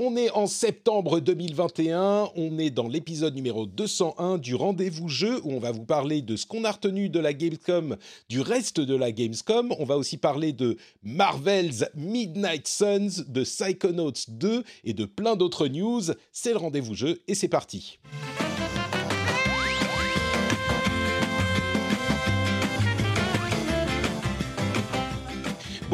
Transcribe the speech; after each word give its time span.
On 0.00 0.16
est 0.16 0.30
en 0.30 0.48
septembre 0.48 1.20
2021, 1.20 2.30
on 2.34 2.58
est 2.58 2.70
dans 2.70 2.88
l'épisode 2.88 3.36
numéro 3.36 3.64
201 3.64 4.38
du 4.38 4.56
rendez-vous 4.56 5.08
jeu 5.08 5.40
où 5.44 5.52
on 5.52 5.60
va 5.60 5.70
vous 5.70 5.84
parler 5.84 6.20
de 6.20 6.34
ce 6.34 6.46
qu'on 6.46 6.64
a 6.64 6.72
retenu 6.72 7.08
de 7.08 7.20
la 7.20 7.32
Gamescom, 7.32 7.96
du 8.28 8.40
reste 8.40 8.80
de 8.80 8.96
la 8.96 9.12
Gamescom. 9.12 9.72
On 9.78 9.84
va 9.84 9.96
aussi 9.96 10.16
parler 10.16 10.52
de 10.52 10.78
Marvel's 11.04 11.84
Midnight 11.94 12.66
Suns, 12.66 13.22
de 13.28 13.44
Psychonauts 13.44 14.26
2 14.26 14.64
et 14.82 14.94
de 14.94 15.04
plein 15.04 15.36
d'autres 15.36 15.68
news. 15.68 16.02
C'est 16.32 16.50
le 16.50 16.58
rendez-vous 16.58 16.94
jeu 16.94 17.22
et 17.28 17.36
c'est 17.36 17.46
parti. 17.46 18.00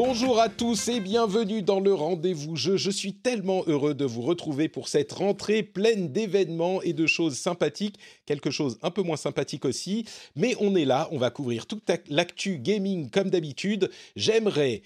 Bonjour 0.02 0.40
à 0.40 0.48
tous 0.48 0.88
et 0.88 0.98
bienvenue 0.98 1.60
dans 1.60 1.78
le 1.78 1.92
rendez-vous 1.92 2.56
jeu. 2.56 2.78
Je 2.78 2.90
suis 2.90 3.12
tellement 3.12 3.64
heureux 3.66 3.92
de 3.92 4.06
vous 4.06 4.22
retrouver 4.22 4.66
pour 4.66 4.88
cette 4.88 5.12
rentrée 5.12 5.62
pleine 5.62 6.10
d'événements 6.10 6.80
et 6.80 6.94
de 6.94 7.06
choses 7.06 7.36
sympathiques, 7.36 7.98
quelque 8.24 8.50
chose 8.50 8.78
un 8.80 8.90
peu 8.90 9.02
moins 9.02 9.18
sympathique 9.18 9.66
aussi, 9.66 10.06
mais 10.36 10.56
on 10.58 10.74
est 10.74 10.86
là, 10.86 11.06
on 11.12 11.18
va 11.18 11.28
couvrir 11.28 11.66
toute 11.66 11.82
l'actu 12.08 12.56
gaming 12.56 13.10
comme 13.10 13.28
d'habitude. 13.28 13.90
J'aimerais 14.16 14.80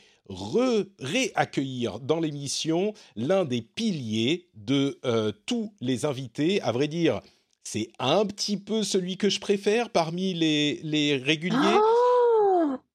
réaccueillir 0.99 2.01
dans 2.01 2.19
l'émission 2.19 2.93
l'un 3.15 3.45
des 3.45 3.63
piliers 3.63 4.49
de 4.57 4.99
euh, 5.05 5.31
tous 5.47 5.73
les 5.81 6.07
invités, 6.07 6.61
à 6.63 6.73
vrai 6.73 6.89
dire. 6.89 7.21
C'est 7.63 7.89
un 8.01 8.27
petit 8.27 8.57
peu 8.57 8.83
celui 8.83 9.17
que 9.17 9.29
je 9.29 9.39
préfère 9.39 9.91
parmi 9.91 10.35
les, 10.35 10.81
les 10.83 11.17
réguliers. 11.17 11.57
Oh 11.77 12.04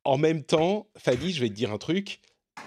En 0.10 0.18
même 0.18 0.44
temps, 0.44 0.88
Fanny, 0.98 1.32
je 1.32 1.40
vais 1.40 1.50
te 1.50 1.54
dire 1.54 1.72
un 1.72 1.78
truc. 1.78 2.20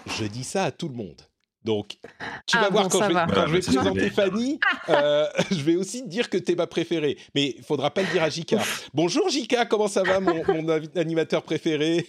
Je 0.06 0.24
dis 0.26 0.44
ça 0.44 0.62
à 0.62 0.70
tout 0.70 0.86
le 0.86 0.94
monde. 0.94 1.20
Donc, 1.64 1.98
tu 2.46 2.56
Ah 2.56 2.60
vas 2.60 2.68
voir 2.70 2.84
bon, 2.84 2.90
quand 2.90 3.02
je 3.02 3.08
vais, 3.08 3.14
va. 3.14 3.26
quand 3.26 3.46
je 3.48 3.58
présenter 3.58 4.10
Fanny, 4.10 4.60
euh, 4.88 5.26
je 5.50 5.60
vais 5.62 5.74
aussi 5.74 6.04
te 6.04 6.08
dire 6.08 6.30
que 6.30 6.38
t'es 6.38 6.54
ma 6.54 6.68
préférée. 6.68 7.18
Mais 7.34 7.56
il 7.58 7.64
faudra 7.64 7.90
pas 7.90 8.02
le 8.02 8.12
dire 8.12 8.22
à 8.22 8.30
Jika. 8.30 8.58
Bonjour 8.94 9.28
Jika, 9.28 9.66
comment 9.66 9.88
ça 9.88 10.04
va, 10.04 10.20
mon, 10.20 10.68
animateur 10.94 11.42
préféré? 11.42 12.06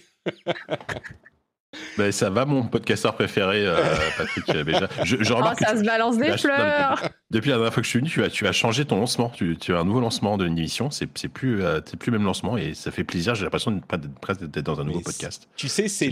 Ben, 1.98 2.12
ça 2.12 2.30
va, 2.30 2.44
mon 2.44 2.64
podcasteur 2.64 3.14
préféré, 3.14 3.66
euh, 3.66 3.76
Patrick 4.18 4.64
Béja. 4.64 4.88
Je, 5.04 5.16
je 5.20 5.32
Oh, 5.32 5.36
remarque 5.36 5.60
ça 5.60 5.72
tu- 5.72 5.78
se 5.78 5.84
balance 5.84 6.16
des 6.18 6.28
non, 6.30 6.36
fleurs 6.38 7.10
depuis 7.30 7.50
la 7.50 7.56
dernière 7.56 7.72
fois 7.74 7.80
que 7.82 7.84
je 7.86 7.90
suis 7.90 7.98
venu, 7.98 8.08
tu 8.10 8.22
as, 8.22 8.30
tu 8.30 8.46
as 8.46 8.52
changé 8.52 8.84
ton 8.84 8.96
lancement. 8.96 9.28
Tu, 9.28 9.56
tu 9.60 9.74
as 9.74 9.78
un 9.80 9.84
nouveau 9.84 9.98
lancement 10.00 10.38
d'une 10.38 10.56
émission. 10.56 10.90
C'est 10.92 11.08
c'est 11.18 11.28
plus, 11.28 11.62
euh, 11.64 11.80
c'est 11.84 11.96
plus 11.98 12.12
le 12.12 12.18
même 12.18 12.26
lancement 12.26 12.56
et 12.56 12.74
ça 12.74 12.92
fait 12.92 13.02
plaisir. 13.02 13.34
J'ai 13.34 13.42
l'impression 13.44 13.80
presque 14.20 14.44
d'être 14.44 14.64
dans 14.64 14.80
un 14.80 14.84
nouveau 14.84 14.98
Mais 14.98 15.04
podcast. 15.04 15.48
Tu 15.56 15.66
sais, 15.68 15.88
c'est 15.88 16.10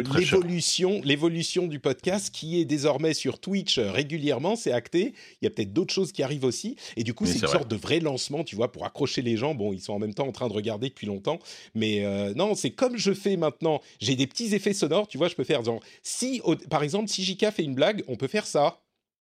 l'évolution, 0.00 1.00
l'évolution 1.04 1.66
du 1.66 1.78
podcast 1.78 2.34
qui 2.34 2.60
est 2.60 2.64
désormais 2.64 3.14
sur 3.14 3.38
Twitch 3.38 3.78
euh, 3.78 3.90
régulièrement. 3.90 4.56
C'est 4.56 4.72
acté. 4.72 5.14
Il 5.40 5.44
y 5.44 5.46
a 5.46 5.50
peut-être 5.50 5.72
d'autres 5.72 5.94
choses 5.94 6.12
qui 6.12 6.22
arrivent 6.22 6.44
aussi. 6.44 6.76
Et 6.96 7.04
du 7.04 7.14
coup, 7.14 7.26
c'est 7.26 7.32
c'est 7.34 7.38
une 7.40 7.46
vrai. 7.46 7.58
sorte 7.58 7.70
de 7.70 7.76
vrai 7.76 8.00
lancement, 8.00 8.44
tu 8.44 8.56
vois, 8.56 8.70
pour 8.72 8.84
accrocher 8.84 9.22
les 9.22 9.36
gens. 9.36 9.54
Bon, 9.54 9.72
ils 9.72 9.80
sont 9.80 9.92
en 9.92 9.98
même 9.98 10.14
temps 10.14 10.26
en 10.26 10.32
train 10.32 10.48
de 10.48 10.52
regarder 10.52 10.88
depuis 10.88 11.06
longtemps, 11.06 11.38
mais 11.74 12.04
euh, 12.04 12.32
non, 12.34 12.54
c'est 12.54 12.70
comme 12.70 12.96
je 12.96 13.12
fais 13.12 13.36
maintenant. 13.36 13.80
J'ai 14.00 14.16
des 14.16 14.23
petits 14.26 14.54
effets 14.54 14.72
sonores, 14.74 15.08
tu 15.08 15.18
vois. 15.18 15.28
Je 15.28 15.34
peux 15.34 15.44
faire 15.44 15.62
genre 15.64 15.80
si, 16.02 16.40
au- 16.44 16.56
par 16.56 16.82
exemple, 16.82 17.08
si 17.08 17.22
Jika 17.24 17.50
fait 17.50 17.64
une 17.64 17.74
blague, 17.74 18.02
on 18.08 18.16
peut 18.16 18.28
faire 18.28 18.46
ça. 18.46 18.80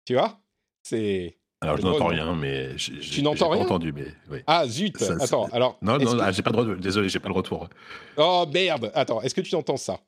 Tu 0.05 0.15
vois? 0.15 0.41
C'est 0.83 1.37
Alors, 1.61 1.77
je 1.77 1.83
n'entends 1.83 2.07
rien, 2.07 2.35
mais 2.35 2.77
Tu 2.77 3.23
n'entends 3.23 3.51
rien? 3.51 3.63
entendu, 3.63 3.93
mais 3.93 4.07
oui. 4.31 4.39
ah 4.47 4.67
zut. 4.67 4.97
Ça, 4.99 5.17
Attends. 5.21 5.49
Alors 5.53 5.77
Non, 5.83 5.99
non, 5.99 6.17
que- 6.17 6.21
ah, 6.23 6.33
j'ai 6.33 6.43
pas 6.43 6.51
le 6.51 6.57
droit. 6.57 6.65
De... 6.65 6.75
Désolé, 6.77 7.09
j'ai 7.09 7.19
pas 7.19 7.29
le 7.29 7.35
retour. 7.35 7.69
oh 8.17 8.47
merde. 8.53 8.91
Attends. 8.95 9.21
Est-ce 9.23 9.35
que 9.35 9.41
tu 9.41 9.55
entends 9.55 9.77
ça? 9.77 10.01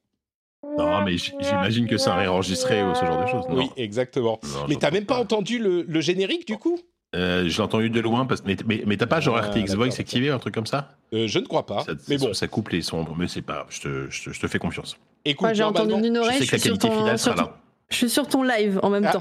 Non, 0.62 1.02
mais 1.04 1.16
j'imagine 1.18 1.86
que 1.86 1.96
c'est 1.96 2.10
un 2.10 2.16
réenregistré 2.16 2.82
ou 2.82 2.94
ce 2.94 3.04
genre 3.04 3.20
de 3.20 3.26
choses. 3.26 3.44
Oui, 3.48 3.70
exactement. 3.76 4.38
Non, 4.44 4.66
Mais 4.68 4.76
t'as 4.76 4.90
même 4.90 5.06
pas 5.06 5.18
entendu 5.18 5.58
le, 5.58 5.82
le 5.82 6.00
générique 6.00 6.46
du 6.46 6.56
coup? 6.58 6.78
Euh, 7.16 7.48
je 7.48 7.56
l'ai 7.56 7.60
entendu 7.62 7.90
de 7.90 8.00
loin, 8.00 8.24
parce... 8.24 8.44
mais, 8.44 8.56
mais, 8.66 8.82
mais 8.86 8.96
t'as 8.96 9.06
pas 9.06 9.18
genre 9.20 9.36
Ah, 9.36 9.42
RTX 9.50 9.74
Voice 9.74 9.98
activé, 9.98 10.30
un 10.30 10.38
truc 10.38 10.54
comme 10.54 10.66
ça, 10.66 10.90
Euh, 11.12 11.26
Je 11.26 11.38
ne 11.40 11.44
crois 11.46 11.66
pas. 11.66 11.80
ça, 11.82 11.92
mais 12.08 12.18
bon, 12.18 12.32
ça 12.34 12.46
coupe 12.46 12.68
les 12.68 12.82
sons, 12.82 13.04
mais 13.18 13.26
c'est 13.26 13.42
pas. 13.42 13.66
Je 13.68 13.80
te, 13.80 14.06
je 14.10 14.24
te, 14.24 14.32
je 14.32 14.40
te 14.40 14.46
fais 14.46 14.58
confiance. 14.60 14.96
écoute, 15.24 15.48
j'ai 15.54 15.64
entendu 15.64 15.88
normalement- 15.90 16.02
d'une 16.06 16.14
Je 16.16 16.20
oreille, 16.20 16.38
sais 16.38 16.46
que 16.46 16.52
la 16.56 16.62
qualité 16.62 16.88
ton, 16.88 16.96
finale 16.98 17.18
sera 17.18 17.34
là. 17.36 17.56
Je 17.90 17.96
suis 17.96 18.10
sur 18.10 18.28
ton 18.28 18.42
live 18.44 18.78
en 18.82 18.90
même 18.90 19.10
temps. 19.10 19.20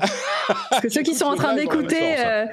Parce 0.69 0.81
que 0.81 0.89
ceux 0.89 1.01
qui 1.01 1.15
sont 1.15 1.25
en 1.25 1.35
train 1.35 1.55
d'écouter 1.55 2.19
euh, 2.19 2.45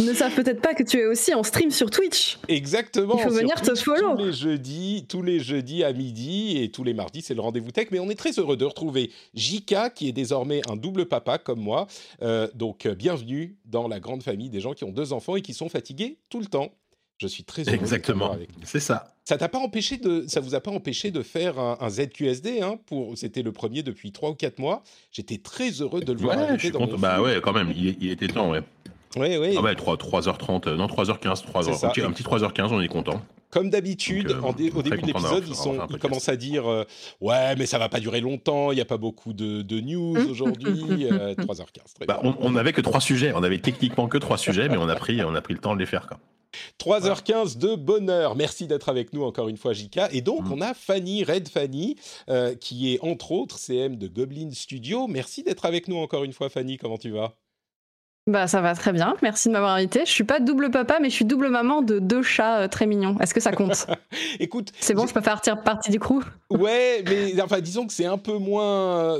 ne 0.00 0.12
savent 0.12 0.34
peut-être 0.34 0.60
pas 0.60 0.74
que 0.74 0.82
tu 0.82 0.98
es 0.98 1.06
aussi 1.06 1.34
en 1.34 1.42
stream 1.44 1.70
sur 1.70 1.88
Twitch. 1.88 2.38
Exactement. 2.48 3.14
Il 3.16 3.22
faut 3.22 3.30
venir 3.30 3.60
te 3.60 3.74
follow. 3.74 4.16
Tous 4.16 4.24
les 4.24 4.32
jeudis, 4.32 5.06
tous 5.08 5.22
les 5.22 5.38
jeudis 5.38 5.84
à 5.84 5.92
midi 5.92 6.60
et 6.60 6.70
tous 6.70 6.82
les 6.82 6.94
mardis, 6.94 7.22
c'est 7.22 7.34
le 7.34 7.40
rendez-vous 7.40 7.70
tech. 7.70 7.88
Mais 7.92 8.00
on 8.00 8.10
est 8.10 8.16
très 8.16 8.32
heureux 8.32 8.56
de 8.56 8.64
retrouver 8.64 9.10
Jika, 9.34 9.90
qui 9.90 10.08
est 10.08 10.12
désormais 10.12 10.62
un 10.68 10.76
double 10.76 11.06
papa 11.06 11.38
comme 11.38 11.60
moi. 11.60 11.86
Euh, 12.22 12.48
donc, 12.54 12.86
euh, 12.86 12.94
bienvenue 12.94 13.56
dans 13.64 13.86
la 13.86 14.00
grande 14.00 14.22
famille 14.24 14.50
des 14.50 14.60
gens 14.60 14.72
qui 14.72 14.82
ont 14.82 14.92
deux 14.92 15.12
enfants 15.12 15.36
et 15.36 15.42
qui 15.42 15.54
sont 15.54 15.68
fatigués 15.68 16.18
tout 16.28 16.40
le 16.40 16.46
temps. 16.46 16.72
Je 17.22 17.28
suis 17.28 17.44
très 17.44 17.62
heureux. 17.62 17.74
Exactement. 17.74 18.32
avec. 18.32 18.48
C'est 18.64 18.80
ça. 18.80 19.14
Ça 19.24 19.38
t'a 19.38 19.48
pas 19.48 19.58
empêché 19.58 19.98
de, 19.98 20.24
ça 20.26 20.40
vous 20.40 20.56
a 20.56 20.60
pas 20.60 20.72
empêché 20.72 21.12
de 21.12 21.22
faire 21.22 21.56
un, 21.60 21.78
un 21.80 21.88
ZQSD 21.88 22.60
hein, 22.60 22.80
pour, 22.86 23.16
c'était 23.16 23.42
le 23.42 23.52
premier 23.52 23.84
depuis 23.84 24.10
trois 24.10 24.30
ou 24.30 24.34
quatre 24.34 24.58
mois. 24.58 24.82
J'étais 25.12 25.38
très 25.38 25.70
heureux 25.80 26.00
de 26.00 26.12
le 26.12 26.18
voir 26.18 26.36
Ouais, 26.36 26.54
je 26.54 26.58
suis 26.58 26.70
dans 26.72 26.80
content. 26.80 26.98
Bah 26.98 27.22
ouais, 27.22 27.40
quand 27.40 27.52
même, 27.52 27.72
il, 27.76 27.96
il 28.02 28.10
était 28.10 28.26
temps, 28.26 28.50
ouais. 28.50 28.62
Ouais, 29.16 29.36
ouais. 29.38 29.54
Ah 29.56 29.60
ouais, 29.60 29.74
3, 29.74 29.96
3h30, 29.96 30.68
euh, 30.68 30.76
non, 30.76 30.86
3h15, 30.86 31.44
3h, 31.44 31.64
C'est 31.64 31.72
ça. 31.74 31.86
un 31.88 31.90
petit, 31.90 32.00
un 32.02 32.10
petit 32.12 32.22
3h15, 32.22 32.68
on 32.72 32.80
est 32.80 32.88
content. 32.88 33.20
Comme 33.50 33.68
d'habitude, 33.68 34.30
euh, 34.30 34.40
au 34.40 34.54
début 34.82 34.82
de 35.02 35.06
l'épisode, 35.06 35.44
ils, 35.46 35.54
sont, 35.54 35.78
ils 35.90 35.98
commencent 35.98 36.30
à 36.30 36.36
dire 36.36 36.66
euh, 36.66 36.84
Ouais, 37.20 37.54
mais 37.56 37.66
ça 37.66 37.78
va 37.78 37.90
pas 37.90 38.00
durer 38.00 38.22
longtemps, 38.22 38.72
il 38.72 38.76
n'y 38.76 38.80
a 38.80 38.86
pas 38.86 38.96
beaucoup 38.96 39.34
de, 39.34 39.60
de 39.60 39.80
news 39.80 40.14
Mmh. 40.14 40.30
aujourd'hui. 40.30 41.06
euh, 41.12 41.34
3h15, 41.34 41.94
très 41.94 42.06
Bah, 42.06 42.20
bien. 42.22 42.34
on, 42.40 42.52
on 42.52 42.56
avait 42.56 42.72
que 42.72 42.80
trois 42.80 43.00
sujets, 43.02 43.32
on 43.34 43.42
avait 43.42 43.58
techniquement 43.58 44.08
que 44.08 44.16
trois 44.16 44.38
sujets, 44.38 44.70
mais 44.70 44.78
on 44.78 44.88
a 44.88 44.94
pris, 44.94 45.22
on 45.22 45.34
a 45.34 45.42
pris 45.42 45.52
le 45.52 45.60
temps 45.60 45.74
de 45.74 45.80
les 45.80 45.86
faire. 45.86 46.06
Quoi. 46.06 46.18
3h15 46.78 47.58
de 47.58 47.74
bonheur. 47.76 48.36
Merci 48.36 48.66
d'être 48.66 48.88
avec 48.88 49.12
nous 49.12 49.22
encore 49.24 49.48
une 49.48 49.56
fois, 49.58 49.72
Jika. 49.74 50.08
Et 50.12 50.20
donc, 50.22 50.46
Mm. 50.48 50.52
on 50.52 50.60
a 50.62 50.74
Fanny, 50.74 51.24
Red 51.24 51.48
Fanny, 51.48 51.96
euh, 52.30 52.54
qui 52.54 52.94
est 52.94 52.98
entre 53.02 53.32
autres 53.32 53.58
CM 53.58 53.96
de 53.96 54.06
Goblin 54.08 54.50
Studio. 54.52 55.06
Merci 55.08 55.42
d'être 55.42 55.64
avec 55.66 55.88
nous 55.88 55.96
encore 55.96 56.24
une 56.24 56.32
fois, 56.32 56.48
Fanny. 56.48 56.76
Comment 56.78 56.98
tu 56.98 57.10
vas? 57.10 57.34
Bah 58.28 58.46
ça 58.46 58.60
va 58.60 58.74
très 58.76 58.92
bien, 58.92 59.16
merci 59.20 59.48
de 59.48 59.52
m'avoir 59.52 59.72
invité. 59.74 60.02
Je 60.06 60.10
suis 60.10 60.22
pas 60.22 60.38
double 60.38 60.70
papa, 60.70 60.98
mais 61.00 61.10
je 61.10 61.14
suis 61.14 61.24
double 61.24 61.48
maman 61.48 61.82
de 61.82 61.98
deux 61.98 62.22
chats 62.22 62.60
euh, 62.60 62.68
très 62.68 62.86
mignons. 62.86 63.16
Est-ce 63.18 63.34
que 63.34 63.40
ça 63.40 63.50
compte? 63.50 63.88
Écoute, 64.38 64.70
C'est 64.78 64.94
bon, 64.94 65.08
je 65.08 65.12
peux 65.12 65.20
faire 65.20 65.34
partir 65.34 65.60
partie 65.62 65.90
du 65.90 65.98
crew? 65.98 66.20
Ouais, 66.48 67.02
mais 67.08 67.40
enfin, 67.42 67.60
disons 67.60 67.84
que 67.86 67.92
c'est 67.92 68.06
un 68.06 68.18
peu 68.18 68.38
moins. 68.38 69.18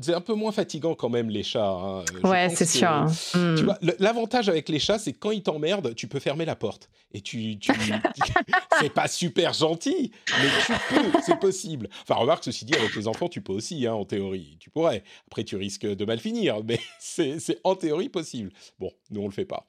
C'est 0.00 0.14
un 0.14 0.20
peu 0.20 0.34
moins 0.34 0.52
fatigant 0.52 0.94
quand 0.94 1.08
même 1.08 1.30
les 1.30 1.42
chats. 1.42 1.70
hein. 1.70 2.04
Ouais, 2.24 2.48
c'est 2.50 2.66
sûr. 2.66 2.88
hein. 2.88 3.06
Hmm. 3.34 3.54
Tu 3.56 3.64
vois, 3.64 3.78
le- 3.80 3.96
l'avantage 3.98 4.48
avec 4.48 4.68
les 4.68 4.78
chats, 4.78 4.98
c'est 4.98 5.12
que 5.12 5.18
quand 5.18 5.30
ils 5.30 5.42
t'emmerdent, 5.42 5.94
tu 5.94 6.06
peux 6.08 6.20
fermer 6.20 6.44
la 6.44 6.54
porte. 6.56 6.90
Et 7.12 7.20
tu, 7.20 7.58
tu 7.58 7.72
c'est 8.80 8.92
pas 8.92 9.08
super 9.08 9.52
gentil, 9.52 10.10
mais 10.30 10.48
tu 10.66 10.72
peux, 10.94 11.18
c'est 11.24 11.38
possible. 11.38 11.88
Enfin, 12.02 12.16
remarque 12.16 12.44
ceci 12.44 12.64
dit, 12.64 12.74
avec 12.74 12.94
les 12.94 13.08
enfants, 13.08 13.28
tu 13.28 13.40
peux 13.40 13.52
aussi, 13.52 13.86
hein, 13.86 13.94
en 13.94 14.04
théorie, 14.04 14.56
tu 14.60 14.70
pourrais. 14.70 15.02
Après, 15.28 15.44
tu 15.44 15.56
risques 15.56 15.86
de 15.86 16.04
mal 16.04 16.18
finir, 16.18 16.58
mais 16.64 16.78
c'est 17.00 17.38
c'est 17.40 17.58
en 17.64 17.74
théorie 17.74 18.08
possible. 18.08 18.50
Bon, 18.78 18.90
nous 19.10 19.22
on 19.22 19.26
le 19.26 19.32
fait 19.32 19.44
pas. 19.46 19.66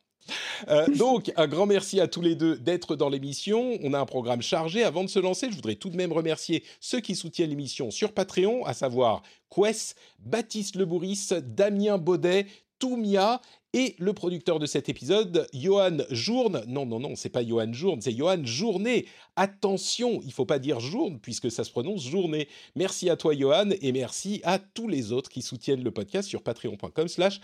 Euh, 0.70 0.88
donc, 0.96 1.32
un 1.36 1.48
grand 1.48 1.66
merci 1.66 2.00
à 2.00 2.08
tous 2.08 2.22
les 2.22 2.36
deux 2.36 2.58
d'être 2.58 2.96
dans 2.96 3.10
l'émission. 3.10 3.78
On 3.84 3.94
a 3.94 4.00
un 4.00 4.06
programme 4.06 4.42
chargé. 4.42 4.84
Avant 4.84 5.04
de 5.04 5.10
se 5.10 5.20
lancer, 5.20 5.48
je 5.50 5.56
voudrais 5.56 5.76
tout 5.76 5.90
de 5.90 5.98
même 5.98 6.12
remercier 6.12 6.64
ceux 6.80 7.00
qui 7.00 7.16
soutiennent 7.16 7.50
l'émission 7.50 7.92
sur 7.92 8.14
Patreon, 8.14 8.66
à 8.66 8.74
savoir 8.74 9.24
Quest, 9.50 9.96
Baptiste 10.20 10.76
Lebouris, 10.76 11.30
Damien 11.44 11.98
Baudet, 11.98 12.48
Toumia 12.80 13.42
et 13.74 13.96
le 14.00 14.14
producteur 14.14 14.60
de 14.60 14.66
cet 14.66 14.90
épisode, 14.90 15.48
Johan 15.54 15.98
Journe. 16.10 16.64
Non, 16.68 16.86
non, 16.86 17.00
non, 17.00 17.16
c'est 17.16 17.30
pas 17.30 17.46
Johan 17.46 17.74
Journe, 17.74 18.02
c'est 18.02 18.16
Johan 18.16 18.44
Journée. 18.44 19.06
Attention, 19.36 20.22
il 20.24 20.32
faut 20.32 20.46
pas 20.46 20.60
dire 20.60 20.80
Journe 20.80 21.20
puisque 21.20 21.52
ça 21.52 21.64
se 21.64 21.72
prononce 21.72 22.04
Journée. 22.04 22.48
Merci 22.76 23.10
à 23.10 23.18
toi, 23.18 23.36
Johan, 23.36 23.70
et 23.82 23.92
merci 23.92 24.42
à 24.44 24.58
tous 24.60 24.88
les 24.88 25.12
autres 25.12 25.30
qui 25.30 25.42
soutiennent 25.42 25.84
le 25.84 25.92
podcast 25.92 26.30
sur 26.30 26.42
patreon.com/slash. 26.44 27.40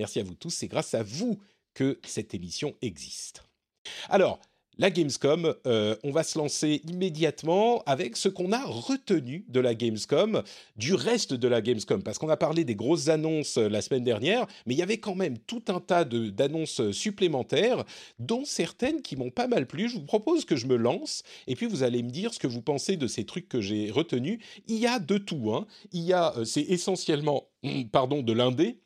Merci 0.00 0.18
à 0.18 0.22
vous 0.22 0.34
tous, 0.34 0.48
c'est 0.48 0.66
grâce 0.66 0.94
à 0.94 1.02
vous 1.02 1.38
que 1.74 2.00
cette 2.04 2.32
émission 2.32 2.74
existe. 2.80 3.42
Alors, 4.08 4.40
la 4.80 4.90
Gamescom. 4.90 5.54
Euh, 5.66 5.94
on 6.04 6.10
va 6.10 6.22
se 6.22 6.38
lancer 6.38 6.80
immédiatement 6.88 7.82
avec 7.84 8.16
ce 8.16 8.30
qu'on 8.30 8.50
a 8.50 8.64
retenu 8.64 9.44
de 9.48 9.60
la 9.60 9.74
Gamescom, 9.74 10.42
du 10.76 10.94
reste 10.94 11.34
de 11.34 11.48
la 11.48 11.60
Gamescom, 11.60 12.02
parce 12.02 12.16
qu'on 12.16 12.30
a 12.30 12.38
parlé 12.38 12.64
des 12.64 12.74
grosses 12.74 13.08
annonces 13.08 13.58
euh, 13.58 13.68
la 13.68 13.82
semaine 13.82 14.04
dernière, 14.04 14.46
mais 14.64 14.72
il 14.72 14.78
y 14.78 14.82
avait 14.82 14.96
quand 14.96 15.14
même 15.14 15.36
tout 15.38 15.62
un 15.68 15.80
tas 15.80 16.06
d'annonces 16.06 16.92
supplémentaires, 16.92 17.84
dont 18.18 18.46
certaines 18.46 19.02
qui 19.02 19.16
m'ont 19.16 19.30
pas 19.30 19.48
mal 19.48 19.66
plu. 19.66 19.90
Je 19.90 19.96
vous 19.96 20.06
propose 20.06 20.46
que 20.46 20.56
je 20.56 20.66
me 20.66 20.76
lance, 20.76 21.24
et 21.46 21.56
puis 21.56 21.66
vous 21.66 21.82
allez 21.82 22.02
me 22.02 22.10
dire 22.10 22.32
ce 22.32 22.38
que 22.38 22.46
vous 22.46 22.62
pensez 22.62 22.96
de 22.96 23.06
ces 23.06 23.26
trucs 23.26 23.50
que 23.50 23.60
j'ai 23.60 23.90
retenus. 23.90 24.38
Il 24.66 24.78
y 24.78 24.86
a 24.86 24.98
de 24.98 25.18
tout. 25.18 25.52
Hein. 25.52 25.66
Il 25.92 26.04
y 26.04 26.14
a, 26.14 26.32
c'est 26.46 26.62
essentiellement, 26.62 27.48
pardon, 27.92 28.22
de 28.22 28.32
l'indé 28.32 28.78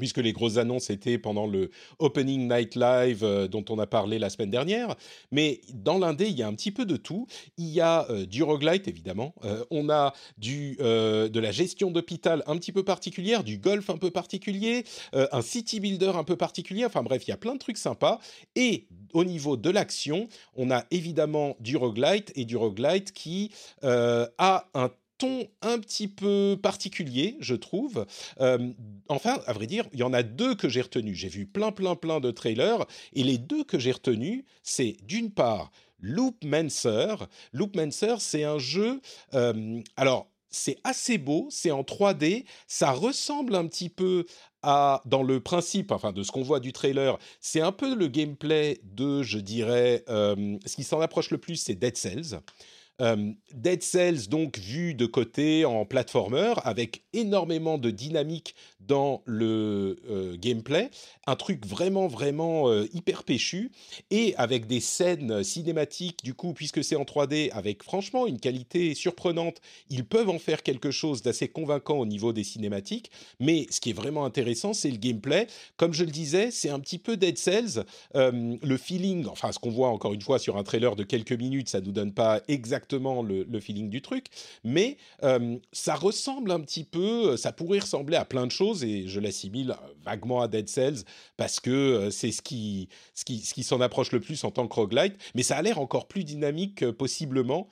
puisque 0.00 0.18
les 0.18 0.32
grosses 0.32 0.56
annonces 0.56 0.90
étaient 0.90 1.18
pendant 1.18 1.46
le 1.46 1.70
Opening 1.98 2.48
Night 2.48 2.74
Live 2.74 3.22
euh, 3.22 3.46
dont 3.46 3.64
on 3.68 3.78
a 3.78 3.86
parlé 3.86 4.18
la 4.18 4.30
semaine 4.30 4.50
dernière. 4.50 4.96
Mais 5.30 5.60
dans 5.74 5.98
l'indé, 5.98 6.26
il 6.26 6.36
y 6.36 6.42
a 6.42 6.48
un 6.48 6.54
petit 6.54 6.72
peu 6.72 6.86
de 6.86 6.96
tout. 6.96 7.26
Il 7.58 7.68
y 7.68 7.80
a 7.80 8.10
euh, 8.10 8.26
du 8.26 8.42
roguelite, 8.42 8.88
évidemment. 8.88 9.34
Euh, 9.44 9.62
on 9.70 9.90
a 9.90 10.14
du, 10.38 10.76
de 10.80 11.38
la 11.38 11.52
gestion 11.52 11.90
d'hôpital 11.90 12.42
un 12.46 12.56
petit 12.56 12.72
peu 12.72 12.82
particulière, 12.82 13.44
du 13.44 13.58
golf 13.58 13.90
un 13.90 13.98
peu 13.98 14.10
particulier, 14.10 14.84
un 15.12 15.42
city 15.42 15.80
builder 15.80 16.12
un 16.14 16.24
peu 16.24 16.36
particulier. 16.36 16.86
Enfin 16.86 17.02
bref, 17.02 17.24
il 17.26 17.30
y 17.30 17.34
a 17.34 17.36
plein 17.36 17.52
de 17.52 17.58
trucs 17.58 17.76
sympas. 17.76 18.18
Et 18.56 18.86
au 19.12 19.24
niveau 19.24 19.58
de 19.58 19.68
l'action, 19.68 20.28
on 20.56 20.70
a 20.70 20.84
évidemment 20.90 21.56
du 21.60 21.76
roguelite 21.76 22.32
et 22.34 22.46
du 22.46 22.56
roguelite 22.56 23.12
qui 23.12 23.50
a 23.82 24.64
un 24.72 24.90
ton 25.20 25.46
un 25.60 25.78
petit 25.78 26.08
peu 26.08 26.58
particulier, 26.60 27.36
je 27.40 27.54
trouve. 27.54 28.06
Euh, 28.40 28.72
enfin, 29.08 29.38
à 29.46 29.52
vrai 29.52 29.66
dire, 29.66 29.84
il 29.92 30.00
y 30.00 30.02
en 30.02 30.14
a 30.14 30.22
deux 30.22 30.54
que 30.54 30.68
j'ai 30.68 30.80
retenus. 30.80 31.16
J'ai 31.16 31.28
vu 31.28 31.46
plein, 31.46 31.72
plein, 31.72 31.94
plein 31.94 32.20
de 32.20 32.30
trailers, 32.30 32.86
et 33.12 33.22
les 33.22 33.38
deux 33.38 33.62
que 33.62 33.78
j'ai 33.78 33.92
retenus, 33.92 34.44
c'est 34.62 34.96
d'une 35.02 35.30
part 35.30 35.70
Loopmancer. 36.00 37.14
Loopmancer, 37.52 38.14
c'est 38.18 38.44
un 38.44 38.58
jeu. 38.58 39.02
Euh, 39.34 39.82
alors, 39.96 40.30
c'est 40.48 40.78
assez 40.82 41.18
beau, 41.18 41.46
c'est 41.50 41.70
en 41.70 41.82
3D, 41.82 42.44
ça 42.66 42.90
ressemble 42.90 43.54
un 43.54 43.66
petit 43.66 43.88
peu 43.88 44.24
à, 44.62 45.00
dans 45.04 45.22
le 45.22 45.40
principe, 45.40 45.92
enfin 45.92 46.12
de 46.12 46.22
ce 46.22 46.32
qu'on 46.32 46.42
voit 46.42 46.58
du 46.58 46.72
trailer, 46.72 47.18
c'est 47.40 47.60
un 47.60 47.70
peu 47.70 47.94
le 47.94 48.08
gameplay 48.08 48.80
de, 48.82 49.22
je 49.22 49.38
dirais, 49.38 50.02
euh, 50.08 50.58
ce 50.66 50.74
qui 50.74 50.82
s'en 50.82 51.00
approche 51.00 51.30
le 51.30 51.38
plus, 51.38 51.56
c'est 51.56 51.76
Dead 51.76 51.96
Cells. 51.96 52.40
Euh, 53.00 53.32
Dead 53.54 53.82
Cells, 53.82 54.28
donc 54.28 54.58
vu 54.58 54.94
de 54.94 55.06
côté 55.06 55.64
en 55.64 55.84
platformer, 55.84 56.54
avec 56.64 57.02
énormément 57.12 57.78
de 57.78 57.90
dynamique 57.90 58.54
dans 58.90 59.22
le 59.24 60.00
euh, 60.10 60.36
gameplay, 60.36 60.90
un 61.28 61.36
truc 61.36 61.64
vraiment 61.64 62.08
vraiment 62.08 62.68
euh, 62.68 62.88
hyper 62.92 63.22
péchu 63.22 63.70
et 64.10 64.34
avec 64.34 64.66
des 64.66 64.80
scènes 64.80 65.44
cinématiques 65.44 66.24
du 66.24 66.34
coup 66.34 66.54
puisque 66.54 66.82
c'est 66.82 66.96
en 66.96 67.04
3D 67.04 67.52
avec 67.52 67.84
franchement 67.84 68.26
une 68.26 68.40
qualité 68.40 68.94
surprenante, 68.94 69.60
ils 69.90 70.04
peuvent 70.04 70.28
en 70.28 70.40
faire 70.40 70.64
quelque 70.64 70.90
chose 70.90 71.22
d'assez 71.22 71.46
convaincant 71.46 71.98
au 71.98 72.06
niveau 72.06 72.32
des 72.32 72.42
cinématiques, 72.42 73.12
mais 73.38 73.68
ce 73.70 73.80
qui 73.80 73.90
est 73.90 73.94
vraiment 73.94 74.24
intéressant 74.24 74.74
c'est 74.74 74.90
le 74.90 74.96
gameplay. 74.98 75.46
Comme 75.76 75.94
je 75.94 76.02
le 76.02 76.10
disais, 76.10 76.50
c'est 76.50 76.70
un 76.70 76.80
petit 76.80 76.98
peu 76.98 77.16
Dead 77.16 77.38
Cells, 77.38 77.84
le 78.14 78.76
feeling, 78.76 79.26
enfin 79.28 79.52
ce 79.52 79.60
qu'on 79.60 79.70
voit 79.70 79.90
encore 79.90 80.14
une 80.14 80.22
fois 80.22 80.40
sur 80.40 80.56
un 80.56 80.64
trailer 80.64 80.96
de 80.96 81.04
quelques 81.04 81.32
minutes, 81.32 81.68
ça 81.68 81.80
nous 81.80 81.92
donne 81.92 82.12
pas 82.12 82.40
exactement 82.48 83.22
le, 83.22 83.60
feeling 83.60 83.88
du 83.88 84.02
truc, 84.02 84.26
mais 84.64 84.96
euh, 85.22 85.58
ça 85.72 85.94
ressemble 85.94 86.50
un 86.50 86.60
petit 86.60 86.84
peu, 86.84 87.36
ça 87.36 87.52
pourrait 87.52 87.78
ressembler 87.78 88.16
à 88.16 88.24
plein 88.24 88.46
de 88.46 88.50
choses, 88.50 88.79
et 88.82 89.08
je 89.08 89.20
l'assimile 89.20 89.76
vaguement 90.04 90.40
à 90.40 90.48
Dead 90.48 90.68
Cells, 90.68 91.04
parce 91.36 91.60
que 91.60 91.70
euh, 91.70 92.10
c'est 92.10 92.32
ce 92.32 92.42
qui, 92.42 92.88
ce 93.14 93.24
qui, 93.24 93.40
ce 93.40 93.54
qui 93.54 93.62
s'en 93.62 93.80
approche 93.80 94.12
le 94.12 94.20
plus 94.20 94.44
en 94.44 94.50
tant 94.50 94.66
que 94.66 94.74
roguelite, 94.74 95.14
mais 95.34 95.42
ça 95.42 95.56
a 95.56 95.62
l'air 95.62 95.78
encore 95.78 96.08
plus 96.08 96.24
dynamique 96.24 96.82
euh, 96.82 96.92
possiblement. 96.92 97.68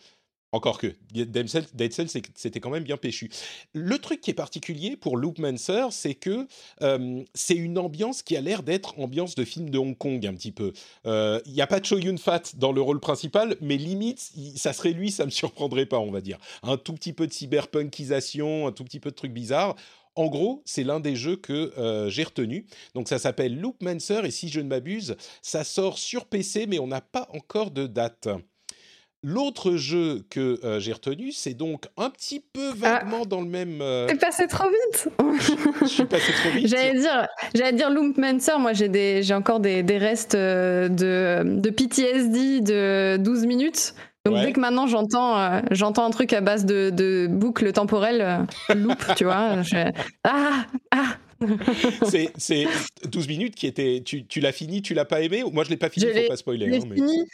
Encore 0.51 0.79
que 0.79 0.95
Dead 1.13 1.47
Cells, 1.47 2.09
c'était 2.35 2.59
quand 2.59 2.71
même 2.71 2.83
bien 2.83 2.97
péchu. 2.97 3.29
Le 3.75 3.99
truc 3.99 4.23
qui 4.23 4.31
est 4.31 4.35
particulier 4.35 4.97
pour 4.97 5.19
Loopmancer, 5.19 5.89
c'est 5.91 6.15
que 6.15 6.47
euh, 6.81 7.23
c'est 7.35 7.55
une 7.55 7.77
ambiance 7.77 8.23
qui 8.23 8.35
a 8.35 8.41
l'air 8.41 8.63
d'être 8.63 8.99
ambiance 8.99 9.35
de 9.35 9.45
film 9.45 9.69
de 9.69 9.77
Hong 9.77 9.95
Kong 9.99 10.27
un 10.27 10.33
petit 10.33 10.53
peu. 10.53 10.73
Il 11.05 11.53
n'y 11.53 11.61
a 11.61 11.67
pas 11.67 11.81
de 11.81 11.85
Cho 11.85 11.99
Yun 11.99 12.17
Fat 12.17 12.55
dans 12.57 12.73
le 12.73 12.81
rôle 12.81 12.99
principal, 12.99 13.57
mais 13.61 13.77
limite, 13.77 14.27
ça 14.57 14.73
serait 14.73 14.93
lui, 14.93 15.11
ça 15.11 15.27
me 15.27 15.31
surprendrait 15.31 15.85
pas, 15.85 15.99
on 15.99 16.11
va 16.11 16.23
dire. 16.23 16.39
Un 16.63 16.79
tout 16.79 16.95
petit 16.95 17.13
peu 17.13 17.27
de 17.27 17.33
cyberpunkisation, 17.35 18.69
un 18.69 18.73
tout 18.73 18.85
petit 18.85 19.01
peu 19.01 19.11
de 19.11 19.17
trucs 19.17 19.35
bizarres. 19.35 19.77
En 20.19 20.26
gros, 20.26 20.62
c'est 20.65 20.82
l'un 20.82 20.99
des 20.99 21.15
jeux 21.15 21.37
que 21.37 21.73
euh, 21.79 22.11
j'ai 22.11 22.25
retenu. 22.25 22.67
Donc 22.97 23.06
ça 23.06 23.20
s'appelle 23.20 23.61
Loopmancer 23.61 24.20
et 24.25 24.32
si 24.32 24.49
je 24.49 24.59
ne 24.59 24.67
m'abuse, 24.67 25.15
ça 25.43 25.62
sort 25.62 25.97
sur 25.97 26.25
PC, 26.26 26.67
mais 26.67 26.81
on 26.81 26.88
n'a 26.88 27.00
pas 27.00 27.29
encore 27.35 27.70
de 27.70 27.87
date. 27.87 28.29
L'autre 29.23 29.76
jeu 29.76 30.25
que 30.29 30.59
euh, 30.65 30.81
j'ai 30.81 30.93
retenu, 30.93 31.31
c'est 31.31 31.55
donc 31.55 31.87
un 31.97 32.11
petit 32.11 32.41
peu 32.41 32.70
ah. 32.82 32.99
vaguement 32.99 33.26
dans 33.26 33.41
le 33.41 33.47
même. 33.47 33.81
Euh... 33.81 34.09
T'es 34.09 34.17
passé 34.17 34.49
trop 34.49 34.69
vite. 34.69 35.09
je, 35.82 35.87
suis 35.87 36.05
passé 36.05 36.32
trop 36.32 36.50
vite. 36.50 36.67
J'allais 36.67 36.99
dire, 36.99 37.29
j'allais 37.55 37.76
dire 37.76 37.88
Loopmancer. 37.88 38.59
Moi, 38.59 38.73
j'ai 38.73 38.88
des, 38.88 39.23
j'ai 39.23 39.35
encore 39.35 39.61
des, 39.61 39.85
des 39.85 39.99
restes 39.99 40.35
euh, 40.35 40.88
de, 40.88 41.61
de 41.61 41.71
PTSD 41.71 42.61
de 42.61 43.19
12 43.19 43.47
minutes. 43.47 43.94
Donc 44.31 44.41
dès 44.45 44.53
que 44.53 44.61
maintenant 44.61 44.87
j'entends, 44.87 45.39
euh, 45.39 45.61
j'entends 45.71 46.07
un 46.07 46.11
truc 46.11 46.33
à 46.33 46.41
base 46.41 46.65
de, 46.65 46.91
de 46.91 47.27
boucle 47.29 47.73
temporelle, 47.73 48.47
loop, 48.75 49.03
tu 49.17 49.25
vois, 49.25 49.63
je... 49.63 49.91
ah 50.25 50.65
ah 50.93 51.15
c'est 52.37 52.67
12 53.05 53.29
minutes 53.29 53.55
qui 53.55 53.67
étaient. 53.67 54.02
Tu, 54.05 54.26
tu 54.26 54.40
l'as 54.40 54.52
fini, 54.52 54.82
tu 54.82 54.94
l'as 54.94 55.05
pas 55.05 55.20
aimé 55.20 55.44
Moi, 55.50 55.64
je 55.64 55.70
l'ai 55.70 55.76
pas 55.76 55.88
fini, 55.88 56.06
je 56.06 56.20
faut 56.23 56.29
pas 56.29 56.37
spoiler. 56.37 56.67
Je 56.67 56.70
l'ai 56.70 56.79
hein, 56.79 56.94
fini, 56.94 57.25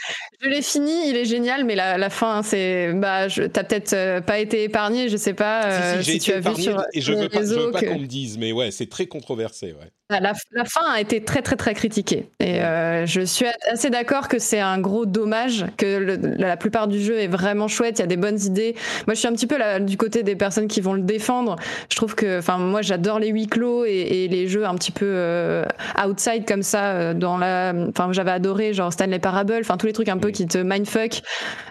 je 0.40 0.48
l'ai 0.48 0.62
fini, 0.62 1.08
il 1.08 1.16
est 1.16 1.24
génial, 1.24 1.64
mais 1.64 1.74
la, 1.74 1.98
la 1.98 2.10
fin, 2.10 2.42
c'est. 2.42 2.92
Bah, 2.94 3.28
t'as 3.28 3.64
peut-être 3.64 3.92
euh, 3.92 4.20
pas 4.20 4.38
été 4.38 4.64
épargné, 4.64 5.08
je 5.08 5.16
sais 5.16 5.34
pas 5.34 6.02
si, 6.02 6.20
si, 6.20 6.30
euh, 6.32 6.40
tu 6.40 6.48
as 6.48 6.52
vu 6.52 6.62
sur. 6.62 6.84
Et 6.92 7.00
je 7.00 7.12
veux 7.12 7.28
pas, 7.28 7.42
je 7.42 7.54
veux 7.54 7.70
pas 7.70 7.82
qu'on 7.82 7.98
me 7.98 8.06
dise, 8.06 8.38
mais 8.38 8.52
ouais, 8.52 8.70
c'est 8.70 8.88
très 8.88 9.06
controversé, 9.06 9.68
ouais. 9.68 9.90
Ah, 10.10 10.20
la, 10.20 10.34
la, 10.52 10.66
fin 10.66 10.84
a 10.92 11.00
été 11.00 11.24
très 11.24 11.40
très 11.40 11.56
très 11.56 11.72
critiquée 11.72 12.28
et 12.38 12.60
euh, 12.60 13.06
je 13.06 13.22
suis 13.22 13.46
assez 13.72 13.88
d'accord 13.88 14.28
que 14.28 14.38
c'est 14.38 14.60
un 14.60 14.78
gros 14.78 15.06
dommage 15.06 15.64
que 15.78 16.18
la 16.38 16.58
plupart 16.58 16.88
du 16.88 17.00
jeu 17.02 17.18
est 17.18 17.26
vraiment 17.26 17.68
chouette, 17.68 18.00
il 18.00 18.02
y 18.02 18.04
a 18.04 18.06
des 18.06 18.18
bonnes 18.18 18.38
idées. 18.38 18.74
Moi 19.06 19.14
je 19.14 19.20
suis 19.20 19.28
un 19.28 19.32
petit 19.32 19.46
peu 19.46 19.56
du 19.80 19.96
côté 19.96 20.22
des 20.22 20.36
personnes 20.36 20.68
qui 20.68 20.82
vont 20.82 20.92
le 20.92 21.00
défendre. 21.00 21.56
Je 21.90 21.96
trouve 21.96 22.14
que, 22.14 22.38
enfin 22.38 22.58
moi 22.58 22.82
j'adore 22.82 23.18
les 23.18 23.28
huis 23.28 23.46
clos 23.46 23.86
et, 23.86 23.93
et, 24.00 24.28
les 24.28 24.48
jeux 24.48 24.66
un 24.66 24.74
petit 24.74 24.92
peu 24.92 25.06
euh, 25.06 25.64
outside 26.04 26.46
comme 26.46 26.62
ça. 26.62 26.92
Euh, 26.92 27.14
dans 27.14 27.38
la, 27.38 27.72
enfin 27.88 28.12
j'avais 28.12 28.30
adoré 28.30 28.72
genre 28.72 28.92
Stanley 28.92 29.18
Parable, 29.18 29.58
enfin 29.60 29.76
tous 29.76 29.86
les 29.86 29.92
trucs 29.92 30.08
un 30.08 30.18
peu 30.18 30.30
qui 30.30 30.46
te 30.46 30.58
mindfuck. 30.58 31.22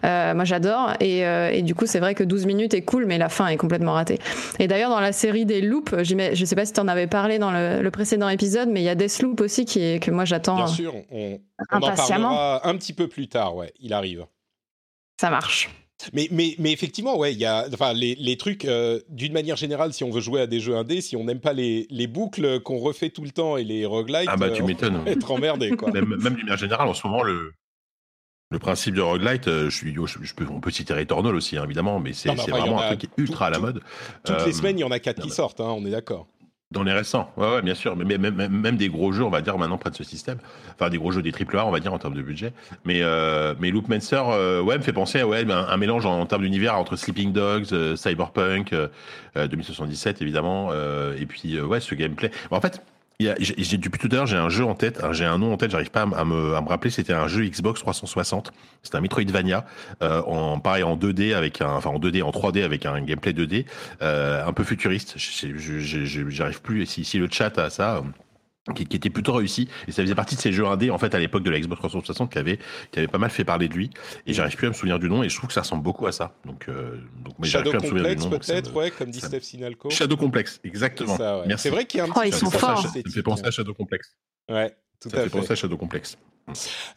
moi 0.04 0.44
j'adore 0.44 0.94
et, 1.00 1.20
et, 1.20 1.62
du 1.62 1.76
coup 1.76 1.86
c'est 1.86 2.00
vrai 2.00 2.16
que 2.16 2.24
12 2.24 2.46
minutes 2.46 2.74
est 2.74 2.84
cool 2.84 3.06
mais 3.06 3.18
la 3.18 3.30
fin 3.30 3.48
est 3.48 3.58
complètement 3.58 3.94
ratée. 3.94 4.20
Et 4.60 4.68
d'ailleurs 4.68 4.90
dans 4.90 5.00
la 5.00 5.12
série 5.12 5.46
des 5.46 5.62
loops, 5.62 6.04
je 6.04 6.46
sais 6.46 6.56
pas 6.56 6.66
si 6.66 6.74
tu 6.74 6.80
en 6.80 6.88
avais 6.88 7.08
parlé 7.08 7.40
dans 7.40 7.52
le, 7.52 7.82
le 7.82 7.92
précédent 7.92 8.30
épisode, 8.30 8.70
mais 8.70 8.82
il 8.82 8.86
y 8.86 8.90
a 8.90 8.96
Deathloop 8.96 9.42
aussi 9.42 9.66
qui 9.66 9.82
est, 9.82 10.04
que 10.04 10.12
moi 10.12 10.26
j'attends. 10.26 10.56
Bien 10.56 10.68
sûr, 10.68 10.94
on, 11.12 11.40
en 11.72 11.80
parlera 11.80 12.68
un 12.68 12.76
petit 12.78 12.94
peu 12.94 13.08
plus 13.08 13.28
tard, 13.28 13.56
ouais, 13.56 13.74
il 13.80 13.94
arrive. 13.94 14.26
Ça 15.20 15.30
marche. 15.30 15.70
Mais, 16.12 16.28
mais, 16.32 16.56
mais 16.60 16.72
effectivement, 16.72 17.18
ouais, 17.18 17.34
il 17.34 17.40
y 17.40 17.46
a 17.46 17.66
enfin, 17.74 17.94
les, 17.94 18.16
les 18.16 18.38
trucs, 18.38 18.66
euh, 18.66 19.00
d'une 19.10 19.34
manière 19.34 19.56
générale, 19.56 19.94
si 19.94 20.04
on 20.04 20.10
veut 20.10 20.22
jouer 20.22 20.42
à 20.42 20.48
des 20.48 20.60
jeux 20.60 20.76
indés, 20.76 21.02
si 21.02 21.16
on 21.16 21.24
n'aime 21.24 21.40
pas 21.40 21.54
les, 21.54 21.88
les 21.90 22.08
boucles 22.08 22.60
qu'on 22.62 22.78
refait 22.78 23.10
tout 23.10 23.24
le 23.24 23.32
temps 23.32 23.58
et 23.58 23.64
les 23.64 23.86
roguelites, 23.86 24.28
ah 24.28 24.38
bah, 24.38 24.50
tu 24.50 24.62
euh, 24.62 24.66
on 24.66 25.06
être 25.06 25.32
emmerdé. 25.32 25.72
Quoi. 25.72 25.92
même, 25.92 26.10
même 26.10 26.36
d'une 26.36 26.46
manière 26.46 26.58
générale, 26.58 26.88
en 26.88 26.94
ce 26.94 27.08
moment, 27.08 27.24
le, 27.24 27.54
le 28.52 28.60
principe 28.60 28.96
de 28.96 29.02
roguelite, 29.02 29.48
euh, 29.48 29.70
je 29.70 29.76
suis, 29.76 29.94
je, 29.94 30.34
peux, 30.34 30.46
on 30.50 30.60
peut 30.60 30.72
citer 30.72 30.94
Returnal 30.94 31.36
aussi, 31.36 31.58
hein, 31.58 31.64
évidemment, 31.66 32.00
mais 32.00 32.14
c'est 32.14 32.30
vraiment 32.34 32.82
un 32.82 32.88
truc 32.88 33.00
qui 33.00 33.06
est 33.08 33.22
ultra 33.22 33.48
à 33.48 33.50
la 33.50 33.60
mode. 33.60 33.82
Toutes 34.24 34.46
les 34.46 34.54
semaines, 34.54 34.78
il 34.78 34.82
y 34.82 34.86
en 34.86 34.92
a 34.92 35.00
quatre 35.00 35.22
qui 35.22 35.30
sortent, 35.30 35.60
hein, 35.60 35.74
on 35.76 35.86
est 35.86 35.92
d'accord. 35.92 36.28
Dans 36.74 36.82
les 36.82 36.92
récents, 36.92 37.32
ouais, 37.38 37.62
bien 37.62 37.76
sûr, 37.76 37.96
mais 37.96 38.18
même, 38.18 38.78
des 38.78 38.90
gros 38.90 39.12
jeux, 39.12 39.24
on 39.24 39.30
va 39.30 39.42
dire 39.42 39.60
maintenant 39.60 39.78
près 39.78 39.92
de 39.92 39.96
ce 39.96 40.04
système, 40.04 40.40
enfin 40.74 40.90
des 40.90 40.98
gros 40.98 41.12
jeux 41.12 41.22
des 41.22 41.32
triple 41.32 41.60
A, 41.60 41.68
on 41.68 41.72
va 41.72 41.80
dire 41.80 41.94
en 41.94 42.00
termes 42.00 42.16
de 42.16 42.22
budget. 42.24 42.52
Mais 42.84 43.04
euh, 43.04 43.54
mais 43.60 43.70
Loopmancer, 43.70 44.24
euh, 44.30 44.60
ouais, 44.60 44.78
me 44.80 44.82
fait 44.82 44.92
penser 44.92 45.20
à 45.20 45.28
ouais, 45.28 45.46
un, 45.50 45.78
mélange 45.78 46.08
en, 46.08 46.26
termes 46.26 46.42
d'univers 46.42 46.76
entre 46.76 46.96
Sleeping 46.96 47.32
Dogs, 47.32 47.68
euh, 47.74 47.96
Cyberpunk, 47.96 48.74
2077 49.36 50.16
euh, 50.18 50.24
évidemment, 50.24 50.72
et 50.74 51.26
puis 51.28 51.62
ouais, 51.62 51.80
ce 51.80 51.94
gameplay. 51.94 52.32
en 52.50 52.60
fait, 52.60 52.82
j'ai 53.40 53.78
depuis 53.78 54.00
tout 54.00 54.10
à 54.12 54.16
l'heure, 54.16 54.28
j'ai 54.28 54.38
un 54.38 54.50
jeu 54.50 54.66
en 54.66 54.76
tête, 54.76 55.02
j'ai 55.12 55.26
un 55.26 55.38
nom 55.38 55.54
en 55.54 55.58
tête, 55.58 55.72
j'arrive 55.72 55.92
pas 55.92 56.02
à 56.02 56.06
me, 56.06 56.56
à 56.56 56.62
me, 56.62 56.68
rappeler. 56.68 56.92
C'était 56.92 57.14
un 57.14 57.28
jeu 57.28 57.46
Xbox 57.46 57.80
360. 57.82 58.52
C'était 58.82 58.98
un 58.98 59.02
Metroidvania, 59.02 59.66
euh, 60.02 60.22
en 60.24 60.60
pareil 60.60 60.84
en 60.84 60.98
2D 60.98 61.34
avec 61.34 61.62
un, 61.62 61.74
enfin 61.74 61.90
en 61.90 62.00
2D, 62.00 62.24
en 62.24 62.32
3D 62.32 62.64
avec 62.64 62.86
un 62.86 63.02
gameplay 63.02 63.34
2D, 63.34 63.66
euh, 64.02 64.46
un 64.46 64.54
peu 64.54 64.64
futuriste. 64.64 65.16
J'arrive 65.18 66.62
plus. 66.62 66.86
Si, 66.86 67.06
si 67.06 67.18
le 67.18 67.28
chat 67.30 67.58
a 67.58 67.70
ça, 67.70 68.04
qui, 68.76 68.86
qui, 68.86 68.98
était 68.98 69.10
plutôt 69.10 69.34
réussi. 69.34 69.68
Et 69.88 69.92
ça 69.92 70.02
faisait 70.02 70.16
partie 70.16 70.36
de 70.36 70.42
ces 70.42 70.52
jeux 70.52 70.66
indés 70.66 70.90
en 70.90 70.98
fait 70.98 71.14
à 71.16 71.20
l'époque 71.20 71.44
de 71.44 71.50
la 71.50 71.60
Xbox 71.60 71.80
360 71.80 72.32
qui 72.32 72.38
avait 72.38 72.60
qui 72.92 73.00
avait 73.00 73.08
pas 73.08 73.18
mal 73.18 73.30
fait 73.30 73.44
parler 73.44 73.68
de 73.68 73.74
lui. 73.74 73.90
Et 74.26 74.34
j'arrive 74.34 74.56
plus 74.56 74.68
à 74.68 74.70
me 74.70 74.76
souvenir 74.76 75.00
du 75.00 75.10
nom 75.10 75.24
et 75.24 75.30
je 75.30 75.36
trouve 75.36 75.48
que 75.48 75.54
ça 75.54 75.62
ressemble 75.62 75.84
beaucoup 75.84 76.08
à 76.08 76.12
ça. 76.12 76.36
Donc, 76.46 76.70
euh, 76.70 76.98
donc 77.24 77.36
mais 77.40 77.48
Shadow 77.48 77.74
Complex 77.74 78.26
peut-être 78.26 78.74
ouais 78.74 78.92
comme 78.92 79.12
dit 79.12 79.20
Steph 79.20 79.42
Sinalco. 79.42 79.90
Shadow 79.90 80.18
Complex 80.18 80.60
exactement. 80.64 81.18
C'est 81.18 81.70
ouais. 81.70 81.70
vrai 81.70 81.86
qu'il 81.86 81.98
y 81.98 82.02
a 82.02 82.06
un 82.06 82.10
oh, 82.16 82.22
ils 82.26 82.34
sont 82.34 82.50
forts. 82.50 82.88
ça, 82.88 83.00
me 83.04 83.12
fait 83.12 83.24
penser 83.24 83.46
à 83.46 83.52
Shadow 83.52 83.74
Complex. 83.74 84.16
Ouais 84.50 84.76
tout 85.00 85.10
ça 85.10 85.20
à 85.20 85.24
fait 85.24 85.30
penser 85.30 85.52
à 85.52 85.56
Shadow 85.56 85.78
Complex 85.78 86.18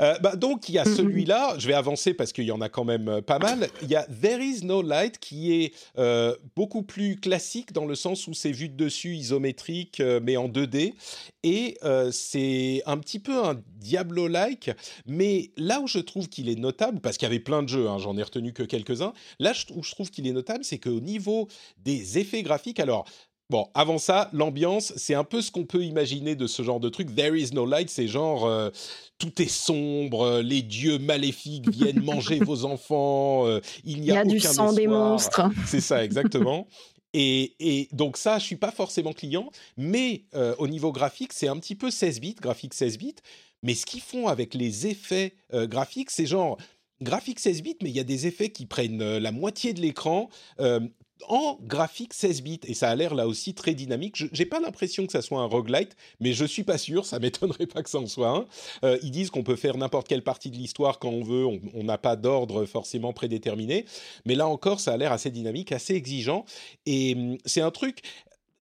Euh, 0.00 0.18
bah, 0.18 0.36
donc 0.36 0.68
il 0.68 0.74
y 0.74 0.78
a 0.78 0.84
Mhm. 0.84 0.96
celui-là, 0.96 1.54
je 1.58 1.66
vais 1.66 1.74
avancer 1.74 2.14
parce 2.14 2.32
qu'il 2.32 2.44
y 2.44 2.52
en 2.52 2.60
a 2.60 2.68
quand 2.68 2.84
même 2.84 3.08
euh, 3.08 3.20
pas 3.22 3.38
mal. 3.38 3.68
Il 3.82 3.88
y 3.88 3.96
a 3.96 4.04
There 4.04 4.42
is 4.42 4.64
no 4.64 4.82
light 4.82 5.18
qui 5.18 5.52
est 5.52 5.72
euh, 5.98 6.34
beaucoup 6.54 6.82
plus 6.82 7.16
classique 7.16 7.72
dans 7.72 7.86
le 7.86 7.94
sens 7.94 8.26
où 8.26 8.34
c'est 8.34 8.52
vu 8.52 8.68
de 8.68 8.76
dessus, 8.76 9.14
isométrique, 9.14 10.00
euh, 10.00 10.20
mais 10.22 10.36
en 10.36 10.48
2D. 10.48 10.94
Et 11.42 11.78
c'est 12.10 12.82
un 12.86 12.98
petit 12.98 13.20
peu 13.20 13.44
un 13.44 13.62
Diablo-like, 13.76 14.70
mais 15.06 15.52
là 15.56 15.80
où 15.80 15.86
je 15.86 16.00
trouve 16.00 16.28
qu'il 16.28 16.48
est 16.48 16.58
notable, 16.58 17.00
parce 17.00 17.16
qu'il 17.16 17.26
y 17.26 17.30
avait 17.30 17.38
plein 17.38 17.62
de 17.62 17.68
jeux, 17.68 17.88
hein, 17.88 17.98
j'en 17.98 18.16
ai 18.16 18.22
retenu 18.24 18.52
que 18.52 18.64
quelques-uns, 18.64 19.12
là 19.38 19.52
où 19.74 19.84
je 19.84 19.90
trouve 19.92 20.10
qu'il 20.10 20.26
est 20.26 20.32
notable, 20.32 20.64
c'est 20.64 20.78
qu'au 20.78 21.00
niveau 21.00 21.46
des 21.78 22.18
effets 22.18 22.42
graphiques, 22.42 22.80
alors 22.80 23.06
Bon, 23.48 23.68
avant 23.74 23.98
ça, 23.98 24.28
l'ambiance, 24.32 24.92
c'est 24.96 25.14
un 25.14 25.22
peu 25.22 25.40
ce 25.40 25.52
qu'on 25.52 25.64
peut 25.66 25.84
imaginer 25.84 26.34
de 26.34 26.48
ce 26.48 26.62
genre 26.64 26.80
de 26.80 26.88
truc. 26.88 27.14
There 27.14 27.38
is 27.38 27.50
no 27.52 27.64
light, 27.64 27.88
c'est 27.88 28.08
genre 28.08 28.44
euh, 28.44 28.70
tout 29.18 29.40
est 29.40 29.48
sombre, 29.48 30.22
euh, 30.22 30.42
les 30.42 30.62
dieux 30.62 30.98
maléfiques 30.98 31.68
viennent 31.70 32.00
manger 32.04 32.40
vos 32.40 32.64
enfants, 32.64 33.46
euh, 33.46 33.60
il 33.84 34.00
n'y 34.00 34.08
Il 34.08 34.12
a, 34.12 34.14
y 34.14 34.18
a 34.18 34.24
du 34.24 34.40
sang 34.40 34.72
des 34.72 34.88
monstres. 34.88 35.42
C'est 35.66 35.80
ça, 35.80 36.04
exactement. 36.04 36.66
Et, 37.14 37.54
et 37.60 37.88
donc 37.92 38.16
ça, 38.16 38.40
je 38.40 38.44
suis 38.44 38.56
pas 38.56 38.72
forcément 38.72 39.12
client, 39.12 39.48
mais 39.76 40.24
euh, 40.34 40.54
au 40.58 40.66
niveau 40.66 40.90
graphique, 40.90 41.32
c'est 41.32 41.48
un 41.48 41.56
petit 41.58 41.76
peu 41.76 41.90
16 41.90 42.20
bits, 42.20 42.34
graphique 42.34 42.74
16 42.74 42.98
bits. 42.98 43.14
Mais 43.62 43.74
ce 43.74 43.86
qu'ils 43.86 44.02
font 44.02 44.26
avec 44.26 44.54
les 44.54 44.86
effets 44.86 45.34
graphiques, 45.52 46.10
c'est 46.10 46.26
genre 46.26 46.58
graphique 47.00 47.40
16 47.40 47.62
bits, 47.62 47.76
mais 47.82 47.88
il 47.90 47.96
y 47.96 48.00
a 48.00 48.04
des 48.04 48.26
effets 48.26 48.50
qui 48.50 48.66
prennent 48.66 49.16
la 49.18 49.32
moitié 49.32 49.72
de 49.72 49.80
l'écran. 49.80 50.28
euh, 50.60 50.80
en 51.28 51.58
graphique 51.62 52.14
16 52.14 52.42
bits 52.42 52.60
et 52.66 52.74
ça 52.74 52.90
a 52.90 52.94
l'air 52.94 53.14
là 53.14 53.26
aussi 53.26 53.54
très 53.54 53.74
dynamique. 53.74 54.16
Je- 54.16 54.26
J'ai 54.32 54.46
pas 54.46 54.60
l'impression 54.60 55.06
que 55.06 55.12
ça 55.12 55.22
soit 55.22 55.40
un 55.40 55.46
roguelite, 55.46 55.96
mais 56.20 56.32
je 56.32 56.44
suis 56.44 56.62
pas 56.64 56.78
sûr. 56.78 57.04
Ça 57.06 57.18
m'étonnerait 57.20 57.66
pas 57.66 57.82
que 57.82 57.90
ça 57.90 57.98
en 57.98 58.06
soit 58.06 58.28
un. 58.30 58.46
Euh, 58.84 58.98
ils 59.02 59.10
disent 59.10 59.30
qu'on 59.30 59.42
peut 59.42 59.56
faire 59.56 59.76
n'importe 59.76 60.08
quelle 60.08 60.22
partie 60.22 60.50
de 60.50 60.56
l'histoire 60.56 60.98
quand 60.98 61.08
on 61.10 61.22
veut. 61.24 61.46
On 61.46 61.60
on 61.74 61.84
n'a 61.84 61.98
pas 61.98 62.16
d'ordre 62.16 62.64
forcément 62.66 63.12
prédéterminé, 63.12 63.84
mais 64.24 64.34
là 64.34 64.46
encore, 64.48 64.80
ça 64.80 64.92
a 64.92 64.96
l'air 64.96 65.12
assez 65.12 65.30
dynamique, 65.30 65.72
assez 65.72 65.94
exigeant. 65.94 66.44
Et 66.86 67.14
hum, 67.14 67.38
c'est 67.44 67.60
un 67.60 67.70
truc. 67.70 68.02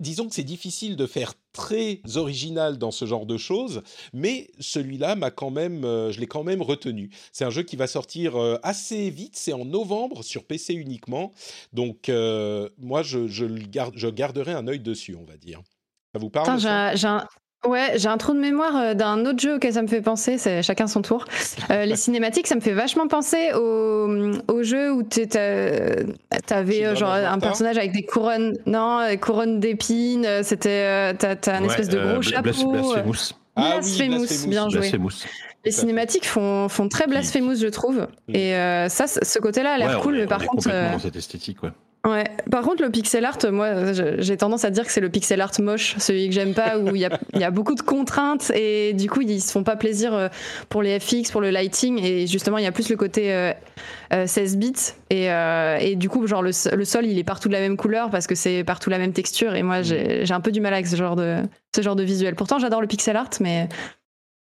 Disons 0.02 0.28
que 0.28 0.34
c'est 0.34 0.42
difficile 0.42 0.96
de 0.96 1.06
faire 1.06 1.34
très 1.52 2.00
original 2.16 2.76
dans 2.76 2.90
ce 2.90 3.04
genre 3.04 3.24
de 3.24 3.36
choses, 3.36 3.82
mais 4.12 4.50
celui-là 4.58 5.14
m'a 5.14 5.30
quand 5.30 5.50
même, 5.50 5.84
euh, 5.84 6.10
je 6.10 6.20
l'ai 6.20 6.26
quand 6.26 6.42
même 6.42 6.60
retenu. 6.60 7.10
C'est 7.32 7.44
un 7.44 7.50
jeu 7.50 7.62
qui 7.62 7.76
va 7.76 7.86
sortir 7.86 8.36
euh, 8.36 8.58
assez 8.62 9.10
vite, 9.10 9.36
c'est 9.36 9.52
en 9.52 9.64
novembre 9.64 10.24
sur 10.24 10.44
PC 10.44 10.74
uniquement, 10.74 11.32
donc 11.72 12.08
euh, 12.08 12.68
moi 12.78 13.02
je, 13.02 13.28
je 13.28 13.44
le 13.44 13.62
garde, 13.62 13.94
je 13.96 14.08
garderai 14.08 14.52
un 14.52 14.66
œil 14.66 14.80
dessus, 14.80 15.14
on 15.14 15.24
va 15.24 15.36
dire. 15.36 15.62
Ça 16.12 16.18
vous 16.18 16.30
parle 16.30 16.48
Attends, 16.48 16.96
ça? 16.96 17.28
Ouais, 17.66 17.92
j'ai 17.96 18.08
un 18.08 18.16
trou 18.18 18.32
de 18.34 18.40
mémoire 18.40 18.76
euh, 18.76 18.94
d'un 18.94 19.24
autre 19.24 19.38
jeu 19.38 19.54
auquel 19.54 19.72
ça 19.74 19.82
me 19.82 19.86
fait 19.86 20.00
penser, 20.00 20.36
c'est 20.36 20.62
chacun 20.64 20.88
son 20.88 21.00
tour. 21.00 21.24
Euh, 21.70 21.84
les 21.84 21.94
cinématiques, 21.96 22.48
ça 22.48 22.56
me 22.56 22.60
fait 22.60 22.72
vachement 22.72 23.06
penser 23.06 23.52
au, 23.54 24.32
au 24.48 24.62
jeu 24.64 24.90
où 24.92 25.04
tu 25.04 25.20
avais 26.50 26.84
euh, 26.84 26.94
genre 26.96 27.12
of 27.14 27.24
un 27.24 27.38
personnage 27.38 27.78
avec 27.78 27.92
des 27.92 28.02
couronnes, 28.04 28.56
non, 28.66 29.00
couronnes 29.20 29.60
d'épines, 29.60 30.26
euh, 30.26 30.42
c'était 30.42 30.70
euh, 30.70 31.12
t'as 31.16 31.56
un 31.56 31.60
Ouais, 31.62 31.66
espèce 31.68 31.88
de 31.88 31.98
euh, 31.98 32.12
gros 32.14 32.20
Blas- 32.20 32.30
chapeau. 32.30 32.74
euh, 32.74 32.80
Blasphemous. 33.02 33.32
Ah 33.54 33.62
oui, 33.62 33.70
Blasphemous, 33.80 34.18
Blasphemous, 34.18 34.50
bien 34.50 34.68
joué. 34.68 34.78
Blasphemous. 34.80 35.12
Les 35.64 35.70
cinématiques 35.70 36.26
font, 36.26 36.68
font 36.68 36.88
très 36.88 37.06
blasphemous, 37.06 37.54
je 37.54 37.68
trouve. 37.68 38.08
Et 38.28 38.56
euh, 38.56 38.88
ça, 38.88 39.06
ce 39.06 39.38
côté-là 39.38 39.74
a 39.74 39.78
l'air 39.78 39.96
Ouais, 39.98 40.02
cool, 40.02 40.16
est- 40.16 40.18
mais 40.18 40.24
on 40.24 40.28
par 40.28 40.42
est 40.42 40.46
contre, 40.46 40.64
complètement 40.64 40.88
euh, 40.88 40.92
dans 40.94 40.98
cette 40.98 41.14
esthétique, 41.14 41.62
ouais. 41.62 41.70
Ouais. 42.04 42.24
Par 42.50 42.64
contre, 42.64 42.82
le 42.82 42.90
pixel 42.90 43.24
art, 43.24 43.38
moi, 43.52 43.92
j'ai 43.92 44.36
tendance 44.36 44.64
à 44.64 44.70
dire 44.70 44.84
que 44.84 44.90
c'est 44.90 45.00
le 45.00 45.08
pixel 45.08 45.40
art 45.40 45.52
moche, 45.60 45.94
celui 45.98 46.28
que 46.28 46.34
j'aime 46.34 46.52
pas, 46.52 46.76
où 46.76 46.96
il 46.96 47.00
y 47.00 47.04
a, 47.04 47.16
il 47.32 47.40
y 47.40 47.44
a 47.44 47.52
beaucoup 47.52 47.76
de 47.76 47.80
contraintes 47.80 48.50
et 48.56 48.92
du 48.92 49.08
coup, 49.08 49.20
ils 49.20 49.40
se 49.40 49.52
font 49.52 49.62
pas 49.62 49.76
plaisir 49.76 50.12
euh, 50.12 50.28
pour 50.68 50.82
les 50.82 50.98
FX, 50.98 51.30
pour 51.30 51.40
le 51.40 51.50
lighting 51.50 52.02
et 52.02 52.26
justement, 52.26 52.58
il 52.58 52.64
y 52.64 52.66
a 52.66 52.72
plus 52.72 52.88
le 52.88 52.96
côté 52.96 53.32
euh, 53.32 53.52
euh, 54.12 54.26
16 54.26 54.56
bits 54.56 54.72
et, 55.10 55.30
euh, 55.30 55.76
et 55.78 55.94
du 55.94 56.08
coup, 56.08 56.26
genre 56.26 56.42
le, 56.42 56.50
le 56.74 56.84
sol, 56.84 57.06
il 57.06 57.16
est 57.18 57.24
partout 57.24 57.46
de 57.46 57.52
la 57.52 57.60
même 57.60 57.76
couleur 57.76 58.10
parce 58.10 58.26
que 58.26 58.34
c'est 58.34 58.64
partout 58.64 58.90
la 58.90 58.98
même 58.98 59.12
texture 59.12 59.54
et 59.54 59.62
moi, 59.62 59.82
j'ai 59.82 60.26
j'ai 60.26 60.34
un 60.34 60.40
peu 60.40 60.50
du 60.50 60.60
mal 60.60 60.74
avec 60.74 60.88
ce 60.88 60.96
genre 60.96 61.14
de, 61.14 61.36
ce 61.74 61.82
genre 61.82 61.94
de 61.94 62.02
visuel. 62.02 62.34
Pourtant, 62.34 62.58
j'adore 62.58 62.80
le 62.80 62.88
pixel 62.88 63.16
art, 63.16 63.30
mais, 63.38 63.68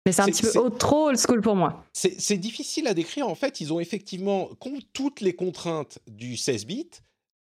mais 0.06 0.14
c'est 0.14 0.22
un 0.22 0.28
petit 0.28 0.44
peu 0.44 0.70
trop 0.70 1.10
old 1.10 1.20
school 1.20 1.42
pour 1.42 1.58
moi. 1.58 1.84
C'est 1.92 2.38
difficile 2.38 2.88
à 2.88 2.94
décrire. 2.94 3.28
En 3.28 3.36
fait, 3.36 3.60
ils 3.60 3.74
ont 3.74 3.82
effectivement 3.82 4.50
toutes 4.94 5.20
les 5.20 5.34
contraintes 5.34 6.00
du 6.08 6.38
16 6.38 6.66
bits, 6.66 6.90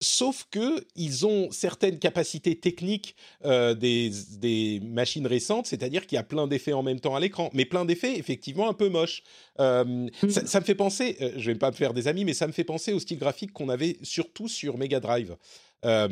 sauf 0.01 0.47
que 0.51 0.85
ils 0.97 1.27
ont 1.27 1.51
certaines 1.51 1.99
capacités 1.99 2.59
techniques 2.59 3.17
euh, 3.45 3.75
des, 3.75 4.11
des 4.39 4.81
machines 4.85 5.27
récentes, 5.27 5.67
c'est-à-dire 5.67 6.07
qu'il 6.07 6.17
y 6.17 6.19
a 6.19 6.23
plein 6.25 6.47
d'effets 6.47 6.73
en 6.73 6.83
même 6.83 7.01
temps 7.01 7.17
à 7.17 7.21
l'écran, 7.21 7.51
mais 7.53 7.65
plein 7.65 7.85
d'effets 7.85 8.17
effectivement 8.19 8.69
un 8.69 8.75
peu 8.75 8.89
moches. 8.89 9.23
Euh, 9.61 10.09
ça, 10.29 10.47
ça 10.47 10.61
me 10.61 10.65
fait 10.65 10.75
penser, 10.77 11.17
euh, 11.21 11.33
je 11.37 11.51
vais 11.51 11.59
pas 11.59 11.71
me 11.71 11.77
faire 11.77 11.95
des 11.95 12.07
amis, 12.09 12.25
mais 12.25 12.35
ça 12.35 12.47
me 12.47 12.53
fait 12.53 12.65
penser 12.65 12.93
au 12.93 13.01
style 13.01 13.19
graphique 13.19 13.53
qu'on 13.53 13.69
avait 13.69 13.97
surtout 14.03 14.49
sur 14.49 14.79
Mega 14.79 15.01
Drive. 15.01 15.37
Euh, 15.85 16.09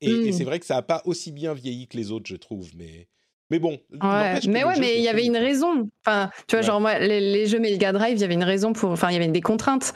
et 0.00 0.28
et 0.28 0.32
Mm. 0.32 0.32
c'est 0.32 0.44
vrai 0.44 0.58
que 0.60 0.66
ça 0.66 0.76
a 0.78 0.82
pas 0.82 1.02
aussi 1.04 1.32
bien 1.32 1.54
vieilli 1.54 1.86
que 1.88 1.96
les 1.96 2.10
autres, 2.10 2.28
je 2.28 2.36
trouve, 2.36 2.70
mais. 2.76 3.08
Mais 3.50 3.60
bon. 3.60 3.78
Ouais, 4.02 4.40
mais 4.48 4.64
ouais, 4.64 4.74
mais 4.80 4.96
il 4.96 5.02
y 5.04 5.08
avait 5.08 5.24
une 5.24 5.36
raison. 5.36 5.88
Enfin, 6.04 6.30
tu 6.48 6.56
vois, 6.56 6.60
Ouais. 6.60 6.66
genre 6.66 6.80
moi, 6.80 6.98
les, 6.98 7.20
les 7.20 7.46
jeux 7.46 7.60
Mega 7.60 7.92
Drive, 7.92 8.16
il 8.16 8.20
y 8.20 8.24
avait 8.24 8.34
une 8.34 8.42
raison 8.42 8.72
pour. 8.72 8.90
Enfin, 8.90 9.08
il 9.10 9.12
y 9.14 9.16
avait 9.16 9.28
des 9.28 9.40
contraintes. 9.40 9.94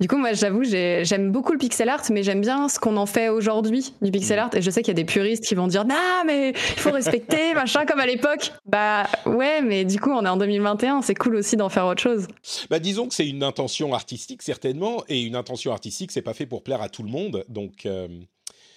Du 0.00 0.06
coup, 0.08 0.18
moi, 0.18 0.34
j'avoue, 0.34 0.64
j'ai- 0.64 1.02
j'aime 1.04 1.32
beaucoup 1.32 1.52
le 1.52 1.58
pixel 1.58 1.88
art, 1.88 2.02
mais 2.10 2.22
j'aime 2.22 2.42
bien 2.42 2.68
ce 2.68 2.78
qu'on 2.78 2.98
en 2.98 3.06
fait 3.06 3.30
aujourd'hui 3.30 3.94
du 4.02 4.10
pixel 4.10 4.36
Mm. 4.38 4.42
art. 4.42 4.50
Et 4.54 4.60
je 4.62 4.70
sais 4.70 4.82
qu'il 4.82 4.88
y 4.92 4.96
a 4.98 5.02
des 5.02 5.06
puristes 5.06 5.44
qui 5.46 5.54
vont 5.54 5.66
dire, 5.66 5.86
non, 5.86 5.94
mais 6.26 6.50
il 6.50 6.56
faut 6.80 6.90
respecter, 6.90 7.54
machin, 7.54 7.86
comme 7.86 8.00
à 8.00 8.06
l'époque. 8.06 8.52
Bah 8.66 9.06
ouais, 9.24 9.62
mais 9.62 9.86
du 9.86 9.98
coup, 9.98 10.10
on 10.10 10.24
est 10.26 10.28
en 10.28 10.36
2021, 10.36 11.00
c'est 11.00 11.14
cool 11.14 11.36
aussi 11.36 11.56
d'en 11.56 11.70
faire 11.70 11.86
autre 11.86 12.02
chose. 12.02 12.26
Bah, 12.68 12.78
disons 12.80 13.08
que 13.08 13.14
c'est 13.14 13.26
une 13.28 13.42
intention 13.42 13.94
artistique 13.94 14.42
certainement, 14.42 15.04
et 15.08 15.22
une 15.22 15.36
intention 15.36 15.72
artistique, 15.72 16.12
c'est 16.12 16.20
pas 16.22 16.34
fait 16.34 16.44
pour 16.46 16.62
plaire 16.62 16.82
à 16.82 16.90
tout 16.90 17.02
le 17.02 17.08
monde, 17.10 17.44
donc. 17.48 17.86
euh, 17.86 18.08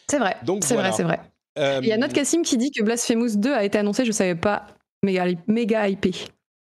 C'est 0.09 0.19
vrai. 0.19 0.35
Donc 0.45 0.63
C'est 0.63 0.75
voilà. 0.75 0.89
vrai, 0.89 0.97
c'est 0.97 1.03
vrai. 1.03 1.19
Euh, 1.57 1.79
Il 1.81 1.87
y 1.87 1.91
a 1.91 1.97
notre 1.97 2.13
Cassim 2.13 2.41
qui 2.43 2.57
dit 2.57 2.71
que 2.71 2.83
Blasphemous 2.83 3.35
2 3.37 3.51
a 3.53 3.63
été 3.63 3.77
annoncé, 3.77 4.05
je 4.05 4.11
savais 4.11 4.35
pas. 4.35 4.67
Méga, 5.03 5.25
méga 5.47 5.89
hypé. 5.89 6.11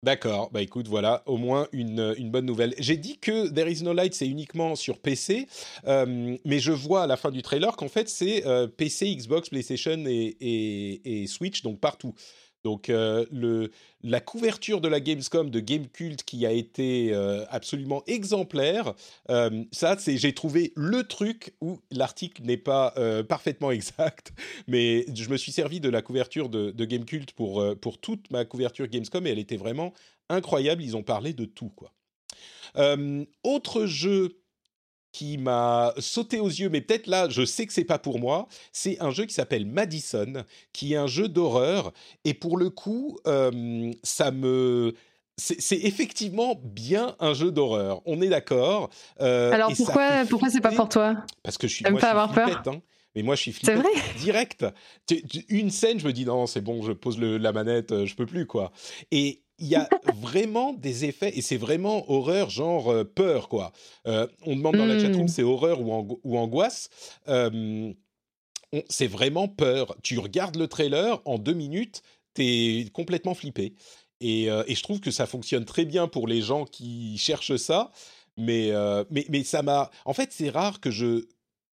D'accord, 0.03 0.51
bah 0.51 0.61
écoute, 0.61 0.87
voilà, 0.87 1.23
au 1.25 1.37
moins 1.37 1.67
une, 1.71 2.13
une 2.19 2.29
bonne 2.29 2.45
nouvelle. 2.45 2.75
J'ai 2.77 2.97
dit 2.97 3.17
que 3.17 3.47
There 3.49 3.69
is 3.71 3.83
no 3.83 3.93
light, 3.93 4.13
c'est 4.13 4.27
uniquement 4.27 4.75
sur 4.75 4.99
PC, 4.99 5.47
euh, 5.87 6.37
mais 6.45 6.59
je 6.59 6.71
vois 6.71 7.03
à 7.03 7.07
la 7.07 7.17
fin 7.17 7.31
du 7.31 7.41
trailer 7.41 7.75
qu'en 7.75 7.87
fait 7.87 8.07
c'est 8.07 8.45
euh, 8.45 8.67
PC, 8.67 9.15
Xbox, 9.15 9.49
PlayStation 9.49 9.97
et, 10.05 10.37
et- 10.39 11.23
et 11.23 11.27
Switch, 11.27 11.63
donc 11.63 11.79
partout. 11.79 12.13
Donc 12.67 12.89
euh, 12.89 13.69
la 14.03 14.19
couverture 14.19 14.81
de 14.81 14.89
la 14.89 14.99
Gamescom 14.99 15.49
de 15.49 15.61
Gamecult 15.61 16.21
qui 16.23 16.45
a 16.45 16.51
été 16.51 17.13
euh, 17.13 17.45
absolument 17.49 18.03
exemplaire, 18.07 18.93
euh, 19.29 19.63
ça 19.71 19.95
j'ai 20.05 20.33
trouvé 20.33 20.73
le 20.75 21.03
truc 21.03 21.53
où 21.61 21.79
l'article 21.91 22.41
n'est 22.43 22.57
pas 22.57 22.93
parfaitement 23.29 23.71
exact, 23.79 24.33
mais 24.67 25.05
je 25.15 25.29
me 25.29 25.37
suis 25.37 25.53
servi 25.53 25.79
de 25.79 25.87
la 25.87 26.01
couverture 26.01 26.49
de, 26.49 26.71
de 26.71 26.85
Gamecult 26.85 27.31
pour, 27.31 27.63
pour 27.79 27.99
toute 27.99 28.29
ma 28.31 28.43
couverture 28.43 28.87
Gamescom 28.87 29.25
et 29.25 29.29
elle 29.29 29.39
était 29.39 29.55
vraiment 29.55 29.93
incroyable, 30.27 30.83
ils 30.83 30.97
ont 30.97 31.03
parlé 31.03 31.31
de 31.31 31.45
tout 31.45 31.69
quoi. 31.69 31.93
Autre 33.43 33.85
jeu 33.85 34.41
qui 35.17 35.39
m'a 35.39 35.95
sauté 35.97 36.39
aux 36.39 36.47
yeux, 36.47 36.69
mais 36.69 36.79
peut-être 36.79 37.07
là, 37.07 37.27
je 37.27 37.43
sais 37.43 37.65
que 37.65 37.73
c'est 37.73 37.83
pas 37.83 37.97
pour 37.97 38.19
moi. 38.19 38.47
C'est 38.71 39.01
un 39.01 39.09
jeu 39.09 39.25
qui 39.25 39.33
s'appelle 39.33 39.65
Madison, 39.65 40.43
qui 40.73 40.93
est 40.93 40.95
un 40.97 41.07
jeu 41.07 41.27
d'horreur, 41.27 41.91
et 42.23 42.35
pour 42.35 42.55
le 42.55 42.69
coup, 42.69 43.17
euh, 43.25 43.91
ça 44.03 44.29
me 44.29 44.93
c'est 45.39 45.77
effectivement 45.77 46.59
bien 46.63 47.15
un 47.19 47.33
jeu 47.33 47.51
d'horreur. 47.51 48.01
On 48.05 48.21
est 48.21 48.29
d'accord. 48.29 48.91
euh, 49.21 49.53
Alors 49.53 49.73
pourquoi, 49.75 50.23
pourquoi 50.29 50.49
c'est 50.51 50.61
pas 50.61 50.71
pour 50.71 50.87
toi? 50.89 51.15
Parce 51.41 51.57
que 51.57 51.67
je 51.67 51.73
suis, 51.73 51.85
moi, 51.89 51.99
pas 51.99 52.07
je 52.07 52.11
avoir 52.11 52.33
peur 52.33 52.61
hein. 52.67 52.81
Mais 53.15 53.23
moi, 53.23 53.33
je 53.33 53.41
suis 53.41 53.51
vrai? 53.51 53.83
direct. 54.19 54.65
Une 55.49 55.71
scène, 55.71 55.99
je 55.99 56.05
me 56.05 56.13
dis 56.13 56.25
non, 56.25 56.45
c'est 56.45 56.61
bon, 56.61 56.83
je 56.83 56.91
pose 56.91 57.17
le- 57.17 57.37
la 57.39 57.51
manette, 57.53 57.91
euh, 57.91 58.05
je 58.05 58.15
peux 58.15 58.27
plus 58.27 58.45
quoi. 58.45 58.71
Et 59.09 59.41
il 59.59 59.67
y 59.67 59.75
a 59.75 59.89
vraiment 60.15 60.73
des 60.73 61.05
effets, 61.05 61.35
et 61.37 61.41
c'est 61.41 61.57
vraiment 61.57 62.09
horreur, 62.11 62.49
genre 62.49 62.89
euh, 62.91 63.03
peur 63.03 63.49
quoi. 63.49 63.71
Euh, 64.05 64.27
on 64.45 64.55
demande 64.55 64.77
dans 64.77 64.85
la 64.85 64.95
Mm. 64.95 64.99
chatroom 64.99 65.27
c'est 65.27 65.43
horreur 65.43 65.81
ou, 65.81 65.91
ango- 65.91 66.19
ou 66.23 66.37
angoisse. 66.37 66.89
Euh, 67.27 67.91
c'est 68.89 69.07
vraiment 69.07 69.47
peur. 69.47 69.95
Tu 70.03 70.19
regardes 70.19 70.57
le 70.57 70.67
trailer 70.67 71.21
en 71.25 71.37
deux 71.39 71.53
minutes, 71.53 72.01
t'es 72.33 72.85
complètement 72.93 73.33
flippé. 73.33 73.73
Et, 74.19 74.49
euh, 74.49 74.63
et 74.67 74.75
je 74.75 74.83
trouve 74.83 74.99
que 74.99 75.11
ça 75.11 75.25
fonctionne 75.25 75.63
très 75.65 75.85
bien 75.85 76.07
pour 76.07 76.27
les 76.27 76.41
gens 76.41 76.65
qui 76.65 77.17
cherchent 77.17 77.55
ça. 77.55 77.91
Mais, 78.35 78.71
euh, 78.71 79.03
mais, 79.09 79.25
mais 79.29 79.43
ça 79.43 79.61
m'a. 79.63 79.89
En 80.05 80.13
fait, 80.13 80.31
c'est 80.31 80.49
rare 80.49 80.79
que 80.79 80.91
je 80.91 81.25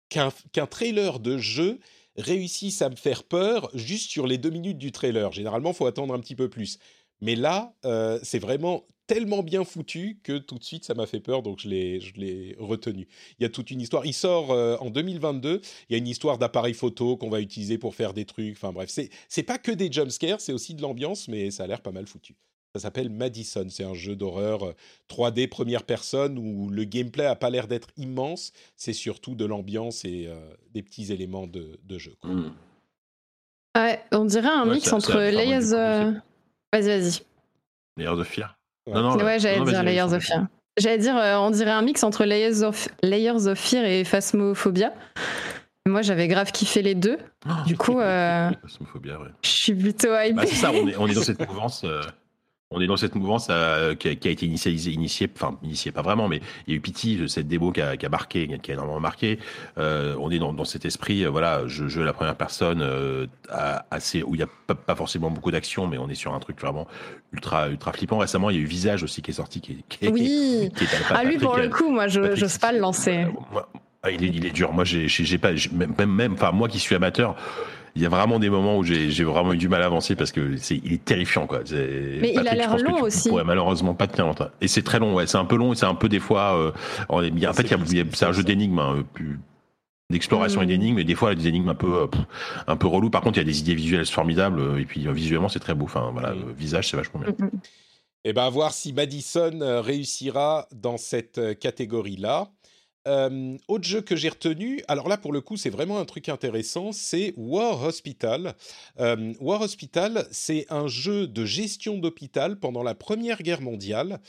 qu'un 0.08 0.32
qu'un 0.52 0.66
trailer 0.66 1.20
de 1.20 1.38
jeu 1.38 1.78
réussisse 2.16 2.82
à 2.82 2.90
me 2.90 2.96
faire 2.96 3.22
peur 3.24 3.70
juste 3.74 4.10
sur 4.10 4.26
les 4.26 4.36
deux 4.36 4.50
minutes 4.50 4.76
du 4.78 4.90
trailer. 4.92 5.32
Généralement, 5.32 5.70
il 5.70 5.76
faut 5.76 5.86
attendre 5.86 6.12
un 6.12 6.18
petit 6.20 6.34
peu 6.34 6.48
plus. 6.50 6.78
Mais 7.20 7.36
là, 7.36 7.74
euh, 7.84 8.18
c'est 8.22 8.38
vraiment 8.38 8.86
tellement 9.06 9.42
bien 9.42 9.64
foutu 9.64 10.20
que 10.22 10.38
tout 10.38 10.58
de 10.58 10.64
suite, 10.64 10.84
ça 10.84 10.94
m'a 10.94 11.06
fait 11.06 11.20
peur, 11.20 11.42
donc 11.42 11.58
je 11.58 11.68
l'ai 11.68 12.56
retenu. 12.58 13.08
Il 13.38 13.42
y 13.42 13.46
a 13.46 13.48
toute 13.48 13.70
une 13.70 13.80
histoire. 13.80 14.06
Il 14.06 14.14
sort 14.14 14.52
euh, 14.52 14.76
en 14.78 14.90
2022. 14.90 15.60
Il 15.88 15.92
y 15.92 15.94
a 15.96 15.98
une 15.98 16.06
histoire 16.06 16.38
d'appareil 16.38 16.74
photo 16.74 17.16
qu'on 17.16 17.28
va 17.28 17.40
utiliser 17.40 17.76
pour 17.76 17.94
faire 17.94 18.14
des 18.14 18.24
trucs. 18.24 18.52
Enfin 18.52 18.72
bref, 18.72 18.90
c'est 19.28 19.42
pas 19.42 19.58
que 19.58 19.72
des 19.72 19.90
jumpscares, 19.90 20.40
c'est 20.40 20.52
aussi 20.52 20.74
de 20.74 20.82
l'ambiance, 20.82 21.28
mais 21.28 21.50
ça 21.50 21.64
a 21.64 21.66
l'air 21.66 21.80
pas 21.80 21.92
mal 21.92 22.06
foutu. 22.06 22.36
Ça 22.76 22.82
s'appelle 22.82 23.10
Madison. 23.10 23.66
C'est 23.68 23.82
un 23.82 23.94
jeu 23.94 24.14
d'horreur 24.14 24.74
3D 25.08 25.48
première 25.48 25.82
personne 25.82 26.38
où 26.38 26.70
le 26.70 26.84
gameplay 26.84 27.26
a 27.26 27.34
pas 27.34 27.50
l'air 27.50 27.66
d'être 27.66 27.88
immense. 27.96 28.52
C'est 28.76 28.92
surtout 28.92 29.34
de 29.34 29.44
l'ambiance 29.44 30.04
et 30.04 30.28
des 30.72 30.84
petits 30.84 31.12
éléments 31.12 31.48
de, 31.48 31.98
jeu. 31.98 32.14
Hmm. 32.22 32.50
Ouais, 33.76 34.00
on 34.12 34.24
dirait 34.24 34.46
un 34.46 34.66
mix 34.66 34.92
entre 34.92 35.18
Layers. 35.18 36.20
Vas-y, 36.72 36.88
vas-y. 36.88 37.20
Layers 37.96 38.20
of 38.20 38.26
Fear. 38.26 38.56
Non, 38.86 39.02
non, 39.02 39.24
ouais, 39.24 39.38
j'allais 39.38 39.64
dire 39.64 39.82
Layers 39.82 40.12
of 40.12 40.22
Fear. 40.22 40.46
J'allais 40.76 40.98
dire, 40.98 41.14
on 41.14 41.50
dirait 41.50 41.70
un 41.70 41.82
mix 41.82 42.02
entre 42.04 42.24
Layers 42.24 42.62
of, 42.62 42.88
Layers 43.02 43.46
of 43.46 43.58
Fear 43.58 43.84
et 43.84 44.04
Phasmophobia. 44.04 44.92
Moi, 45.86 46.02
j'avais 46.02 46.28
grave 46.28 46.52
kiffé 46.52 46.82
les 46.82 46.94
deux. 46.94 47.18
Oh, 47.46 47.52
du 47.66 47.76
coup, 47.76 47.98
euh, 48.00 48.50
je 49.42 49.48
suis 49.48 49.74
plutôt 49.74 50.14
hype. 50.16 50.36
Bah, 50.36 50.44
c'est 50.46 50.54
ça, 50.54 50.70
on 50.72 50.86
est, 50.86 50.96
on 50.96 51.06
est, 51.06 51.14
dans 51.14 51.22
cette 51.22 51.46
mouvance. 51.46 51.84
Euh, 52.72 52.76
on 52.76 52.80
est 52.80 52.86
dans 52.86 52.96
cette 52.96 53.14
mouvance 53.14 53.48
euh, 53.50 53.94
qui, 53.94 54.08
a, 54.08 54.12
été 54.12 54.46
initialisée, 54.46 54.92
initiée, 54.92 55.28
enfin 55.34 55.58
initiée 55.62 55.92
pas 55.92 56.02
vraiment, 56.02 56.28
mais 56.28 56.40
il 56.66 56.72
y 56.72 56.74
a 56.74 56.76
eu 56.76 56.80
Pity, 56.80 57.28
cette 57.28 57.48
démo 57.48 57.72
qui 57.72 57.80
a, 57.80 57.96
qui 57.96 58.06
a 58.06 58.08
marqué, 58.08 58.58
qui 58.62 58.70
a 58.70 58.74
énormément 58.74 59.00
marqué. 59.00 59.38
on 59.76 60.30
est 60.30 60.38
dans, 60.38 60.52
dans, 60.52 60.64
cet 60.64 60.84
esprit, 60.84 61.24
voilà, 61.24 61.66
je, 61.66 61.88
je 61.88 62.00
la 62.00 62.12
première 62.12 62.36
personne, 62.36 62.84
assez 63.90 64.22
où 64.22 64.34
il 64.34 64.38
n'y 64.38 64.44
a 64.44 64.74
pas, 64.74 64.94
forcément 64.94 65.30
beaucoup 65.30 65.50
d'action, 65.50 65.86
mais 65.86 65.98
on 65.98 66.08
est 66.08 66.14
sur 66.14 66.34
un 66.34 66.40
truc 66.40 66.60
vraiment 66.60 66.86
ultra 67.32 67.68
ultra 67.68 67.92
flippant. 67.92 68.18
Récemment, 68.18 68.50
il 68.50 68.56
y 68.56 68.58
a 68.58 68.62
eu 68.62 68.66
Visage 68.66 69.02
aussi 69.02 69.22
qui 69.22 69.30
est 69.30 69.34
sorti, 69.34 69.60
qui, 69.60 69.84
qui 69.88 70.08
oui. 70.08 70.70
Qui 70.76 70.84
ah 71.10 71.24
lui 71.24 71.38
pour 71.38 71.56
le 71.56 71.68
coup, 71.68 71.90
moi, 71.90 72.08
je 72.08 72.20
n'ose 72.20 72.58
pas 72.58 72.72
le 72.72 72.78
lancer. 72.78 73.26
Il, 74.08 74.24
est, 74.24 74.28
il, 74.28 74.46
est, 74.46 74.50
dur. 74.50 74.72
Moi, 74.72 74.84
j'ai 74.84 75.38
pas, 75.38 75.50
même, 75.72 76.10
même, 76.10 76.32
enfin, 76.32 76.52
moi 76.52 76.68
qui 76.68 76.78
suis 76.78 76.94
amateur, 76.94 77.36
il 77.94 78.02
y 78.02 78.06
a 78.06 78.08
vraiment 78.08 78.38
des 78.38 78.50
moments 78.50 78.78
où 78.78 78.84
j'ai, 78.84 79.24
vraiment 79.24 79.52
eu 79.52 79.56
du 79.56 79.68
mal 79.68 79.82
à 79.82 79.86
avancer 79.86 80.14
parce 80.14 80.32
que 80.32 80.56
c'est, 80.56 80.80
il 80.84 80.92
est 80.92 81.04
terrifiant, 81.04 81.46
quoi. 81.46 81.60
Mais 81.70 82.32
il 82.34 82.48
a 82.48 82.54
l'air 82.54 82.76
long 82.78 83.02
aussi. 83.02 83.30
Ouais, 83.30 83.44
malheureusement 83.44 83.94
pas 83.94 84.06
tenir 84.06 84.26
longtemps. 84.26 84.48
Et 84.60 84.68
c'est 84.68 84.82
très 84.82 84.98
long, 84.98 85.14
ouais. 85.14 85.26
C'est 85.26 85.38
un 85.38 85.44
peu 85.44 85.56
long 85.56 85.72
et 85.72 85.76
c'est 85.76 85.86
un 85.86 85.94
peu 85.94 86.08
des 86.08 86.20
fois. 86.20 86.56
Euh, 86.56 86.72
en 87.08 87.20
fait, 87.20 87.28
il 87.28 87.38
y 87.38 87.46
a, 87.46 88.04
c'est 88.12 88.24
un 88.24 88.32
jeu 88.32 88.42
d'énigmes, 88.42 88.78
hein, 88.78 89.04
d'exploration 90.10 90.62
et 90.62 90.64
mm. 90.64 90.68
d'énigmes, 90.68 90.98
et 90.98 91.04
des 91.04 91.14
fois 91.14 91.34
des 91.34 91.48
énigmes 91.48 91.68
un 91.68 91.74
peu 91.74 92.02
euh, 92.02 92.06
un 92.66 92.76
peu 92.76 92.86
relou. 92.86 93.10
Par 93.10 93.22
contre, 93.22 93.38
il 93.38 93.42
y 93.42 93.44
a 93.44 93.46
des 93.46 93.60
idées 93.60 93.74
visuelles 93.74 94.06
formidables 94.06 94.80
et 94.80 94.84
puis 94.84 95.06
euh, 95.06 95.12
visuellement 95.12 95.48
c'est 95.48 95.60
très 95.60 95.74
beau. 95.74 95.84
Enfin 95.84 96.10
voilà, 96.12 96.34
le 96.34 96.52
visage 96.52 96.90
c'est 96.90 96.96
vachement 96.96 97.20
bien. 97.20 97.30
Et 98.22 98.30
eh 98.30 98.32
ben 98.34 98.42
à 98.42 98.50
voir 98.50 98.72
si 98.74 98.92
Madison 98.92 99.80
réussira 99.82 100.68
dans 100.74 100.98
cette 100.98 101.40
catégorie-là 103.10 103.58
autre 103.68 103.84
jeu 103.84 104.00
que 104.00 104.16
j'ai 104.16 104.28
retenu, 104.28 104.82
alors 104.88 105.08
là 105.08 105.16
pour 105.16 105.32
le 105.32 105.40
coup 105.40 105.56
c'est 105.56 105.70
vraiment 105.70 105.98
un 105.98 106.04
truc 106.04 106.28
intéressant, 106.28 106.92
c'est 106.92 107.34
War 107.36 107.82
Hospital. 107.82 108.54
War 108.98 109.60
Hospital, 109.60 110.26
c'est 110.30 110.66
un 110.70 110.86
jeu 110.86 111.26
de 111.26 111.44
gestion 111.44 111.98
d'hôpital 111.98 112.58
pendant 112.58 112.82
la 112.82 112.94
Première 112.94 113.42
Guerre 113.42 113.60
mondiale, 113.60 114.20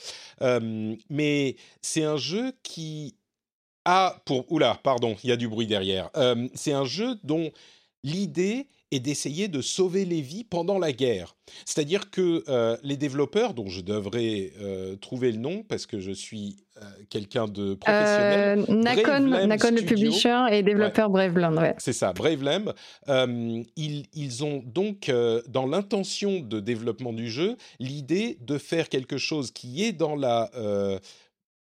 mais 1.10 1.56
c'est 1.80 2.04
un 2.04 2.16
jeu 2.16 2.52
qui 2.62 3.14
a 3.84 4.20
pour 4.24 4.50
oula 4.52 4.78
pardon, 4.82 5.16
il 5.24 5.30
y 5.30 5.32
a 5.32 5.36
du 5.36 5.48
bruit 5.48 5.66
derrière. 5.66 6.10
c'est 6.54 6.72
un 6.72 6.84
jeu 6.84 7.16
dont 7.24 7.50
l'idée 8.04 8.66
est 8.92 9.00
d'essayer 9.00 9.48
de 9.48 9.60
sauver 9.60 10.04
les 10.04 10.20
vies 10.20 10.44
pendant 10.44 10.78
la 10.78 10.92
guerre. 10.92 11.34
C'est-à-dire 11.64 12.10
que 12.10 12.44
euh, 12.48 12.76
les 12.82 12.96
développeurs, 12.96 13.54
dont 13.54 13.68
je 13.68 13.80
devrais 13.80 14.52
euh, 14.60 14.96
trouver 14.96 15.32
le 15.32 15.38
nom 15.38 15.62
parce 15.62 15.86
que 15.86 15.98
je 15.98 16.12
suis 16.12 16.56
euh, 16.76 16.80
quelqu'un 17.10 17.46
de 17.46 17.74
professionnel. 17.74 18.64
Nacon, 18.68 19.46
Nacon 19.46 19.74
le 19.74 19.82
publisher 19.82 20.46
et 20.50 20.62
développeur 20.62 21.10
ouais. 21.10 21.28
Braveland, 21.28 21.56
ouais. 21.60 21.74
C'est 21.78 21.92
ça, 21.92 22.12
Braveland. 22.12 22.72
Ils, 23.76 24.06
ils, 24.14 24.44
ont 24.44 24.62
donc, 24.64 25.10
dans 25.48 25.66
l'intention 25.66 26.40
de 26.40 26.60
développement 26.60 27.12
du 27.12 27.30
jeu, 27.30 27.56
l'idée 27.78 28.38
de 28.40 28.58
faire 28.58 28.88
quelque 28.88 29.18
chose 29.18 29.50
qui 29.50 29.84
est 29.84 29.92
dans 29.92 30.16
la 30.16 30.50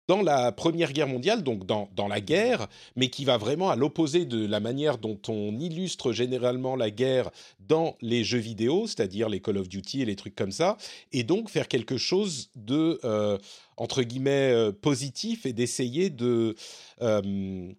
dans 0.07 0.21
la 0.21 0.51
Première 0.51 0.93
Guerre 0.93 1.07
mondiale, 1.07 1.43
donc 1.43 1.65
dans, 1.65 1.89
dans 1.95 2.07
la 2.07 2.21
guerre, 2.21 2.67
mais 2.95 3.09
qui 3.09 3.25
va 3.25 3.37
vraiment 3.37 3.69
à 3.69 3.75
l'opposé 3.75 4.25
de 4.25 4.45
la 4.45 4.59
manière 4.59 4.97
dont 4.97 5.19
on 5.27 5.57
illustre 5.57 6.11
généralement 6.11 6.75
la 6.75 6.91
guerre 6.91 7.31
dans 7.59 7.97
les 8.01 8.23
jeux 8.23 8.39
vidéo, 8.39 8.85
c'est-à-dire 8.87 9.29
les 9.29 9.39
Call 9.39 9.57
of 9.57 9.67
Duty 9.67 10.01
et 10.01 10.05
les 10.05 10.15
trucs 10.15 10.35
comme 10.35 10.51
ça, 10.51 10.77
et 11.11 11.23
donc 11.23 11.49
faire 11.49 11.67
quelque 11.67 11.97
chose 11.97 12.49
de, 12.55 12.99
euh, 13.03 13.37
entre 13.77 14.03
guillemets, 14.03 14.51
euh, 14.51 14.71
positif 14.71 15.45
et 15.45 15.53
d'essayer 15.53 16.09
de, 16.09 16.55
euh, 17.01 17.71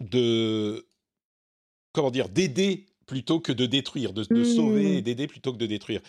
de, 0.00 0.86
comment 1.92 2.10
dire, 2.10 2.28
d'aider 2.28 2.86
plutôt 3.10 3.40
que 3.40 3.50
de 3.50 3.66
détruire, 3.66 4.12
de, 4.12 4.22
de 4.22 4.44
sauver 4.44 4.94
et 4.94 4.98
mmh. 4.98 5.00
d'aider 5.00 5.26
plutôt 5.26 5.52
que 5.52 5.58
de 5.58 5.66
détruire. 5.66 6.00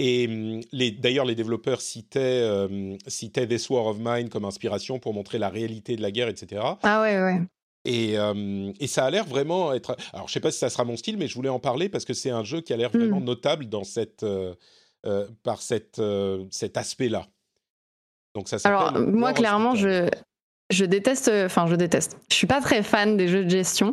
Et 0.00 0.26
mmh, 0.26 0.62
d'ailleurs, 0.98 1.24
les 1.24 1.36
développeurs 1.36 1.80
citaient, 1.80 2.42
euh, 2.42 2.96
citaient 3.06 3.46
This 3.46 3.70
War 3.70 3.86
of 3.86 3.98
Mine 4.00 4.28
comme 4.28 4.44
inspiration 4.44 4.98
pour 4.98 5.14
montrer 5.14 5.38
la 5.38 5.50
réalité 5.50 5.94
de 5.94 6.02
la 6.02 6.10
guerre, 6.10 6.26
etc. 6.26 6.62
Ah 6.82 7.00
ouais, 7.00 7.22
ouais. 7.22 7.42
Et, 7.84 8.16
et, 8.80 8.86
ça 8.88 9.04
a 9.04 9.10
l'air 9.10 9.24
vraiment 9.24 9.72
être. 9.72 9.96
Alors, 10.12 10.26
je 10.26 10.32
sais 10.32 10.40
pas 10.40 10.50
si 10.50 10.58
ça 10.58 10.68
sera 10.68 10.84
mon 10.84 10.96
style, 10.96 11.16
mais 11.16 11.28
je 11.28 11.34
voulais 11.36 11.48
en 11.48 11.60
parler 11.60 11.88
parce 11.88 12.04
que 12.04 12.12
c'est 12.12 12.28
un 12.28 12.42
jeu 12.42 12.60
qui 12.60 12.72
a 12.72 12.76
l'air 12.76 12.90
vraiment 12.90 13.20
mmh. 13.20 13.24
notable 13.24 13.68
dans 13.68 13.84
cette, 13.84 14.24
euh, 14.24 14.52
euh, 15.06 15.28
par 15.44 15.62
cette, 15.62 16.02
cet 16.50 16.76
aspect-là. 16.76 17.28
Donc, 18.34 18.48
ça 18.48 18.58
Alors, 18.64 18.98
moi, 18.98 19.32
clairement, 19.32 19.76
je, 19.76 20.10
je 20.70 20.84
déteste. 20.84 21.30
Enfin, 21.32 21.68
je 21.68 21.76
déteste. 21.76 22.18
Je 22.28 22.34
suis 22.34 22.48
pas 22.48 22.60
très 22.60 22.82
fan 22.82 23.16
des 23.16 23.28
jeux 23.28 23.44
de 23.44 23.48
gestion 23.48 23.92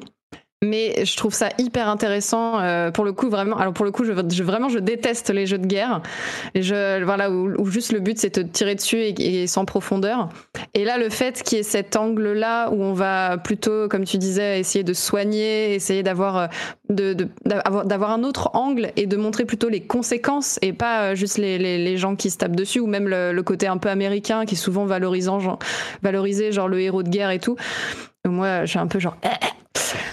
mais 0.65 1.05
je 1.05 1.15
trouve 1.15 1.33
ça 1.33 1.49
hyper 1.57 1.87
intéressant 1.87 2.59
euh, 2.59 2.91
pour 2.91 3.05
le 3.05 3.13
coup 3.13 3.29
vraiment 3.29 3.57
alors 3.57 3.73
pour 3.73 3.85
le 3.85 3.91
coup 3.91 4.03
je, 4.03 4.11
je, 4.13 4.43
vraiment 4.43 4.69
je 4.69 4.79
déteste 4.79 5.29
les 5.29 5.45
jeux 5.45 5.57
de 5.57 5.67
guerre. 5.67 6.01
Et 6.53 6.61
je 6.61 7.03
voilà 7.03 7.31
où, 7.31 7.65
juste 7.67 7.91
le 7.91 7.99
but 7.99 8.17
c'est 8.17 8.39
de 8.39 8.43
tirer 8.43 8.75
dessus 8.75 8.97
et, 8.97 9.47
sans 9.47 9.65
profondeur. 9.65 10.29
Et 10.73 10.85
là 10.85 10.97
le 10.97 11.09
fait 11.09 11.43
qu'il 11.43 11.57
y 11.57 11.61
ait 11.61 11.63
cet 11.63 11.95
angle 11.95 12.33
là 12.33 12.69
où 12.69 12.81
on 12.81 12.93
va 12.93 13.37
plutôt 13.37 13.87
comme 13.87 14.05
tu 14.05 14.17
disais 14.17 14.59
essayer 14.59 14.83
de 14.83 14.93
soigner 14.93 15.75
essayer 15.75 16.03
d'avoir 16.03 16.37
euh, 16.37 16.47
de, 16.89 17.15
d'avoir 17.45 18.11
un 18.11 18.23
autre 18.23 18.51
angle 18.53 18.91
et 18.95 19.07
de 19.07 19.17
montrer 19.17 19.45
plutôt 19.45 19.69
les 19.69 19.81
conséquences 19.81 20.59
et 20.61 20.73
pas 20.73 21.01
euh, 21.01 21.15
juste 21.15 21.37
les, 21.37 21.57
les, 21.57 21.77
les 21.77 21.97
gens 21.97 22.15
qui 22.15 22.29
se 22.29 22.37
tapent 22.37 22.55
dessus 22.55 22.79
ou 22.79 22.87
même 22.87 23.07
le, 23.07 23.41
côté 23.45 23.67
un 23.67 23.77
peu 23.77 23.89
américain 23.89 24.45
qui 24.45 24.55
est 24.55 24.57
souvent 24.57 24.85
valorisant 24.85 25.39
genre, 25.39 25.59
valorisé 26.01 26.51
genre 26.51 26.67
le 26.67 26.81
héros 26.81 27.03
de 27.03 27.09
guerre 27.09 27.29
et 27.29 27.39
tout 27.39 27.55
moi 28.27 28.65
je 28.65 28.71
suis 28.71 28.79
un 28.79 28.87
peu 28.87 28.99
genre 28.99 29.17
eh, 29.23 29.29
eh, 29.41 29.55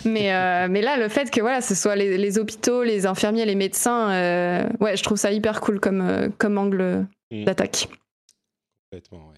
mais, 0.05 0.33
euh, 0.33 0.69
mais 0.71 0.83
là, 0.83 0.97
le 0.97 1.09
fait 1.09 1.31
que 1.31 1.41
voilà, 1.41 1.61
ce 1.61 1.75
soit 1.75 1.97
les, 1.97 2.39
hôpitaux, 2.39 2.83
les 2.83 3.07
infirmiers, 3.07 3.45
les 3.45 3.55
médecins, 3.55 4.11
euh, 4.11 4.69
ouais, 4.81 4.97
je 4.97 5.03
trouve 5.03 5.19
ça 5.19 5.33
hyper 5.33 5.61
cool 5.61 5.81
comme, 5.81 6.01
euh, 6.01 6.29
comme 6.39 6.59
angle 6.59 7.07
mm. 7.31 7.45
d'attaque. 7.45 7.89
Complètement, 8.91 9.29
ouais. 9.29 9.32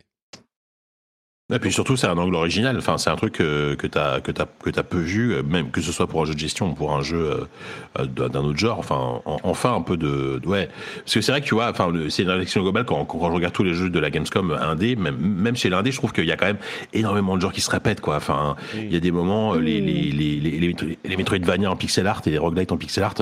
Et 1.53 1.59
puis 1.59 1.71
surtout, 1.71 1.95
c'est 1.95 2.07
un 2.07 2.17
angle 2.17 2.37
original. 2.37 2.75
Enfin, 2.79 2.97
c'est 2.97 3.11
un 3.11 3.17
truc 3.17 3.35
que, 3.35 3.75
que 3.75 3.87
tu 3.87 3.99
as, 3.99 4.23
que 4.23 4.31
as, 4.31 4.47
que 4.47 4.81
as 4.81 4.83
peu 4.83 4.97
vu, 4.97 5.43
même 5.43 5.71
que 5.71 5.83
ce 5.83 5.93
soit 5.93 6.07
pour 6.07 6.23
un 6.23 6.25
jeu 6.25 6.33
de 6.33 6.39
gestion 6.39 6.71
ou 6.71 6.73
pour 6.73 6.95
un 6.95 7.03
jeu 7.03 7.47
euh, 7.99 8.07
d'un 8.07 8.41
autre 8.41 8.57
genre. 8.57 8.79
Enfin, 8.79 9.21
enfin 9.27 9.75
un 9.75 9.83
peu 9.83 9.99
de, 9.99 10.41
ouais. 10.47 10.71
Parce 11.01 11.13
que 11.13 11.21
c'est 11.21 11.33
vrai 11.33 11.43
que 11.43 11.47
tu 11.47 11.55
vois, 11.55 11.69
enfin, 11.69 11.93
c'est 12.09 12.23
une 12.23 12.31
réflexion 12.31 12.63
globale 12.63 12.87
quand, 12.87 13.05
quand, 13.05 13.29
je 13.29 13.35
regarde 13.35 13.53
tous 13.53 13.63
les 13.63 13.75
jeux 13.75 13.91
de 13.91 13.99
la 13.99 14.09
Gamescom 14.09 14.53
indé, 14.53 14.97
même, 14.97 15.19
même 15.19 15.55
chez 15.55 15.69
l'indé, 15.69 15.93
je 15.93 15.99
trouve 15.99 16.15
qu'il 16.15 16.25
y 16.25 16.33
a 16.33 16.37
quand 16.39 16.47
même 16.47 16.57
énormément 16.95 17.37
de 17.37 17.43
genres 17.43 17.53
qui 17.53 17.61
se 17.61 17.71
répètent, 17.71 18.01
quoi. 18.01 18.17
Enfin, 18.17 18.57
il 18.75 18.91
y 18.91 18.97
a 18.97 19.01
des 19.01 19.11
moments, 19.11 19.53
les, 19.53 19.83
les, 19.83 20.13
les, 20.13 20.41
les, 20.41 20.75
les 21.05 21.17
Metroidvania 21.19 21.71
en 21.71 21.77
pixel 21.77 22.07
art 22.07 22.23
et 22.25 22.31
les 22.31 22.39
roguelites 22.39 22.73
en 22.73 22.79
pixel 22.79 23.05
art, 23.05 23.17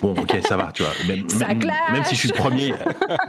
bon, 0.00 0.12
ok, 0.12 0.38
ça 0.46 0.56
va, 0.56 0.70
tu 0.72 0.84
vois. 0.84 0.92
Même, 1.08 1.24
même, 1.92 2.04
si 2.04 2.14
je 2.14 2.20
suis 2.20 2.28
le 2.28 2.34
premier. 2.34 2.72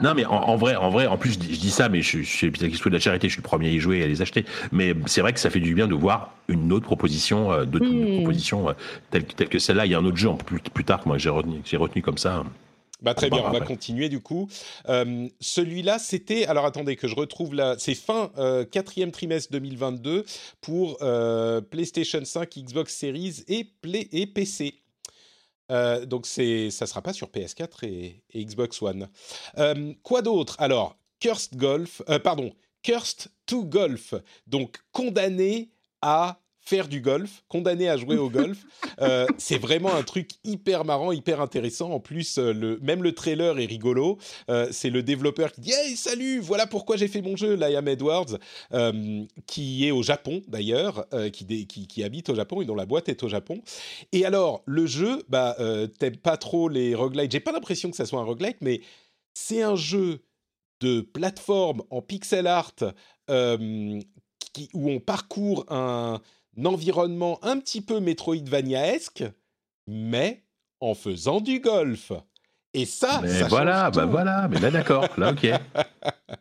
non, 0.03 0.13
mais 0.15 0.25
en, 0.25 0.55
vrai, 0.55 0.75
en 0.75 0.91
vrai, 0.91 1.07
en 1.07 1.17
plus, 1.17 1.33
je 1.33 1.39
dis, 1.39 1.71
ça, 1.71 1.89
mais 1.89 2.03
je, 2.03 2.19
je 2.19 2.29
suis 2.29 2.51
de 2.51 2.89
la 2.89 2.99
charité, 2.99 3.27
je 3.27 3.33
suis 3.33 3.41
le 3.41 3.47
premier 3.47 3.69
à 3.69 3.71
y 3.71 3.79
jouer, 3.79 4.03
à 4.03 4.07
les 4.07 4.18
acheter. 4.21 4.45
Mais 4.71 4.93
c'est 5.05 5.21
vrai 5.21 5.33
que 5.33 5.39
ça 5.39 5.49
fait 5.49 5.59
du 5.59 5.73
bien 5.75 5.87
de 5.87 5.95
voir 5.95 6.33
une 6.49 6.73
autre 6.73 6.85
proposition, 6.85 7.51
euh, 7.51 7.65
d'autres 7.65 7.85
mmh. 7.85 8.17
propositions 8.17 8.69
euh, 8.69 8.73
telles, 9.11 9.25
que 9.25 9.59
celle-là. 9.59 9.85
Il 9.85 9.91
y 9.91 9.95
a 9.95 9.99
un 9.99 10.05
autre 10.05 10.17
jeu 10.17 10.29
plus, 10.45 10.59
plus 10.59 10.83
tard 10.83 11.01
que 11.01 11.07
moi 11.07 11.17
j'ai 11.17 11.29
retenu, 11.29 12.01
comme 12.01 12.17
ça. 12.17 12.43
Bah, 13.01 13.13
très 13.13 13.29
bien, 13.29 13.41
on 13.45 13.51
va 13.51 13.61
continuer 13.61 14.09
du 14.09 14.19
coup. 14.19 14.49
Euh, 14.89 15.29
celui-là, 15.39 15.99
c'était. 15.99 16.45
Alors 16.47 16.65
attendez 16.65 16.97
que 16.97 17.07
je 17.07 17.15
retrouve 17.15 17.53
là. 17.53 17.75
C'est 17.77 17.95
fin 17.95 18.31
quatrième 18.71 19.11
trimestre 19.11 19.53
2022 19.53 20.25
pour 20.59 20.97
PlayStation 21.71 22.25
5, 22.25 22.49
Xbox 22.57 22.93
Series 22.93 23.43
et, 23.47 23.63
Play 23.81 24.09
et 24.11 24.27
PC. 24.27 24.73
donc 26.07 26.25
c'est, 26.25 26.71
ça 26.71 26.87
sera 26.87 27.01
pas 27.01 27.13
sur 27.13 27.29
PS4 27.29 27.85
et, 27.85 28.21
et 28.33 28.43
Xbox 28.43 28.81
One. 28.81 29.07
quoi 30.03 30.21
d'autre? 30.21 30.57
Alors, 30.59 30.97
Cursed 31.21 31.55
Golf, 31.55 32.01
pardon, 32.23 32.51
Cursed 32.83 33.29
to 33.49 33.65
Golf, 33.65 34.13
donc 34.45 34.77
condamné 34.91 35.71
à 36.03 36.39
faire 36.61 36.87
du 36.87 37.01
golf, 37.01 37.43
condamné 37.47 37.89
à 37.89 37.97
jouer 37.97 38.17
au 38.17 38.29
golf. 38.39 38.59
Euh, 39.01 39.25
c'est 39.39 39.57
vraiment 39.57 39.95
un 39.95 40.03
truc 40.03 40.29
hyper 40.43 40.85
marrant, 40.85 41.11
hyper 41.11 41.41
intéressant. 41.41 41.89
En 41.89 41.99
plus, 41.99 42.37
euh, 42.37 42.53
le, 42.53 42.77
même 42.83 43.01
le 43.01 43.15
trailer 43.15 43.57
est 43.57 43.65
rigolo. 43.65 44.19
Euh, 44.51 44.67
c'est 44.71 44.91
le 44.91 45.01
développeur 45.01 45.51
qui 45.51 45.61
dit 45.61 45.71
Hey, 45.71 45.95
salut, 45.95 46.39
voilà 46.39 46.67
pourquoi 46.67 46.95
j'ai 46.95 47.07
fait 47.07 47.23
mon 47.23 47.35
jeu, 47.35 47.55
Liam 47.55 47.87
Edwards, 47.87 48.37
qui 49.47 49.87
est 49.87 49.91
au 49.91 50.03
Japon 50.03 50.43
d'ailleurs, 50.47 51.07
qui, 51.33 51.65
qui, 51.65 51.87
qui, 51.87 52.03
habite 52.03 52.29
au 52.29 52.35
Japon 52.35 52.61
et 52.61 52.65
dont 52.65 52.75
la 52.75 52.85
boîte 52.85 53.09
est 53.09 53.23
au 53.23 53.29
Japon. 53.29 53.63
Et 54.11 54.25
alors, 54.25 54.61
le 54.67 54.85
jeu, 54.85 55.23
bah, 55.27 55.57
t'aimes 55.97 56.17
pas 56.17 56.37
trop 56.37 56.69
les 56.69 56.93
roguelites. 56.93 57.31
J'ai 57.31 57.39
pas 57.39 57.51
l'impression 57.51 57.89
que 57.89 57.97
ça 57.97 58.05
soit 58.05 58.19
un 58.19 58.25
roguelite, 58.25 58.57
mais 58.61 58.81
c'est 59.33 59.63
un 59.63 59.75
jeu 59.75 60.21
de 60.79 61.01
plateforme 61.01 61.83
en 61.89 62.01
pixel 62.01 62.47
art 62.47 62.75
qui, 64.53 64.69
où 64.73 64.89
on 64.89 64.99
parcourt 64.99 65.65
un, 65.69 66.21
environnement 66.65 67.39
un 67.43 67.59
petit 67.59 67.81
peu 67.81 67.99
Metroidvania-esque, 67.99 69.23
mais 69.87 70.43
en 70.79 70.93
faisant 70.93 71.41
du 71.41 71.59
golf. 71.59 72.11
Et 72.75 72.85
ça, 72.85 73.19
mais 73.23 73.41
voilà, 73.49 73.89
bah 73.89 74.05
voilà, 74.05 74.47
mais 74.47 74.59
là 74.59 74.69
d'accord, 74.69 75.07
là 75.17 75.31
ok. 75.31 75.49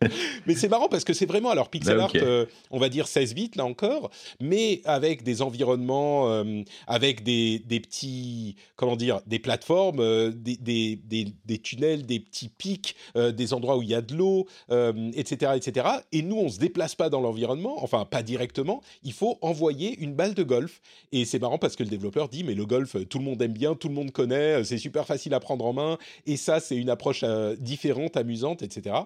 mais 0.47 0.55
c'est 0.55 0.69
marrant 0.69 0.89
parce 0.89 1.05
que 1.05 1.15
c'est 1.15 1.25
vraiment 1.25 1.49
alors 1.49 1.71
pixel 1.71 1.99
art, 1.99 2.13
euh, 2.17 2.45
on 2.71 2.79
va 2.79 2.91
dire 2.91 3.09
16 3.09 3.35
bits 3.35 3.51
là 3.57 3.65
encore, 3.65 4.11
mais 4.39 4.83
avec 4.85 5.23
des 5.23 5.41
environnements, 5.41 6.31
euh, 6.31 6.63
avec 6.87 7.23
des, 7.23 7.61
des, 7.61 7.81
petits, 7.81 8.57
comment 8.77 8.97
dire, 8.97 9.23
des 9.27 9.39
plateformes, 9.39 10.01
euh, 10.01 10.31
des, 10.31 10.57
des, 10.57 11.33
des, 11.47 11.59
tunnels, 11.59 12.05
des 12.05 12.21
petits 12.21 12.51
pics, 12.51 12.95
des 13.17 13.55
endroits 13.55 13.79
où 13.79 13.83
il 13.83 13.89
y 13.89 13.95
a 13.95 14.03
de 14.03 14.15
l'eau, 14.15 14.47
etc., 15.15 15.53
etc. 15.57 15.87
Et 16.13 16.21
nous, 16.21 16.37
on 16.37 16.49
se 16.51 16.59
déplace 16.59 16.95
pas 16.95 17.09
dans 17.09 17.21
l'environnement, 17.21 17.83
enfin 17.83 18.05
pas 18.05 18.23
directement. 18.23 18.83
Il 19.03 19.15
faut 19.15 19.39
envoyer 19.41 19.99
une 19.99 20.15
balle 20.15 20.35
de 20.35 20.43
golf. 20.43 20.81
Et 21.13 21.25
c'est 21.25 21.39
marrant 21.39 21.59
parce 21.59 21.75
que 21.75 21.83
le 21.83 21.89
développeur 21.89 22.29
dit 22.29 22.45
mais 22.45 22.55
le 22.55 22.67
golf, 22.67 22.97
tout 23.09 23.19
le 23.19 23.25
monde 23.25 23.41
aime 23.41 23.53
bien, 23.53 23.75
tout 23.75 23.89
le 23.89 23.95
monde 23.95 24.13
connaît, 24.13 24.63
c'est 24.65 24.79
super 24.79 25.07
facile 25.07 25.33
à 25.33 25.41
prendre 25.41 25.65
en 25.65 25.73
main 25.73 25.99
et 26.27 26.37
ça, 26.37 26.61
c'est 26.61 26.77
une 26.77 26.91
approche 26.91 27.21
euh, 27.23 27.57
différente, 27.59 28.17
amusante, 28.17 28.63
etc. 28.63 28.97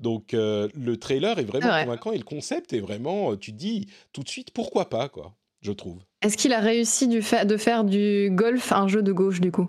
Donc, 0.00 0.34
euh, 0.34 0.68
le 0.74 0.96
trailer 0.96 1.38
est 1.38 1.44
vraiment 1.44 1.68
convaincant 1.82 2.12
et 2.12 2.18
le 2.18 2.24
concept 2.24 2.72
est 2.72 2.80
vraiment, 2.80 3.32
euh, 3.32 3.36
tu 3.36 3.52
te 3.52 3.58
dis 3.58 3.88
tout 4.12 4.22
de 4.22 4.28
suite, 4.28 4.50
pourquoi 4.52 4.88
pas, 4.88 5.08
quoi, 5.08 5.34
je 5.60 5.72
trouve. 5.72 6.00
Est-ce 6.22 6.36
qu'il 6.36 6.52
a 6.52 6.60
réussi 6.60 7.08
du 7.08 7.20
de 7.20 7.56
faire 7.56 7.84
du 7.84 8.30
golf 8.32 8.72
un 8.72 8.88
jeu 8.88 9.02
de 9.02 9.12
gauche, 9.12 9.40
du 9.40 9.50
coup? 9.50 9.68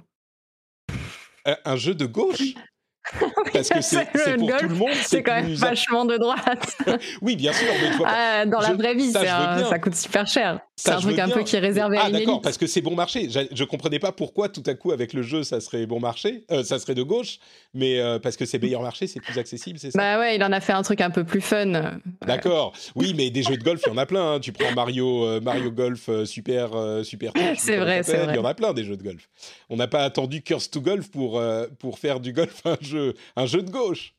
Un 1.66 1.76
jeu 1.76 1.94
de 1.94 2.06
gauche? 2.06 2.56
Parce 3.54 3.70
que 3.70 3.82
c'est 3.82 4.06
pour 4.38 4.58
tout 4.58 4.70
le 4.70 4.76
monde. 4.76 4.94
C'est 5.04 5.24
quand 5.24 5.34
même 5.34 5.54
vachement 5.54 6.06
de 6.06 6.18
droite. 6.18 6.78
oui, 7.22 7.36
bien 7.36 7.52
sûr. 7.52 7.68
Mais 7.82 8.06
ah, 8.06 8.46
dans 8.46 8.60
la 8.60 8.74
vraie 8.74 8.96
vie, 8.96 9.12
ça, 9.12 9.66
ça, 9.70 9.80
coûte 9.80 9.96
super 9.96 10.26
cher. 10.26 10.60
C'est 10.76 10.92
un 10.92 11.00
truc 11.00 11.20
un 11.20 11.30
peu 11.30 11.44
qui 11.44 11.56
est 11.56 11.60
réservé 11.60 11.98
ah, 12.00 12.06
à 12.06 12.10
une 12.10 12.16
Ah 12.16 12.20
d'accord, 12.20 12.42
parce 12.42 12.58
que 12.58 12.66
c'est 12.66 12.82
bon 12.82 12.96
marché. 12.96 13.30
Je, 13.30 13.40
ne 13.40 13.66
comprenais 13.68 14.00
pas 14.00 14.12
pourquoi 14.12 14.50
tout 14.50 14.64
à 14.66 14.74
coup 14.74 14.92
avec 14.92 15.14
le 15.14 15.22
jeu 15.22 15.44
ça 15.44 15.62
serait 15.62 15.86
bon 15.86 16.00
marché, 16.00 16.46
euh, 16.52 16.64
ça 16.64 16.80
serait 16.80 16.96
de 16.96 17.04
gauche, 17.04 17.38
mais 17.76 18.00
euh, 18.00 18.18
parce 18.18 18.38
que 18.38 18.46
c'est 18.46 18.58
meilleur 18.58 18.82
marché, 18.82 19.06
c'est 19.06 19.20
plus 19.20 19.38
accessible, 19.38 19.78
c'est 19.78 19.92
ça? 19.92 20.00
Bah 20.00 20.20
ouais, 20.20 20.36
il 20.36 20.44
en 20.44 20.52
a 20.52 20.60
fait 20.60 20.74
un 20.74 20.82
truc 20.82 21.02
un 21.02 21.12
peu 21.12 21.24
plus 21.24 21.42
fun. 21.42 22.00
D'accord. 22.26 22.74
Oui, 22.96 23.14
mais 23.16 23.30
des 23.30 23.44
jeux 23.44 23.58
de 23.58 23.64
golf, 23.64 23.82
il 23.86 23.90
y 23.90 23.94
en 23.94 23.98
a 23.98 24.08
plein. 24.08 24.34
Hein. 24.34 24.40
Tu 24.40 24.52
prends 24.52 24.72
Mario, 24.74 25.26
euh, 25.26 25.40
Mario 25.42 25.72
Golf 25.72 26.10
Super 26.26 26.72
Super. 27.04 27.34
C'est 27.58 27.78
vrai, 27.78 28.02
c'est 28.04 28.18
vrai. 28.18 28.34
Il 28.34 28.38
y 28.38 28.40
en 28.40 28.46
a 28.46 28.54
plein 28.54 28.74
des 28.74 28.84
jeux 28.84 28.98
de 28.98 29.04
golf. 29.04 29.30
On 29.70 29.76
n'a 29.76 29.88
pas 29.88 30.04
attendu 30.04 30.42
Curse 30.42 30.72
to 30.72 30.82
Golf 30.82 31.10
pour 31.12 31.42
pour 31.80 32.00
faire 32.00 32.20
du 32.20 32.34
golf 32.34 32.62
un 32.66 32.78
jeu 32.82 33.14
un 33.36 33.46
jeu 33.46 33.62
de 33.62 33.70
gauche. 33.70 34.14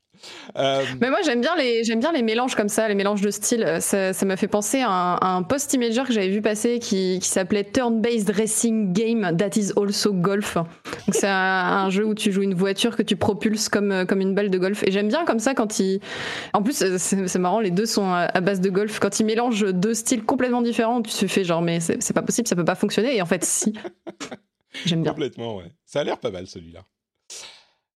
Euh, 0.57 0.85
Mais 1.01 1.11
moi 1.11 1.19
j'aime 1.25 1.41
bien 1.41 1.57
les 1.57 1.85
j'aime 1.85 2.01
bien 2.01 2.13
les 2.13 2.23
mélanges 2.23 2.55
comme 2.55 2.69
ça, 2.69 2.89
les 2.89 2.95
mélanges 2.95 3.21
de 3.21 3.31
style. 3.31 3.79
Ça, 3.81 4.13
ça 4.13 4.27
m'a 4.27 4.37
fait 4.37 4.49
penser 4.49 4.83
à 4.85 5.19
un, 5.21 5.43
post-imager 5.43 6.03
que 6.05 6.13
j'avais 6.13 6.29
vu 6.29 6.43
passer 6.43 6.79
qui, 6.79 7.19
qui 7.21 7.29
s'appelait 7.29 7.65
Turn-based 7.65 8.31
Racing 8.31 8.93
Game 8.93 9.37
That 9.37 9.59
is 9.59 9.73
also 9.77 10.13
Golf. 10.13 10.57
c'est 11.11 11.27
un, 11.29 11.91
jeu 11.91 12.05
où 12.05 12.15
tu 12.15 12.33
joues 12.33 12.43
une 12.43 12.55
voiture 12.55 12.97
que 12.97 13.03
tu 13.03 13.17
propulses 13.17 13.69
comme 13.69 14.07
comme 14.07 14.21
une 14.21 14.35
balle 14.35 14.51
de 14.51 14.59
golf. 14.59 14.83
Et 14.85 14.91
j'aime 14.91 15.09
bien 15.09 15.25
comme 15.25 15.39
ça 15.39 15.55
quand 15.55 15.79
il. 15.79 16.01
En 16.53 16.63
plus 16.63 16.97
c'est 16.97 17.39
marrant, 17.39 17.61
les 17.61 17.71
deux 17.71 17.87
sont 17.87 18.11
à, 18.13 18.41
base 18.41 18.61
de 18.61 18.71
golf. 18.71 18.99
Quand 18.99 19.21
ils 19.21 19.27
mélangent 19.27 19.73
deux 19.73 19.95
styles 19.95 20.25
complètement 20.25 20.63
différents, 20.63 21.03
tu 21.03 21.13
te 21.13 21.27
fais 21.27 21.45
genre 21.45 21.63
mais 21.63 21.81
c'est 21.81 22.13
pas 22.13 22.23
possible, 22.23 22.49
ça 22.49 22.57
peut 22.57 22.65
pas 22.65 22.75
fonctionner. 22.75 23.17
Et 23.17 23.23
en 23.23 23.27
fait 23.27 23.45
si. 23.45 23.75
J'aime 24.85 25.03
bien. 25.03 25.13
Complètement 25.13 25.57
ouais. 25.57 25.73
Ça 25.85 26.01
a 26.01 26.05
l'air 26.05 26.19
pas 26.19 26.31
mal 26.31 26.47
celui-là. 26.47 26.85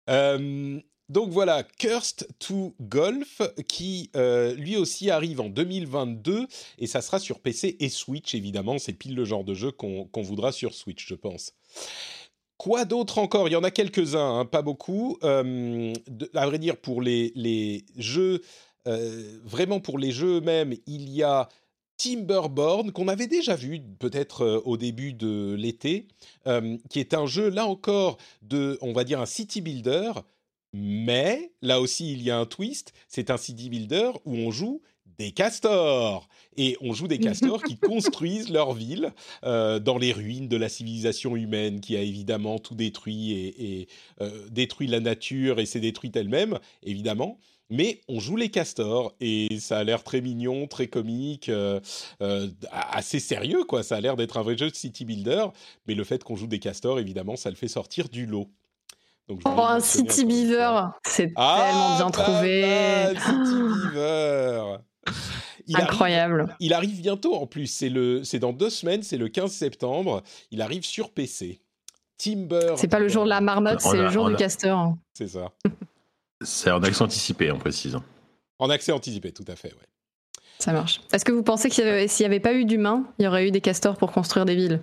Euh, 0.09 0.79
donc 1.09 1.31
voilà, 1.31 1.63
Cursed 1.63 2.27
to 2.41 2.75
Golf, 2.81 3.41
qui 3.69 4.11
euh, 4.17 4.55
lui 4.55 4.77
aussi 4.77 5.11
arrive 5.11 5.41
en 5.41 5.49
2022, 5.49 6.49
et 6.79 6.87
ça 6.89 7.01
sera 7.01 7.21
sur 7.21 7.39
PC 7.39 7.77
et 7.79 7.89
Switch, 7.89 8.35
évidemment. 8.35 8.79
C'est 8.79 8.93
pile 8.93 9.15
le 9.15 9.25
genre 9.25 9.45
de 9.45 9.55
jeu 9.55 9.71
qu'on 9.71 10.09
voudra 10.15 10.51
sur 10.51 10.75
Switch, 10.75 11.07
je 11.07 11.15
pense. 11.15 11.53
Quoi 12.57 12.85
d'autre 12.85 13.19
encore? 13.19 13.49
Il 13.49 13.53
y 13.53 13.57
en 13.57 13.63
a 13.63 13.71
quelques-uns, 13.71 14.41
hein, 14.41 14.45
pas 14.47 14.63
beaucoup. 14.63 15.17
Euh, 15.23 15.93
à 16.35 16.47
vrai 16.47 16.59
dire, 16.59 16.77
pour 16.77 17.01
les, 17.03 17.85
jeux, 17.97 18.41
euh, 18.89 19.39
vraiment 19.45 19.79
pour 19.79 19.99
les 19.99 20.11
jeux 20.11 20.39
eux-mêmes, 20.39 20.75
il 20.87 21.09
y 21.11 21.23
a 21.23 21.49
Timberborn, 21.99 22.91
qu'on 22.91 23.07
avait 23.07 23.29
déjà 23.29 23.55
vu 23.55 23.81
peut-être 24.01 24.63
au 24.65 24.77
début 24.77 25.13
de 25.13 25.55
l'été, 25.55 26.09
qui 26.91 26.99
est 26.99 27.15
un 27.15 27.27
jeu, 27.27 27.49
là 27.49 27.67
encore, 27.67 28.19
de, 28.43 28.77
on 28.83 28.93
va 28.93 29.05
dire, 29.05 29.21
un 29.21 29.27
city 29.27 29.61
builder 29.61 30.13
mais 30.79 31.53
là 31.63 31.81
aussi, 31.81 32.13
il 32.13 32.23
y 32.23 32.31
a 32.31 32.39
un 32.39 32.45
twist. 32.45 32.93
C'est 33.09 33.31
un 33.31 33.39
city 33.39 33.71
builder 33.71 34.11
où 34.25 34.35
on 34.35 34.51
joue 34.51 34.83
des 35.19 35.33
castors. 35.33 36.29
Et 36.59 36.77
on 36.83 36.93
joue 36.93 37.09
des 37.09 37.19
castors 37.19 37.63
qui 37.63 37.77
construisent 37.79 38.51
leur 38.51 38.75
ville 38.75 39.13
euh, 39.45 39.79
dans 39.79 39.97
les 39.97 40.13
ruines 40.13 40.49
de 40.49 40.57
la 40.57 40.69
civilisation 40.69 41.35
humaine 41.35 41.81
qui 41.81 41.97
a 41.97 42.03
évidemment 42.03 42.59
tout 42.59 42.75
détruit 42.75 43.33
et, 43.33 43.89
euh, 44.21 44.47
détruit 44.51 44.87
la 44.87 45.01
nature 45.01 45.61
et 45.61 45.67
s'est 45.67 45.81
détruite 45.81 46.17
elle-même, 46.17 46.59
évidemment. 46.83 47.39
Mais 47.69 48.01
on 48.09 48.21
joue 48.21 48.37
les 48.37 48.51
castors 48.51 49.15
et 49.21 49.59
ça 49.59 49.79
a 49.79 49.85
l'air 49.85 50.05
très 50.05 50.21
mignon, 50.21 50.67
très 50.67 50.87
comique, 50.87 51.49
euh, 51.49 51.81
assez 52.71 53.19
sérieux 53.19 53.65
quoi. 53.65 53.83
Ça 53.83 53.97
a 53.97 54.01
l'air 54.01 54.17
d'être 54.17 54.37
un 54.37 54.43
vrai 54.43 54.57
jeu 54.57 54.71
de 54.71 54.75
city 54.75 55.05
builder, 55.05 55.47
mais 55.87 55.95
le 55.95 56.05
fait 56.05 56.23
qu'on 56.23 56.37
joue 56.37 56.47
des 56.47 56.61
castors, 56.61 57.01
évidemment, 57.01 57.37
ça 57.37 57.51
le 57.51 57.57
fait 57.57 57.69
sortir 57.69 58.09
du 58.09 58.27
lot 58.27 58.51
oh, 59.29 59.61
un 59.61 59.81
City 59.81 60.25
Beaver, 60.25 60.83
c'est 61.05 61.33
ah, 61.37 61.65
tellement 61.65 61.97
bien 61.97 62.11
trouvé. 62.11 63.15
City 63.15 63.63
Beaver. 63.93 64.79
Incroyable. 65.75 66.57
il 66.61 66.73
arrive 66.73 67.01
bientôt 67.01 67.35
en 67.35 67.47
plus. 67.47 67.67
C'est 67.67 67.89
le, 67.89 68.23
c'est 68.23 68.39
dans 68.39 68.53
deux 68.53 68.71
semaines. 68.71 69.03
C'est 69.03 69.17
le 69.17 69.29
15 69.29 69.51
septembre. 69.51 70.23
Il 70.51 70.63
arrive 70.63 70.85
sur 70.85 71.11
PC. 71.11 71.61
Timber. 72.19 72.75
C'est 72.77 72.89
pas 72.89 72.99
le 72.99 73.09
jour 73.09 73.25
de 73.25 73.29
la 73.29 73.41
marmotte, 73.41 73.81
c'est 73.81 73.97
le 73.97 74.09
jour 74.09 74.29
du 74.29 74.37
castor. 74.37 74.95
C'est 75.13 75.29
ça. 75.29 75.53
c'est 76.41 76.71
en 76.71 76.83
accès 76.83 77.03
anticipé, 77.03 77.51
en 77.51 77.59
précisant. 77.59 78.03
En 78.59 78.71
accès 78.71 78.93
anticipé, 78.93 79.33
tout 79.33 79.45
à 79.49 79.57
fait, 79.57 79.73
ouais. 79.73 79.87
Ça 80.59 80.73
marche. 80.73 81.03
Est-ce 81.13 81.25
que 81.25 81.33
vous 81.33 81.43
pensez 81.43 81.69
que 81.69 82.07
s'il 82.07 82.25
n'y 82.25 82.27
avait 82.27 82.41
pas 82.41 82.55
eu 82.55 82.65
d'humains, 82.65 83.05
il 83.19 83.25
y 83.25 83.29
aurait 83.29 83.47
eu 83.47 83.51
des 83.51 83.61
castors 83.61 83.99
pour 83.99 84.13
construire 84.13 84.47
des 84.47 84.55
villes? 84.55 84.81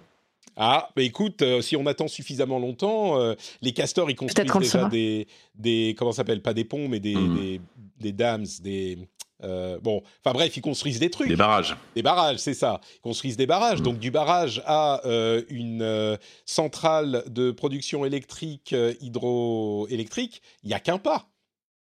Ah, 0.56 0.90
bah 0.96 1.02
écoute, 1.02 1.42
euh, 1.42 1.62
si 1.62 1.76
on 1.76 1.86
attend 1.86 2.08
suffisamment 2.08 2.60
longtemps, 2.60 3.20
euh, 3.20 3.34
les 3.62 3.74
castors, 3.74 4.10
ils 4.12 4.16
construisent 4.16 4.52
déjà 4.60 4.88
des, 4.88 5.28
des, 5.56 5.96
comment 5.98 6.12
s'appelle, 6.12 6.42
pas 6.42 6.54
des 6.54 6.64
ponts, 6.64 6.88
mais 6.88 7.00
des, 7.00 7.16
des, 7.16 7.62
des, 8.00 8.12
dams, 8.12 8.46
des, 8.62 9.00
euh, 9.44 9.80
bon, 9.82 10.04
enfin 10.24 10.34
bref, 10.34 10.56
ils 10.56 10.62
construisent 10.62 11.00
des 11.00 11.10
trucs. 11.10 11.30
Des 11.30 11.36
barrages. 11.36 11.76
Des 11.96 12.04
barrages, 12.04 12.38
c'est 12.38 12.54
ça. 12.54 12.82
Ils 12.98 13.02
construisent 13.02 13.38
des 13.38 13.48
barrages. 13.48 13.80
Hmm. 13.80 13.84
Donc 13.84 14.00
du 14.00 14.12
barrage 14.12 14.62
à 14.66 15.02
une 15.50 16.18
centrale 16.46 17.24
de 17.28 17.52
production 17.52 18.06
électrique 18.06 18.76
hydroélectrique, 19.02 20.42
il 20.64 20.68
n'y 20.68 20.76
a 20.76 20.80
qu'un 20.80 21.00
pas. 21.00 21.28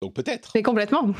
Donc 0.05 0.13
peut-être. 0.13 0.51
Mais 0.53 0.61
complètement. 0.61 1.01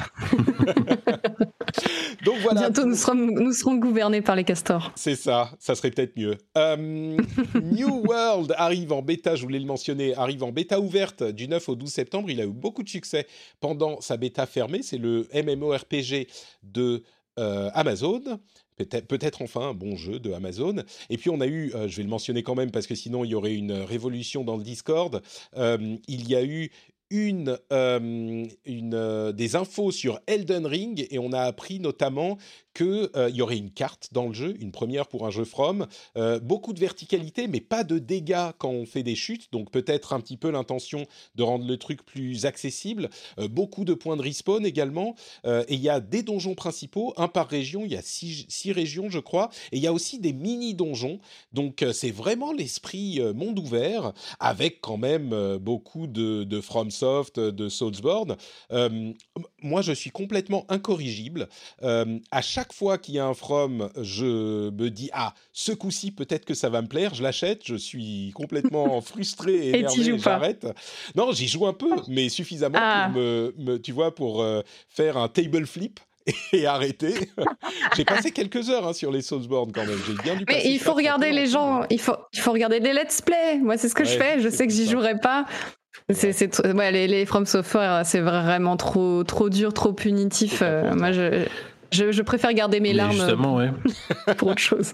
Donc 2.24 2.38
voilà. 2.43 2.62
Bientôt, 2.62 2.86
nous 2.86 2.93
serons, 2.93 3.15
nous 3.15 3.52
serons 3.52 3.78
gouvernés 3.78 4.21
par 4.21 4.36
les 4.36 4.43
castors. 4.43 4.91
C'est 4.95 5.15
ça, 5.15 5.50
ça 5.58 5.74
serait 5.74 5.89
peut-être 5.89 6.15
mieux. 6.15 6.38
Euh, 6.56 7.17
New 7.63 8.04
World 8.08 8.54
arrive 8.58 8.93
en 8.93 9.02
bêta, 9.02 9.36
je 9.36 9.41
voulais 9.41 9.58
le 9.58 9.65
mentionner, 9.65 10.13
arrive 10.15 10.43
en 10.43 10.52
bêta 10.52 10.80
ouverte 10.80 11.24
du 11.24 11.48
9 11.48 11.67
au 11.67 11.76
12 11.76 11.89
septembre. 11.89 12.30
Il 12.30 12.39
a 12.39 12.43
eu 12.43 12.52
beaucoup 12.52 12.84
de 12.84 12.89
succès 12.89 13.26
pendant 13.60 14.02
sa 14.02 14.17
bêta 14.17 14.45
fermée. 14.45 14.84
C'est 14.84 15.00
le 15.00 15.28
MMORPG 15.34 16.28
de 16.62 17.02
euh, 17.39 17.71
Amazon. 17.74 18.21
Peut-être, 18.76 19.08
peut-être 19.08 19.41
enfin 19.41 19.69
un 19.69 19.74
bon 19.74 19.95
jeu 19.95 20.19
de 20.19 20.32
Amazon. 20.32 20.76
Et 21.10 21.17
puis 21.17 21.32
on 21.32 21.41
a 21.41 21.48
eu, 21.48 21.74
euh, 21.74 21.88
je 21.88 21.98
vais 21.98 22.04
le 22.04 22.10
mentionner 22.10 22.43
quand 22.43 22.56
même 22.56 22.69
parce 22.69 22.86
que 22.86 22.93
sinon 22.93 23.24
il 23.24 23.32
y 23.32 23.36
aurait 23.36 23.56
une 23.56 23.71
révolution 23.71 24.43
dans 24.43 24.58
le 24.58 24.63
Discord, 24.63 25.24
il 25.58 26.30
y 26.30 26.36
a 26.36 26.43
eu 26.43 26.69
euh, 27.13 28.45
euh, 28.67 29.31
des 29.31 29.55
infos 29.55 29.91
sur 29.91 30.19
Elden 30.25 30.65
Ring 30.65 31.05
et 31.11 31.19
on 31.19 31.33
a 31.33 31.41
appris 31.41 31.79
notamment 31.79 32.37
qu'il 32.73 33.09
euh, 33.15 33.29
y 33.29 33.41
aurait 33.41 33.57
une 33.57 33.71
carte 33.71 34.09
dans 34.11 34.27
le 34.27 34.33
jeu, 34.33 34.55
une 34.59 34.71
première 34.71 35.07
pour 35.07 35.25
un 35.25 35.29
jeu 35.29 35.45
From, 35.45 35.87
euh, 36.17 36.39
beaucoup 36.39 36.73
de 36.73 36.79
verticalité, 36.79 37.47
mais 37.47 37.61
pas 37.61 37.83
de 37.83 37.99
dégâts 37.99 38.51
quand 38.57 38.69
on 38.69 38.85
fait 38.85 39.03
des 39.03 39.15
chutes, 39.15 39.51
donc 39.51 39.71
peut-être 39.71 40.13
un 40.13 40.19
petit 40.19 40.35
peu 40.35 40.49
l'intention 40.49 41.05
de 41.35 41.43
rendre 41.43 41.65
le 41.65 41.77
truc 41.77 42.03
plus 42.03 42.45
accessible, 42.45 43.09
beaucoup 43.49 43.85
de 43.85 43.93
points 43.93 44.17
de 44.17 44.21
respawn 44.21 44.65
également, 44.65 45.15
et 45.45 45.73
il 45.73 45.79
y 45.79 45.89
a 45.89 45.99
des 45.99 46.23
donjons 46.23 46.55
principaux, 46.55 47.13
un 47.17 47.27
par 47.27 47.47
région, 47.47 47.83
il 47.85 47.91
y 47.91 47.95
a 47.95 48.01
six, 48.01 48.45
six 48.49 48.71
régions 48.71 49.09
je 49.09 49.19
crois, 49.19 49.49
et 49.71 49.77
il 49.77 49.83
y 49.83 49.87
a 49.87 49.93
aussi 49.93 50.19
des 50.19 50.33
mini-donjons, 50.33 51.19
donc 51.53 51.85
c'est 51.93 52.11
vraiment 52.11 52.51
l'esprit 52.51 53.21
monde 53.35 53.59
ouvert, 53.59 54.13
avec 54.39 54.81
quand 54.81 54.97
même 54.97 55.57
beaucoup 55.57 56.07
de 56.07 56.59
From 56.61 56.91
FromSoft, 56.95 57.39
de 57.39 57.69
Soulsborne. 57.69 58.36
moi, 59.62 59.81
je 59.81 59.91
suis 59.91 60.12
complètement 60.12 60.65
incorrigible. 60.69 61.47
à 61.81 62.41
chaque 62.41 62.73
fois 62.73 62.97
qu'il 62.97 63.15
y 63.15 63.19
a 63.19 63.25
un 63.25 63.34
From, 63.34 63.89
je 64.01 64.69
me 64.69 64.89
dis 64.89 65.10
ah, 65.13 65.34
ce 65.51 65.71
coup-ci 65.71 66.12
peut-être 66.12 66.45
que 66.45 66.53
ça 66.53 66.69
va 66.69 66.81
me 66.81 66.88
plaire. 66.88 67.13
Je 67.13 67.23
l'achète. 67.23 67.62
Je 67.65 67.75
suis 67.75 68.31
complètement 68.34 69.01
frustré 69.01 69.53
et 69.53 69.79
énervé. 69.79 70.17
J'arrête. 70.17 70.67
Non, 71.15 71.31
j'y 71.31 71.47
joue 71.47 71.67
un 71.67 71.73
peu, 71.73 71.91
mais 72.08 72.29
suffisamment 72.29 72.77
pour 72.77 72.88
ah. 72.88 73.10
me, 73.10 73.77
tu 73.77 73.91
vois, 73.91 74.13
pour 74.13 74.45
faire 74.89 75.17
un 75.17 75.27
table 75.27 75.65
flip 75.65 75.99
et 76.53 76.65
arrêter. 76.65 77.13
J'ai 77.95 78.05
passé 78.05 78.31
quelques 78.31 78.69
heures 78.69 78.88
hein, 78.88 78.93
sur 78.93 79.12
les 79.12 79.21
Soulsborne 79.21 79.71
quand 79.71 79.86
même. 79.86 79.99
J'ai 80.08 80.13
bien 80.23 80.36
dû 80.36 80.45
Mais 80.47 80.63
il 80.65 80.79
faut 80.79 80.93
regarder 80.93 81.31
les 81.31 81.47
gens, 81.47 81.84
il 81.89 81.99
faut, 81.99 82.15
il 82.34 82.39
faut 82.39 82.51
regarder 82.51 82.79
les 82.79 82.93
let's 82.93 83.21
play. 83.21 83.58
Moi, 83.60 83.77
c'est 83.77 83.89
ce 83.89 83.95
que 83.95 84.05
je 84.05 84.17
fais. 84.17 84.39
Je 84.39 84.49
sais 84.49 84.65
que 84.65 84.73
j'y 84.73 84.89
jouerai 84.89 85.19
pas. 85.19 85.45
C'est, 86.10 86.65
ouais, 86.73 86.91
les, 86.91 87.08
les 87.08 87.25
From 87.25 87.45
Software, 87.45 88.05
c'est 88.05 88.19
vraiment 88.19 88.77
trop, 88.77 89.23
trop 89.23 89.49
dur, 89.49 89.73
trop 89.73 89.93
punitif. 89.93 90.60
Euh, 90.62 90.93
moi, 90.95 91.12
je, 91.12 91.47
je, 91.91 92.21
préfère 92.21 92.53
garder 92.53 92.79
mes 92.79 92.93
larmes 92.93 93.13
justement, 93.13 93.55
ouais. 93.55 93.71
pour 94.38 94.49
autre 94.49 94.62
chose. 94.62 94.93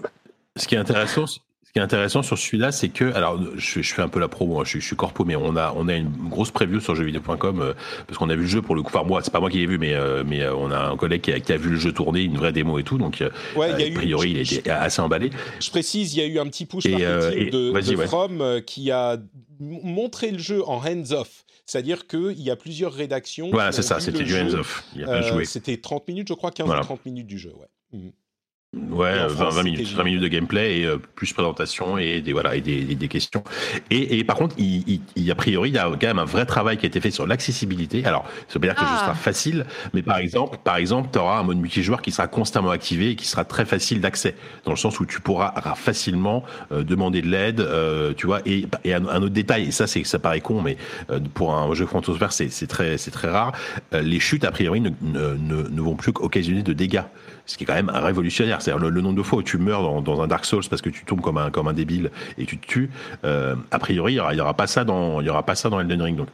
Ce 0.56 0.66
qui 0.66 0.74
est 0.74 0.78
intéressant, 0.78 1.24
ce 1.72 1.78
qui 1.78 1.80
est 1.80 1.84
intéressant 1.84 2.22
sur 2.22 2.36
celui-là, 2.36 2.70
c'est 2.70 2.90
que, 2.90 3.14
alors, 3.14 3.40
je, 3.56 3.80
je, 3.80 3.94
fais 3.94 4.02
un 4.02 4.08
peu 4.08 4.20
la 4.20 4.28
promo, 4.28 4.60
hein, 4.60 4.64
je, 4.66 4.78
je, 4.78 4.84
suis 4.84 4.94
corpo, 4.94 5.24
mais 5.24 5.36
on 5.36 5.56
a, 5.56 5.72
on 5.74 5.88
a 5.88 5.94
une 5.94 6.10
grosse 6.28 6.50
preview 6.50 6.80
sur 6.80 6.94
jeuxvideo.com 6.94 7.62
euh, 7.62 7.72
parce 8.06 8.18
qu'on 8.18 8.28
a 8.28 8.34
vu 8.34 8.42
le 8.42 8.46
jeu 8.46 8.60
pour 8.60 8.74
le 8.74 8.82
coup. 8.82 8.90
Enfin, 8.94 9.08
moi, 9.08 9.22
c'est 9.22 9.32
pas 9.32 9.40
moi 9.40 9.48
qui 9.48 9.56
l'ai 9.56 9.64
vu, 9.64 9.78
mais, 9.78 9.94
euh, 9.94 10.22
mais 10.22 10.42
euh, 10.42 10.54
on 10.54 10.70
a 10.70 10.78
un 10.78 10.98
collègue 10.98 11.22
qui 11.22 11.32
a, 11.32 11.40
qui 11.40 11.50
a, 11.50 11.56
vu 11.56 11.70
le 11.70 11.78
jeu 11.78 11.90
tourner, 11.92 12.20
une 12.20 12.36
vraie 12.36 12.52
démo 12.52 12.78
et 12.78 12.82
tout, 12.82 12.98
donc 12.98 13.24
ouais, 13.56 13.70
a, 13.70 13.74
a 13.74 13.90
priori, 13.94 14.32
il 14.32 14.40
était 14.40 14.68
assez 14.68 15.00
emballé. 15.00 15.30
Je 15.60 15.70
précise, 15.70 16.14
il 16.14 16.18
y 16.18 16.22
a 16.22 16.26
eu 16.26 16.38
un 16.38 16.46
petit 16.46 16.66
push 16.66 16.84
et, 16.84 16.90
marketing 16.90 17.50
de, 17.50 17.72
de 17.72 17.96
From 18.06 18.60
qui 18.66 18.90
a 18.90 19.16
montré 19.58 20.30
le 20.30 20.38
jeu 20.38 20.62
en 20.68 20.76
hands-off. 20.76 21.46
C'est-à-dire 21.64 22.06
qu'il 22.06 22.42
y 22.42 22.50
a 22.50 22.56
plusieurs 22.56 22.92
rédactions. 22.92 23.48
Voilà, 23.50 23.72
c'est 23.72 23.80
ça, 23.80 23.98
c'était 23.98 24.24
du 24.24 24.38
hands-off. 24.38 24.84
C'était 25.44 25.78
30 25.78 26.06
minutes, 26.06 26.28
je 26.28 26.34
crois, 26.34 26.50
15 26.50 26.68
ou 26.68 26.80
30 26.82 27.06
minutes 27.06 27.26
du 27.26 27.38
jeu, 27.38 27.54
ouais. 27.58 27.98
Mmh. 27.98 28.10
Ouais, 28.74 29.26
20, 29.28 29.64
minutes, 29.64 29.92
20 29.92 30.02
minutes 30.02 30.22
de 30.22 30.28
gameplay 30.28 30.78
et 30.78 30.86
euh, 30.86 30.96
plus 30.96 31.30
présentation 31.34 31.98
et 31.98 32.22
des 32.22 32.32
voilà 32.32 32.56
et 32.56 32.62
des, 32.62 32.82
des, 32.94 33.08
questions. 33.08 33.44
Et, 33.90 34.18
et, 34.18 34.24
par 34.24 34.36
contre, 34.36 34.54
il, 34.56 35.02
il, 35.14 35.30
a 35.30 35.34
priori, 35.34 35.68
il 35.68 35.74
y 35.74 35.78
a 35.78 35.90
quand 35.90 36.06
même 36.06 36.18
un 36.18 36.24
vrai 36.24 36.46
travail 36.46 36.78
qui 36.78 36.86
a 36.86 36.88
été 36.88 36.98
fait 36.98 37.10
sur 37.10 37.26
l'accessibilité. 37.26 38.02
Alors, 38.06 38.24
ça 38.48 38.54
veut 38.54 38.60
pas 38.60 38.68
dire 38.68 38.76
que 38.76 38.80
ce 38.80 38.86
sera 38.86 39.10
ah. 39.10 39.14
facile, 39.14 39.66
mais 39.92 40.00
par 40.00 40.16
exemple, 40.16 40.56
par 40.64 40.76
exemple, 40.76 41.10
tu 41.12 41.18
auras 41.18 41.38
un 41.38 41.42
mode 41.42 41.58
multijoueur 41.58 42.00
qui 42.00 42.12
sera 42.12 42.28
constamment 42.28 42.70
activé 42.70 43.10
et 43.10 43.14
qui 43.14 43.26
sera 43.26 43.44
très 43.44 43.66
facile 43.66 44.00
d'accès, 44.00 44.36
dans 44.64 44.72
le 44.72 44.78
sens 44.78 45.00
où 45.00 45.04
tu 45.04 45.20
pourras 45.20 45.52
facilement 45.76 46.42
euh, 46.72 46.82
demander 46.82 47.20
de 47.20 47.28
l'aide, 47.28 47.60
euh, 47.60 48.14
tu 48.16 48.26
vois. 48.26 48.40
Et, 48.46 48.64
et 48.84 48.94
un, 48.94 49.04
autre 49.04 49.28
détail, 49.28 49.64
et 49.64 49.70
ça 49.70 49.86
c'est 49.86 50.02
ça 50.04 50.18
paraît 50.18 50.40
con, 50.40 50.62
mais 50.62 50.78
pour 51.34 51.54
un 51.54 51.74
jeu 51.74 51.84
front 51.84 52.00
c'est 52.30 52.50
c'est 52.50 52.66
très 52.68 52.96
c'est 52.96 53.10
très 53.10 53.28
rare. 53.28 53.52
les 53.92 54.18
chutes 54.18 54.44
a 54.44 54.50
priori 54.50 54.80
ne, 54.80 54.88
ne, 55.02 55.34
ne 55.34 55.80
vont 55.82 55.94
plus 55.94 56.12
occasionner 56.20 56.62
de 56.62 56.72
dégâts 56.72 57.02
ce 57.46 57.56
qui 57.56 57.64
est 57.64 57.66
quand 57.66 57.74
même 57.74 57.90
révolutionnaire. 57.90 58.62
C'est-à-dire 58.62 58.84
le, 58.88 59.00
nombre 59.00 59.16
de 59.16 59.22
fois 59.22 59.38
où 59.38 59.42
tu 59.42 59.58
meurs 59.58 60.02
dans, 60.02 60.22
un 60.22 60.26
Dark 60.26 60.44
Souls 60.44 60.64
parce 60.68 60.82
que 60.82 60.90
tu 60.90 61.04
tombes 61.04 61.20
comme 61.20 61.38
un, 61.38 61.50
comme 61.50 61.68
un 61.68 61.72
débile 61.72 62.10
et 62.38 62.46
tu 62.46 62.58
te 62.58 62.66
tues, 62.66 62.90
euh, 63.24 63.54
a 63.70 63.78
priori, 63.78 64.12
il 64.12 64.16
n'y 64.16 64.20
aura, 64.20 64.34
aura, 64.34 64.54
pas 64.54 64.66
ça 64.66 64.84
dans, 64.84 65.24
aura 65.24 65.42
pas 65.44 65.54
ça 65.54 65.68
dans 65.70 65.80
Elden 65.80 66.02
Ring. 66.02 66.16
Donc, 66.16 66.28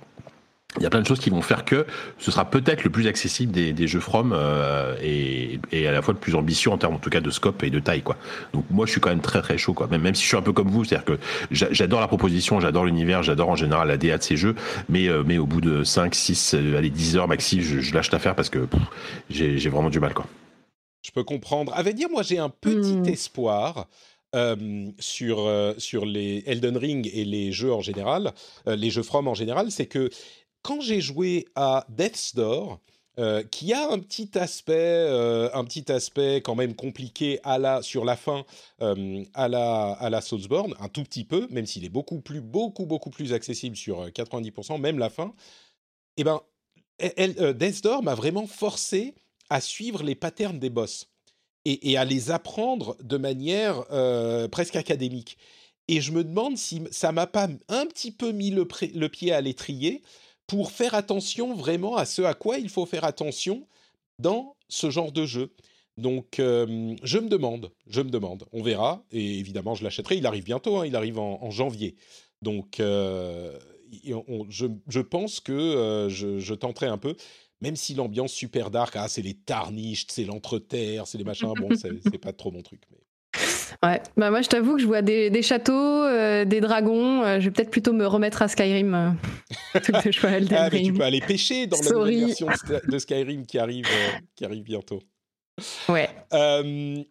il 0.77 0.83
y 0.83 0.87
a 0.87 0.91
plein 0.91 1.01
de 1.01 1.07
choses 1.07 1.19
qui 1.19 1.31
vont 1.31 1.41
faire 1.41 1.65
que 1.65 1.87
ce 2.19 2.31
sera 2.31 2.45
peut-être 2.45 2.85
le 2.85 2.91
plus 2.91 3.07
accessible 3.07 3.53
des, 3.53 3.87
jeux 3.87 4.01
From 4.01 4.33
euh, 4.35 4.95
et, 5.03 5.59
et, 5.73 5.89
à 5.89 5.93
la 5.93 6.03
fois 6.03 6.13
le 6.13 6.21
plus 6.21 6.35
ambitieux 6.35 6.71
en 6.71 6.77
termes 6.77 6.95
en 6.95 6.99
tout 6.99 7.09
cas 7.09 7.21
de 7.21 7.31
scope 7.31 7.63
et 7.63 7.71
de 7.71 7.79
taille 7.79 8.03
quoi. 8.03 8.17
Donc 8.53 8.65
moi 8.71 8.85
je 8.85 8.93
suis 8.93 9.01
quand 9.01 9.09
même 9.09 9.23
très 9.23 9.41
très 9.41 9.57
chaud 9.57 9.73
quoi. 9.73 9.89
Même, 9.89 10.03
même 10.03 10.15
si 10.15 10.23
je 10.23 10.29
suis 10.29 10.37
un 10.37 10.43
peu 10.43 10.53
comme 10.53 10.69
vous, 10.69 10.85
c'est-à-dire 10.85 11.07
que 11.07 11.19
j'adore 11.51 12.01
la 12.01 12.07
proposition, 12.07 12.61
j'adore 12.61 12.85
l'univers, 12.85 13.23
j'adore 13.23 13.49
en 13.49 13.57
général 13.57 13.89
la 13.89 13.97
DA 13.97 14.19
de 14.19 14.23
ces 14.23 14.37
jeux, 14.37 14.55
mais 14.89 15.09
euh, 15.09 15.23
mais 15.27 15.39
au 15.39 15.47
bout 15.47 15.63
de 15.63 15.85
5, 15.85 16.15
6, 16.15 16.55
allez 16.77 16.91
10 16.91 17.17
heures 17.17 17.29
maxi, 17.29 17.63
je, 17.63 17.81
je 17.81 17.95
lâche 17.95 18.13
l'affaire 18.13 18.35
parce 18.35 18.51
que 18.51 18.69
j'ai 19.31 19.71
vraiment 19.71 19.91
du 19.91 20.01
mal 20.01 20.13
quoi. 20.13 20.27
Je 21.03 21.11
peux 21.11 21.25
comprendre. 21.25 21.73
À 21.75 21.83
vrai 21.83 21.95
dire, 21.95 22.09
moi, 22.11 22.23
j'ai 22.23 22.39
un 22.39 22.51
petit 22.51 22.97
hmm. 22.97 23.07
espoir. 23.07 23.89
sur, 24.99 25.75
sur 25.79 26.05
les 26.05 26.43
Elden 26.47 26.77
Ring 26.77 27.11
et 27.15 27.25
les 27.25 27.51
jeux 27.51 27.73
en 27.73 27.81
général, 27.81 28.35
les 28.67 28.91
jeux 28.91 29.03
From 29.03 29.27
en 29.27 29.33
général, 29.33 29.71
c'est 29.71 29.87
que 29.87 30.11
quand 30.61 30.83
j'ai 30.83 31.01
joué 31.01 31.47
à 31.55 31.87
Death's 31.89 32.35
Door, 32.35 32.79
qui 33.51 33.73
a 33.73 33.91
un 33.91 33.99
petit 33.99 34.39
aspect, 34.39 35.09
un 35.55 35.65
petit 35.65 35.91
aspect 35.91 36.43
quand 36.43 36.55
même 36.55 36.75
compliqué 36.75 37.41
à 37.43 37.59
la, 37.59 37.81
sur 37.81 38.05
la 38.05 38.17
fin 38.17 38.45
à 38.81 39.49
la, 39.49 39.93
à 39.93 40.11
la 40.11 40.21
Soulsborne, 40.21 40.75
un 40.79 40.89
tout 40.89 41.05
petit 41.05 41.25
peu, 41.25 41.49
même 41.51 41.65
s'il 41.65 41.87
est 41.87 41.89
beaucoup 41.89 42.21
plus, 42.21 42.43
beaucoup, 42.43 42.85
beaucoup 42.85 43.11
plus 43.11 43.33
accessible 43.33 43.77
sur 43.77 44.07
90%, 44.09 44.79
même 44.79 44.99
la 44.99 45.09
fin, 45.09 45.33
et 46.19 46.23
eh 46.23 46.25
ben, 46.25 46.41
Death's 47.55 47.81
Door 47.81 48.03
m'a 48.03 48.17
vraiment 48.17 48.47
forcé 48.47 49.15
à 49.51 49.61
suivre 49.61 50.03
les 50.03 50.15
patterns 50.15 50.59
des 50.59 50.71
boss 50.71 51.09
et, 51.65 51.99
à 51.99 52.05
les 52.05 52.31
apprendre 52.31 52.97
de 53.03 53.17
manière 53.17 53.85
euh, 53.91 54.49
presque 54.49 54.77
académique. 54.77 55.37
Et 55.89 56.01
je 56.01 56.13
me 56.13 56.25
demande 56.25 56.57
si 56.57 56.83
ça 56.91 57.13
m'a 57.13 57.27
pas 57.27 57.49
un 57.69 57.87
petit 57.87 58.11
peu 58.11 58.33
mis 58.33 58.51
le, 58.51 58.65
pied 59.09 59.33
à 59.33 59.41
l'étrier 59.41 60.03
pour 60.47 60.71
faire 60.71 60.95
attention 60.95 61.55
vraiment 61.55 61.97
à 61.97 62.05
ce 62.05 62.23
à 62.23 62.35
quoi 62.35 62.59
il 62.59 62.69
faut 62.69 62.87
faire 62.87 63.05
attention 63.05 63.67
dans 64.19 64.57
ce 64.69 64.91
genre 64.91 65.13
de 65.13 65.27
jeu. 65.27 65.53
Donc, 65.97 66.39
euh, 66.39 66.95
je 67.03 67.19
me 67.19 67.29
demande, 67.29 67.73
je 67.87 68.01
me 68.01 68.11
demande, 68.11 68.45
on 68.53 68.63
verra, 68.63 69.05
et 69.11 69.39
évidemment, 69.39 69.75
je 69.75 69.83
l'achèterai. 69.83 70.17
Il 70.17 70.27
arrive 70.27 70.45
bientôt, 70.45 70.79
hein, 70.79 70.87
il 70.87 70.95
arrive 70.95 71.19
en, 71.19 71.51
janvier. 71.51 71.97
Donc, 72.41 72.79
euh, 72.79 73.59
je, 74.49 75.01
pense 75.01 75.41
que 75.41 76.07
je, 76.09 76.39
je, 76.39 76.55
tenterai 76.55 76.87
un 76.87 76.99
peu 76.99 77.17
même 77.61 77.77
si 77.77 77.95
l'ambiance 77.95 78.33
super 78.33 78.71
dark, 78.71 78.95
ah, 78.97 79.09
c'est 79.09 79.23
les 79.23 79.35
tarnishes, 79.35 80.07
c'est 80.09 80.25
l'entreterre, 80.25 81.07
c'est 81.07 81.19
les 81.19 81.25
machins, 81.25 81.53
bon, 81.57 81.69
c'est 81.77 82.19
pas 82.19 82.33
trop 82.33 82.51
mon 82.51 82.63
truc. 82.63 82.83
Mais... 82.91 82.99
Ouais, 83.83 84.01
bah 84.17 84.31
moi 84.31 84.43
je 84.43 84.49
t'avoue 84.49 84.77
que 84.77 84.83
je 84.83 84.87
vois 84.87 85.03
des, 85.03 85.31
des 85.31 85.43
châteaux, 85.43 85.73
euh, 85.73 86.45
des 86.45 86.61
dragons, 86.61 87.23
euh, 87.23 87.39
je 87.39 87.45
vais 87.45 87.51
peut-être 87.51 87.71
plutôt 87.71 87.93
me 87.93 88.07
remettre 88.07 88.43
à 88.43 88.49
Skyrim. 88.49 88.95
Euh, 88.95 89.11
ah, 89.75 89.81
mais 90.03 90.83
tu 90.83 90.93
peux 90.93 91.05
aller 91.05 91.21
pêcher 91.21 91.67
dans 91.67 91.81
la 91.81 91.91
nouvelle 91.91 92.27
version 92.27 92.49
de 92.89 92.99
Skyrim 92.99 93.47
qui 93.47 93.59
arrive, 93.59 93.87
qui 94.35 94.45
arrive 94.45 94.63
bientôt. 94.63 95.01
Ouais. 95.89 96.09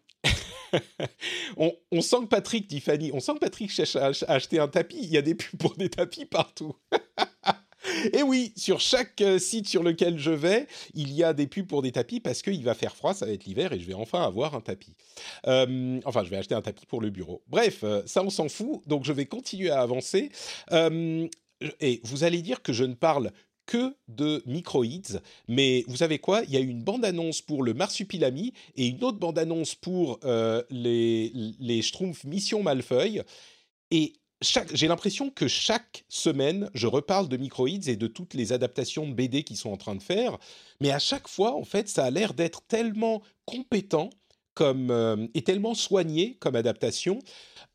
on, 1.57 1.71
on, 1.91 2.01
sent 2.01 2.17
que 2.21 2.25
Patrick, 2.25 2.67
dit 2.67 2.81
Fanny, 2.81 3.11
on 3.13 3.19
sent 3.19 3.33
que 3.35 3.39
Patrick 3.39 3.71
cherche 3.71 3.95
à 3.95 4.11
acheter 4.27 4.59
un 4.59 4.67
tapis. 4.67 4.99
Il 5.01 5.09
y 5.09 5.17
a 5.17 5.21
des 5.21 5.35
pubs 5.35 5.59
pour 5.59 5.75
des 5.75 5.89
tapis 5.89 6.25
partout. 6.25 6.75
Et 8.13 8.23
oui, 8.23 8.53
sur 8.55 8.79
chaque 8.79 9.21
euh, 9.21 9.39
site 9.39 9.67
sur 9.67 9.83
lequel 9.83 10.17
je 10.17 10.31
vais, 10.31 10.67
il 10.93 11.11
y 11.13 11.23
a 11.23 11.33
des 11.33 11.47
pubs 11.47 11.67
pour 11.67 11.81
des 11.81 11.91
tapis 11.91 12.19
parce 12.19 12.41
qu'il 12.41 12.63
va 12.63 12.73
faire 12.73 12.95
froid, 12.95 13.13
ça 13.13 13.25
va 13.25 13.31
être 13.31 13.45
l'hiver 13.45 13.73
et 13.73 13.79
je 13.79 13.85
vais 13.85 13.93
enfin 13.93 14.23
avoir 14.23 14.55
un 14.55 14.61
tapis. 14.61 14.95
Euh, 15.47 15.99
enfin, 16.05 16.23
je 16.23 16.29
vais 16.29 16.37
acheter 16.37 16.55
un 16.55 16.61
tapis 16.61 16.85
pour 16.85 17.01
le 17.01 17.09
bureau. 17.09 17.43
Bref, 17.47 17.83
euh, 17.83 18.01
ça 18.05 18.23
on 18.23 18.29
s'en 18.29 18.49
fout, 18.49 18.81
donc 18.87 19.05
je 19.05 19.13
vais 19.13 19.25
continuer 19.25 19.69
à 19.69 19.81
avancer. 19.81 20.31
et 20.71 22.01
vous 22.03 22.23
allez 22.23 22.41
dire 22.41 22.61
que 22.61 22.73
je 22.73 22.83
ne 22.83 22.93
parle 22.93 23.31
que 23.65 23.95
de 24.07 24.41
Microids, 24.45 25.19
mais 25.49 25.83
vous 25.87 25.97
savez 25.97 26.19
quoi? 26.19 26.41
Il 26.43 26.51
y 26.51 26.57
a 26.57 26.61
une 26.61 26.83
bande-annonce 26.83 27.41
pour 27.41 27.63
le 27.63 27.73
Marsupilami 27.73 28.53
et 28.77 28.87
une 28.87 29.03
autre 29.03 29.17
bande-annonce 29.17 29.75
pour 29.75 30.19
les, 30.69 31.31
les 31.59 31.81
Schtroumpfs 31.81 32.23
Mission 32.23 32.63
Malfeuille. 32.63 33.23
Et 33.91 34.13
j'ai 34.41 34.87
l'impression 34.87 35.29
que 35.29 35.47
chaque 35.47 36.05
semaine, 36.09 36.69
je 36.73 36.87
reparle 36.87 37.27
de 37.27 37.37
Microids 37.37 37.87
et 37.87 37.95
de 37.95 38.07
toutes 38.07 38.33
les 38.33 38.53
adaptations 38.53 39.07
de 39.07 39.13
BD 39.13 39.43
qu'ils 39.43 39.57
sont 39.57 39.71
en 39.71 39.77
train 39.77 39.95
de 39.95 40.03
faire, 40.03 40.37
mais 40.79 40.91
à 40.91 40.99
chaque 40.99 41.27
fois, 41.27 41.55
en 41.55 41.63
fait, 41.63 41.89
ça 41.89 42.05
a 42.05 42.11
l'air 42.11 42.33
d'être 42.33 42.61
tellement 42.67 43.21
compétent 43.45 44.09
comme, 44.53 44.89
euh, 44.89 45.27
et 45.35 45.43
tellement 45.43 45.75
soigné 45.75 46.35
comme 46.39 46.55
adaptation. 46.55 47.19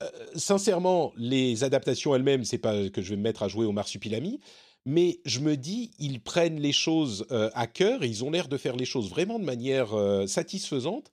Euh, 0.03 0.09
sincèrement, 0.35 1.13
les 1.17 1.63
adaptations 1.65 2.15
elles-mêmes, 2.15 2.45
c'est 2.45 2.59
pas 2.59 2.89
que 2.89 3.03
je 3.03 3.11
vais 3.11 3.17
me 3.17 3.23
mettre 3.23 3.45
à 3.45 3.49
jouer 3.49 3.67
au 3.67 3.73
Marsupilami, 3.73 4.41
mais 4.85 5.21
je 5.25 5.39
me 5.41 5.57
dis, 5.57 5.93
ils 6.01 6.21
prennent 6.21 6.61
les 6.61 6.73
choses 6.73 7.25
euh, 7.31 7.51
à 7.55 7.69
cœur, 7.69 8.05
ils 8.05 8.25
ont 8.25 8.31
l'air 8.31 8.49
de 8.49 8.57
faire 8.57 8.75
les 8.75 8.85
choses 8.85 9.11
vraiment 9.11 9.39
de 9.39 9.45
manière 9.45 9.91
satisfaisante, 10.27 11.11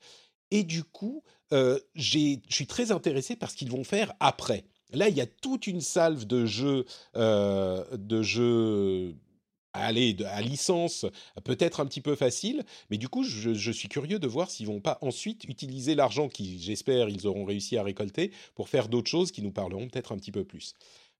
et 0.49 0.63
du 0.63 0.83
coup, 0.83 1.23
je 1.51 2.37
suis 2.49 2.67
très 2.67 2.91
intéressé 2.91 3.35
par 3.35 3.51
ce 3.51 3.55
qu'ils 3.55 3.71
vont 3.71 3.83
faire 3.83 4.13
après. 4.19 4.65
Là, 4.91 5.09
il 5.09 5.15
y 5.15 5.21
a 5.21 5.25
toute 5.25 5.67
une 5.67 5.81
salve 5.81 6.25
de 6.25 6.45
jeux, 6.45 6.85
euh, 7.15 7.85
de 7.95 8.21
jeux 8.21 9.15
à 9.73 9.91
licence, 10.41 11.05
peut-être 11.43 11.79
un 11.79 11.85
petit 11.85 12.01
peu 12.01 12.15
facile, 12.15 12.63
mais 12.89 12.97
du 12.97 13.07
coup, 13.07 13.23
je, 13.23 13.71
suis 13.71 13.87
curieux 13.87 14.19
de 14.19 14.27
voir 14.27 14.49
s'ils 14.49 14.67
vont 14.67 14.81
pas 14.81 14.97
ensuite 15.01 15.43
utiliser 15.45 15.95
l'argent 15.95 16.27
qui, 16.27 16.59
j'espère, 16.59 17.09
ils 17.09 17.27
auront 17.27 17.45
réussi 17.45 17.77
à 17.77 17.83
récolter 17.83 18.31
pour 18.55 18.67
faire 18.69 18.89
d'autres 18.89 19.09
choses 19.09 19.31
qui 19.31 19.41
nous 19.41 19.51
parleront 19.51 19.87
peut-être 19.87 20.11
un 20.11 20.17
petit 20.17 20.31
peu 20.31 20.43
plus. 20.43 20.73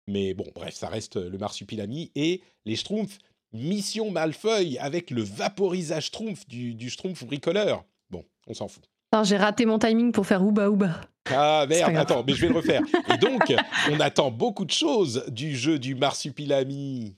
Mais 0.08 0.34
bon, 0.34 0.46
bref, 0.56 0.74
ça 0.74 0.90
reste 0.90 1.18
le 1.18 1.38
marsupilami 1.38 2.12
et 2.16 2.42
les 2.66 2.76
schtroumpfs. 2.76 3.20
Mission 3.52 4.12
Malfeuille 4.12 4.78
avec 4.78 5.10
le 5.12 5.24
vaporisage 5.24 6.08
schtroumpf 6.08 6.48
du, 6.48 6.76
du 6.76 6.90
schtroumpf 6.90 7.24
bricoleur. 7.26 7.84
Bon, 8.10 8.26
on 8.48 8.54
s'en 8.54 8.68
fout. 8.68 8.84
J'ai 9.24 9.38
raté 9.38 9.66
mon 9.66 9.80
timing 9.80 10.12
pour 10.12 10.26
faire 10.26 10.44
Ouba 10.44 10.70
Ouba. 10.70 11.02
Ah 11.32 11.66
merde, 11.68 11.96
attends, 11.98 12.24
mais 12.26 12.34
je 12.34 12.42
vais 12.42 12.50
le 12.50 12.56
refaire. 12.56 12.82
Et 13.14 13.18
donc, 13.18 13.54
on 13.92 14.00
attend 14.00 14.32
beaucoup 14.32 14.66
de 14.66 14.72
choses 14.72 15.24
du 15.28 15.56
jeu 15.56 15.80
du 15.80 15.96
Marsupilami. 15.96 17.16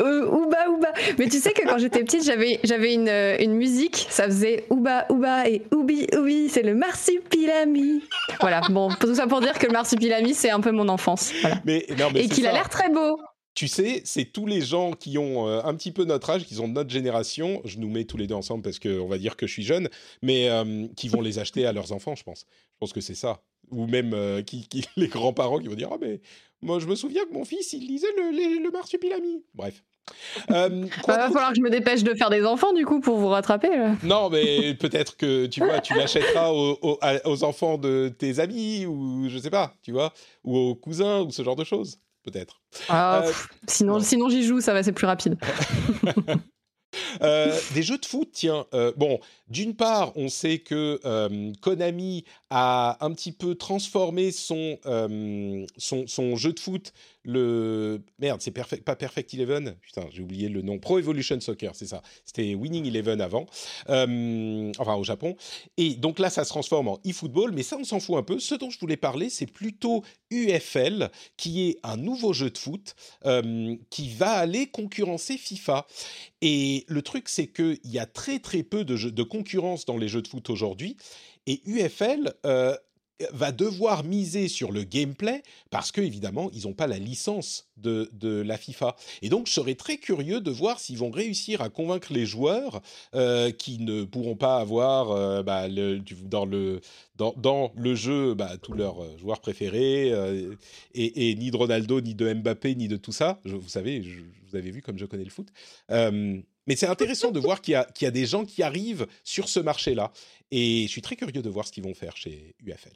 Euh, 0.00 0.26
ouba, 0.26 0.68
ouba. 0.68 0.88
Mais 1.18 1.28
tu 1.28 1.38
sais 1.38 1.52
que 1.52 1.66
quand 1.66 1.78
j'étais 1.78 2.02
petite, 2.04 2.24
j'avais, 2.24 2.60
j'avais 2.64 2.94
une, 2.94 3.08
euh, 3.08 3.36
une 3.38 3.54
musique, 3.54 4.06
ça 4.10 4.24
faisait 4.24 4.66
ouba, 4.70 5.06
ouba 5.10 5.48
et 5.48 5.62
oubi, 5.72 6.06
oubi, 6.16 6.48
c'est 6.48 6.62
le 6.62 6.74
marsupilami. 6.74 8.02
Voilà, 8.40 8.60
bon, 8.70 8.88
tout 9.00 9.14
ça 9.14 9.26
pour 9.26 9.40
dire 9.40 9.58
que 9.58 9.66
le 9.66 9.72
marsupilami, 9.72 10.34
c'est 10.34 10.50
un 10.50 10.60
peu 10.60 10.72
mon 10.72 10.88
enfance. 10.88 11.32
Voilà. 11.40 11.60
Mais, 11.64 11.86
non, 11.98 12.10
mais 12.12 12.24
Et 12.24 12.28
qu'il 12.28 12.46
a 12.46 12.52
l'air 12.52 12.68
très 12.68 12.88
beau. 12.90 13.18
Tu 13.54 13.66
sais, 13.66 14.02
c'est 14.04 14.26
tous 14.26 14.46
les 14.46 14.60
gens 14.60 14.92
qui 14.92 15.18
ont 15.18 15.48
euh, 15.48 15.60
un 15.64 15.74
petit 15.74 15.90
peu 15.90 16.04
notre 16.04 16.30
âge, 16.30 16.44
qui 16.44 16.60
ont 16.60 16.68
notre 16.68 16.90
génération, 16.90 17.60
je 17.64 17.78
nous 17.78 17.90
mets 17.90 18.04
tous 18.04 18.16
les 18.16 18.28
deux 18.28 18.36
ensemble 18.36 18.62
parce 18.62 18.78
qu'on 18.78 19.08
va 19.08 19.18
dire 19.18 19.36
que 19.36 19.48
je 19.48 19.52
suis 19.52 19.64
jeune, 19.64 19.88
mais 20.22 20.48
euh, 20.48 20.86
qui 20.96 21.08
vont 21.08 21.20
les 21.20 21.40
acheter 21.40 21.66
à 21.66 21.72
leurs 21.72 21.90
enfants, 21.90 22.14
je 22.14 22.22
pense. 22.22 22.46
Je 22.78 22.86
pense 22.86 22.92
que 22.92 23.00
c'est 23.00 23.16
ça. 23.16 23.40
Ou 23.72 23.86
même 23.88 24.14
euh, 24.14 24.40
qui, 24.42 24.68
qui- 24.68 24.84
les 24.96 25.08
grands-parents 25.08 25.58
qui 25.58 25.66
vont 25.66 25.74
dire 25.74 25.88
Ah, 25.92 25.96
mais 26.00 26.20
moi, 26.62 26.78
je 26.78 26.86
me 26.86 26.94
souviens 26.94 27.24
que 27.26 27.32
mon 27.32 27.44
fils, 27.44 27.72
il 27.72 27.86
lisait 27.88 28.06
le, 28.16 28.62
le 28.64 28.70
marsupilami. 28.70 29.42
Bref. 29.54 29.82
Euh, 30.52 30.86
quoi 31.02 31.14
Il 31.14 31.18
va 31.18 31.26
falloir 31.26 31.48
que 31.50 31.56
je 31.56 31.60
me 31.60 31.68
dépêche 31.70 32.04
de 32.04 32.14
faire 32.14 32.30
des 32.30 32.44
enfants, 32.46 32.72
du 32.72 32.86
coup, 32.86 33.00
pour 33.00 33.18
vous 33.18 33.26
rattraper. 33.28 33.68
là. 33.76 33.96
Non, 34.04 34.30
mais 34.30 34.74
peut-être 34.74 35.16
que 35.16 35.46
tu 35.46 35.58
vois, 35.60 35.80
tu 35.80 35.94
l'achèteras 35.94 36.52
aux, 36.52 36.78
aux- 36.82 37.44
enfants 37.44 37.78
de 37.78 38.14
tes 38.16 38.38
amis 38.38 38.86
ou 38.86 39.28
je 39.28 39.38
sais 39.38 39.50
pas, 39.50 39.74
tu 39.82 39.90
vois, 39.92 40.14
ou 40.44 40.56
aux 40.56 40.74
cousins 40.76 41.20
ou 41.22 41.30
ce 41.32 41.42
genre 41.42 41.56
de 41.56 41.64
choses, 41.64 41.98
peut-être. 42.22 42.62
Ah, 42.88 43.22
Euh, 43.26 43.32
sinon, 43.66 43.94
non. 43.94 44.00
sinon 44.00 44.28
j'y 44.28 44.44
joue, 44.44 44.60
ça 44.60 44.72
va, 44.72 44.82
c'est 44.84 44.92
plus 44.92 45.06
rapide. 45.06 45.36
Euh, 47.20 47.54
des 47.74 47.82
jeux 47.82 47.98
de 47.98 48.06
foot, 48.06 48.30
tiens. 48.32 48.64
bon, 48.96 49.20
d'une 49.48 49.76
part, 49.76 50.12
on 50.16 50.28
sait 50.28 50.58
que 50.58 50.98
Konami 51.60 52.24
a 52.50 52.96
un 53.04 53.12
petit 53.12 53.32
peu 53.32 53.54
transformé 53.54 54.32
son, 54.32 54.78
euh, 54.86 55.66
son, 55.76 56.06
son 56.06 56.36
jeu 56.36 56.52
de 56.52 56.60
foot. 56.60 56.92
Le 57.24 58.00
merde, 58.18 58.40
c'est 58.40 58.50
pas 58.52 58.96
Perfect 58.96 59.34
Eleven. 59.34 59.76
Putain, 59.82 60.06
j'ai 60.10 60.22
oublié 60.22 60.48
le 60.48 60.62
nom. 60.62 60.78
Pro 60.78 60.98
Evolution 60.98 61.38
Soccer, 61.40 61.74
c'est 61.74 61.86
ça. 61.86 62.00
C'était 62.24 62.54
Winning 62.54 62.86
Eleven 62.86 63.20
avant, 63.20 63.44
Euh, 63.90 64.72
enfin 64.78 64.94
au 64.94 65.04
Japon. 65.04 65.36
Et 65.76 65.94
donc 65.96 66.18
là, 66.18 66.30
ça 66.30 66.44
se 66.44 66.48
transforme 66.48 66.88
en 66.88 66.98
eFootball, 67.04 67.52
mais 67.52 67.62
ça, 67.62 67.76
on 67.78 67.84
s'en 67.84 68.00
fout 68.00 68.16
un 68.16 68.22
peu. 68.22 68.38
Ce 68.38 68.54
dont 68.54 68.70
je 68.70 68.78
voulais 68.78 68.96
parler, 68.96 69.28
c'est 69.28 69.46
plutôt 69.50 70.02
UFL, 70.30 71.10
qui 71.36 71.68
est 71.68 71.78
un 71.82 71.98
nouveau 71.98 72.32
jeu 72.32 72.48
de 72.50 72.56
foot 72.56 72.94
euh, 73.26 73.76
qui 73.90 74.08
va 74.10 74.30
aller 74.32 74.68
concurrencer 74.68 75.36
FIFA. 75.36 75.86
Et 76.40 76.84
le 76.88 77.02
truc, 77.02 77.28
c'est 77.28 77.48
qu'il 77.48 77.78
y 77.84 77.98
a 77.98 78.06
très 78.06 78.38
très 78.38 78.62
peu 78.62 78.84
de, 78.84 78.96
jeux- 78.96 79.12
de 79.12 79.22
concurrence 79.22 79.84
dans 79.84 79.98
les 79.98 80.08
jeux 80.08 80.22
de 80.22 80.28
foot 80.28 80.48
aujourd'hui. 80.48 80.96
Et 81.48 81.62
UFL 81.64 82.34
euh, 82.44 82.76
va 83.32 83.52
devoir 83.52 84.04
miser 84.04 84.48
sur 84.48 84.70
le 84.70 84.82
gameplay 84.82 85.42
parce 85.70 85.90
que 85.90 86.02
évidemment, 86.02 86.50
ils 86.52 86.64
n'ont 86.64 86.74
pas 86.74 86.86
la 86.86 86.98
licence 86.98 87.70
de, 87.78 88.10
la 88.22 88.58
FIFA. 88.58 88.94
Et 89.22 89.30
donc, 89.30 89.46
je 89.46 89.52
serais 89.54 89.74
très 89.74 89.96
curieux 89.96 90.42
de 90.42 90.50
voir 90.50 90.78
s'ils 90.78 90.98
vont 90.98 91.10
réussir 91.10 91.62
à 91.62 91.70
convaincre 91.70 92.12
les 92.12 92.26
joueurs 92.26 92.82
euh, 93.14 93.50
qui 93.50 93.78
ne 93.78 94.04
pourront 94.04 94.36
pas 94.36 94.58
avoir 94.58 95.10
euh, 95.10 95.42
bah, 95.42 95.68
dans 96.24 96.44
le 96.44 96.82
dans, 97.16 97.72
le 97.74 97.94
jeu 97.94 98.34
bah, 98.34 98.58
tous 98.58 98.74
leurs 98.74 99.18
joueurs 99.18 99.40
préférés 99.40 100.12
et, 100.94 101.34
ni 101.34 101.50
de 101.50 101.56
Ronaldo, 101.56 102.02
ni 102.02 102.14
de 102.14 102.30
Mbappé, 102.30 102.74
ni 102.74 102.88
de 102.88 102.98
tout 102.98 103.12
ça. 103.12 103.40
Vous 103.46 103.70
savez, 103.70 104.02
je, 104.02 104.20
vous 104.50 104.56
avez 104.56 104.70
vu 104.70 104.82
comme 104.82 104.98
je 104.98 105.06
connais 105.06 105.24
le 105.24 105.30
foot. 105.30 105.48
Euh, 106.68 106.70
mais 106.70 106.76
c'est 106.76 106.86
intéressant 106.86 107.30
de 107.30 107.40
voir 107.40 107.60
qu'il 107.62 107.72
y, 107.72 107.76
a- 107.76 107.88
y 108.00 108.04
a 108.06 108.10
des 108.10 108.26
gens 108.26 108.44
qui 108.44 108.62
arrivent 108.62 109.06
sur 109.24 109.48
ce 109.48 109.60
marché-là. 109.60 110.12
Et 110.50 110.82
je 110.86 110.88
suis 110.88 111.02
très 111.02 111.16
curieux 111.16 111.42
de 111.42 111.48
voir 111.50 111.66
ce 111.66 111.72
qu'ils 111.72 111.84
vont 111.84 111.94
faire 111.94 112.16
chez 112.16 112.54
UFL. 112.64 112.92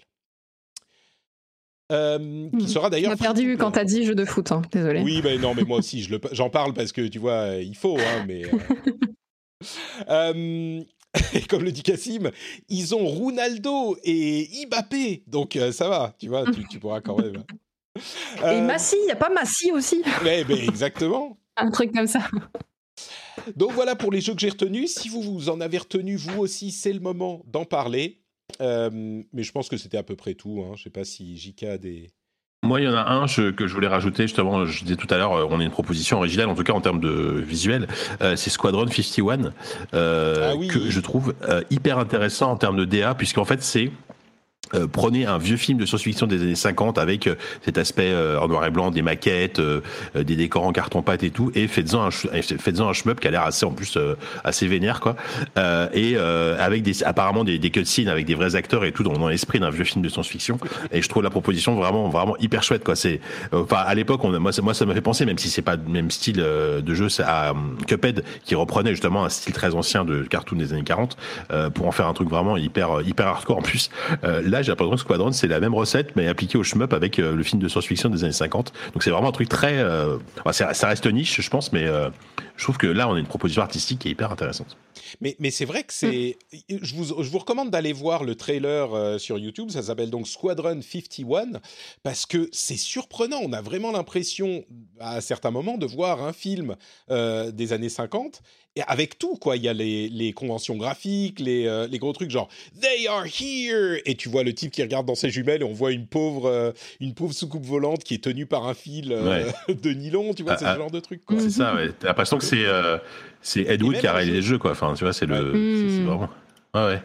Euh, 1.91 2.49
qui 2.51 2.57
Mhm. 2.57 2.69
sera 2.69 2.89
d'ailleurs. 2.91 3.11
m'as 3.11 3.17
perdu 3.17 3.43
free-to-play. 3.43 3.59
quand 3.65 3.71
t'as 3.73 3.85
dit 3.85 4.05
jeu 4.05 4.15
de 4.15 4.25
foot, 4.25 4.51
hein, 4.53 4.63
désolé. 4.73 5.03
Oui, 5.03 5.21
mais 5.23 5.37
non, 5.37 5.55
mais 5.55 5.63
moi 5.65 5.79
aussi, 5.79 6.03
je 6.03 6.15
j'en 6.33 6.49
parle 6.49 6.73
parce 6.73 6.91
que 6.93 7.07
tu 7.07 7.19
vois, 7.19 7.33
euh, 7.51 7.63
il 7.63 7.77
faut, 7.77 7.99
hein, 7.99 8.25
mais. 8.27 8.45
euh, 8.47 8.51
euh, 10.09 10.83
et 11.35 11.41
comme 11.51 11.63
le 11.65 11.71
dit 11.73 11.83
Cassim, 11.83 12.31
ils 12.71 12.95
ont 12.95 13.07
Ronaldo 13.07 13.99
et 14.05 14.49
Mbappé, 14.67 15.25
donc 15.27 15.57
euh, 15.57 15.71
ça 15.73 15.89
va, 15.91 16.15
tu 16.19 16.29
vois, 16.29 16.51
tu, 16.51 16.67
tu 16.67 16.79
pourras 16.79 17.03
quand 17.03 17.19
même. 17.19 17.45
Et 17.97 18.01
Euh, 18.43 18.63
Massy, 18.67 18.97
il 19.05 19.09
y 19.09 19.13
a 19.13 19.17
pas 19.17 19.29
Massy 19.29 19.71
aussi? 19.73 20.03
Mais- 20.25 20.45
mais 20.49 20.65
exactement. 20.65 21.37
Un 21.59 21.71
truc 21.71 21.93
comme 21.93 22.07
ça. 22.07 22.27
Donc 23.57 23.73
voilà 23.73 23.97
pour 23.97 24.11
les 24.13 24.21
jeux 24.21 24.35
que 24.35 24.41
j'ai 24.41 24.51
retenus. 24.51 24.95
Si 24.95 25.09
vous 25.09 25.23
vous 25.23 25.49
en 25.49 25.61
avez 25.61 25.79
retenu 25.79 26.17
vous 26.17 26.41
aussi, 26.41 26.71
c'est 26.71 26.93
le 26.93 27.01
moment 27.01 27.43
d'en 27.47 27.65
parler. 27.65 28.19
Euh, 28.61 28.91
mais 29.33 29.43
je 29.43 29.53
pense 29.53 29.69
que 29.69 29.77
c'était 29.77 29.97
à 29.97 30.03
peu 30.03 30.17
près 30.17 30.35
tout. 30.35 30.63
Hein. 30.67 30.73
Je 30.77 30.83
sais 30.83 30.91
pas 30.91 31.05
si 31.05 31.37
JK 31.37 31.63
a 31.65 31.79
des. 31.79 32.11
Moi, 32.65 32.81
il 32.81 32.85
y 32.85 32.89
en 32.89 32.95
a 32.95 33.03
un 33.11 33.27
je- 33.27 33.51
que 33.51 33.67
je 33.67 33.75
voulais 33.75 33.89
rajouter, 33.89 34.23
justement, 34.25 34.65
je 34.67 34.85
disais 34.85 34.95
tout 34.95 35.09
à 35.11 35.17
l'heure, 35.19 35.33
euh, 35.33 35.47
on 35.51 35.59
a 35.59 35.65
une 35.65 35.71
proposition 35.73 36.19
originale, 36.19 36.49
en 36.49 36.55
tout 36.55 36.63
cas 36.63 36.73
en 36.73 36.81
termes 36.81 37.01
de 37.01 37.11
visuel, 37.45 37.89
euh, 38.21 38.37
c'est 38.37 38.51
Squadron 38.51 38.87
51, 38.87 39.53
euh, 39.95 40.51
Ah 40.53 40.55
oui. 40.57 40.69
que 40.69 40.89
je 40.89 41.01
trouve 41.01 41.35
euh, 41.49 41.63
hyper 41.71 41.99
intéressant 41.99 42.53
en 42.53 42.57
termes 42.57 42.77
de 42.77 42.85
DA, 42.85 43.17
puisqu'en 43.17 43.45
fait, 43.45 43.63
c'est... 43.65 43.91
euh, 44.75 44.87
prenez 44.87 45.27
un 45.27 45.39
vieux 45.39 45.57
film 45.57 45.79
de 45.79 45.87
science-fiction 45.87 46.27
des 46.27 46.43
années 46.43 46.55
50 46.55 46.99
avec 46.99 47.27
euh, 47.27 47.35
cet 47.65 47.79
aspect 47.79 48.11
euh, 48.11 48.41
en 48.41 48.49
noir 48.49 48.65
et 48.67 48.71
blanc, 48.71 48.91
des 48.91 49.03
maquettes, 49.03 49.59
euh, 49.59 49.81
euh, 50.17 50.25
des 50.25 50.37
décors 50.37 50.65
en 50.65 50.73
carton-pâte 50.73 51.23
et 51.23 51.31
tout, 51.31 51.51
et 51.55 51.67
faites-en 51.69 52.07
un, 52.07 52.11
faites-en 52.11 52.89
un 52.89 52.93
qui 52.93 53.29
a 53.29 53.31
l'air 53.31 53.43
assez, 53.43 53.67
en 53.67 53.73
plus, 53.73 53.97
euh, 53.97 54.15
assez 54.45 54.67
vénère, 54.67 55.01
quoi. 55.01 55.17
Et 55.95 56.17
avec 56.17 56.83
des, 56.83 57.03
apparemment 57.03 57.45
des, 57.45 57.59
cutscenes 57.71 58.09
avec 58.09 58.27
des 58.27 58.35
vrais 58.35 58.55
acteurs 58.55 58.85
et 58.85 58.93
tout 58.93 59.03
dans, 59.03 59.29
l'esprit 59.29 59.61
d'un 59.61 59.71
vieux 59.71 59.85
film 59.85 60.03
de 60.03 60.09
science-fiction. 60.09 60.59
Et 60.91 61.03
je 61.03 61.09
trouve 61.09 61.23
la 61.23 61.31
proposition 61.31 61.75
vraiment, 61.75 62.09
vraiment 62.09 62.37
hyper 62.39 62.63
chouette, 62.63 62.85
quoi. 62.85 62.97
C'est, 62.97 63.21
enfin, 63.53 63.79
à 63.79 63.95
l'époque, 63.95 64.23
moi, 64.25 64.53
ça, 64.53 64.63
moi, 64.63 64.75
ça 64.75 64.87
me 64.87 64.95
fait 64.95 65.01
penser, 65.01 65.25
même 65.27 65.39
si 65.39 65.49
c'est 65.49 65.63
pas 65.63 65.77
le 65.77 65.83
même 65.89 66.11
style 66.11 66.37
de 66.37 66.95
jeu, 66.95 67.09
à 67.25 67.53
Cuphead 67.87 68.25
qui 68.45 68.55
reprenait 68.55 68.91
justement 68.91 69.25
un 69.25 69.29
style 69.29 69.53
très 69.53 69.75
ancien 69.75 70.05
de 70.05 70.23
cartoon 70.23 70.57
des 70.57 70.73
années 70.73 70.85
40 70.85 71.17
euh, 71.51 71.71
pour 71.71 71.87
en 71.87 71.93
faire 71.93 72.07
un 72.07 72.15
truc 72.15 72.29
vraiment 72.29 72.57
hyper, 72.57 73.01
hyper 73.03 73.27
hardcore 73.27 73.59
en 73.59 73.63
plus. 73.63 73.91
Là, 74.23 74.62
j'ai 74.63 74.71
l'impression 74.71 74.95
que 74.95 75.01
Squadron, 75.01 75.33
c'est 75.33 75.49
la 75.49 75.61
même 75.61 75.75
recette, 75.75 76.17
mais 76.17 76.27
appliquée 76.29 76.59
au 76.59 76.63
shmup 76.63 76.93
avec 76.93 77.19
euh, 77.19 77.35
le 77.35 77.43
film 77.43 77.61
de 77.61 77.69
science-fiction 77.69 78.09
des 78.09 78.25
années 78.25 78.33
50. 78.33 78.73
Donc 78.93 79.03
c'est 79.03 79.11
vraiment 79.11 79.29
un 79.29 79.33
truc 79.33 79.49
très, 79.49 79.79
euh, 79.79 80.19
enfin, 80.45 80.53
ça, 80.53 80.87
reste 80.89 81.07
niche, 81.07 81.41
je 81.41 81.51
pense, 81.51 81.73
mais 81.73 81.85
euh, 81.85 82.11
je 82.57 82.65
trouve 82.65 82.79
que 82.79 82.87
là, 82.87 83.09
on 83.09 83.15
a 83.15 83.19
une 83.19 83.27
proposition 83.27 83.63
artistique 83.63 84.01
qui 84.01 84.09
est 84.09 84.13
hyper 84.13 84.31
intéressante. 84.31 84.77
Mais, 85.21 85.37
mais 85.39 85.51
c'est 85.51 85.65
vrai 85.65 85.83
que 85.83 85.93
c'est. 85.93 86.39
Je, 86.69 86.95
vous, 86.95 87.23
je 87.23 87.29
vous 87.29 87.39
recommande 87.39 87.71
d'aller 87.71 87.93
voir 87.93 88.25
le 88.25 88.35
trailer 88.35 88.95
euh, 88.95 89.19
sur 89.19 89.39
YouTube. 89.39 89.71
Ça 89.71 89.83
s'appelle 89.83 90.11
donc 90.11 90.29
Squadron 90.29 90.81
51 90.81 91.61
parce 92.03 92.27
que 92.27 92.49
c'est 92.53 92.77
surprenant. 92.77 93.41
On 93.43 93.53
a 93.53 93.61
vraiment 93.61 93.93
l'impression, 93.93 94.65
à 95.01 95.21
certains 95.21 95.51
moments, 95.51 95.79
de 95.79 95.87
voir 95.87 96.23
un 96.23 96.33
film 96.33 96.77
euh, 97.11 97.51
des 97.51 97.73
années 97.73 97.89
50 97.89 98.43
et 98.77 98.83
avec 98.87 99.19
tout 99.19 99.37
quoi. 99.37 99.57
Il 99.57 99.63
y 99.63 99.69
a 99.69 99.73
les, 99.73 100.09
les 100.09 100.33
conventions 100.33 100.77
graphiques, 100.77 101.41
les, 101.41 101.67
euh, 101.67 101.87
les 101.87 101.99
gros 101.99 102.13
trucs 102.13 102.31
genre 102.31 102.49
They 102.81 103.07
are 103.07 103.25
here 103.27 104.01
et 104.07 104.15
tu 104.15 104.29
vois 104.29 104.43
le 104.45 104.55
type 104.55 104.71
qui 104.73 104.83
regarde 104.83 105.07
dans 105.07 105.15
ses 105.15 105.31
jumelles 105.31 105.61
et 105.63 105.65
on 105.65 105.73
voit 105.75 105.93
une 105.93 106.07
pauvre 106.07 106.47
euh, 106.49 106.73
une 107.01 107.15
pauvre 107.15 107.33
soucoupe 107.35 107.65
volante 107.65 108.03
qui 108.05 108.15
est 108.15 108.25
tenue 108.25 108.47
par 108.47 108.67
un 108.67 108.75
fil 108.75 109.13
euh, 109.13 109.51
de 109.69 109.91
nylon. 109.91 110.33
Tu 110.35 110.43
vois, 110.43 110.53
Ah, 110.55 110.57
c'est 110.59 110.65
ah. 110.67 110.75
ce 110.75 110.79
genre 110.79 110.91
de 110.91 111.01
truc 111.01 111.25
quoi. 111.25 111.39
C'est 111.39 111.51
ça, 111.51 111.75
ouais. 111.75 111.91
T'as 111.99 112.09
l'impression 112.09 112.39
que 112.39 112.45
c'est 112.45 112.65
euh, 112.65 112.99
c'est 113.43 113.63
Ed 113.63 113.83
Wood 113.83 113.99
qui 113.99 114.07
a 114.07 114.13
réalisé 114.15 114.37
le 114.37 114.43
jeu, 114.43 114.59
quoi. 114.59 114.71
Enfin, 114.71 114.95
tu 114.97 115.05
vois, 115.05 115.13
c'est 115.13 115.27
le, 115.27 115.35
Ouais. 115.35 115.53
c'est- 115.53 115.97
c'est 115.97 116.03
Mm. 116.03 116.07
vraiment. 116.07 116.29
Ouais, 116.75 116.85
ouais. 116.95 117.03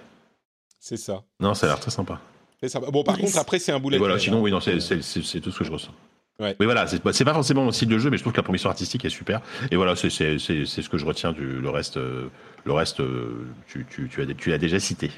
C'est 0.80 0.98
ça. 0.98 1.24
Non, 1.40 1.54
ça 1.54 1.66
a 1.66 1.70
l'air 1.70 1.80
très 1.80 1.92
sympa. 1.92 2.22
C'est. 2.64 2.74
Bon, 2.92 3.04
par 3.04 3.18
contre, 3.18 3.38
après, 3.38 3.60
c'est 3.60 3.72
un 3.72 3.80
boulet. 3.80 3.98
Et 3.98 4.00
voilà, 4.00 4.18
sinon, 4.20 4.42
oui, 4.42 4.52
non, 4.52 4.60
c'est 4.62 4.78
tout 4.78 5.52
ce 5.52 5.58
que 5.60 5.64
je 5.66 5.72
ressens. 5.72 5.92
Ouais. 6.40 6.56
Mais 6.60 6.66
voilà, 6.66 6.86
c'est 6.88 7.00
pas 7.02 7.34
forcément 7.34 7.64
mon 7.64 7.72
style 7.72 7.90
de 7.90 7.98
jeu, 7.98 8.10
mais 8.12 8.18
je 8.18 8.22
trouve 8.22 8.34
que 8.34 8.38
la 8.38 8.44
proposition 8.44 8.70
artistique 8.70 9.04
est 9.06 9.10
super. 9.10 9.42
Et 9.72 9.76
voilà, 9.76 9.96
c'est 9.96 10.10
ce 10.12 10.90
que 10.90 10.98
je 10.98 11.06
retiens 11.06 11.32
du 11.34 11.46
le 11.46 11.70
reste. 11.70 11.98
euh, 11.98 12.30
le 12.64 12.74
reste, 12.74 13.00
euh, 13.00 13.48
tu, 13.68 13.86
tu, 13.90 14.10
tu, 14.10 14.22
as, 14.22 14.26
tu 14.34 14.50
l'as 14.50 14.58
déjà 14.58 14.80
cité. 14.80 15.10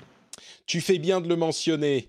Tu 0.65 0.81
fais 0.81 0.99
bien 0.99 1.19
de 1.19 1.27
le 1.27 1.35
mentionner. 1.35 2.07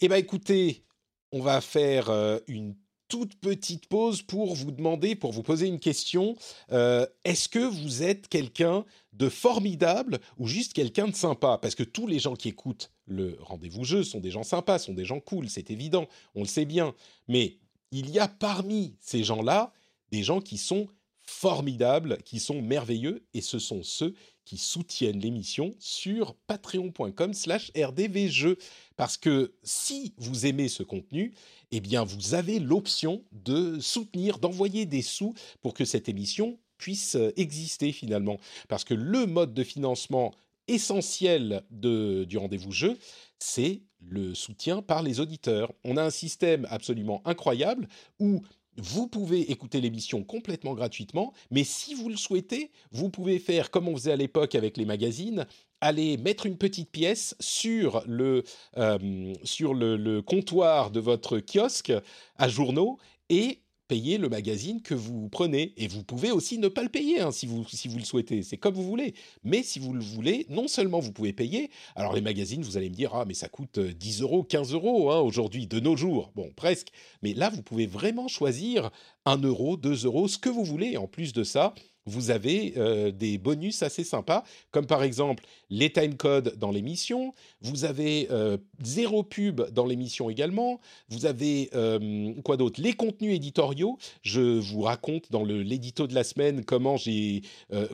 Eh 0.00 0.08
bien, 0.08 0.16
écoutez, 0.16 0.84
on 1.32 1.40
va 1.40 1.60
faire 1.60 2.08
euh, 2.08 2.38
une 2.46 2.76
toute 3.08 3.34
petite 3.40 3.88
pause 3.88 4.22
pour 4.22 4.54
vous 4.54 4.70
demander, 4.70 5.14
pour 5.16 5.32
vous 5.32 5.42
poser 5.42 5.66
une 5.66 5.78
question. 5.80 6.36
Euh, 6.72 7.06
Est-ce 7.24 7.48
que 7.48 7.58
vous 7.58 8.02
êtes 8.02 8.28
quelqu'un 8.28 8.84
de 9.12 9.28
formidable 9.28 10.18
ou 10.38 10.46
juste 10.46 10.72
quelqu'un 10.72 11.08
de 11.08 11.14
sympa? 11.14 11.58
Parce 11.60 11.74
que 11.74 11.84
tous 11.84 12.06
les 12.06 12.18
gens 12.18 12.34
qui 12.34 12.48
écoutent 12.48 12.90
le 13.06 13.36
rendez-vous 13.40 13.84
jeu 13.84 14.02
sont 14.02 14.20
des 14.20 14.30
gens 14.30 14.42
sympas, 14.42 14.78
sont 14.78 14.94
des 14.94 15.04
gens 15.04 15.20
cool, 15.20 15.48
c'est 15.48 15.70
évident, 15.70 16.08
on 16.34 16.40
le 16.40 16.48
sait 16.48 16.64
bien. 16.64 16.94
Mais 17.28 17.58
il 17.92 18.10
y 18.10 18.18
a 18.18 18.28
parmi 18.28 18.96
ces 19.00 19.24
gens-là 19.24 19.72
des 20.10 20.22
gens 20.22 20.40
qui 20.40 20.58
sont 20.58 20.88
formidables, 21.22 22.18
qui 22.24 22.38
sont 22.38 22.62
merveilleux, 22.62 23.24
et 23.34 23.40
ce 23.40 23.58
sont 23.58 23.82
ceux 23.82 24.14
qui 24.44 24.58
soutiennent 24.58 25.18
l'émission 25.18 25.74
sur 25.80 26.34
patreon.com 26.46 27.34
slash 27.34 27.72
rdvjeux. 27.76 28.58
Parce 28.96 29.16
que 29.16 29.54
si 29.64 30.14
vous 30.18 30.46
aimez 30.46 30.68
ce 30.68 30.84
contenu, 30.84 31.34
eh 31.72 31.80
bien 31.80 32.04
vous 32.04 32.34
avez 32.34 32.60
l'option 32.60 33.24
de 33.32 33.80
soutenir, 33.80 34.38
d'envoyer 34.38 34.86
des 34.86 35.02
sous 35.02 35.34
pour 35.62 35.74
que 35.74 35.84
cette 35.84 36.08
émission 36.08 36.58
puisse 36.78 37.16
euh, 37.16 37.32
exister 37.36 37.90
finalement. 37.90 38.38
Parce 38.68 38.84
que 38.84 38.94
le 38.94 39.26
mode 39.26 39.52
de 39.52 39.64
financement 39.64 40.32
essentiel 40.68 41.62
du 41.70 42.38
rendez-vous 42.38 42.72
jeu, 42.72 42.98
c'est 43.38 43.82
le 44.08 44.34
soutien 44.34 44.82
par 44.82 45.02
les 45.02 45.20
auditeurs. 45.20 45.72
On 45.84 45.96
a 45.96 46.04
un 46.04 46.10
système 46.10 46.66
absolument 46.70 47.22
incroyable 47.24 47.88
où 48.18 48.42
vous 48.78 49.08
pouvez 49.08 49.50
écouter 49.50 49.80
l'émission 49.80 50.22
complètement 50.22 50.74
gratuitement, 50.74 51.32
mais 51.50 51.64
si 51.64 51.94
vous 51.94 52.08
le 52.08 52.16
souhaitez, 52.16 52.70
vous 52.92 53.08
pouvez 53.08 53.38
faire 53.38 53.70
comme 53.70 53.88
on 53.88 53.96
faisait 53.96 54.12
à 54.12 54.16
l'époque 54.16 54.54
avec 54.54 54.76
les 54.76 54.84
magazines, 54.84 55.46
aller 55.80 56.16
mettre 56.18 56.46
une 56.46 56.58
petite 56.58 56.90
pièce 56.90 57.34
sur 57.40 58.02
le, 58.06 58.44
euh, 58.76 59.32
sur 59.44 59.74
le, 59.74 59.96
le 59.96 60.22
comptoir 60.22 60.90
de 60.90 61.00
votre 61.00 61.38
kiosque 61.38 61.92
à 62.36 62.48
journaux 62.48 62.98
et 63.28 63.60
payer 63.88 64.18
le 64.18 64.28
magazine 64.28 64.82
que 64.82 64.94
vous 64.94 65.28
prenez. 65.28 65.74
Et 65.76 65.88
vous 65.88 66.02
pouvez 66.02 66.30
aussi 66.30 66.58
ne 66.58 66.68
pas 66.68 66.82
le 66.82 66.88
payer 66.88 67.20
hein, 67.20 67.30
si, 67.30 67.46
vous, 67.46 67.64
le 67.96 68.04
souhaitez. 68.04 68.42
C'est 68.42 68.56
comme 68.56 68.74
vous 68.74 68.86
voulez. 68.86 69.14
Mais 69.44 69.62
si 69.62 69.78
vous 69.78 69.92
le 69.92 70.02
voulez, 70.02 70.46
non 70.48 70.68
seulement 70.68 71.00
vous 71.00 71.12
pouvez 71.12 71.32
payer, 71.32 71.70
alors 71.94 72.14
les 72.14 72.20
magazines, 72.20 72.62
vous 72.62 72.76
allez 72.76 72.90
me 72.90 72.94
dire, 72.94 73.14
ah 73.14 73.24
mais 73.26 73.34
ça 73.34 73.48
coûte 73.48 73.78
10 73.78 74.22
euros, 74.22 74.42
15 74.42 74.72
euros 74.72 75.10
hein, 75.10 75.20
aujourd'hui, 75.20 75.66
de 75.66 75.80
nos 75.80 75.96
jours. 75.96 76.32
Bon, 76.34 76.50
presque. 76.54 76.88
Mais 77.22 77.34
là, 77.34 77.50
vous 77.50 77.62
pouvez 77.62 77.86
vraiment 77.86 78.28
choisir 78.28 78.90
1 79.24 79.38
euro, 79.38 79.76
2 79.76 80.06
euros, 80.06 80.28
ce 80.28 80.38
que 80.38 80.48
vous 80.48 80.64
voulez. 80.64 80.96
En 80.96 81.06
plus 81.06 81.32
de 81.32 81.44
ça, 81.44 81.74
vous 82.06 82.30
avez 82.30 82.74
euh, 82.76 83.10
des 83.10 83.36
bonus 83.36 83.82
assez 83.82 84.04
sympas, 84.04 84.44
comme 84.70 84.86
par 84.86 85.02
exemple 85.02 85.44
les 85.70 85.92
timecodes 85.92 86.56
dans 86.56 86.70
l'émission, 86.70 87.34
vous 87.60 87.84
avez 87.84 88.28
euh, 88.30 88.56
zéro 88.82 89.24
pub 89.24 89.62
dans 89.72 89.84
l'émission 89.84 90.30
également, 90.30 90.80
vous 91.08 91.26
avez 91.26 91.68
euh, 91.74 92.32
quoi 92.44 92.56
d'autre 92.56 92.80
Les 92.80 92.92
contenus 92.92 93.34
éditoriaux, 93.34 93.98
je 94.22 94.40
vous 94.40 94.82
raconte 94.82 95.30
dans 95.30 95.44
l'édito 95.44 96.06
de 96.06 96.14
la 96.14 96.24
semaine 96.24 96.64
comment 96.64 96.96
j'ai 96.96 97.42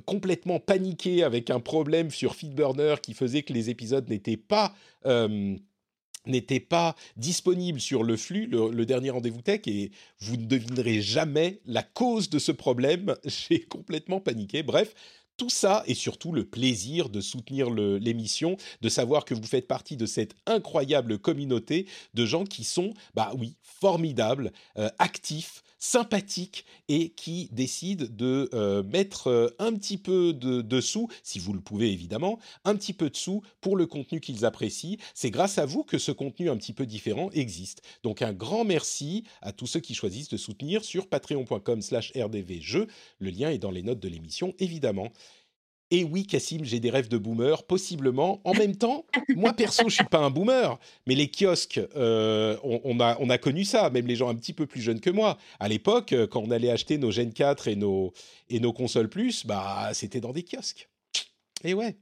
complètement 0.04 0.60
paniqué 0.60 1.22
avec 1.22 1.50
un 1.50 1.60
problème 1.60 2.10
sur 2.10 2.34
Feedburner 2.34 2.96
qui 3.02 3.14
faisait 3.14 3.42
que 3.42 3.52
les 3.52 3.70
épisodes 3.70 4.08
n'étaient 4.08 4.36
pas 4.36 4.74
n'était 6.26 6.60
pas 6.60 6.94
disponible 7.16 7.80
sur 7.80 8.02
le 8.02 8.16
flux, 8.16 8.46
le, 8.46 8.86
dernier 8.86 9.10
rendez-vous 9.10 9.42
tech, 9.42 9.62
et 9.66 9.90
vous 10.20 10.36
ne 10.36 10.46
devinerez 10.46 11.00
jamais 11.00 11.60
la 11.66 11.82
cause 11.82 12.30
de 12.30 12.38
ce 12.38 12.52
problème. 12.52 13.16
J'ai 13.24 13.60
complètement 13.60 14.20
paniqué. 14.20 14.62
Bref, 14.62 14.94
tout 15.36 15.50
ça 15.50 15.82
et 15.86 15.94
surtout 15.94 16.32
le 16.32 16.44
plaisir 16.44 17.08
de 17.08 17.20
soutenir 17.20 17.70
l'émission, 17.70 18.56
de 18.80 18.88
savoir 18.88 19.24
que 19.24 19.34
vous 19.34 19.46
faites 19.46 19.66
partie 19.66 19.96
de 19.96 20.06
cette 20.06 20.34
incroyable 20.46 21.18
communauté 21.18 21.86
de 22.14 22.26
gens 22.26 22.44
qui 22.44 22.64
sont, 22.64 22.92
bah 23.14 23.32
oui, 23.38 23.56
formidables, 23.62 24.52
euh, 24.78 24.88
actifs, 24.98 25.62
sympathiques 25.82 26.64
et 26.88 27.08
qui 27.08 27.48
décident 27.50 28.06
de 28.08 28.48
euh, 28.54 28.84
mettre 28.84 29.26
euh, 29.26 29.48
un 29.58 29.74
petit 29.74 29.98
peu 29.98 30.32
de, 30.32 30.80
sous, 30.80 31.08
si 31.24 31.40
vous 31.40 31.52
le 31.52 31.60
pouvez 31.60 31.90
évidemment, 31.90 32.38
un 32.64 32.76
petit 32.76 32.92
peu 32.92 33.10
de 33.10 33.16
sous 33.16 33.42
pour 33.60 33.76
le 33.76 33.86
contenu 33.86 34.20
qu'ils 34.20 34.44
apprécient. 34.44 34.96
C'est 35.12 35.32
grâce 35.32 35.58
à 35.58 35.66
vous 35.66 35.82
que 35.82 35.98
ce 35.98 36.12
contenu 36.12 36.48
un 36.50 36.56
petit 36.56 36.72
peu 36.72 36.86
différent 36.86 37.30
existe. 37.32 37.82
Donc 38.04 38.22
un 38.22 38.32
grand 38.32 38.64
merci 38.64 39.24
à 39.40 39.50
tous 39.50 39.66
ceux 39.66 39.80
qui 39.80 39.94
choisissent 39.94 40.28
de 40.28 40.36
soutenir 40.36 40.84
sur 40.84 41.08
patreon.com 41.08 41.82
slash 41.82 42.12
rdvjeux. 42.14 42.86
Le 43.18 43.30
lien 43.30 43.50
est 43.50 43.58
dans 43.58 43.72
les 43.72 43.82
notes 43.82 44.00
de 44.00 44.08
l'émission 44.08 44.54
évidemment. 44.60 45.08
Et 45.92 46.04
oui, 46.04 46.26
Cassim, 46.26 46.64
j'ai 46.64 46.80
des 46.80 46.88
rêves 46.88 47.08
de 47.08 47.18
boomer, 47.18 47.64
possiblement. 47.64 48.40
En 48.44 48.54
même 48.54 48.74
temps, 48.74 49.04
moi 49.36 49.52
perso, 49.52 49.90
je 49.90 49.96
suis 49.96 50.04
pas 50.04 50.20
un 50.20 50.30
boomer, 50.30 50.78
mais 51.06 51.14
les 51.14 51.30
kiosques, 51.30 51.82
euh, 51.96 52.56
on, 52.64 52.98
a, 52.98 53.18
on 53.20 53.28
a 53.28 53.36
connu 53.36 53.64
ça, 53.64 53.90
même 53.90 54.06
les 54.06 54.16
gens 54.16 54.30
un 54.30 54.34
petit 54.34 54.54
peu 54.54 54.64
plus 54.64 54.80
jeunes 54.80 55.00
que 55.00 55.10
moi. 55.10 55.36
À 55.60 55.68
l'époque, 55.68 56.14
euh, 56.14 56.26
quand 56.26 56.40
on 56.40 56.50
allait 56.50 56.70
acheter 56.70 56.96
nos 56.96 57.10
Gen 57.10 57.30
4 57.30 57.68
et 57.68 57.76
nos, 57.76 58.14
et 58.48 58.58
nos 58.58 58.72
consoles 58.72 59.10
plus, 59.10 59.44
bah, 59.44 59.90
c'était 59.92 60.22
dans 60.22 60.32
des 60.32 60.44
kiosques. 60.44 60.88
Et 61.62 61.74
ouais. 61.74 61.98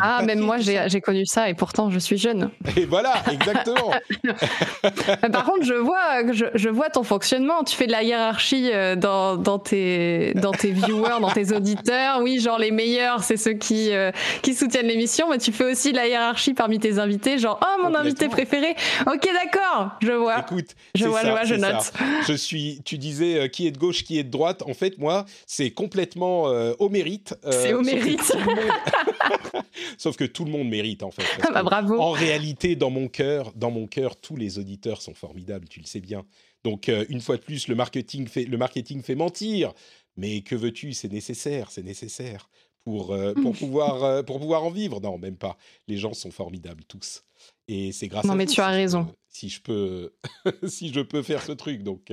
Ah, 0.00 0.22
même 0.22 0.40
moi, 0.40 0.56
j'ai 0.58 1.00
connu 1.00 1.26
ça 1.26 1.48
et 1.48 1.54
pourtant, 1.54 1.90
je 1.90 1.98
suis 1.98 2.18
jeune. 2.18 2.50
Et 2.76 2.86
voilà, 2.86 3.14
exactement. 3.30 3.92
Par 5.32 5.44
contre, 5.44 5.64
je 5.64 5.74
vois, 5.74 6.32
je, 6.32 6.46
je, 6.54 6.68
vois 6.68 6.90
ton 6.90 7.02
fonctionnement. 7.04 7.62
Tu 7.62 7.76
fais 7.76 7.86
de 7.86 7.92
la 7.92 8.02
hiérarchie 8.02 8.70
euh, 8.72 8.96
dans, 8.96 9.36
dans, 9.36 9.58
tes, 9.58 10.34
dans 10.34 10.52
tes 10.52 10.72
viewers, 10.72 11.20
dans 11.20 11.30
tes 11.30 11.52
auditeurs. 11.54 12.20
Oui, 12.20 12.40
genre 12.40 12.58
les 12.58 12.70
meilleurs, 12.70 13.22
c'est 13.22 13.36
ceux 13.36 13.52
qui, 13.52 13.90
euh, 13.92 14.10
qui 14.42 14.54
soutiennent 14.54 14.86
l'émission, 14.86 15.28
mais 15.30 15.38
tu 15.38 15.52
fais 15.52 15.70
aussi 15.70 15.92
de 15.92 15.96
la 15.96 16.08
hiérarchie 16.08 16.54
parmi 16.54 16.78
tes 16.78 16.98
invités. 16.98 17.38
Genre, 17.38 17.60
oh, 17.62 17.82
mon 17.82 17.94
invité 17.94 18.28
préféré. 18.28 18.74
Ok, 19.06 19.28
d'accord, 19.32 19.92
je 20.00 20.12
vois. 20.12 20.40
Écoute, 20.40 20.74
je 20.94 21.06
vois, 21.06 21.22
je 21.22 21.28
vois, 21.30 21.44
je 21.44 21.54
note. 21.54 21.92
Je 22.26 22.34
suis, 22.34 22.80
tu 22.84 22.98
disais 22.98 23.40
euh, 23.40 23.48
qui 23.48 23.66
est 23.66 23.70
de 23.70 23.78
gauche, 23.78 24.02
qui 24.02 24.18
est 24.18 24.24
de 24.24 24.30
droite. 24.30 24.62
En 24.66 24.74
fait, 24.74 24.98
moi, 24.98 25.26
c'est 25.46 25.70
complètement 25.70 26.44
au 26.78 26.88
mérite. 26.88 27.34
c'est 27.50 27.72
au 27.72 27.82
mérite. 27.82 28.32
Sauf 29.98 30.16
que 30.16 30.24
tout 30.24 30.44
le 30.44 30.50
monde 30.50 30.68
mérite 30.68 31.02
en 31.02 31.10
fait. 31.10 31.24
Ah 31.42 31.50
bah, 31.52 31.62
bravo. 31.62 32.00
En 32.00 32.10
réalité, 32.10 32.76
dans 32.76 32.90
mon 32.90 33.08
cœur, 33.08 33.52
dans 33.54 33.70
mon 33.70 33.86
cœur, 33.86 34.16
tous 34.16 34.36
les 34.36 34.58
auditeurs 34.58 35.02
sont 35.02 35.14
formidables. 35.14 35.68
Tu 35.68 35.80
le 35.80 35.86
sais 35.86 36.00
bien. 36.00 36.24
Donc 36.64 36.88
euh, 36.88 37.04
une 37.08 37.20
fois 37.20 37.36
de 37.36 37.42
plus, 37.42 37.68
le 37.68 37.74
marketing 37.74 38.28
fait 38.28 38.44
le 38.44 38.56
marketing 38.56 39.02
fait 39.02 39.14
mentir. 39.14 39.72
Mais 40.16 40.42
que 40.42 40.54
veux-tu? 40.54 40.92
C'est 40.92 41.10
nécessaire, 41.10 41.70
c'est 41.70 41.82
nécessaire 41.82 42.50
pour 42.84 43.12
euh, 43.12 43.34
pour 43.34 43.52
pouvoir 43.56 44.04
euh, 44.04 44.22
pour 44.22 44.40
pouvoir 44.40 44.64
en 44.64 44.70
vivre. 44.70 45.00
Non, 45.00 45.18
même 45.18 45.36
pas. 45.36 45.56
Les 45.88 45.96
gens 45.96 46.12
sont 46.12 46.30
formidables 46.30 46.84
tous. 46.84 47.24
Et 47.68 47.92
c'est 47.92 48.08
grâce 48.08 48.24
non, 48.24 48.32
à 48.32 48.36
mais 48.36 48.46
tu 48.46 48.60
as 48.60 48.68
raison. 48.68 49.06
si 49.28 49.48
je 49.48 49.60
peux 49.60 50.12
si 50.66 50.92
je 50.92 51.00
peux 51.00 51.22
faire 51.22 51.42
ce 51.42 51.52
truc, 51.52 51.82
donc 51.82 52.12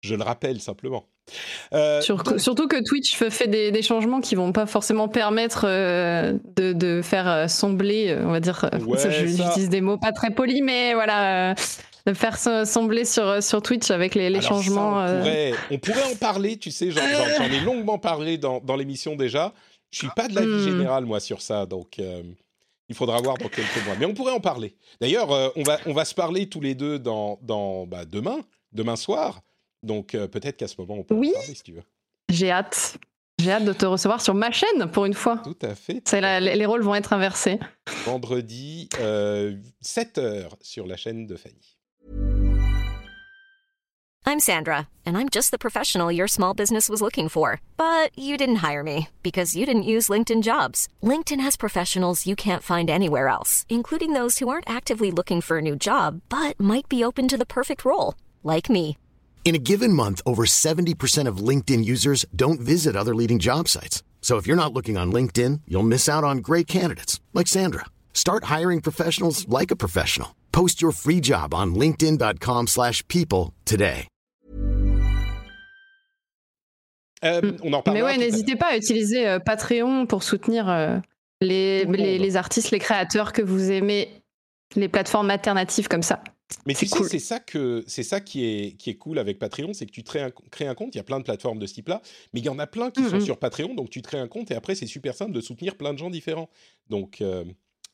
je 0.00 0.14
le 0.14 0.22
rappelle 0.22 0.60
simplement. 0.60 1.08
Euh, 1.72 2.00
surtout 2.00 2.68
que 2.68 2.82
Twitch 2.84 3.16
fait 3.16 3.48
des, 3.48 3.82
changements 3.82 4.20
qui 4.20 4.34
vont 4.34 4.52
pas 4.52 4.66
forcément 4.66 5.08
permettre 5.08 5.64
euh, 5.66 6.34
de, 6.56 7.02
faire 7.02 7.28
euh, 7.28 7.48
sembler, 7.48 8.16
on 8.22 8.30
va 8.30 8.40
dire, 8.40 8.68
j'utilise 9.26 9.68
des 9.68 9.80
mots 9.80 9.98
pas 9.98 10.12
très 10.12 10.30
polis, 10.30 10.62
mais 10.62 10.94
voilà, 10.94 11.54
de 12.06 12.14
faire 12.14 12.38
sembler 12.38 13.04
sur, 13.04 13.42
sur 13.42 13.62
Twitch 13.62 13.90
avec 13.90 14.14
les, 14.14 14.40
changements. 14.40 15.04
on, 15.70 15.78
pourrait, 15.78 16.12
en 16.12 16.16
parler, 16.16 16.56
tu 16.56 16.70
sais, 16.70 16.90
j'en 16.90 17.44
ai 17.44 17.60
longuement 17.60 17.98
parlé 17.98 18.38
dans, 18.38 18.76
l'émission 18.76 19.16
déjà. 19.16 19.52
Je 19.90 19.98
suis 19.98 20.10
pas 20.16 20.26
de 20.26 20.34
l'avis 20.34 20.48
hmm. 20.48 20.64
général, 20.64 21.04
moi, 21.04 21.20
sur 21.20 21.40
ça, 21.40 21.66
donc 21.66 21.98
il 22.88 22.94
faudra 22.94 23.20
voir 23.20 23.38
dans 23.38 23.48
quelques 23.48 23.84
mois. 23.86 23.94
Mais 23.98 24.06
on 24.06 24.14
pourrait 24.14 24.32
en 24.32 24.40
parler. 24.40 24.74
D'ailleurs, 25.00 25.30
on, 25.56 25.62
va, 25.62 25.78
on 25.86 25.92
va 25.92 26.04
se 26.04 26.14
parler 26.14 26.48
tous 26.48 26.60
les 26.60 26.74
deux 26.74 26.98
dans, 26.98 27.38
dans 27.42 27.86
bah, 27.86 28.04
demain, 28.04 28.40
demain 28.72 28.96
soir. 28.96 29.40
Donc 29.84 30.14
euh, 30.14 30.26
peut-être 30.26 30.56
qu'à 30.56 30.68
ce 30.68 30.74
moment, 30.78 30.94
on 30.94 31.04
peut 31.04 31.14
oui. 31.14 31.32
en 31.36 31.38
parler 31.38 31.54
si 31.54 31.62
tu 31.62 31.72
veux. 31.72 31.82
J'ai 32.28 32.50
hâte. 32.50 32.98
J'ai 33.38 33.50
hâte 33.50 33.64
de 33.64 33.72
te 33.72 33.84
recevoir 33.84 34.20
sur 34.20 34.34
ma 34.34 34.52
chaîne 34.52 34.90
pour 34.90 35.04
une 35.04 35.14
fois. 35.14 35.38
Tout 35.38 35.58
à 35.62 35.74
fait. 35.74 36.02
les 36.40 36.66
rôles 36.66 36.82
vont 36.82 36.94
être 36.94 37.12
inversés. 37.12 37.58
Vendredi, 38.06 38.88
euh, 39.00 39.56
7h 39.82 40.50
sur 40.60 40.86
la 40.86 40.96
chaîne 40.96 41.26
de 41.26 41.36
Fanny. 41.36 41.76
I'm 44.26 44.40
Sandra, 44.40 44.88
and 45.04 45.18
I'm 45.18 45.28
just 45.28 45.50
the 45.50 45.58
professional 45.58 46.10
your 46.10 46.28
small 46.28 46.54
business 46.54 46.88
was 46.88 47.02
looking 47.02 47.28
for. 47.28 47.60
But 47.76 48.18
you 48.18 48.38
didn't 48.38 48.64
hire 48.66 48.82
me 48.82 49.08
because 49.22 49.54
you 49.54 49.66
didn't 49.66 49.82
use 49.82 50.08
LinkedIn 50.08 50.42
jobs. 50.42 50.88
LinkedIn 51.02 51.40
has 51.40 51.56
professionals 51.56 52.26
you 52.26 52.34
can't 52.34 52.62
find 52.62 52.88
anywhere 52.88 53.28
else, 53.28 53.66
including 53.68 54.14
those 54.14 54.38
who 54.38 54.48
aren't 54.48 54.68
actively 54.68 55.10
looking 55.10 55.42
for 55.42 55.58
a 55.58 55.62
new 55.62 55.76
job, 55.76 56.22
but 56.30 56.58
might 56.58 56.88
be 56.88 57.04
open 57.04 57.28
to 57.28 57.36
the 57.36 57.46
perfect 57.46 57.84
role, 57.84 58.14
like 58.42 58.70
me. 58.70 58.96
In 59.44 59.54
a 59.54 59.58
given 59.58 59.92
month, 59.92 60.22
over 60.24 60.46
70% 60.46 61.28
of 61.28 61.48
LinkedIn 61.48 61.84
users 61.84 62.24
don't 62.34 62.60
visit 62.60 62.96
other 62.96 63.14
leading 63.14 63.38
job 63.38 63.68
sites. 63.68 64.02
So 64.22 64.38
if 64.38 64.46
you're 64.46 64.56
not 64.56 64.72
looking 64.72 64.96
on 64.96 65.12
LinkedIn, 65.12 65.60
you'll 65.68 65.82
miss 65.82 66.08
out 66.08 66.24
on 66.24 66.38
great 66.38 66.66
candidates 66.66 67.20
like 67.34 67.46
Sandra. 67.46 67.84
Start 68.14 68.44
hiring 68.44 68.80
professionals 68.80 69.46
like 69.46 69.70
a 69.70 69.76
professional. 69.76 70.34
Post 70.50 70.80
your 70.80 70.92
free 70.92 71.20
job 71.20 71.52
on 71.52 71.74
linkedin.com/people 71.74 73.52
today. 73.66 74.08
Euh, 77.24 77.52
on 77.62 77.72
en 77.72 77.82
Mais 77.92 78.02
ouais, 78.02 78.16
n'hésitez 78.18 78.56
pas 78.56 78.72
à 78.72 78.76
utiliser 78.76 79.26
euh, 79.26 79.38
Patreon 79.38 80.06
pour 80.06 80.22
soutenir 80.22 80.68
euh, 80.68 80.98
les, 81.40 81.84
les, 81.84 82.18
les 82.18 82.36
artistes, 82.36 82.70
les 82.70 82.78
créateurs 82.78 83.32
que 83.32 83.42
vous 83.42 83.70
aimez, 83.70 84.08
les 84.76 84.88
plateformes 84.88 85.30
alternatives 85.30 85.88
comme 85.88 86.02
ça. 86.02 86.22
Mais 86.66 86.74
tu 86.74 86.86
sais, 86.86 87.04
c'est 87.04 87.18
ça 87.18 87.40
que 87.40 87.84
c'est 87.86 88.02
ça 88.02 88.20
qui 88.20 88.44
est 88.44 88.76
qui 88.76 88.90
est 88.90 88.94
cool 88.94 89.18
avec 89.18 89.38
Patreon, 89.38 89.74
c'est 89.74 89.86
que 89.86 89.90
tu 89.90 90.02
crées 90.02 90.22
un, 90.22 90.30
crées 90.50 90.66
un 90.66 90.74
compte. 90.74 90.94
Il 90.94 90.98
y 90.98 91.00
a 91.00 91.04
plein 91.04 91.18
de 91.18 91.24
plateformes 91.24 91.58
de 91.58 91.66
ce 91.66 91.74
type-là, 91.74 92.00
mais 92.32 92.40
il 92.40 92.46
y 92.46 92.48
en 92.48 92.58
a 92.58 92.66
plein 92.66 92.90
qui 92.90 93.02
sont 93.04 93.20
sur 93.20 93.38
Patreon. 93.38 93.74
Donc 93.74 93.90
tu 93.90 94.00
crées 94.02 94.18
un 94.18 94.28
compte 94.28 94.50
et 94.50 94.54
après 94.54 94.74
c'est 94.74 94.86
super 94.86 95.14
simple 95.14 95.32
de 95.32 95.40
soutenir 95.40 95.76
plein 95.76 95.92
de 95.92 95.98
gens 95.98 96.10
différents. 96.10 96.48
Donc 96.88 97.20
euh, 97.20 97.44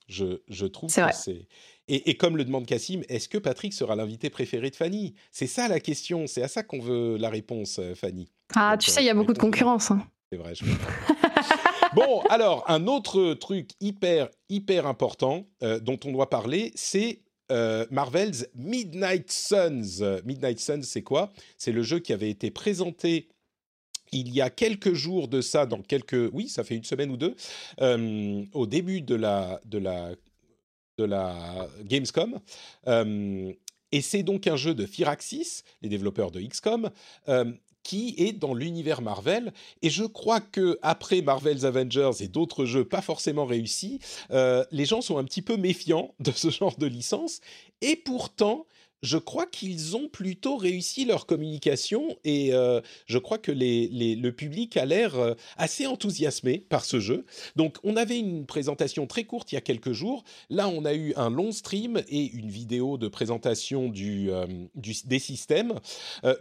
je, 0.09 0.41
je, 0.49 0.67
trouve 0.67 0.93
que 0.93 1.01
c'est 1.13 1.47
et, 1.89 2.11
et, 2.11 2.17
comme 2.17 2.37
le 2.37 2.45
demande 2.45 2.67
Cassim, 2.67 3.03
est-ce 3.09 3.29
que 3.29 3.39
Patrick 3.39 3.73
sera 3.73 3.97
l'invité 3.97 4.31
préféré 4.31 4.71
de 4.71 4.77
Fanny? 4.77 5.15
C'est 5.33 5.49
ça 5.49 5.67
la 5.67 5.81
question. 5.81 6.29
C'est 6.29 6.43
à 6.43 6.49
ça 6.49 6.63
qu'on 6.63 6.81
veut 6.81 7.17
la 7.17 7.31
réponse, 7.31 7.81
euh, 7.81 7.97
Fanny. 7.97 8.31
Ah, 8.55 8.77
tu 8.79 8.91
sais, 8.91 9.03
il 9.03 9.07
y 9.07 9.11
a 9.11 9.15
beaucoup 9.15 9.33
de 9.33 9.39
concurrence. 9.39 9.91
Hein. 9.91 10.01
C'est 10.31 10.39
vrai. 10.39 10.55
Je 10.55 10.65
bon, 11.95 12.21
alors 12.31 12.65
un 12.69 12.87
autre 12.87 13.35
truc 13.35 13.71
hyper 13.81 14.29
hyper 14.49 14.87
important 14.87 15.47
euh, 15.65 15.81
dont 15.81 15.99
on 16.05 16.13
doit 16.13 16.31
parler, 16.31 16.71
c'est 16.77 17.23
euh, 17.51 17.87
Marvel's 17.91 18.47
Midnight 18.55 19.31
Suns. 19.31 20.21
Midnight 20.25 20.61
Suns, 20.61 20.83
c'est 20.83 21.03
quoi? 21.03 21.33
C'est 21.57 21.73
le 21.73 21.83
jeu 21.83 21.99
qui 21.99 22.13
avait 22.13 22.31
été 22.31 22.51
présenté 22.51 23.29
il 24.13 24.35
y 24.35 24.41
a 24.41 24.51
quelques 24.51 24.93
jours 24.93 25.29
de 25.29 25.41
ça, 25.41 25.67
dans 25.67 25.83
quelques, 25.83 26.33
oui, 26.33 26.49
ça 26.49 26.65
fait 26.65 26.75
une 26.77 26.85
semaine 26.85 27.11
ou 27.11 27.17
deux, 27.17 27.37
euh, 27.81 28.45
au 28.53 28.67
début 28.67 29.03
de 29.03 29.15
la 29.15 29.61
de 29.67 29.79
la 29.79 30.11
de 30.99 31.05
la 31.05 31.69
Gamescom. 31.85 32.41
Euh, 32.89 33.53
et 33.93 34.03
c'est 34.03 34.23
donc 34.23 34.47
un 34.47 34.57
jeu 34.57 34.75
de 34.75 34.87
Firaxis, 34.87 35.63
les 35.83 35.89
développeurs 35.89 36.31
de 36.31 36.41
XCOM, 36.41 36.91
qui 37.83 38.15
est 38.19 38.33
dans 38.33 38.55
l'univers 38.55 39.03
Marvel. 39.03 39.53
Et 39.83 39.91
je 39.91 40.05
crois 40.05 40.41
que 40.41 40.79
après 40.83 41.23
Marvel's 41.23 41.65
Avengers 41.65 42.11
et 42.21 42.29
d'autres 42.29 42.65
jeux 42.65 42.85
pas 42.85 43.03
forcément 43.03 43.47
réussis, 43.47 44.01
les 44.31 44.85
gens 44.85 45.01
sont 45.01 45.19
un 45.19 45.25
petit 45.25 45.43
peu 45.43 45.57
méfiants 45.57 46.15
de 46.21 46.33
ce 46.33 46.51
genre 46.51 46.77
de 46.77 46.87
licence. 46.87 47.41
Et 47.81 47.97
pourtant, 47.97 48.67
je 49.03 49.17
crois 49.17 49.47
qu'ils 49.47 49.97
ont 49.97 50.09
plutôt 50.09 50.57
réussi 50.57 51.05
leur 51.05 51.27
communication 51.27 52.17
et 52.25 52.53
euh, 52.53 52.81
je 53.07 53.19
crois 53.19 53.39
que 53.39 53.53
le 53.53 54.31
public 54.31 54.77
a 54.77 54.85
l'air 54.85 55.15
euh, 55.17 55.35
assez 55.57 55.87
enthousiasmé 55.87 56.59
par 56.59 56.85
ce 56.85 57.01
jeu. 57.01 57.25
Donc 57.57 57.79
on 57.83 57.97
avait 57.97 58.19
une 58.19 58.47
présentation 58.47 59.07
très 59.07 59.25
courte 59.25 59.53
il 59.53 59.55
y 59.55 59.59
a 59.59 59.63
quelques 59.63 59.93
jours. 59.93 60.25
Là 60.51 60.69
on 60.69 60.85
a 60.85 60.95
eu 60.95 61.15
un 61.17 61.31
long 61.31 61.53
stream 61.53 62.03
et 62.09 62.27
une 62.27 62.51
vidéo 62.51 62.99
de 62.99 63.09
présentation 63.09 63.89
du, 63.89 64.31
euh, 64.31 64.47
des 64.75 65.19
systèmes. 65.19 65.75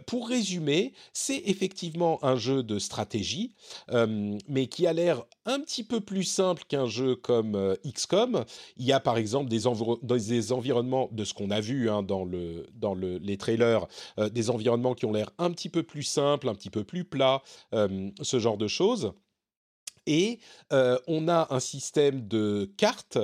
pour 0.06 0.28
résumer, 0.28 0.92
c'est 1.12 1.42
effectivement 1.46 2.22
un 2.24 2.36
jeu 2.36 2.62
de 2.62 2.78
stratégie, 2.78 3.54
mais 4.48 4.66
qui 4.66 4.86
a 4.86 4.92
l'air 4.92 5.24
un 5.46 5.60
petit 5.60 5.84
peu 5.84 6.00
plus 6.00 6.24
simple 6.24 6.62
qu'un 6.68 6.86
jeu 6.86 7.16
comme 7.16 7.76
XCOM. 7.84 8.44
Il 8.76 8.84
y 8.84 8.92
a 8.92 9.00
par 9.00 9.18
exemple 9.18 9.48
des, 9.48 9.66
environnements 9.66 11.08
de 11.12 11.24
ce 11.24 11.34
qu'on 11.34 11.50
a 11.50 11.60
vu 11.60 11.90
hein, 11.90 12.02
dans 12.02 12.24
le 12.24 12.49
dans 12.74 12.94
les 12.94 13.36
trailers 13.36 13.86
euh, 14.18 14.28
des 14.28 14.50
environnements 14.50 14.94
qui 14.94 15.06
ont 15.06 15.12
l'air 15.12 15.30
un 15.38 15.50
petit 15.50 15.68
peu 15.68 15.82
plus 15.82 16.02
simples, 16.02 16.48
un 16.48 16.54
petit 16.54 16.70
peu 16.70 16.84
plus 16.84 17.04
plats, 17.04 17.42
euh, 17.74 18.10
ce 18.22 18.38
genre 18.38 18.56
de 18.56 18.68
choses. 18.68 19.12
Et 20.06 20.40
euh, 20.72 20.98
on 21.06 21.28
a 21.28 21.48
un 21.50 21.60
système 21.60 22.26
de 22.26 22.70
cartes 22.76 23.18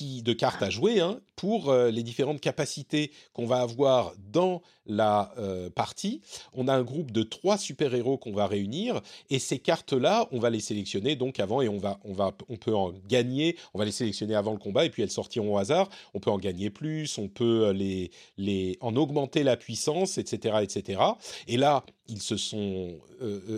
de 0.00 0.32
cartes 0.32 0.60
à 0.60 0.70
jouer 0.70 0.98
hein, 0.98 1.20
pour 1.36 1.72
les 1.72 2.02
différentes 2.02 2.40
capacités 2.40 3.12
qu'on 3.32 3.46
va 3.46 3.60
avoir 3.60 4.12
dans 4.18 4.60
la 4.86 5.32
euh, 5.38 5.70
partie. 5.70 6.20
On 6.52 6.68
a 6.68 6.74
un 6.74 6.82
groupe 6.82 7.10
de 7.10 7.22
trois 7.22 7.58
super-héros 7.58 8.18
qu'on 8.18 8.32
va 8.32 8.46
réunir 8.46 9.00
et 9.30 9.38
ces 9.38 9.58
cartes-là, 9.58 10.28
on 10.32 10.38
va 10.38 10.50
les 10.50 10.60
sélectionner 10.60 11.16
donc 11.16 11.40
avant 11.40 11.62
et 11.62 11.68
on 11.68 11.78
va, 11.78 11.98
on 12.04 12.12
va, 12.12 12.32
on 12.48 12.56
peut 12.56 12.74
en 12.74 12.92
gagner. 13.08 13.56
On 13.72 13.78
va 13.78 13.84
les 13.84 13.92
sélectionner 13.92 14.34
avant 14.34 14.52
le 14.52 14.58
combat 14.58 14.84
et 14.84 14.90
puis 14.90 15.02
elles 15.02 15.10
sortiront 15.10 15.54
au 15.54 15.58
hasard. 15.58 15.88
On 16.12 16.20
peut 16.20 16.30
en 16.30 16.38
gagner 16.38 16.70
plus, 16.70 17.18
on 17.18 17.28
peut 17.28 17.66
euh, 17.66 17.72
les, 17.72 18.10
les 18.36 18.76
en 18.80 18.96
augmenter 18.96 19.42
la 19.42 19.56
puissance, 19.56 20.18
etc., 20.18 20.58
etc. 20.62 21.00
Et 21.48 21.56
là, 21.56 21.84
ils 22.08 22.20
se 22.20 22.36
sont 22.36 22.98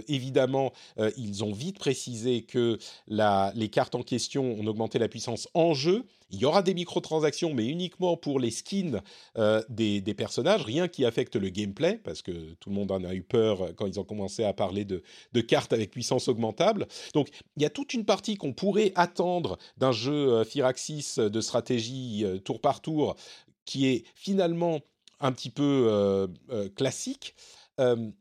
évidemment, 0.07 0.72
ils 1.16 1.43
ont 1.43 1.53
vite 1.53 1.79
précisé 1.81 2.43
que 2.43 2.79
la, 3.09 3.51
les 3.57 3.68
cartes 3.68 3.97
en 3.97 4.03
question 4.03 4.45
ont 4.61 4.66
augmenté 4.66 5.01
la 5.01 5.09
puissance 5.09 5.49
en 5.55 5.74
jeu 5.74 6.05
il 6.31 6.41
y 6.41 6.45
aura 6.45 6.62
des 6.62 6.74
microtransactions, 6.74 7.55
mais 7.55 7.66
uniquement 7.66 8.16
pour 8.16 8.41
les 8.41 8.51
skins 8.51 9.01
euh, 9.39 9.62
des, 9.68 10.03
personnages, 10.14 10.64
rien 10.64 10.89
qui 10.89 11.05
affecte 11.05 11.37
le 11.37 11.49
gameplay, 11.51 12.01
parce 12.03 12.22
que 12.22 12.55
tout 12.55 12.70
le 12.70 12.74
monde 12.74 12.91
en 12.91 13.05
a 13.05 13.14
eu 13.14 13.22
peur 13.22 13.74
quand 13.77 13.87
ils 13.87 14.01
ont 14.01 14.05
commencé 14.05 14.45
à 14.45 14.53
parler 14.53 14.85
de, 14.85 15.03
cartes 15.41 15.72
avec 15.72 15.91
puissance 15.91 16.29
augmentable. 16.29 16.87
Donc 17.14 17.29
il 17.57 17.62
y 17.62 17.66
a 17.66 17.70
toute 17.70 17.95
une 17.95 18.05
partie 18.05 18.37
qu'on 18.37 18.53
pourrait 18.53 18.93
attendre 18.97 19.59
d'un 19.77 19.93
jeu 19.93 20.33
euh, 20.33 20.45
Firaxis 20.45 21.16
de 21.18 21.41
stratégie 21.41 22.24
euh, 22.24 22.39
tour 22.39 22.61
par 22.61 22.81
tour, 22.81 23.16
qui 23.64 23.87
est 23.87 24.05
finalement 24.14 24.81
un 25.20 25.33
petit 25.33 25.51
peu 25.51 26.29
classique, 26.77 27.35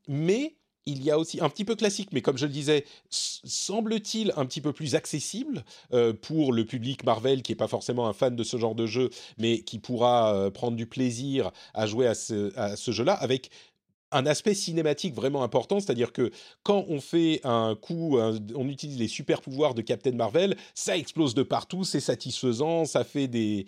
mais 0.08 0.56
il 0.86 1.04
y 1.04 1.12
a 1.12 1.18
aussi 1.18 1.40
un 1.42 1.50
petit 1.50 1.66
peu 1.66 1.76
classique, 1.76 2.10
mais 2.12 2.22
comme 2.22 2.38
je 2.38 2.46
le 2.46 2.52
disais, 2.52 2.86
semble-t-il 3.10 4.34
un 4.38 4.46
petit 4.46 4.62
peu 4.62 4.72
plus 4.72 4.96
accessible 4.96 5.64
euh, 5.94 6.14
pour 6.14 6.54
le 6.54 6.66
public 6.66 7.04
Marvel 7.04 7.42
qui 7.42 7.52
n'est 7.52 7.58
pas 7.58 7.68
forcément 7.68 8.08
un 8.08 8.14
fan 8.14 8.36
de 8.36 8.44
ce 8.44 8.58
genre 8.58 8.76
de 8.76 8.86
jeu, 8.86 9.10
mais 9.38 9.62
qui 9.62 9.80
pourra 9.80 10.36
euh, 10.36 10.52
prendre 10.52 10.78
du 10.78 10.86
plaisir 10.86 11.52
à 11.74 11.88
jouer 11.88 12.08
à 12.08 12.14
ce, 12.14 12.92
jeu-là 12.92 13.14
avec 13.14 13.50
un 14.12 14.28
aspect 14.28 14.54
cinématique 14.54 15.16
vraiment 15.16 15.44
important, 15.44 15.80
c'est-à-dire 15.80 16.14
que 16.14 16.32
quand 16.64 16.86
on 16.88 17.02
fait 17.02 17.42
un 17.44 17.76
coup, 17.76 18.18
on 18.20 18.70
utilise 18.70 19.00
les 19.00 19.08
super 19.08 19.42
pouvoirs 19.42 19.74
de 19.74 19.82
Captain 19.82 20.12
Marvel, 20.12 20.56
ça 20.76 20.96
explose 20.96 21.34
de 21.34 21.44
partout, 21.44 21.84
c'est 21.84 22.00
satisfaisant, 22.00 22.86
ça 22.86 23.04
fait 23.04 23.28
des, 23.28 23.66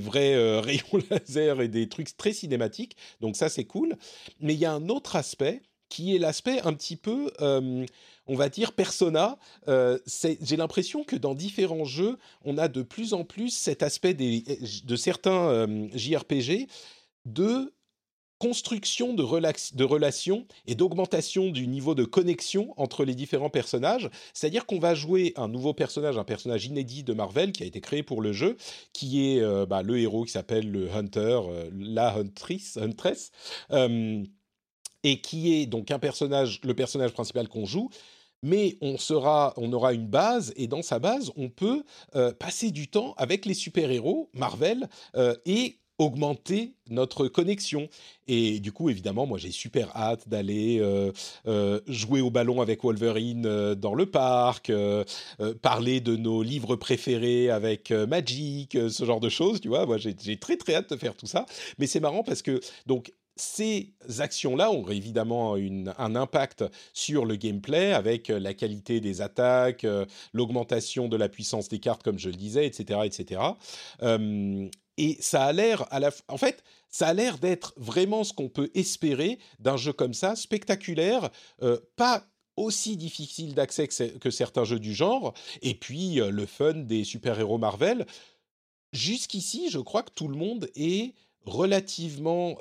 vrais 0.00 0.34
euh, 0.34 0.60
rayons 0.64 0.98
laser 1.10 1.60
et 1.60 1.68
des 1.68 1.88
trucs 1.88 2.16
très 2.16 2.32
cinématiques, 2.32 2.96
donc 3.20 3.36
ça 3.36 3.50
c'est 3.50 3.64
cool. 3.64 3.96
Mais 4.40 4.54
il 4.54 4.60
y 4.60 4.64
a 4.64 4.72
un 4.72 4.88
autre 4.88 5.14
aspect 5.14 5.62
qui 5.88 6.14
est 6.14 6.18
l'aspect 6.18 6.60
un 6.62 6.72
petit 6.72 6.96
peu, 6.96 7.30
euh, 7.40 7.86
on 8.26 8.34
va 8.34 8.48
dire, 8.48 8.72
persona. 8.72 9.38
Euh, 9.68 9.98
j'ai 10.40 10.56
l'impression 10.56 11.04
que 11.04 11.16
dans 11.16 11.34
différents 11.34 11.84
jeux, 11.84 12.18
on 12.44 12.58
a 12.58 12.68
de 12.68 12.82
plus 12.82 13.14
en 13.14 13.24
plus 13.24 13.50
cet 13.50 13.82
aspect 13.82 14.14
de 14.14 14.96
certains 14.96 15.48
euh, 15.48 15.88
JRPG 15.94 16.68
de 17.24 17.72
construction 18.38 19.14
de, 19.14 19.22
relations 19.82 20.46
et 20.68 20.76
d'augmentation 20.76 21.50
du 21.50 21.66
niveau 21.66 21.96
de 21.96 22.04
connexion 22.04 22.72
entre 22.76 23.04
les 23.04 23.16
différents 23.16 23.50
personnages. 23.50 24.08
C'est-à-dire 24.32 24.64
qu'on 24.64 24.78
va 24.78 24.94
jouer 24.94 25.32
un 25.34 25.48
nouveau 25.48 25.74
personnage, 25.74 26.16
un 26.16 26.24
personnage 26.24 26.64
inédit 26.64 27.02
de 27.02 27.12
Marvel 27.14 27.50
qui 27.50 27.64
a 27.64 27.66
été 27.66 27.80
créé 27.80 28.04
pour 28.04 28.22
le 28.22 28.32
jeu, 28.32 28.56
qui 28.92 29.26
est 29.26 29.66
bah, 29.66 29.82
le 29.82 29.98
héros 29.98 30.24
qui 30.24 30.30
s'appelle 30.30 30.70
le 30.70 30.88
Hunter, 30.88 31.40
la. 31.76 32.14
Huntress 32.76 33.32
et 35.08 35.20
qui 35.20 35.54
est 35.54 35.66
donc 35.66 35.90
un 35.90 35.98
personnage, 35.98 36.60
le 36.64 36.74
personnage 36.74 37.12
principal 37.12 37.48
qu'on 37.48 37.64
joue. 37.64 37.88
Mais 38.42 38.76
on, 38.80 38.98
sera, 38.98 39.52
on 39.56 39.72
aura 39.72 39.94
une 39.94 40.06
base 40.06 40.52
et 40.56 40.68
dans 40.68 40.82
sa 40.82 41.00
base, 41.00 41.32
on 41.36 41.48
peut 41.48 41.82
euh, 42.14 42.32
passer 42.32 42.70
du 42.70 42.86
temps 42.86 43.14
avec 43.16 43.46
les 43.46 43.54
super-héros 43.54 44.30
Marvel 44.32 44.88
euh, 45.16 45.34
et 45.44 45.78
augmenter 45.98 46.74
notre 46.88 47.26
connexion. 47.26 47.88
Et 48.28 48.60
du 48.60 48.70
coup, 48.70 48.90
évidemment, 48.90 49.26
moi 49.26 49.38
j'ai 49.38 49.50
super 49.50 49.90
hâte 49.96 50.28
d'aller 50.28 50.78
euh, 50.78 51.80
jouer 51.88 52.20
au 52.20 52.30
ballon 52.30 52.60
avec 52.60 52.84
Wolverine 52.84 53.74
dans 53.74 53.94
le 53.94 54.06
parc, 54.06 54.70
parler 55.60 56.00
de 56.00 56.14
nos 56.14 56.44
livres 56.44 56.76
préférés 56.76 57.50
avec 57.50 57.90
Magic, 57.90 58.78
ce 58.88 59.04
genre 59.04 59.18
de 59.18 59.28
choses, 59.28 59.60
tu 59.60 59.66
vois. 59.66 59.86
Moi 59.86 59.96
j'ai 59.98 60.36
très 60.36 60.56
très 60.56 60.76
hâte 60.76 60.90
de 60.90 60.96
faire 60.96 61.16
tout 61.16 61.26
ça. 61.26 61.46
Mais 61.78 61.88
c'est 61.88 61.98
marrant 61.98 62.22
parce 62.22 62.42
que, 62.42 62.60
donc, 62.86 63.12
ces 63.40 63.92
actions-là 64.18 64.70
ont 64.70 64.88
évidemment 64.88 65.54
un 65.54 66.14
impact 66.16 66.64
sur 66.92 67.24
le 67.24 67.36
gameplay 67.36 67.92
avec 67.92 68.30
euh, 68.30 68.38
la 68.38 68.54
qualité 68.54 69.00
des 69.00 69.20
attaques, 69.20 69.84
euh, 69.84 70.06
l'augmentation 70.32 71.08
de 71.08 71.16
la 71.16 71.28
puissance 71.28 71.68
des 71.68 71.78
cartes, 71.78 72.02
comme 72.02 72.18
je 72.18 72.28
le 72.28 72.36
disais, 72.36 72.66
etc., 72.66 73.00
etc. 73.04 73.40
et 74.96 75.16
ça 75.20 75.44
a 75.44 75.52
l'air, 75.52 75.86
en 76.28 76.36
fait, 76.36 76.64
ça 76.88 77.08
a 77.08 77.14
l'air 77.14 77.38
d'être 77.38 77.74
vraiment 77.76 78.24
ce 78.24 78.32
qu'on 78.32 78.48
peut 78.48 78.70
espérer 78.74 79.38
d'un 79.58 79.76
jeu 79.76 79.92
comme 79.92 80.14
ça, 80.14 80.34
spectaculaire, 80.34 81.30
euh, 81.62 81.78
pas 81.96 82.24
aussi 82.56 82.96
difficile 82.96 83.54
d'accès 83.54 83.86
que, 83.86 84.30
certains 84.30 84.64
jeux 84.64 84.80
du 84.80 84.92
genre, 84.92 85.32
et 85.62 85.74
puis 85.74 86.16
le 86.16 86.44
fun 86.44 86.74
des 86.74 87.04
super-héros 87.04 87.58
Marvel. 87.58 88.04
Jusqu'ici, 88.92 89.70
je 89.70 89.78
crois 89.78 90.02
que 90.02 90.10
tout 90.12 90.26
le 90.26 90.36
monde 90.36 90.68
est 90.74 91.14
relativement 91.44 92.56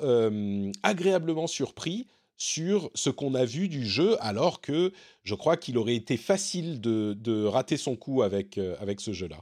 agréablement 0.84 1.48
surpris 1.48 2.08
sur 2.38 2.92
ce 2.94 3.10
qu'on 3.10 3.34
a 3.34 3.46
vu 3.46 3.68
du 3.68 3.86
jeu, 3.86 4.16
alors 4.22 4.62
que 4.62 4.92
je 5.24 5.36
crois 5.36 5.58
qu'il 5.58 5.78
aurait 5.78 5.96
été 5.96 6.18
facile 6.18 6.80
de, 6.80 7.46
rater 7.46 7.78
son 7.78 7.96
coup 7.96 8.22
avec, 8.22 8.58
euh, 8.58 8.76
avec 8.80 9.02
ce 9.02 9.12
jeu-là. 9.12 9.38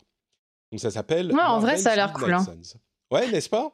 Donc 0.71 0.79
ça 0.79 0.91
s'appelle. 0.91 1.31
Ouais, 1.33 1.41
en 1.41 1.59
vrai, 1.59 1.77
ça 1.77 1.91
a 1.91 1.95
l'air 1.95 2.13
cool. 2.13 2.33
Hein. 2.33 2.45
Ouais, 3.11 3.29
n'est-ce 3.29 3.49
pas? 3.49 3.69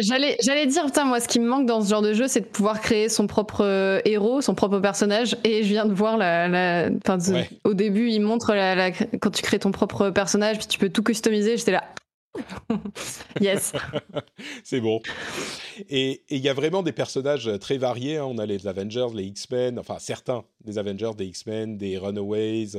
J'allais, 0.00 0.36
j'allais 0.42 0.66
dire, 0.66 0.84
putain, 0.86 1.04
moi, 1.04 1.20
ce 1.20 1.28
qui 1.28 1.38
me 1.38 1.46
manque 1.46 1.66
dans 1.66 1.82
ce 1.82 1.90
genre 1.90 2.02
de 2.02 2.14
jeu, 2.14 2.26
c'est 2.26 2.40
de 2.40 2.46
pouvoir 2.46 2.80
créer 2.80 3.08
son 3.08 3.26
propre 3.26 3.64
euh, 3.64 4.00
héros, 4.04 4.40
son 4.40 4.54
propre 4.54 4.80
personnage. 4.80 5.36
Et 5.44 5.62
je 5.62 5.68
viens 5.68 5.86
de 5.86 5.92
voir 5.92 6.16
la, 6.16 6.48
la 6.48 6.88
au 7.64 7.74
début, 7.74 8.08
il 8.10 8.20
montre 8.20 8.54
la, 8.54 8.90
quand 8.90 9.30
tu 9.30 9.42
crées 9.42 9.60
ton 9.60 9.70
propre 9.70 10.10
personnage, 10.10 10.58
puis 10.58 10.66
tu 10.66 10.78
peux 10.78 10.88
tout 10.88 11.02
customiser. 11.02 11.56
J'étais 11.56 11.72
là, 11.72 11.84
yes. 13.40 13.72
c'est 14.64 14.80
bon. 14.80 15.00
Et 15.88 16.24
il 16.30 16.38
y 16.38 16.48
a 16.48 16.54
vraiment 16.54 16.82
des 16.82 16.92
personnages 16.92 17.50
très 17.60 17.78
variés. 17.78 18.16
Hein. 18.16 18.26
On 18.26 18.38
a 18.38 18.46
les 18.46 18.66
Avengers, 18.66 19.08
les 19.14 19.24
X-Men, 19.24 19.78
enfin 19.78 19.98
certains 19.98 20.44
des 20.64 20.78
Avengers, 20.78 21.12
des 21.16 21.26
X-Men, 21.26 21.76
des 21.76 21.98
Runaways, 21.98 22.76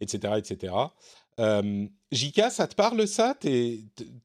etc. 0.00 0.34
Etc. 0.38 0.72
Jika, 2.12 2.50
ça 2.50 2.66
te 2.66 2.74
parle 2.74 3.06
ça? 3.06 3.36
T'es 3.38 3.80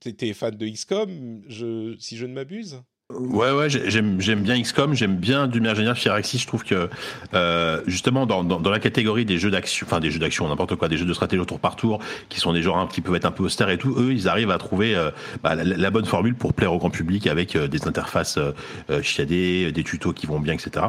es, 0.05 0.33
fan 0.33 0.55
de 0.55 0.67
XCOM, 0.67 1.43
je, 1.47 1.95
si 1.99 2.15
je 2.15 2.25
ne 2.25 2.33
m'abuse? 2.33 2.81
Ouais, 3.19 3.51
ouais, 3.51 3.69
j'aime, 3.69 4.17
bien 4.17 4.61
XCOM, 4.61 4.93
j'aime 4.93 5.15
bien 5.15 5.47
du 5.47 5.61
manière 5.61 5.97
Firaxis. 5.97 6.39
Je 6.39 6.47
trouve 6.47 6.63
que 6.63 6.89
euh, 7.33 7.81
justement 7.87 8.25
dans, 8.25 8.43
dans, 8.43 8.69
la 8.69 8.79
catégorie 8.79 9.25
des 9.25 9.37
jeux 9.37 9.51
d'action, 9.51 9.85
enfin 9.87 9.99
des 9.99 10.11
jeux 10.11 10.19
d'action, 10.19 10.47
n'importe 10.47 10.75
quoi, 10.75 10.87
des 10.87 10.97
jeux 10.97 11.05
de 11.05 11.13
stratégie 11.13 11.41
au 11.41 11.45
tour 11.45 11.59
par 11.59 11.75
tour, 11.75 11.99
qui 12.29 12.39
sont 12.39 12.53
des 12.53 12.61
genres 12.61 12.87
qui 12.89 13.01
peuvent 13.01 13.15
être 13.15 13.25
un 13.25 13.31
peu 13.31 13.43
austères 13.43 13.69
et 13.69 13.77
tout, 13.77 13.95
eux, 13.97 14.11
ils 14.11 14.27
arrivent 14.27 14.51
à 14.51 14.57
trouver 14.57 14.95
euh, 14.95 15.11
bah, 15.43 15.55
la, 15.55 15.91
bonne 15.91 16.05
formule 16.05 16.35
pour 16.35 16.53
plaire 16.53 16.73
au 16.73 16.77
grand 16.77 16.89
public 16.89 17.27
avec 17.27 17.55
euh, 17.55 17.67
des 17.67 17.87
interfaces 17.87 18.39
chiadées, 19.01 19.71
des 19.71 19.83
tutos 19.83 20.13
qui 20.13 20.25
vont 20.25 20.39
bien, 20.39 20.53
etc. 20.53 20.85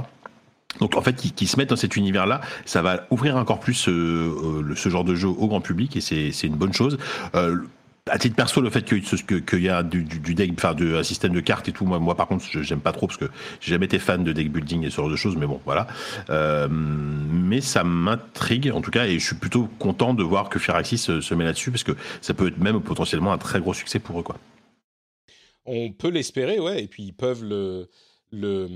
Donc 0.80 0.96
en 0.96 1.02
fait, 1.02 1.14
qui, 1.14 1.46
se 1.46 1.56
mettent 1.56 1.70
dans 1.70 1.76
cet 1.76 1.96
univers-là, 1.96 2.40
ça 2.64 2.82
va 2.82 3.06
ouvrir 3.10 3.36
encore 3.36 3.60
plus 3.60 3.74
ce 3.74 4.88
genre 4.88 5.04
de 5.04 5.14
jeu 5.14 5.28
au 5.28 5.46
grand 5.46 5.60
public 5.60 5.96
et 5.96 6.00
c'est 6.00 6.46
une 6.46 6.56
bonne 6.56 6.72
chose 6.72 6.98
à 8.10 8.18
titre 8.18 8.34
perso, 8.34 8.60
le 8.60 8.70
fait 8.70 8.82
qu'il 8.82 9.02
que, 9.44 9.56
y 9.56 9.68
a 9.68 9.82
du, 9.84 10.04
deck, 10.34 10.50
enfin, 10.56 10.74
un 10.80 11.02
système 11.04 11.32
de 11.32 11.40
cartes 11.40 11.68
et 11.68 11.72
tout, 11.72 11.84
moi, 11.84 12.16
par 12.16 12.26
contre, 12.26 12.44
j'aime 12.62 12.80
pas 12.80 12.92
trop 12.92 13.06
parce 13.06 13.18
que 13.18 13.30
j'ai 13.60 13.70
jamais 13.70 13.86
été 13.86 14.00
fan 14.00 14.24
de 14.24 14.32
deck 14.32 14.50
building 14.50 14.84
et 14.84 14.90
ce 14.90 14.96
genre 14.96 15.08
de 15.08 15.14
choses, 15.14 15.36
mais 15.36 15.46
bon, 15.46 15.60
voilà. 15.64 15.86
Euh, 16.28 16.66
mais 16.68 17.60
ça 17.60 17.84
m'intrigue, 17.84 18.72
en 18.74 18.80
tout 18.80 18.90
cas, 18.90 19.06
et 19.06 19.18
je 19.18 19.24
suis 19.24 19.36
plutôt 19.36 19.68
content 19.78 20.14
de 20.14 20.24
voir 20.24 20.48
que 20.48 20.58
Firaxis 20.58 20.98
se, 20.98 21.20
se 21.20 21.34
met 21.34 21.44
là-dessus 21.44 21.70
parce 21.70 21.84
que 21.84 21.92
ça 22.20 22.34
peut 22.34 22.48
être 22.48 22.58
même 22.58 22.80
potentiellement 22.80 23.32
un 23.32 23.38
très 23.38 23.60
gros 23.60 23.74
succès 23.74 24.00
pour 24.00 24.18
eux, 24.18 24.24
quoi. 24.24 24.36
On 25.64 25.92
peut 25.92 26.08
l'espérer, 26.08 26.58
ouais, 26.58 26.82
et 26.82 26.88
puis 26.88 27.04
ils 27.04 27.12
peuvent 27.12 27.44
le, 27.44 27.88
le, 28.32 28.68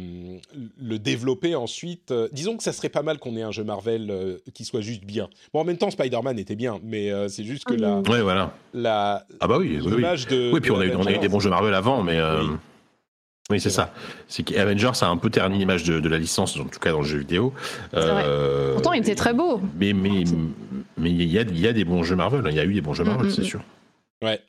le 0.81 0.99
développer 0.99 1.55
ensuite. 1.55 2.11
Euh, 2.11 2.29
disons 2.33 2.57
que 2.57 2.63
ça 2.63 2.73
serait 2.73 2.89
pas 2.89 3.03
mal 3.03 3.19
qu'on 3.19 3.37
ait 3.37 3.43
un 3.43 3.51
jeu 3.51 3.65
Marvel 3.65 4.11
euh, 4.11 4.39
qui 4.55 4.65
soit 4.65 4.83
juste 4.83 5.05
bien. 5.05 5.29
Bon, 5.53 5.61
en 5.61 5.65
même 5.65 5.79
temps, 5.79 5.91
Spider-Man 5.91 6.39
était 6.39 6.55
bien, 6.55 6.79
mais 6.83 7.11
euh, 7.11 7.29
c'est 7.29 7.45
juste 7.45 7.65
que 7.65 7.75
la, 7.75 8.01
ouais, 8.01 8.21
voilà. 8.21 8.55
la 8.75 9.25
ah 9.41 9.49
bah 9.49 9.57
oui, 9.59 9.79
oui, 9.83 9.91
de. 9.91 10.53
Oui, 10.53 10.61
puis 10.61 10.71
on, 10.71 10.81
a, 10.81 10.87
on 10.95 11.07
a, 11.07 11.13
eu 11.13 11.19
des 11.19 11.29
bons 11.29 11.41
jeux 11.41 11.51
Marvel 11.51 11.75
avant, 11.75 12.03
mais. 12.03 12.21
Oui. 13.49 13.61
c'est 13.61 13.71
ça. 13.71 13.93
C'est 14.27 14.43
qu'Avengers 14.43 14.91
a 15.03 15.07
un 15.07 15.17
peu 15.17 15.31
terni 15.31 15.59
l'image 15.59 15.85
de, 15.85 16.09
la 16.09 16.19
licence, 16.19 16.59
en 16.59 16.65
tout 16.65 16.81
cas 16.81 16.91
dans 16.91 17.01
le 17.01 17.07
jeu 17.07 17.19
vidéo. 17.19 17.53
Pourtant, 17.93 18.93
il 18.93 19.01
était 19.01 19.15
très 19.15 19.33
beau. 19.33 19.61
Mais 19.79 19.93
mais 19.93 20.25
mais 20.99 21.11
il 21.11 21.23
y 21.23 21.39
a, 21.39 21.43
y 21.43 21.69
a 21.69 21.73
des 21.73 21.85
bons 21.85 22.03
jeux 22.03 22.17
Marvel. 22.17 22.45
Il 22.49 22.57
y 22.57 22.61
a 22.61 22.65
eu 22.65 22.75
des 22.75 22.81
bons 22.81 22.95
jeux 22.95 23.05
Marvel, 23.05 23.31
c'est 23.33 23.45
sûr. 23.45 23.61
Ouais. 24.23 24.41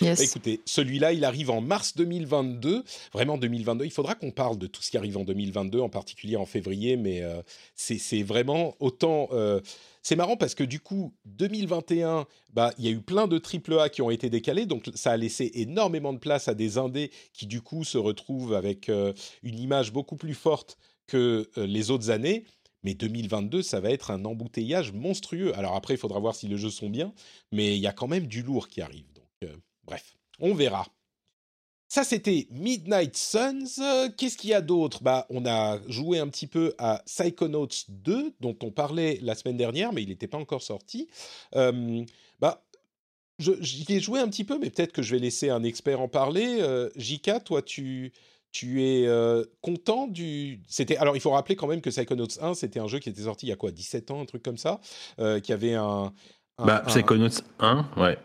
Bah, 0.00 0.14
écoutez, 0.22 0.60
celui-là, 0.64 1.12
il 1.12 1.24
arrive 1.24 1.50
en 1.50 1.60
mars 1.60 1.94
2022. 1.96 2.84
Vraiment 3.12 3.38
2022. 3.38 3.84
Il 3.84 3.90
faudra 3.90 4.14
qu'on 4.14 4.30
parle 4.30 4.58
de 4.58 4.66
tout 4.66 4.82
ce 4.82 4.90
qui 4.90 4.96
arrive 4.96 5.16
en 5.16 5.24
2022, 5.24 5.80
en 5.80 5.88
particulier 5.88 6.36
en 6.36 6.46
février, 6.46 6.96
mais 6.96 7.22
euh, 7.22 7.42
c'est 7.74 8.22
vraiment 8.22 8.74
autant. 8.80 9.28
Euh, 9.32 9.60
c'est 10.02 10.16
marrant 10.16 10.36
parce 10.36 10.54
que 10.54 10.64
du 10.64 10.80
coup, 10.80 11.12
2021, 11.26 12.26
bah, 12.54 12.72
il 12.78 12.84
y 12.86 12.88
a 12.88 12.90
eu 12.90 13.00
plein 13.00 13.28
de 13.28 13.38
triple 13.38 13.78
A 13.78 13.88
qui 13.90 14.00
ont 14.00 14.10
été 14.10 14.30
décalés, 14.30 14.64
donc 14.64 14.90
ça 14.94 15.12
a 15.12 15.16
laissé 15.16 15.50
énormément 15.54 16.14
de 16.14 16.18
place 16.18 16.48
à 16.48 16.54
des 16.54 16.78
indés 16.78 17.10
qui 17.34 17.46
du 17.46 17.60
coup 17.60 17.84
se 17.84 17.98
retrouvent 17.98 18.54
avec 18.54 18.88
euh, 18.88 19.12
une 19.42 19.58
image 19.58 19.92
beaucoup 19.92 20.16
plus 20.16 20.34
forte 20.34 20.78
que 21.06 21.50
les 21.56 21.90
autres 21.90 22.10
années. 22.10 22.44
Mais 22.82 22.94
2022, 22.94 23.62
ça 23.62 23.80
va 23.80 23.90
être 23.90 24.10
un 24.10 24.24
embouteillage 24.24 24.92
monstrueux. 24.92 25.54
Alors 25.58 25.74
après, 25.74 25.94
il 25.94 25.98
faudra 25.98 26.18
voir 26.18 26.34
si 26.34 26.48
les 26.48 26.56
jeux 26.56 26.70
sont 26.70 26.88
bien, 26.88 27.12
mais 27.52 27.76
il 27.76 27.80
y 27.80 27.86
a 27.86 27.92
quand 27.92 28.08
même 28.08 28.26
du 28.26 28.42
lourd 28.42 28.68
qui 28.68 28.80
arrive. 28.80 29.04
Donc, 29.12 29.52
Bref, 29.90 30.16
on 30.38 30.54
verra. 30.54 30.86
Ça, 31.88 32.04
c'était 32.04 32.46
Midnight 32.52 33.16
Suns. 33.16 33.82
Qu'est-ce 34.16 34.38
qu'il 34.38 34.50
y 34.50 34.54
a 34.54 34.60
d'autre? 34.60 35.02
Bah, 35.02 35.26
On 35.28 35.44
a 35.44 35.80
joué 35.88 36.20
un 36.20 36.28
petit 36.28 36.46
peu 36.46 36.72
à 36.78 37.02
Psychonauts 37.06 37.66
2, 37.88 38.34
dont 38.38 38.56
on 38.62 38.70
parlait 38.70 39.18
la 39.22 39.34
semaine 39.34 39.56
dernière, 39.56 39.92
mais 39.92 40.04
il 40.04 40.08
n'était 40.08 40.28
pas 40.28 40.38
encore 40.38 40.62
sorti. 40.62 41.08
Euh, 41.56 42.04
bah, 42.38 42.64
J'y 43.40 43.86
ai 43.88 43.98
joué 43.98 44.20
un 44.20 44.28
petit 44.28 44.44
peu, 44.44 44.58
mais 44.58 44.70
peut-être 44.70 44.92
que 44.92 45.02
je 45.02 45.16
vais 45.16 45.20
laisser 45.20 45.50
un 45.50 45.64
expert 45.64 46.00
en 46.00 46.08
parler. 46.08 46.58
Euh, 46.60 46.90
Jika, 46.94 47.40
toi, 47.40 47.60
tu, 47.60 48.12
tu 48.52 48.84
es 48.84 49.08
euh, 49.08 49.44
content 49.60 50.06
du. 50.06 50.62
C'était 50.68 50.96
alors 50.98 51.16
il 51.16 51.20
faut 51.20 51.30
rappeler 51.30 51.56
quand 51.56 51.66
même 51.66 51.80
que 51.80 51.90
Psychonauts 51.90 52.40
1 52.40 52.54
c'était 52.54 52.80
un 52.80 52.86
jeu 52.86 52.98
qui 52.98 53.08
était 53.08 53.22
sorti 53.22 53.46
il 53.46 53.48
y 53.48 53.52
a 53.52 53.56
quoi 53.56 53.70
17 53.70 54.10
ans 54.10 54.20
un 54.20 54.26
truc 54.26 54.42
comme 54.42 54.58
ça 54.58 54.80
euh, 55.20 55.40
qui 55.40 55.52
avait 55.52 55.74
un, 55.74 56.12
un 56.58 56.66
bah, 56.66 56.82
Psychonauts 56.86 57.40
1 57.60 57.90
ouais 57.96 58.18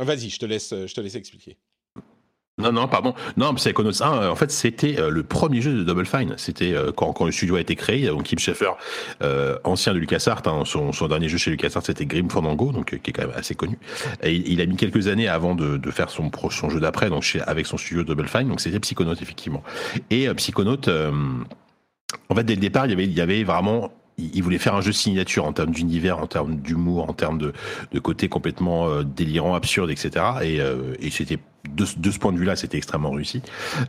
Vas-y, 0.00 0.30
je 0.30 0.38
te 0.38 0.46
laisse, 0.46 0.70
je 0.70 0.94
te 0.94 1.00
laisse 1.00 1.14
expliquer. 1.14 1.56
Non, 2.60 2.72
non, 2.72 2.88
pardon. 2.88 3.14
Non, 3.36 3.54
Psychonauts 3.54 4.02
1, 4.02 4.28
en 4.28 4.36
fait, 4.36 4.50
c'était 4.50 5.00
euh, 5.00 5.08
le 5.08 5.22
premier 5.22 5.60
jeu 5.60 5.72
de 5.72 5.82
Double 5.82 6.04
Fine. 6.04 6.34
C'était 6.36 6.74
euh, 6.74 6.92
quand, 6.92 7.24
le 7.24 7.32
studio 7.32 7.56
a 7.56 7.60
été 7.60 7.74
créé. 7.74 8.06
Donc, 8.06 8.24
Kim 8.24 8.38
Schafer, 8.38 8.72
euh, 9.22 9.56
ancien 9.64 9.94
de 9.94 9.98
LucasArts, 9.98 10.42
hein, 10.46 10.64
son, 10.64 11.08
dernier 11.08 11.28
jeu 11.28 11.38
chez 11.38 11.50
LucasArts, 11.50 11.84
c'était 11.84 12.06
Grim 12.06 12.28
Fandango, 12.28 12.72
donc 12.72 12.98
qui 12.98 13.10
est 13.10 13.12
quand 13.12 13.26
même 13.26 13.36
assez 13.36 13.54
connu. 13.54 13.78
Il, 14.24 14.60
a 14.60 14.66
mis 14.66 14.76
quelques 14.76 15.08
années 15.08 15.28
avant 15.28 15.54
de, 15.54 15.90
faire 15.90 16.10
son, 16.10 16.30
jeu 16.68 16.80
d'après, 16.80 17.08
donc 17.08 17.24
avec 17.46 17.66
son 17.66 17.78
studio 17.78 18.04
Double 18.04 18.28
Fine. 18.28 18.48
Donc, 18.48 18.60
c'était 18.60 18.80
Psychonauts, 18.80 19.14
effectivement. 19.14 19.62
Et 20.10 20.32
Psychonauts, 20.34 20.88
en 22.28 22.34
fait, 22.34 22.44
dès 22.44 22.54
le 22.54 22.60
départ, 22.60 22.86
il 22.86 23.12
y 23.12 23.20
avait 23.20 23.44
vraiment 23.44 23.92
il 24.34 24.42
voulait 24.42 24.58
faire 24.58 24.74
un 24.74 24.80
jeu 24.80 24.92
signature 24.92 25.44
en 25.44 25.52
termes 25.52 25.70
d'univers, 25.70 26.18
en 26.18 26.26
termes 26.26 26.56
d'humour, 26.56 27.08
en 27.08 27.12
termes 27.12 27.38
de, 27.38 27.52
de 27.92 27.98
côté 27.98 28.28
complètement 28.28 28.88
euh, 28.88 29.02
délirant, 29.02 29.54
absurde, 29.54 29.90
etc. 29.90 30.10
Et, 30.42 30.60
euh, 30.60 30.94
et 31.00 31.10
c'était 31.10 31.38
de, 31.68 32.10
ce 32.10 32.18
point 32.18 32.32
de 32.32 32.38
vue-là, 32.38 32.56
c'était 32.56 32.78
extrêmement 32.78 33.10
réussi. 33.10 33.42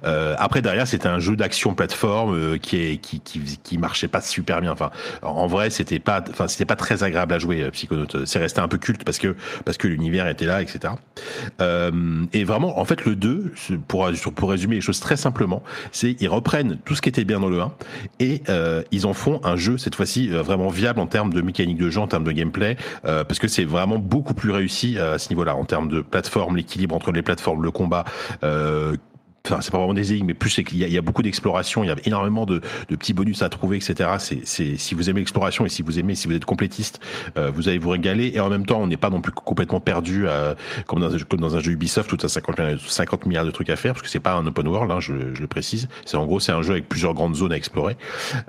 Euh, 0.03 0.35
après, 0.37 0.61
derrière, 0.61 0.87
c'était 0.87 1.07
un 1.07 1.19
jeu 1.19 1.35
d'action 1.35 1.73
plateforme 1.73 2.35
euh, 2.35 2.57
qui, 2.57 2.99
qui, 2.99 3.77
marchait 3.77 4.09
pas 4.09 4.21
super 4.21 4.61
bien. 4.61 4.71
Enfin, 4.71 4.91
en 5.21 5.47
vrai, 5.47 5.69
c'était 5.69 5.99
pas, 5.99 6.23
enfin, 6.29 6.47
c'était 6.47 6.65
pas 6.65 6.75
très 6.75 7.03
agréable 7.03 7.33
à 7.33 7.39
jouer. 7.39 7.63
Euh, 7.63 7.71
Psychonaut, 7.71 8.25
c'est 8.25 8.39
resté 8.39 8.59
un 8.59 8.67
peu 8.67 8.77
culte 8.77 9.03
parce 9.03 9.17
que 9.17 9.35
parce 9.65 9.77
que 9.77 9.87
l'univers 9.87 10.27
était 10.27 10.45
là, 10.45 10.61
etc. 10.61 10.93
Euh, 11.61 12.25
et 12.33 12.43
vraiment, 12.43 12.77
en 12.77 12.85
fait, 12.85 13.05
le 13.05 13.15
2, 13.15 13.53
pour 13.87 14.09
pour 14.35 14.49
résumer 14.49 14.75
les 14.75 14.81
choses 14.81 14.99
très 14.99 15.17
simplement, 15.17 15.63
c'est 15.91 16.15
ils 16.19 16.27
reprennent 16.27 16.77
tout 16.85 16.95
ce 16.95 17.01
qui 17.01 17.09
était 17.09 17.23
bien 17.23 17.39
dans 17.39 17.49
le 17.49 17.61
1 17.61 17.71
et 18.19 18.43
ils 18.91 19.05
en 19.07 19.13
font 19.13 19.39
un 19.43 19.55
jeu 19.55 19.77
cette 19.77 19.95
fois-ci 19.95 20.27
vraiment 20.27 20.69
viable 20.69 20.99
en 20.99 21.07
termes 21.07 21.33
de 21.33 21.41
mécanique 21.41 21.77
de 21.77 21.89
jeu, 21.89 22.01
en 22.01 22.07
termes 22.07 22.23
de 22.23 22.31
gameplay, 22.31 22.77
parce 23.03 23.39
que 23.39 23.47
c'est 23.47 23.63
vraiment 23.63 23.97
beaucoup 23.97 24.33
plus 24.33 24.51
réussi 24.51 24.99
à 24.99 25.17
ce 25.17 25.29
niveau-là 25.29 25.55
en 25.55 25.65
termes 25.65 25.87
de 25.87 26.01
plateforme, 26.01 26.57
l'équilibre 26.57 26.95
entre 26.95 27.11
les 27.11 27.21
plateformes 27.21 27.60
le 27.61 27.71
combat 27.71 28.03
euh, 28.43 28.95
enfin 29.45 29.59
c'est 29.61 29.71
pas 29.71 29.77
vraiment 29.77 29.93
des 29.93 30.11
énigmes 30.11 30.27
mais 30.27 30.33
plus 30.33 30.49
c'est 30.49 30.63
qu'il 30.63 30.77
y, 30.77 30.97
a 30.97 31.01
beaucoup 31.01 31.23
d'exploration 31.23 31.83
il 31.83 31.87
y 31.87 31.91
a 31.91 31.95
énormément 32.05 32.45
de, 32.45 32.61
petits 32.87 33.13
bonus 33.13 33.41
à 33.41 33.49
trouver 33.49 33.77
etc 33.77 34.11
c'est 34.19 34.41
c'est 34.45 34.77
si 34.77 34.95
vous 34.95 35.09
aimez 35.09 35.21
l'exploration 35.21 35.65
et 35.65 35.69
si 35.69 35.81
vous 35.81 35.99
aimez 35.99 36.15
si 36.15 36.27
vous 36.27 36.35
êtes 36.35 36.45
complétiste 36.45 36.99
euh, 37.37 37.51
vous 37.53 37.69
allez 37.69 37.77
vous 37.77 37.89
régaler. 37.89 38.31
Et 38.33 38.39
en 38.39 38.49
même 38.49 38.65
temps 38.65 38.79
on 38.81 38.87
n'est 38.87 38.97
pas 38.97 39.09
non 39.09 39.21
plus 39.21 39.31
complètement 39.31 39.79
perdu 39.79 40.27
euh, 40.27 40.53
comme 40.87 40.99
dans 40.99 41.13
un 41.13 41.17
jeu, 41.17 41.25
comme 41.25 41.39
dans 41.39 41.55
un 41.55 41.59
jeu 41.59 41.71
Ubisoft 41.71 42.09
tout 42.09 42.25
à 42.25 42.29
50, 42.29 42.79
50 42.79 43.25
milliards 43.25 43.45
de 43.45 43.51
trucs 43.51 43.69
à 43.69 43.75
faire 43.75 43.93
parce 43.93 44.03
que 44.03 44.09
c'est 44.09 44.19
pas 44.19 44.33
un 44.33 44.45
open 44.45 44.67
world 44.67 44.91
hein, 44.91 44.99
je, 44.99 45.33
je, 45.33 45.41
le 45.41 45.47
précise. 45.47 45.87
C'est 46.05 46.17
en 46.17 46.25
gros 46.25 46.39
c'est 46.39 46.51
un 46.51 46.61
jeu 46.61 46.71
avec 46.71 46.87
plusieurs 46.87 47.13
grandes 47.13 47.35
zones 47.35 47.51
à 47.51 47.57
explorer. 47.57 47.97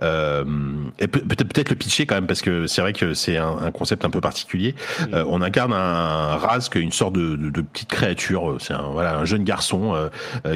Euh, 0.02 0.44
et 0.98 1.08
peut-être 1.08 1.44
peut-être 1.44 1.70
le 1.70 1.76
pitcher 1.76 2.06
quand 2.06 2.14
même 2.14 2.26
parce 2.26 2.42
que 2.42 2.66
c'est 2.66 2.80
vrai 2.80 2.92
que 2.92 3.14
c'est 3.14 3.36
un, 3.36 3.58
un, 3.58 3.70
concept 3.70 4.04
un 4.04 4.10
peu 4.10 4.20
particulier. 4.20 4.74
Euh, 5.12 5.24
on 5.28 5.42
incarne 5.42 5.72
un 5.72 6.36
Rask 6.36 6.74
une 6.74 6.92
sorte 6.92 7.14
de, 7.14 7.36
de, 7.36 7.50
de 7.50 7.60
petite 7.62 7.88
créature. 7.88 8.56
C'est 8.60 8.74
un 8.74 8.90
voilà 8.92 9.16
un 9.16 9.24
jeune 9.24 9.44
garçon 9.44 10.10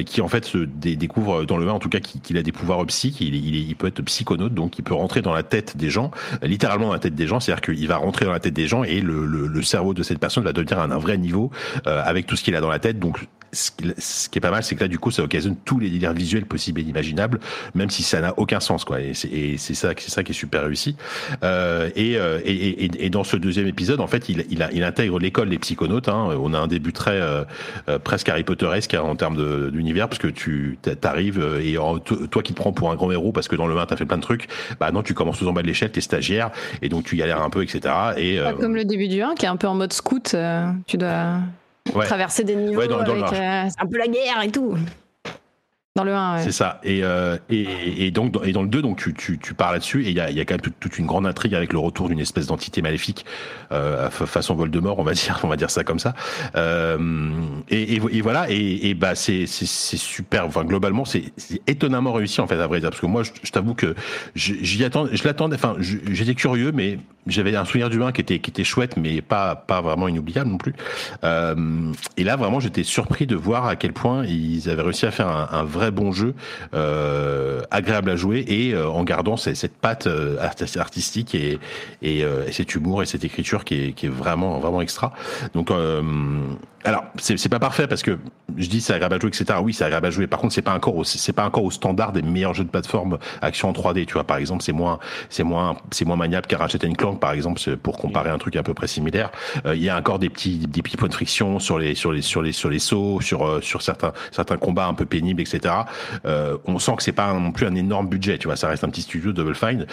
qui 0.05 0.21
en 0.21 0.26
fait 0.27 0.45
se 0.45 0.57
découvre 0.57 1.45
dans 1.45 1.57
le 1.57 1.67
1 1.67 1.71
en 1.71 1.79
tout 1.79 1.89
cas 1.89 1.99
qu'il 1.99 2.37
a 2.37 2.43
des 2.43 2.51
pouvoirs 2.51 2.85
psychiques, 2.87 3.21
il, 3.21 3.75
peut 3.75 3.87
être 3.87 4.01
psychonaute, 4.01 4.53
donc 4.53 4.79
il 4.79 4.83
peut 4.83 4.93
rentrer 4.93 5.21
dans 5.21 5.33
la 5.33 5.43
tête 5.43 5.77
des 5.77 5.89
gens, 5.89 6.11
littéralement 6.41 6.87
dans 6.87 6.93
la 6.93 6.99
tête 6.99 7.15
des 7.15 7.27
gens, 7.27 7.39
c'est-à-dire 7.39 7.61
qu'il 7.61 7.87
va 7.87 7.97
rentrer 7.97 8.25
dans 8.25 8.31
la 8.31 8.39
tête 8.39 8.53
des 8.53 8.67
gens 8.67 8.83
et 8.83 9.01
le, 9.01 9.61
cerveau 9.61 9.93
de 9.93 10.03
cette 10.03 10.19
personne 10.19 10.43
va 10.43 10.53
devenir 10.53 10.79
à 10.79 10.83
un 10.83 10.97
vrai 10.97 11.17
niveau 11.17 11.51
euh, 11.87 12.01
avec 12.05 12.25
tout 12.25 12.35
ce 12.35 12.43
qu'il 12.43 12.55
a 12.55 12.61
dans 12.61 12.69
la 12.69 12.79
tête. 12.79 12.97
Ce 13.51 14.29
qui 14.29 14.37
est 14.37 14.41
pas 14.41 14.51
mal, 14.51 14.63
c'est 14.63 14.75
que 14.75 14.81
là, 14.81 14.87
du 14.87 14.99
coup, 14.99 15.11
ça 15.11 15.23
occasionne 15.23 15.55
tous 15.65 15.79
les 15.79 15.89
délires 15.89 16.13
visuels 16.13 16.45
possibles 16.45 16.81
et 16.81 16.83
imaginables, 16.83 17.39
même 17.75 17.89
si 17.89 18.03
ça 18.03 18.21
n'a 18.21 18.33
aucun 18.37 18.59
sens, 18.59 18.83
quoi. 18.83 18.99
Et 19.01 19.13
c'est 19.13 19.73
ça, 19.73 19.91
c'est 19.97 20.11
ça 20.11 20.23
qui 20.23 20.31
est 20.31 20.35
super 20.35 20.63
réussi. 20.63 20.95
Euh, 21.43 21.89
et, 21.95 22.17
euh, 22.17 22.39
et, 22.43 22.85
et, 22.85 23.05
et, 23.05 23.09
dans 23.09 23.23
ce 23.23 23.37
deuxième 23.37 23.67
épisode, 23.67 23.99
en 23.99 24.07
fait, 24.07 24.29
il, 24.29 24.45
il, 24.49 24.63
a, 24.63 24.71
il 24.71 24.83
intègre 24.83 25.19
l'école 25.19 25.49
des 25.49 25.57
psychonautes. 25.57 26.09
Hein. 26.09 26.29
On 26.39 26.53
a 26.53 26.59
un 26.59 26.67
début 26.67 26.93
très 26.93 27.19
euh, 27.21 27.43
euh 27.89 27.99
presque 27.99 28.29
Harry 28.29 28.43
Potteresque 28.43 28.93
hein, 28.93 29.01
en 29.01 29.15
termes 29.15 29.71
d'univers, 29.71 30.07
parce 30.07 30.19
que 30.19 30.27
tu 30.27 30.77
t'arrives 31.01 31.39
euh, 31.39 31.59
et 31.59 31.77
toi 32.29 32.43
qui 32.43 32.53
te 32.53 32.57
prends 32.57 32.71
pour 32.71 32.91
un 32.91 32.95
grand 32.95 33.11
héros 33.11 33.31
parce 33.31 33.47
que 33.47 33.55
dans 33.55 33.67
le 33.67 33.77
1 33.77 33.85
t'as 33.85 33.95
fait 33.95 34.05
plein 34.05 34.17
de 34.17 34.21
trucs, 34.21 34.47
bah 34.79 34.91
non, 34.91 35.03
tu 35.03 35.13
commences 35.13 35.39
tout 35.39 35.47
en 35.47 35.53
bas 35.53 35.61
de 35.61 35.67
l'échelle, 35.67 35.91
t'es 35.91 36.01
stagiaire, 36.01 36.51
et 36.81 36.89
donc 36.89 37.05
tu 37.05 37.15
galères 37.15 37.41
un 37.41 37.49
peu, 37.49 37.63
etc. 37.63 37.93
Et, 38.17 38.39
comme 38.59 38.75
le 38.75 38.85
début 38.85 39.07
du 39.07 39.21
1 39.21 39.35
qui 39.35 39.45
est 39.45 39.49
un 39.49 39.57
peu 39.57 39.67
en 39.67 39.75
mode 39.75 39.93
scout, 39.93 40.35
tu 40.85 40.97
dois 40.97 41.39
traverser 42.05 42.43
des 42.43 42.55
niveaux 42.55 42.81
avec 42.81 43.33
euh, 43.33 43.69
un 43.77 43.85
peu 43.85 43.97
la 43.97 44.07
guerre 44.07 44.41
et 44.43 44.49
tout. 44.49 44.75
Dans 45.97 46.03
le 46.03 46.13
1, 46.13 46.43
C'est 46.43 46.51
ça. 46.51 46.79
Et, 46.83 47.03
euh, 47.03 47.37
et, 47.49 48.11
donc, 48.11 48.35
et 48.45 48.51
dans 48.51 48.61
le 48.61 48.67
2, 48.67 48.83
donc, 48.83 48.99
tu, 48.99 49.15
tu, 49.15 49.39
tu 49.39 49.55
pars 49.55 49.71
là-dessus, 49.71 50.05
et 50.05 50.09
il 50.11 50.15
y 50.15 50.19
a, 50.19 50.29
y 50.29 50.39
a 50.39 50.45
quand 50.45 50.53
même 50.53 50.73
toute, 50.79 50.99
une 50.99 51.07
grande 51.07 51.25
intrigue 51.25 51.55
avec 51.55 51.73
le 51.73 51.79
retour 51.79 52.07
d'une 52.07 52.19
espèce 52.19 52.45
d'entité 52.45 52.83
maléfique, 52.83 53.25
euh, 53.71 54.07
façon 54.11 54.53
Voldemort, 54.53 54.99
on 54.99 55.03
va 55.03 55.13
dire, 55.15 55.39
on 55.41 55.47
va 55.47 55.55
dire 55.55 55.71
ça 55.71 55.83
comme 55.83 55.97
ça. 55.97 56.13
Euh, 56.55 57.31
et, 57.71 57.95
et, 57.95 58.21
voilà, 58.21 58.45
et, 58.47 58.93
bah, 58.93 59.15
c'est 59.15 59.47
super, 59.47 60.45
enfin, 60.45 60.65
globalement, 60.65 61.03
c'est 61.03 61.31
étonnamment 61.65 62.13
réussi, 62.13 62.41
en 62.41 62.47
fait, 62.47 62.61
à 62.61 62.67
vrai 62.67 62.79
dire, 62.79 62.91
parce 62.91 63.01
que 63.01 63.07
moi, 63.07 63.23
je, 63.23 63.51
t'avoue 63.51 63.73
que 63.73 63.95
j'y 64.35 64.83
attends, 64.83 65.07
je 65.11 65.23
l'attendais, 65.23 65.55
enfin, 65.55 65.77
j'étais 65.79 66.35
curieux, 66.35 66.71
mais 66.71 66.99
j'avais 67.25 67.55
un 67.55 67.65
souvenir 67.65 67.89
du 67.89 68.03
1 68.03 68.11
qui 68.11 68.21
était, 68.21 68.37
qui 68.37 68.51
était 68.51 68.63
chouette, 68.63 68.97
mais 68.97 69.21
pas, 69.21 69.55
pas 69.55 69.81
vraiment 69.81 70.07
inoubliable 70.07 70.49
non 70.51 70.57
plus. 70.59 70.75
Euh, 71.23 71.91
et 72.17 72.23
là, 72.23 72.35
vraiment, 72.35 72.59
j'étais 72.59 72.83
surpris 72.83 73.25
de 73.25 73.35
voir 73.35 73.65
à 73.65 73.75
quel 73.75 73.93
point 73.93 74.25
ils 74.25 74.69
avaient 74.69 74.83
réussi 74.83 75.07
à 75.07 75.11
faire 75.11 75.27
un 75.27 75.63
vrai 75.63 75.86
bon 75.91 76.11
jeu, 76.11 76.33
euh, 76.73 77.61
agréable 77.71 78.09
à 78.09 78.15
jouer 78.15 78.43
et 78.47 78.73
euh, 78.73 78.87
en 78.87 79.03
gardant 79.03 79.37
cette, 79.37 79.55
cette 79.55 79.75
patte 79.75 80.07
euh, 80.07 80.37
artistique 80.77 81.35
et, 81.35 81.59
cet 82.51 82.75
humour 82.75 83.03
et 83.03 83.05
cette 83.05 83.23
écriture 83.23 83.65
qui 83.65 83.75
est, 83.75 83.93
qui 83.93 84.05
est 84.07 84.09
vraiment 84.09 84.59
vraiment 84.59 84.81
extra. 84.81 85.13
Donc 85.53 85.69
alors, 86.83 87.05
c'est 87.17 87.49
pas 87.49 87.59
parfait 87.59 87.87
parce 87.87 88.01
que 88.03 88.17
je 88.55 88.69
dis 88.69 88.81
c'est 88.81 88.93
agréable 88.93 89.15
à 89.15 89.19
jouer, 89.19 89.29
etc. 89.29 89.59
Oui, 89.61 89.73
c'est 89.73 89.83
agréable 89.83 90.07
à 90.07 90.09
jouer. 90.09 90.27
Par 90.27 90.39
contre, 90.39 90.53
c'est 90.53 90.61
pas 90.61 90.73
encore 90.73 91.05
c'est 91.05 91.33
pas 91.33 91.45
encore 91.45 91.63
au 91.63 91.71
standard 91.71 92.11
des 92.11 92.21
meilleurs 92.21 92.53
jeux 92.53 92.63
de 92.63 92.69
plateforme 92.69 93.17
action 93.41 93.69
en 93.69 93.73
3D. 93.73 94.05
Tu 94.05 94.13
vois, 94.13 94.23
par 94.23 94.37
exemple, 94.37 94.63
c'est 94.63 94.73
moins 94.73 94.99
c'est 95.29 95.43
moins 95.43 95.77
c'est 95.91 96.05
moins 96.05 96.15
maniable 96.15 96.47
qu'un 96.47 96.57
Ratchet 96.57 96.79
Clank 96.95 97.19
par 97.19 97.31
exemple, 97.31 97.59
pour 97.77 97.97
comparer 97.97 98.29
un 98.29 98.37
truc 98.37 98.55
à 98.55 98.63
peu 98.63 98.73
près 98.73 98.87
similaire. 98.87 99.31
Il 99.65 99.81
y 99.81 99.89
a 99.89 99.97
encore 99.97 100.19
des 100.19 100.29
petits 100.29 100.59
des 100.59 100.81
petits 100.81 100.97
points 100.97 101.09
de 101.09 101.13
friction 101.13 101.59
sur 101.59 101.79
les 101.79 101.95
sur 101.95 102.11
les 102.11 102.21
sur 102.21 102.41
les 102.41 102.51
sur 102.51 102.69
les 102.69 102.79
sauts, 102.79 103.21
sur 103.21 103.61
sur 103.63 103.81
certains 103.81 104.13
certains 104.31 104.57
combats 104.57 104.87
un 104.87 104.93
peu 104.93 105.05
pénibles, 105.05 105.41
etc. 105.41 105.73
on 106.23 106.79
sent 106.79 106.95
que 106.95 107.03
c'est 107.03 107.11
pas 107.11 107.33
non 107.33 107.51
plus 107.51 107.65
un 107.65 107.75
énorme 107.75 108.07
budget, 108.07 108.37
tu 108.37 108.47
vois. 108.47 108.55
Ça 108.55 108.69
reste 108.69 108.83
un 108.83 108.89
petit 108.89 109.01
studio 109.01 109.33
Double 109.33 109.55
Fine, 109.55 109.87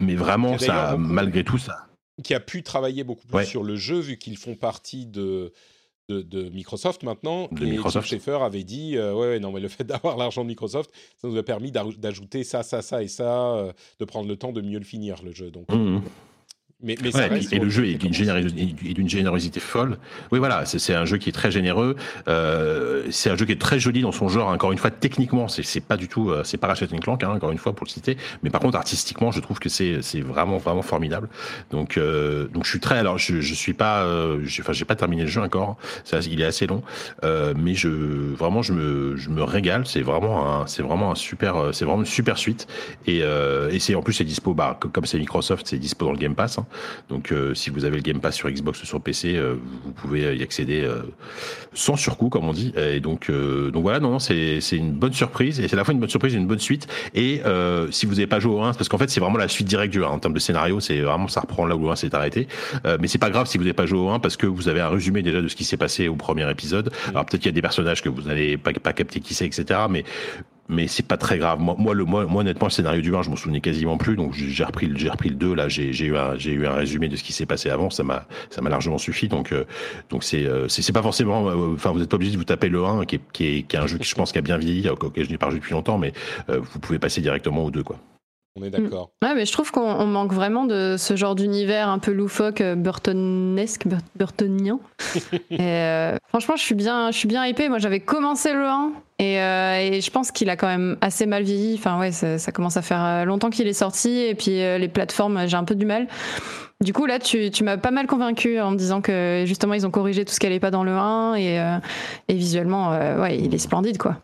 mais 0.00 0.14
vraiment 0.14 0.58
ça, 0.58 0.96
malgré 0.98 1.44
tout 1.44 1.58
ça 1.58 1.86
qui 2.22 2.34
a 2.34 2.40
pu 2.40 2.62
travailler 2.62 3.04
beaucoup 3.04 3.26
plus 3.26 3.46
sur 3.46 3.62
le 3.62 3.76
jeu 3.76 3.98
vu 3.98 4.18
qu'ils 4.18 4.36
font 4.36 4.54
partie 4.54 5.06
de, 5.06 5.52
de, 6.08 6.48
Microsoft 6.50 7.02
maintenant. 7.02 7.48
De 7.52 7.64
et 7.64 7.70
Microsoft. 7.70 8.08
Schaeffer 8.08 8.38
avait 8.42 8.64
dit 8.64 8.96
euh, 8.96 9.14
ouais, 9.14 9.38
non 9.38 9.52
mais 9.52 9.60
le 9.60 9.68
fait 9.68 9.84
d'avoir 9.84 10.16
l'argent 10.16 10.42
de 10.42 10.48
Microsoft, 10.48 10.90
ça 11.16 11.28
nous 11.28 11.36
a 11.36 11.42
permis 11.42 11.72
d'ajouter 11.72 12.44
ça, 12.44 12.62
ça, 12.62 12.82
ça 12.82 13.02
et 13.02 13.08
ça, 13.08 13.54
euh, 13.54 13.72
de 13.98 14.04
prendre 14.04 14.28
le 14.28 14.36
temps 14.36 14.52
de 14.52 14.60
mieux 14.60 14.78
le 14.78 14.84
finir 14.84 15.22
le 15.22 15.32
jeu. 15.32 15.50
Donc. 15.50 15.70
Mmh, 15.70 16.00
mmh. 16.82 16.86
Mais, 16.86 16.94
et, 17.52 17.58
le 17.58 17.68
jeu 17.68 17.86
est 17.86 17.94
d'une 17.94 19.08
générosité, 19.08 19.60
folle. 19.60 19.98
Oui, 20.30 20.38
voilà, 20.38 20.64
c'est 20.66 20.94
un 20.94 21.04
jeu 21.04 21.18
qui 21.18 21.28
est 21.28 21.32
très 21.32 21.50
généreux. 21.50 21.96
Euh, 22.28 23.04
c'est 23.10 23.30
un 23.30 23.36
jeu 23.36 23.46
qui 23.46 23.52
est 23.52 23.60
très 23.60 23.78
joli 23.78 24.02
dans 24.02 24.12
son 24.12 24.28
genre. 24.28 24.48
Encore 24.48 24.72
une 24.72 24.78
fois, 24.78 24.90
techniquement, 24.90 25.48
c'est 25.48 25.80
pas 25.80 25.96
du 25.96 26.08
tout, 26.08 26.30
euh, 26.30 26.42
c'est 26.44 26.58
pas 26.58 26.66
Ratchet 26.68 26.86
Clank, 26.86 27.22
hein, 27.22 27.30
encore 27.30 27.52
une 27.52 27.58
fois 27.58 27.72
pour 27.74 27.86
le 27.86 27.90
citer. 27.90 28.16
Mais 28.42 28.50
par 28.50 28.60
contre, 28.60 28.76
artistiquement, 28.76 29.30
je 29.30 29.40
trouve 29.40 29.58
que 29.58 29.68
c'est 29.68 30.20
vraiment 30.20 30.58
vraiment 30.58 30.82
formidable. 30.82 31.28
Donc 31.70 31.96
euh, 31.96 32.48
donc 32.48 32.64
je 32.64 32.70
suis 32.70 32.80
très. 32.80 32.98
Alors 32.98 33.18
je 33.18 33.40
je 33.40 33.54
suis 33.54 33.72
pas, 33.72 34.02
euh, 34.02 34.40
enfin 34.60 34.72
j'ai 34.72 34.84
pas 34.84 34.96
terminé 34.96 35.22
le 35.22 35.28
jeu 35.28 35.40
encore. 35.40 35.76
Ça, 36.04 36.20
il 36.20 36.40
est 36.40 36.44
assez 36.44 36.66
long, 36.66 36.82
euh, 37.24 37.54
mais 37.56 37.74
je 37.74 37.88
vraiment 37.88 38.62
je 38.62 38.72
me 38.72 39.16
je 39.16 39.30
me 39.30 39.42
régale. 39.42 39.86
C'est 39.86 40.02
vraiment 40.02 40.60
un 40.62 40.66
c'est 40.66 40.82
vraiment 40.82 41.12
un 41.12 41.14
super 41.14 41.70
c'est 41.72 41.84
vraiment 41.84 42.00
une 42.00 42.06
super 42.06 42.38
suite. 42.38 42.66
Et 43.06 43.22
et 43.70 43.78
c'est 43.78 43.94
en 43.94 44.02
plus 44.02 44.14
c'est 44.14 44.24
dispo 44.24 44.54
bah 44.54 44.78
comme 44.92 45.06
c'est 45.06 45.18
Microsoft, 45.18 45.66
c'est 45.66 45.78
dispo 45.78 46.06
dans 46.06 46.12
le 46.12 46.18
Game 46.18 46.34
Pass. 46.34 46.58
Hein. 46.58 46.66
Donc 47.08 47.32
euh, 47.32 47.54
si 47.54 47.70
vous 47.70 47.84
avez 47.84 47.96
le 47.96 48.02
Game 48.02 48.20
Pass 48.20 48.36
sur 48.36 48.50
Xbox 48.50 48.82
ou 48.82 48.86
sur 48.86 49.00
PC, 49.00 49.36
euh, 49.36 49.54
vous 49.84 49.92
pouvez 49.92 50.36
y 50.36 50.42
accéder 50.42 50.82
euh, 50.82 51.02
sans 51.74 51.96
surcoût, 51.96 52.28
comme 52.28 52.48
on 52.48 52.52
dit. 52.52 52.72
Et 52.76 53.00
donc, 53.00 53.30
donc 53.30 53.82
voilà, 53.82 54.00
non, 54.00 54.10
non 54.10 54.18
c'est 54.18 54.60
une 54.72 54.92
bonne 54.92 55.12
surprise. 55.12 55.60
Et 55.60 55.68
c'est 55.68 55.74
à 55.74 55.76
la 55.76 55.84
fois 55.84 55.94
une 55.94 56.00
bonne 56.00 56.08
surprise 56.08 56.34
et 56.34 56.38
une 56.38 56.46
bonne 56.46 56.58
suite. 56.58 56.86
Et 57.14 57.42
si 57.90 58.06
vous 58.06 58.14
n'avez 58.14 58.26
pas 58.26 58.40
joué 58.40 58.54
au 58.54 58.62
1, 58.62 58.74
parce 58.74 58.88
qu'en 58.88 58.98
fait 58.98 59.10
c'est 59.10 59.20
vraiment 59.20 59.38
la 59.38 59.48
suite 59.48 59.66
directe 59.66 59.92
du 59.92 60.04
1 60.04 60.06
en 60.06 60.18
termes 60.18 60.34
de 60.34 60.38
scénario, 60.38 60.80
c'est 60.80 61.00
vraiment 61.00 61.28
ça 61.28 61.40
reprend 61.40 61.66
là 61.66 61.76
où 61.76 61.84
le 61.84 61.90
1 61.90 61.96
s'est 61.96 62.14
arrêté. 62.14 62.48
mais 63.00 63.08
c'est 63.08 63.18
pas 63.18 63.30
grave 63.30 63.46
si 63.46 63.58
vous 63.58 63.64
n'avez 63.64 63.74
pas 63.74 63.86
joué 63.86 63.98
au 63.98 64.10
1 64.10 64.18
parce 64.18 64.36
que 64.36 64.46
vous 64.46 64.68
avez 64.68 64.80
un 64.80 64.88
résumé 64.88 65.22
déjà 65.22 65.40
de 65.40 65.48
ce 65.48 65.56
qui 65.56 65.64
s'est 65.64 65.76
passé 65.76 66.08
au 66.08 66.16
premier 66.16 66.48
épisode. 66.50 66.90
Alors 67.08 67.26
peut-être 67.26 67.42
qu'il 67.42 67.50
y 67.50 67.54
a 67.54 67.54
des 67.54 67.62
personnages 67.62 68.02
que 68.02 68.08
vous 68.08 68.22
n'allez 68.22 68.56
pas, 68.56 68.72
pas 68.72 68.92
capter 68.92 69.20
qui 69.20 69.34
c'est, 69.34 69.46
etc. 69.46 69.80
Mais 69.88 70.04
mais 70.72 70.88
c'est 70.88 71.06
pas 71.06 71.16
très 71.16 71.38
grave. 71.38 71.60
Moi, 71.60 71.76
moi, 71.78 71.94
le, 71.94 72.04
moi, 72.04 72.24
honnêtement, 72.24 72.66
le 72.66 72.72
scénario 72.72 73.02
du 73.02 73.14
1, 73.14 73.22
je 73.22 73.30
m'en 73.30 73.36
souvenais 73.36 73.60
quasiment 73.60 73.96
plus, 73.96 74.16
donc 74.16 74.32
j'ai 74.34 74.64
repris, 74.64 74.90
j'ai 74.96 75.08
repris 75.08 75.28
le 75.28 75.36
2, 75.36 75.54
là, 75.54 75.68
j'ai 75.68 75.90
eu, 76.04 76.16
un, 76.16 76.36
eu 76.36 76.66
un 76.66 76.72
résumé 76.72 77.08
de 77.08 77.16
ce 77.16 77.22
qui 77.22 77.32
s'est 77.32 77.46
passé 77.46 77.70
avant, 77.70 77.90
ça 77.90 78.02
m'a 78.02 78.26
largement 78.64 78.98
suffi, 78.98 79.28
donc 79.28 79.52
euh, 79.52 79.64
donc 80.10 80.24
euh, 80.34 80.66
c'est 80.68 80.82
c'est 80.82 80.92
pas 80.92 81.02
forcément, 81.02 81.48
euh, 81.48 81.74
enfin, 81.74 81.90
vous 81.92 82.00
n'êtes 82.00 82.08
pas 82.08 82.16
obligé 82.16 82.32
de 82.32 82.38
vous 82.38 82.44
taper 82.44 82.68
le 82.68 82.84
1, 82.84 83.04
qui 83.04 83.16
est, 83.16 83.20
qui 83.32 83.44
est, 83.46 83.62
qui 83.62 83.76
est 83.76 83.78
un 83.78 83.86
jeu 83.86 83.98
qui, 83.98 84.08
je 84.08 84.14
pense, 84.14 84.32
qui 84.32 84.38
a 84.38 84.42
bien 84.42 84.58
vieilli, 84.58 84.88
auquel 84.88 85.24
je 85.24 85.30
n'ai 85.30 85.38
pas 85.38 85.50
joué 85.50 85.58
depuis 85.58 85.72
longtemps, 85.72 85.98
mais 85.98 86.12
vous 86.48 86.78
pouvez 86.80 86.98
passer 86.98 87.20
directement 87.20 87.64
au 87.64 87.70
2, 87.70 87.82
quoi. 87.82 87.98
On 88.54 88.62
est 88.62 88.70
d'accord. 88.70 89.12
Mm. 89.22 89.26
Ouais, 89.26 89.34
mais 89.34 89.46
je 89.46 89.52
trouve 89.52 89.70
qu'on 89.70 90.06
manque 90.06 90.32
vraiment 90.32 90.66
de 90.66 90.96
ce 90.98 91.16
genre 91.16 91.34
d'univers 91.34 91.88
un 91.88 91.98
peu 91.98 92.12
loufoque, 92.12 92.60
euh, 92.60 92.74
burtonesque, 92.74 93.86
burtonien. 94.14 94.78
et 95.50 95.58
euh, 95.60 96.16
franchement, 96.28 96.56
je 96.56 96.62
suis 96.62 96.74
bien, 96.74 97.10
je 97.10 97.16
suis 97.16 97.28
bien 97.28 97.46
hypée. 97.46 97.70
Moi, 97.70 97.78
j'avais 97.78 98.00
commencé 98.00 98.52
le 98.52 98.66
1 98.66 98.92
euh, 99.22 99.78
et, 99.78 100.00
je 100.00 100.10
pense 100.10 100.32
qu'il 100.32 100.50
a 100.50 100.56
quand 100.56 100.66
même 100.66 100.98
assez 101.00 101.24
mal 101.24 101.44
vieilli. 101.44 101.76
Enfin, 101.78 101.98
ouais, 101.98 102.12
ça, 102.12 102.52
commence 102.52 102.76
à 102.76 102.82
faire 102.82 103.24
longtemps 103.24 103.50
qu'il 103.50 103.66
est 103.68 103.72
sorti 103.72 104.10
et 104.10 104.34
puis 104.34 104.50
les 104.50 104.88
plateformes, 104.88 105.46
j'ai 105.46 105.56
un 105.56 105.64
peu 105.64 105.74
du 105.74 105.86
mal. 105.86 106.06
Du 106.82 106.92
coup, 106.92 107.06
là, 107.06 107.20
tu, 107.20 107.50
m'as 107.62 107.76
pas 107.76 107.92
mal 107.92 108.06
convaincu 108.06 108.60
en 108.60 108.72
me 108.72 108.76
disant 108.76 109.00
que 109.00 109.44
justement, 109.46 109.74
ils 109.74 109.86
ont 109.86 109.90
corrigé 109.90 110.24
tout 110.24 110.32
ce 110.32 110.40
qui 110.40 110.46
n'allait 110.46 110.60
pas 110.60 110.72
dans 110.72 110.84
le 110.84 110.92
1 110.92 111.36
et, 111.36 111.80
visuellement, 112.28 112.90
ouais, 113.20 113.38
il 113.38 113.54
est 113.54 113.58
splendide, 113.58 113.96
quoi. 113.96 114.18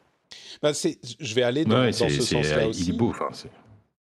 Bah, 0.61 0.73
je 0.73 1.35
vais 1.35 1.45
aller 1.45 1.65
dans, 1.65 1.93
ce 1.93 2.09
sens-là 2.09 2.67
aussi. 2.67 2.89
Il 2.89 2.95
est 2.95 2.99
beau, 2.99 3.11
enfin, 3.11 3.29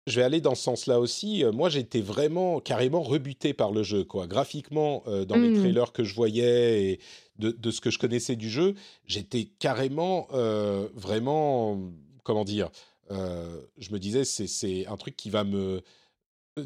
je 0.07 0.21
vais 0.21 0.25
aller 0.25 0.41
dans 0.41 0.55
ce 0.55 0.63
sens-là 0.63 1.01
aussi. 1.01 1.45
Euh, 1.45 1.53
moi, 1.53 1.69
j'étais 1.69 2.01
vraiment 2.01 2.61
carrément 2.61 3.03
rebuté 3.03 3.55
par 3.55 3.73
le 3.73 3.83
jeu. 3.83 4.05
Quoi. 4.05 4.27
Graphiquement, 4.27 5.03
euh, 5.07 5.25
dans 5.25 5.37
les 5.37 5.49
mmh. 5.49 5.61
trailers 5.61 5.93
que 5.93 6.05
je 6.05 6.15
voyais 6.15 6.85
et 6.85 7.01
de, 7.39 7.71
ce 7.71 7.81
que 7.81 7.91
je 7.91 7.99
connaissais 7.99 8.37
du 8.37 8.49
jeu, 8.49 8.75
j'étais 9.07 9.49
carrément 9.59 10.29
euh, 10.33 10.89
vraiment, 10.95 11.81
comment 12.23 12.45
dire, 12.45 12.71
je 13.11 13.93
me 13.93 13.99
disais, 13.99 14.25
c'est 14.25 14.87
un 14.87 14.97
truc 14.97 15.17
qui 15.17 15.31
va 15.31 15.45
me... 15.45 15.83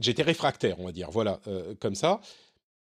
J'étais 0.01 0.23
réfractaire, 0.23 0.79
on 0.79 0.85
va 0.85 0.93
dire, 0.93 1.11
voilà, 1.11 1.41
comme 1.81 1.95
ça. 1.95 2.21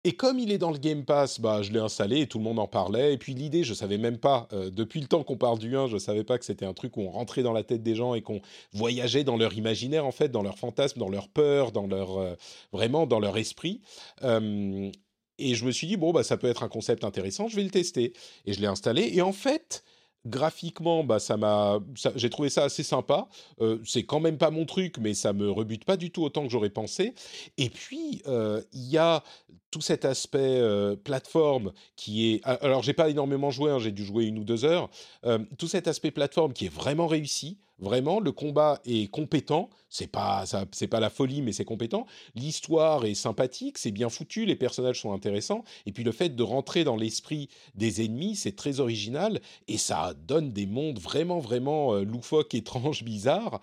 Et 0.08 0.12
comme 0.12 0.38
il 0.38 0.50
est 0.52 0.56
dans 0.56 0.70
le 0.70 0.78
Game 0.78 1.04
Pass, 1.04 1.38
bah, 1.38 1.60
je 1.60 1.70
l'ai 1.70 1.80
installé 1.80 2.22
et 2.22 2.26
tout 2.26 2.38
le 2.38 2.44
monde 2.44 2.58
en 2.58 2.66
parlait. 2.66 3.12
Et 3.12 3.18
puis 3.18 3.34
l'idée, 3.34 3.62
je 3.62 3.74
savais 3.74 3.98
même 3.98 4.16
pas, 4.16 4.48
euh, 4.54 4.70
depuis 4.70 5.02
le 5.02 5.06
temps 5.06 5.22
qu'on 5.22 5.36
parle 5.36 5.58
du 5.58 5.76
1, 5.76 5.86
je 5.86 5.98
savais 5.98 6.24
pas 6.24 6.38
que 6.38 6.46
c'était 6.46 6.64
un 6.64 6.72
truc 6.72 6.96
où 6.96 7.02
on 7.02 7.10
rentrait 7.10 7.42
dans 7.42 7.52
la 7.52 7.62
tête 7.62 7.82
des 7.82 7.94
gens 7.94 8.14
et 8.14 8.22
qu'on 8.22 8.40
voyageait 8.72 9.22
dans 9.22 9.36
leur 9.36 9.52
imaginaire, 9.52 10.06
en 10.06 10.10
fait, 10.10 10.30
dans 10.30 10.40
leur 10.40 10.56
fantasme, 10.56 10.98
dans 10.98 11.10
leur 11.10 11.28
peur, 11.28 11.72
dans 11.72 11.86
leur, 11.86 12.16
euh, 12.16 12.34
vraiment 12.72 13.06
dans 13.06 13.20
leur 13.20 13.36
esprit. 13.36 13.82
et 14.22 15.54
je 15.54 15.64
me 15.66 15.72
suis 15.72 15.86
dit, 15.86 15.98
bon, 15.98 16.12
bah, 16.12 16.22
ça 16.22 16.38
peut 16.38 16.46
être 16.48 16.62
un 16.62 16.70
concept 16.70 17.04
intéressant, 17.04 17.48
je 17.48 17.56
vais 17.56 17.64
le 17.64 17.70
tester. 17.70 18.14
Et 18.46 18.54
je 18.54 18.62
l'ai 18.62 18.66
installé. 18.66 19.10
Et 19.12 19.20
en 19.20 19.32
fait, 19.32 19.84
graphiquement, 20.26 21.04
bah, 21.04 21.18
ça 21.18 21.36
m'a, 21.36 21.80
j'ai 22.16 22.30
trouvé 22.30 22.50
ça 22.50 22.64
assez 22.64 22.82
sympa. 22.82 23.28
Euh, 23.60 23.78
c'est 23.84 24.04
quand 24.04 24.20
même 24.20 24.38
pas 24.38 24.50
mon 24.50 24.66
truc, 24.66 24.98
mais 24.98 25.14
ça 25.14 25.32
me 25.32 25.50
rebute 25.50 25.84
pas 25.84 25.96
du 25.96 26.10
tout 26.10 26.22
autant 26.22 26.42
que 26.42 26.50
j'aurais 26.50 26.70
pensé. 26.70 27.14
Et 27.56 27.70
puis, 27.70 28.22
il 28.26 28.88
y 28.90 28.98
a 28.98 29.22
tout 29.70 29.80
cet 29.80 30.04
aspect 30.04 30.38
euh, 30.38 30.96
plateforme 30.96 31.72
qui 31.96 32.32
est... 32.34 32.40
Alors, 32.44 32.82
j'ai 32.82 32.92
pas 32.92 33.10
énormément 33.10 33.50
joué, 33.50 33.70
hein, 33.70 33.78
j'ai 33.78 33.92
dû 33.92 34.04
jouer 34.04 34.24
une 34.24 34.38
ou 34.38 34.44
deux 34.44 34.64
heures. 34.64 34.88
Euh, 35.24 35.38
tout 35.58 35.68
cet 35.68 35.88
aspect 35.88 36.10
plateforme 36.10 36.52
qui 36.52 36.66
est 36.66 36.72
vraiment 36.72 37.06
réussi. 37.06 37.58
Vraiment, 37.78 38.18
le 38.20 38.32
combat 38.32 38.80
est 38.84 39.10
compétent. 39.10 39.70
C'est 39.88 40.08
pas, 40.08 40.44
c'est 40.72 40.88
pas 40.88 41.00
la 41.00 41.10
folie, 41.10 41.42
mais 41.42 41.52
c'est 41.52 41.64
compétent. 41.64 42.06
L'histoire 42.34 43.04
est 43.04 43.14
sympathique, 43.14 43.78
c'est 43.78 43.92
bien 43.92 44.08
foutu, 44.08 44.46
les 44.46 44.56
personnages 44.56 45.00
sont 45.00 45.12
intéressants. 45.12 45.64
Et 45.86 45.92
puis 45.92 46.04
le 46.04 46.12
fait 46.12 46.30
de 46.30 46.42
rentrer 46.42 46.84
dans 46.84 46.96
l'esprit 46.96 47.48
des 47.74 48.04
ennemis, 48.04 48.36
c'est 48.36 48.56
très 48.56 48.80
original 48.80 49.40
et 49.68 49.78
ça 49.78 50.14
donne 50.14 50.52
des 50.52 50.66
mondes 50.66 50.98
vraiment, 50.98 51.38
vraiment 51.38 51.94
euh, 51.94 52.02
loufoques, 52.02 52.54
étranges, 52.54 53.02
bizarres. 53.04 53.60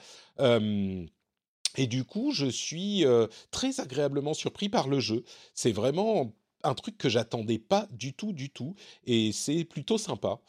Et 1.78 1.88
du 1.88 2.05
coup, 2.05 2.32
je 2.32 2.45
suis 2.45 3.03
très 3.51 3.82
agréablement 3.82 4.34
surpris 4.34 4.70
par 4.70 4.88
le 4.88 5.01
jeu. 5.01 5.24
C'est 5.53 5.74
vraiment 5.74 6.34
un 6.66 6.74
truc 6.74 6.97
que 6.97 7.09
j'attendais 7.09 7.59
pas 7.59 7.88
du 7.91 8.13
tout, 8.13 8.34
du 8.34 8.49
tout. 8.49 8.76
Et 9.05 9.32
c'est 9.32 9.63
plutôt 9.63 9.97
sympa. 9.97 10.39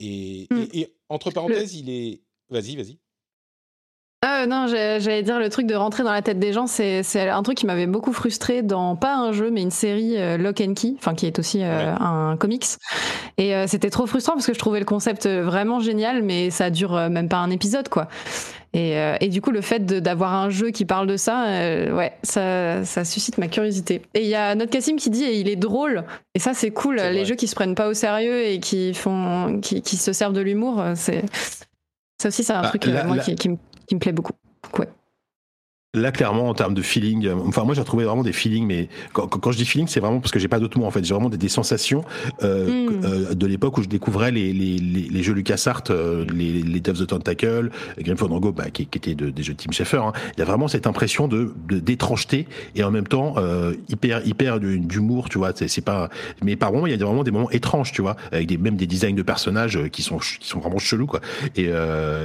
Et, 0.00 0.46
mmh. 0.50 0.84
entre 1.08 1.30
parenthèses, 1.30 1.74
il 1.74 1.90
est. 1.90 2.22
Vas-y, 2.50 2.76
vas-y. 2.76 2.98
Ah 4.26 4.46
non, 4.46 4.66
j'allais 4.68 5.22
dire 5.22 5.38
le 5.38 5.50
truc 5.50 5.66
de 5.66 5.74
rentrer 5.74 6.02
dans 6.02 6.12
la 6.12 6.22
tête 6.22 6.38
des 6.38 6.54
gens, 6.54 6.66
c'est 6.66 7.28
un 7.28 7.42
truc 7.42 7.58
qui 7.58 7.66
m'avait 7.66 7.86
beaucoup 7.86 8.14
frustré 8.14 8.62
dans 8.62 8.96
pas 8.96 9.14
un 9.14 9.32
jeu 9.32 9.50
mais 9.50 9.60
une 9.60 9.70
série 9.70 10.16
Lock 10.38 10.62
and 10.62 10.72
Key, 10.72 10.94
enfin 10.96 11.14
qui 11.14 11.26
est 11.26 11.38
aussi 11.38 11.62
un 11.62 12.36
comics. 12.38 12.64
Et 13.36 13.52
c'était 13.66 13.90
trop 13.90 14.06
frustrant 14.06 14.32
parce 14.32 14.46
que 14.46 14.54
je 14.54 14.58
trouvais 14.58 14.78
le 14.78 14.86
concept 14.86 15.28
vraiment 15.28 15.78
génial, 15.78 16.22
mais 16.22 16.48
ça 16.48 16.70
dure 16.70 16.94
même 17.10 17.28
pas 17.28 17.36
un 17.36 17.50
épisode 17.50 17.90
quoi. 17.90 18.08
Euh, 18.74 19.16
et, 19.20 19.28
du 19.28 19.40
coup, 19.40 19.50
le 19.50 19.60
fait 19.60 19.84
d'avoir 19.86 20.34
un 20.34 20.50
jeu 20.50 20.70
qui 20.70 20.84
parle 20.84 21.06
de 21.06 21.16
ça, 21.16 21.46
euh, 21.46 21.92
ouais, 21.92 22.12
ça, 22.22 22.84
ça, 22.84 23.04
suscite 23.04 23.38
ma 23.38 23.48
curiosité. 23.48 24.02
Et 24.14 24.22
il 24.22 24.28
y 24.28 24.34
a 24.34 24.54
notre 24.54 24.70
Cassim 24.70 24.96
qui 24.96 25.10
dit, 25.10 25.24
et 25.24 25.38
il 25.38 25.48
est 25.48 25.56
drôle. 25.56 26.04
Et 26.34 26.38
ça, 26.38 26.54
c'est 26.54 26.70
cool. 26.70 26.96
Les 26.96 27.24
jeux 27.24 27.36
qui 27.36 27.46
se 27.46 27.54
prennent 27.54 27.76
pas 27.76 27.88
au 27.88 27.94
sérieux 27.94 28.44
et 28.46 28.58
qui 28.58 28.92
font, 28.94 29.60
qui, 29.62 29.82
qui 29.82 29.96
se 29.96 30.12
servent 30.12 30.32
de 30.32 30.40
l'humour, 30.40 30.82
c'est 30.96 31.22
ça 32.20 32.28
aussi, 32.28 32.44
c'est 32.44 32.52
un 32.52 32.62
bah, 32.62 32.68
truc 32.68 32.86
euh, 32.86 33.04
moi, 33.04 33.18
Qui, 33.18 33.34
qui, 33.34 33.48
me, 33.50 33.56
qui, 33.86 33.94
me 33.94 34.00
plaît 34.00 34.12
beaucoup. 34.12 34.32
Ouais. 34.78 34.88
Là, 35.94 36.10
clairement, 36.10 36.48
en 36.48 36.54
termes 36.54 36.74
de 36.74 36.82
feeling, 36.82 37.26
euh, 37.26 37.34
enfin, 37.46 37.62
moi, 37.62 37.74
j'ai 37.74 37.80
retrouvé 37.80 38.04
vraiment 38.04 38.24
des 38.24 38.32
feelings, 38.32 38.66
mais 38.66 38.88
quand, 39.12 39.28
quand 39.28 39.52
je 39.52 39.58
dis 39.58 39.64
feeling, 39.64 39.86
c'est 39.86 40.00
vraiment 40.00 40.18
parce 40.18 40.32
que 40.32 40.40
j'ai 40.40 40.48
pas 40.48 40.58
d'autres 40.58 40.76
mots, 40.76 40.86
en 40.86 40.90
fait. 40.90 41.04
J'ai 41.04 41.14
vraiment 41.14 41.30
des, 41.30 41.36
des 41.38 41.48
sensations 41.48 42.04
euh, 42.42 42.88
hmm. 42.88 43.04
euh, 43.04 43.34
de 43.34 43.46
l'époque 43.46 43.78
où 43.78 43.82
je 43.82 43.88
découvrais 43.88 44.32
les, 44.32 44.52
les, 44.52 44.76
les, 44.78 45.08
les 45.08 45.22
jeux 45.22 45.34
LucasArts, 45.34 45.84
euh, 45.90 46.24
les, 46.34 46.62
les 46.62 46.80
Devs 46.80 47.00
of 47.00 47.06
the 47.06 47.06
Tentacle, 47.06 47.70
Grim 48.00 48.16
Fandango, 48.16 48.50
bah, 48.50 48.70
qui, 48.70 48.86
qui 48.86 48.98
étaient 48.98 49.14
de, 49.14 49.30
des 49.30 49.42
jeux 49.44 49.54
de 49.54 49.58
Tim 49.58 49.70
Schafer. 49.70 49.98
Hein. 49.98 50.12
Il 50.36 50.40
y 50.40 50.42
a 50.42 50.44
vraiment 50.44 50.66
cette 50.66 50.88
impression 50.88 51.28
de 51.28 51.54
d'étrangeté 51.68 52.48
et 52.74 52.82
en 52.82 52.90
même 52.90 53.06
temps 53.06 53.34
euh, 53.38 53.74
hyper 53.88 54.26
hyper 54.26 54.58
d'humour, 54.58 55.28
tu 55.28 55.38
vois. 55.38 55.52
C'est 55.54 55.80
pas, 55.84 56.10
mais 56.42 56.56
par 56.56 56.72
moments, 56.72 56.88
il 56.88 56.98
y 56.98 57.00
a 57.00 57.04
vraiment 57.04 57.22
des 57.22 57.30
moments 57.30 57.50
étranges, 57.52 57.92
tu 57.92 58.02
vois, 58.02 58.16
avec 58.32 58.48
des 58.48 58.58
même 58.58 58.76
des 58.76 58.88
designs 58.88 59.14
de 59.14 59.22
personnages 59.22 59.78
qui 59.92 60.02
sont 60.02 60.18
qui 60.18 60.48
sont 60.48 60.58
vraiment 60.58 60.78
chelous, 60.78 61.06
quoi. 61.06 61.20
Et, 61.56 61.70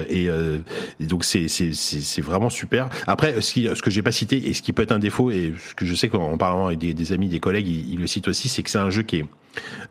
et, 0.09 0.25
et 0.25 1.05
donc 1.05 1.23
c'est 1.23 1.47
c'est 1.47 1.73
c'est 1.73 2.21
vraiment 2.21 2.49
super. 2.49 2.89
Après, 3.05 3.39
ce 3.41 3.58
ce 3.63 3.81
que 3.81 3.89
j'ai 3.89 4.01
pas 4.01 4.11
cité 4.11 4.49
et 4.49 4.53
ce 4.53 4.61
qui 4.61 4.73
peut 4.73 4.83
être 4.83 4.91
un 4.91 4.99
défaut 4.99 5.31
et 5.31 5.53
ce 5.69 5.75
que 5.75 5.85
je 5.85 5.95
sais 5.95 6.09
qu'en 6.09 6.37
parlant 6.37 6.67
avec 6.67 6.79
des, 6.79 7.13
amis, 7.13 7.27
des 7.27 7.39
collègues, 7.39 7.67
ils, 7.67 7.99
le 7.99 8.07
citent 8.07 8.27
aussi, 8.27 8.49
c'est 8.49 8.63
que 8.63 8.69
c'est 8.69 8.77
un 8.77 8.89
jeu 8.89 9.03
qui 9.03 9.17
est 9.17 9.25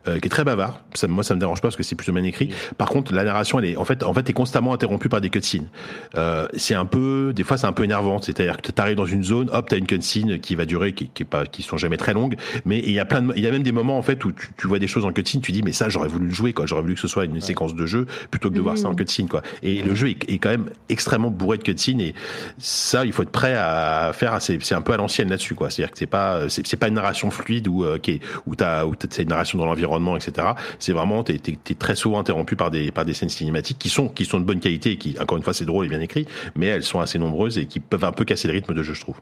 euh, 0.07 0.19
qui 0.19 0.27
est 0.27 0.29
très 0.29 0.43
bavard. 0.43 0.81
Ça, 0.93 1.07
moi, 1.07 1.23
ça 1.23 1.35
me 1.35 1.39
dérange 1.39 1.61
pas 1.61 1.67
parce 1.67 1.75
que 1.75 1.83
c'est 1.83 1.95
plutôt 1.95 2.13
bien 2.13 2.23
écrit. 2.23 2.49
Par 2.77 2.89
contre, 2.89 3.13
la 3.13 3.23
narration, 3.23 3.59
elle 3.59 3.65
est 3.65 3.77
en 3.77 3.85
fait, 3.85 4.03
en 4.03 4.13
fait, 4.13 4.29
est 4.29 4.33
constamment 4.33 4.73
interrompue 4.73 5.09
par 5.09 5.21
des 5.21 5.29
cutscenes. 5.29 5.67
Euh, 6.15 6.47
c'est 6.55 6.75
un 6.75 6.85
peu, 6.85 7.33
des 7.35 7.43
fois, 7.43 7.57
c'est 7.57 7.67
un 7.67 7.73
peu 7.73 7.83
énervant. 7.83 8.21
C'est-à-dire 8.21 8.57
que 8.61 8.71
tu 8.71 8.81
arrives 8.81 8.95
dans 8.95 9.05
une 9.05 9.23
zone, 9.23 9.49
hop, 9.51 9.67
t'as 9.69 9.77
une 9.77 9.87
cutscene 9.87 10.39
qui 10.39 10.55
va 10.55 10.65
durer, 10.65 10.93
qui, 10.93 11.09
qui 11.09 11.23
est 11.23 11.25
pas, 11.25 11.45
qui 11.45 11.63
sont 11.63 11.77
jamais 11.77 11.97
très 11.97 12.13
longues, 12.13 12.35
mais 12.65 12.79
il 12.79 12.91
y 12.91 12.99
a 12.99 13.05
plein, 13.05 13.21
de, 13.21 13.33
il 13.35 13.43
y 13.43 13.47
a 13.47 13.51
même 13.51 13.63
des 13.63 13.71
moments 13.71 13.97
en 13.97 14.01
fait 14.01 14.23
où 14.25 14.31
tu, 14.31 14.49
tu 14.57 14.67
vois 14.67 14.79
des 14.79 14.87
choses 14.87 15.05
en 15.05 15.11
cutscene, 15.11 15.41
tu 15.41 15.51
dis 15.51 15.63
mais 15.63 15.73
ça, 15.73 15.89
j'aurais 15.89 16.07
voulu 16.07 16.27
le 16.27 16.33
jouer, 16.33 16.53
quoi. 16.53 16.65
J'aurais 16.65 16.81
voulu 16.81 16.95
que 16.95 17.01
ce 17.01 17.07
soit 17.07 17.25
une 17.25 17.41
séquence 17.41 17.75
de 17.75 17.85
jeu 17.85 18.05
plutôt 18.31 18.49
que 18.49 18.55
de 18.55 18.61
voir 18.61 18.77
ça 18.77 18.87
en 18.87 18.91
Mhm. 18.91 18.97
cutscene, 18.97 19.27
quoi. 19.27 19.41
Et 19.63 19.81
le 19.81 19.95
jeu 19.95 20.09
est, 20.09 20.29
est 20.29 20.37
quand 20.37 20.49
même 20.49 20.69
extrêmement 20.89 21.31
bourré 21.31 21.57
de 21.57 21.63
cutscenes 21.63 22.01
et 22.01 22.13
ça, 22.57 23.05
il 23.05 23.13
faut 23.13 23.23
être 23.23 23.31
prêt 23.31 23.55
à 23.55 24.11
faire. 24.13 24.41
C'est, 24.41 24.61
c'est 24.63 24.75
un 24.75 24.81
peu 24.81 24.93
à 24.93 24.97
l'ancienne 24.97 25.29
là-dessus, 25.29 25.55
quoi. 25.55 25.69
C'est-à-dire 25.69 25.91
que 25.91 25.97
c'est 25.97 26.05
pas, 26.07 26.49
c'est, 26.49 26.77
pas 26.77 26.87
une 26.87 26.93
narration 26.95 27.31
fluide 27.31 27.67
ou 27.67 27.83
euh, 27.83 27.97
qui 27.97 28.11
est, 28.11 28.19
où 28.45 28.55
t'as, 28.55 28.85
où 28.85 28.95
t'as 28.95 29.07
c'est 29.09 29.23
une 29.23 29.29
narration 29.29 29.48
dans 29.57 29.65
l'environnement, 29.65 30.15
etc. 30.15 30.49
C'est 30.79 30.93
vraiment, 30.93 31.23
t'es, 31.23 31.37
t'es 31.39 31.75
très 31.75 31.95
souvent 31.95 32.19
interrompu 32.19 32.55
par 32.55 32.71
des, 32.71 32.91
par 32.91 33.05
des 33.05 33.13
scènes 33.13 33.29
cinématiques 33.29 33.79
qui 33.79 33.89
sont, 33.89 34.09
qui 34.09 34.25
sont 34.25 34.39
de 34.39 34.45
bonne 34.45 34.59
qualité 34.59 34.91
et 34.91 34.97
qui, 34.97 35.15
encore 35.19 35.37
une 35.37 35.43
fois, 35.43 35.53
c'est 35.53 35.65
drôle 35.65 35.85
et 35.85 35.89
bien 35.89 36.01
écrit, 36.01 36.27
mais 36.55 36.67
elles 36.67 36.83
sont 36.83 36.99
assez 36.99 37.19
nombreuses 37.19 37.57
et 37.57 37.65
qui 37.65 37.79
peuvent 37.79 38.03
un 38.03 38.11
peu 38.11 38.25
casser 38.25 38.47
le 38.47 38.53
rythme 38.53 38.73
de 38.73 38.83
jeu, 38.83 38.93
je 38.93 39.01
trouve. 39.01 39.19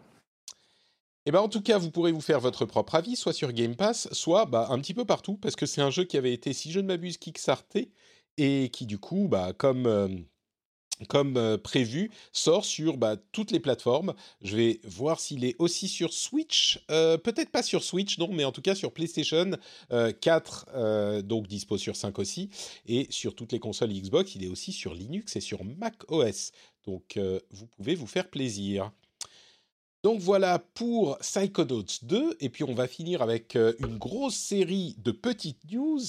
Eh 1.25 1.31
ben, 1.31 1.39
en 1.39 1.49
tout 1.49 1.61
cas, 1.61 1.77
vous 1.77 1.91
pourrez 1.91 2.13
vous 2.13 2.21
faire 2.21 2.39
votre 2.39 2.65
propre 2.65 2.95
avis, 2.95 3.17
soit 3.17 3.33
sur 3.33 3.51
Game 3.51 3.75
Pass, 3.75 4.07
soit 4.13 4.45
bah, 4.45 4.67
un 4.69 4.79
petit 4.79 4.93
peu 4.93 5.03
partout, 5.03 5.35
parce 5.35 5.57
que 5.57 5.65
c'est 5.65 5.81
un 5.81 5.89
jeu 5.89 6.05
qui 6.05 6.17
avait 6.17 6.31
été, 6.31 6.53
si 6.53 6.71
je 6.71 6.79
ne 6.79 6.87
m'abuse, 6.87 7.17
kickstarté, 7.17 7.91
et 8.37 8.69
qui 8.69 8.85
du 8.85 8.97
coup, 8.97 9.27
bah, 9.27 9.51
comme, 9.51 9.87
euh, 9.87 10.07
comme 11.09 11.57
prévu, 11.63 12.11
sort 12.31 12.65
sur 12.65 12.97
bah, 12.97 13.15
toutes 13.31 13.51
les 13.51 13.59
plateformes. 13.59 14.13
Je 14.41 14.55
vais 14.55 14.79
voir 14.83 15.19
s'il 15.19 15.45
est 15.45 15.55
aussi 15.59 15.87
sur 15.87 16.13
Switch, 16.13 16.83
peut-être 16.87 17.51
pas 17.51 17.63
sur 17.63 17.83
Switch, 17.83 18.17
non, 18.17 18.29
mais 18.31 18.45
en 18.45 18.51
tout 18.51 18.61
cas 18.61 18.75
sur 18.75 18.91
PlayStation 18.91 19.51
euh, 19.91 20.11
4, 20.11 20.69
euh, 20.73 21.21
donc 21.21 21.47
dispo 21.47 21.77
sur 21.77 21.95
5 21.95 22.17
aussi, 22.19 22.49
et 22.85 23.07
sur 23.09 23.35
toutes 23.35 23.51
les 23.51 23.59
consoles 23.59 23.91
Xbox, 23.91 24.35
il 24.35 24.43
est 24.43 24.49
aussi 24.49 24.71
sur 24.71 24.93
Linux 24.93 25.35
et 25.35 25.41
sur 25.41 25.63
Mac 25.63 25.95
OS. 26.11 26.51
Donc 26.85 27.19
vous 27.51 27.67
pouvez 27.67 27.95
vous 27.95 28.07
faire 28.07 28.29
plaisir. 28.29 28.91
Donc 30.03 30.19
voilà 30.19 30.59
pour 30.73 31.17
Psychonauts 31.19 31.83
2, 32.03 32.37
et 32.39 32.49
puis 32.49 32.63
on 32.63 32.73
va 32.73 32.87
finir 32.87 33.21
avec 33.21 33.55
euh, 33.55 33.73
une 33.79 33.97
grosse 33.97 34.35
série 34.35 34.95
de 34.99 35.11
petites 35.11 35.71
news. 35.71 35.99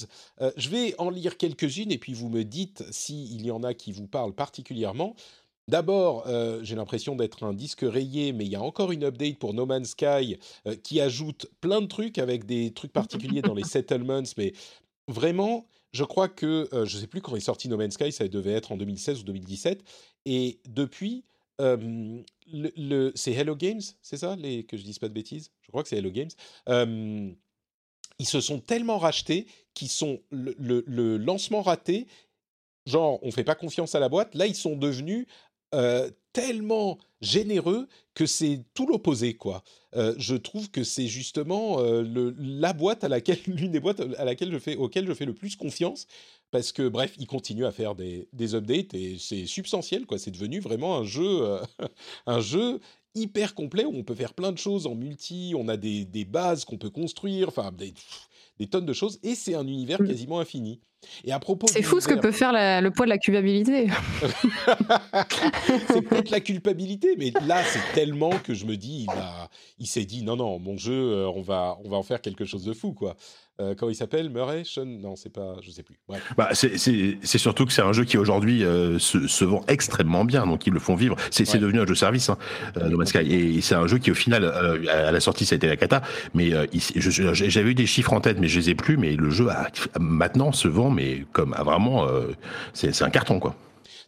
Euh, 0.41 0.51
je 0.57 0.69
vais 0.69 0.95
en 0.99 1.09
lire 1.09 1.37
quelques-unes, 1.37 1.91
et 1.91 1.97
puis 1.97 2.13
vous 2.13 2.29
me 2.29 2.43
dites 2.43 2.83
s'il 2.91 3.45
y 3.45 3.51
en 3.51 3.63
a 3.63 3.73
qui 3.73 3.91
vous 3.91 4.07
parlent 4.07 4.35
particulièrement. 4.35 5.15
D'abord, 5.69 6.23
euh, 6.25 6.61
j'ai 6.63 6.75
l'impression 6.75 7.15
d'être 7.15 7.43
un 7.43 7.53
disque 7.53 7.85
rayé, 7.87 8.33
mais 8.33 8.43
il 8.43 8.51
y 8.51 8.55
a 8.55 8.61
encore 8.61 8.91
une 8.91 9.03
update 9.03 9.37
pour 9.37 9.53
No 9.53 9.67
Man's 9.67 9.89
Sky 9.89 10.39
euh, 10.65 10.75
qui 10.75 10.99
ajoute 10.99 11.45
plein 11.61 11.79
de 11.79 11.85
trucs 11.85 12.17
avec 12.17 12.47
des 12.47 12.73
trucs 12.73 12.91
particuliers 12.91 13.43
dans 13.43 13.53
les 13.53 13.63
settlements, 13.65 14.23
mais 14.35 14.53
vraiment, 15.07 15.67
je 15.91 16.03
crois 16.03 16.27
que, 16.27 16.67
euh, 16.73 16.85
je 16.85 16.95
ne 16.95 17.01
sais 17.01 17.07
plus 17.07 17.21
quand 17.21 17.35
est 17.35 17.39
sorti 17.39 17.69
No 17.69 17.77
Man's 17.77 17.93
Sky, 17.93 18.11
ça 18.11 18.27
devait 18.27 18.53
être 18.53 18.71
en 18.71 18.77
2016 18.77 19.19
ou 19.19 19.23
2017, 19.25 19.83
et 20.25 20.59
depuis, 20.67 21.23
le, 21.59 23.11
c'est 23.15 23.33
Hello 23.33 23.55
Games, 23.55 23.81
c'est 24.01 24.17
ça, 24.17 24.35
que 24.37 24.77
je 24.77 24.83
dise 24.83 24.99
pas 24.99 25.07
de 25.07 25.13
bêtises? 25.13 25.51
Je 25.61 25.67
crois 25.67 25.83
que 25.83 25.89
c'est 25.89 25.97
Hello 25.97 26.11
Games. 26.11 26.29
Ils 28.19 28.27
se 28.27 28.41
sont 28.41 28.59
tellement 28.59 28.97
rachetés 28.97 29.47
qu'ils 29.73 29.89
sont 29.89 30.21
le, 30.29 31.17
lancement 31.17 31.61
raté. 31.61 32.07
Genre, 32.85 33.19
on 33.21 33.31
fait 33.31 33.43
pas 33.43 33.55
confiance 33.55 33.95
à 33.95 33.99
la 33.99 34.09
boîte. 34.09 34.35
Là, 34.35 34.45
ils 34.45 34.55
sont 34.55 34.75
devenus 34.75 35.25
tellement 36.33 36.97
généreux 37.21 37.87
que 38.13 38.25
c'est 38.25 38.63
tout 38.73 38.87
l'opposé, 38.87 39.35
quoi. 39.35 39.63
Je 39.93 40.35
trouve 40.35 40.69
que 40.69 40.83
c'est 40.83 41.07
justement 41.07 41.77
la 41.81 42.73
boîte 42.73 43.03
à 43.03 43.07
laquelle, 43.07 43.39
l'une 43.47 43.71
des 43.71 43.79
boîtes 43.79 44.01
à 44.17 44.25
laquelle 44.25 44.51
je 44.51 44.59
fais, 44.59 44.75
auquel 44.75 45.07
je 45.07 45.13
fais 45.13 45.25
le 45.25 45.33
plus 45.33 45.55
confiance, 45.55 46.07
parce 46.51 46.71
que 46.71 46.87
bref, 46.87 47.15
ils 47.19 47.27
continuent 47.27 47.65
à 47.65 47.71
faire 47.71 47.95
des, 47.95 48.27
des 48.33 48.55
updates 48.55 48.93
et 48.93 49.17
c'est 49.19 49.45
substantiel, 49.45 50.05
quoi. 50.05 50.17
C'est 50.17 50.31
devenu 50.31 50.59
vraiment 50.59 50.97
un 50.97 51.03
jeu, 51.03 51.41
euh, 51.43 51.61
un 52.25 52.39
jeu 52.41 52.79
hyper 53.15 53.55
complet 53.55 53.85
où 53.85 53.93
on 53.95 54.03
peut 54.03 54.15
faire 54.15 54.33
plein 54.33 54.51
de 54.51 54.57
choses 54.57 54.87
en 54.87 54.95
multi, 54.95 55.53
on 55.57 55.67
a 55.67 55.77
des, 55.77 56.05
des 56.05 56.25
bases 56.25 56.65
qu'on 56.65 56.77
peut 56.77 56.89
construire, 56.91 57.47
enfin 57.49 57.71
des, 57.71 57.93
des 58.59 58.67
tonnes 58.67 58.85
de 58.85 58.93
choses, 58.93 59.19
et 59.23 59.35
c'est 59.35 59.55
un 59.55 59.67
univers 59.67 60.01
Mm. 60.01 60.07
quasiment 60.07 60.39
infini. 60.39 60.79
Et 61.23 61.31
à 61.31 61.39
propos 61.39 61.67
C'est 61.67 61.81
fou 61.81 61.99
ce 61.99 62.07
que 62.07 62.13
peut 62.15 62.31
faire 62.31 62.51
la- 62.51 62.81
le 62.81 62.91
poids 62.91 63.05
de 63.05 63.09
la 63.09 63.17
culpabilité. 63.17 63.87
c'est 65.87 66.01
peut-être 66.01 66.29
la 66.31 66.39
culpabilité, 66.39 67.15
mais 67.17 67.31
là, 67.47 67.63
c'est 67.63 67.93
tellement 67.93 68.31
que 68.31 68.53
je 68.53 68.65
me 68.65 68.75
dis, 68.75 69.03
il, 69.03 69.09
a- 69.11 69.49
il 69.79 69.87
s'est 69.87 70.05
dit, 70.05 70.23
non, 70.23 70.35
non, 70.35 70.59
mon 70.59 70.77
jeu, 70.77 70.93
euh, 70.93 71.27
on 71.35 71.41
va, 71.41 71.77
on 71.83 71.89
va 71.89 71.97
en 71.97 72.03
faire 72.03 72.21
quelque 72.21 72.45
chose 72.45 72.63
de 72.65 72.73
fou, 72.73 72.93
quoi. 72.93 73.15
Euh, 73.61 73.75
comment 73.77 73.91
il 73.91 73.95
s'appelle? 73.95 74.29
Murray? 74.29 74.61
Sean? 74.63 74.85
Non, 74.85 75.17
c'est 75.17 75.33
pas, 75.33 75.55
je 75.61 75.69
sais 75.69 75.83
plus. 75.83 75.99
Bah, 76.37 76.47
c'est- 76.53 76.77
surtout 77.37 77.65
que 77.65 77.73
c'est 77.73 77.81
un 77.81 77.91
jeu 77.91 78.05
qui 78.05 78.17
aujourd'hui 78.17 78.63
euh, 78.63 78.99
se, 78.99 79.27
se 79.27 79.43
vend 79.43 79.65
extrêmement 79.67 80.23
bien, 80.23 80.47
donc 80.47 80.65
ils 80.65 80.71
le 80.71 80.79
font 80.79 80.95
vivre. 80.95 81.17
C'est 81.29 81.51
Ouais. 81.53 81.59
devenu 81.59 81.81
un 81.81 81.85
jeu 81.85 81.93
service, 81.95 82.29
hein, 82.29 82.37
euh, 82.77 82.87
No 82.87 82.97
Man's 82.97 83.09
Sky, 83.09 83.17
et 83.19 83.59
c'est 83.59 83.75
un 83.75 83.85
jeu 83.85 83.97
qui 83.97 84.11
au 84.11 84.15
final, 84.15 84.45
euh, 84.45 84.81
à 85.07 85.11
la 85.11 85.19
sortie, 85.19 85.45
ça 85.45 85.55
a 85.55 85.57
été 85.57 85.67
la 85.67 85.75
cata. 85.75 86.01
Mais 86.33 86.53
euh, 86.53 86.67
j'avais 86.95 87.71
eu 87.71 87.75
des 87.75 87.85
chiffres 87.85 88.13
en 88.13 88.21
tête, 88.21 88.37
mais 88.39 88.47
je 88.47 88.59
les 88.61 88.69
ai 88.69 88.75
plus. 88.75 88.95
Mais 88.95 89.17
le 89.17 89.29
jeu 89.29 89.49
a, 89.49 89.67
maintenant 89.99 90.53
se 90.53 90.69
vend, 90.69 90.88
mais 90.89 91.25
comme 91.31 91.53
a 91.53 91.63
vraiment, 91.63 92.07
euh, 92.07 92.31
c'est 92.73 93.01
un 93.01 93.09
carton 93.09 93.39
quoi. 93.39 93.55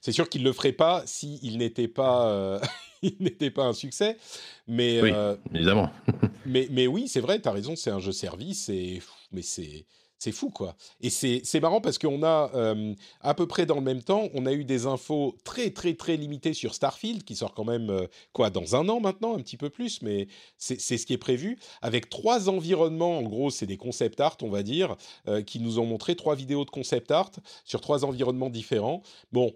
C'est 0.02 0.12
sûr 0.12 0.28
qu'il 0.30 0.44
le 0.44 0.52
ferait 0.54 0.72
pas 0.72 1.04
s'il 1.06 1.58
n'était 1.58 1.88
pas, 1.88 2.28
euh, 2.28 2.60
il 3.02 3.16
n'était 3.20 3.52
pas 3.52 3.64
un 3.66 3.74
succès. 3.74 4.18
Mais, 4.68 5.02
Oui. 5.02 5.12
euh, 5.14 5.36
Évidemment. 5.54 5.92
mais, 6.46 6.68
mais 6.72 6.88
oui, 6.88 7.08
c'est 7.08 7.20
vrai, 7.20 7.40
tu 7.40 7.48
as 7.48 7.52
raison, 7.52 7.76
c'est 7.76 7.92
un 7.92 8.00
jeu 8.00 8.12
service, 8.12 8.70
et, 8.70 9.02
mais 9.32 9.42
c'est. 9.44 9.86
C'est 10.24 10.32
fou, 10.32 10.52
quoi. 10.52 10.76
Et 11.02 11.10
c'est 11.10 11.60
marrant 11.62 11.82
parce 11.82 11.98
qu'on 11.98 12.22
a, 12.22 12.52
euh, 12.54 12.94
à 13.22 13.34
peu 13.34 13.48
près 13.48 13.66
dans 13.66 13.78
le 13.78 13.82
même 13.82 14.04
temps, 14.04 14.30
on 14.36 14.46
a 14.46 14.54
eu 14.54 14.64
des 14.66 14.86
infos 14.86 15.36
très, 15.44 15.72
très, 15.72 15.96
très 15.96 16.16
limitées 16.16 16.54
sur 16.54 16.76
Starfield, 16.76 17.24
qui 17.24 17.36
sort 17.36 17.56
quand 17.56 17.64
même, 17.64 17.90
euh, 17.90 18.06
quoi, 18.32 18.52
dans 18.52 18.76
un 18.76 18.88
an 18.88 19.00
maintenant, 19.00 19.36
un 19.36 19.40
petit 19.40 19.58
peu 19.58 19.72
plus, 19.72 20.04
mais 20.04 20.28
c'est 20.60 20.78
ce 20.78 21.08
qui 21.08 21.14
est 21.14 21.18
prévu, 21.18 21.58
avec 21.82 22.08
trois 22.08 22.50
environnements, 22.50 23.18
en 23.18 23.24
gros, 23.24 23.50
c'est 23.50 23.66
des 23.66 23.78
concept 23.78 24.22
art, 24.22 24.38
on 24.44 24.50
va 24.50 24.62
dire, 24.62 24.96
euh, 25.28 25.42
qui 25.42 25.60
nous 25.60 25.80
ont 25.80 25.88
montré 25.88 26.16
trois 26.16 26.36
vidéos 26.36 26.66
de 26.66 26.70
concept 26.70 27.10
art 27.10 27.32
sur 27.66 27.82
trois 27.82 28.06
environnements 28.06 28.52
différents. 28.52 29.02
Bon, 29.32 29.52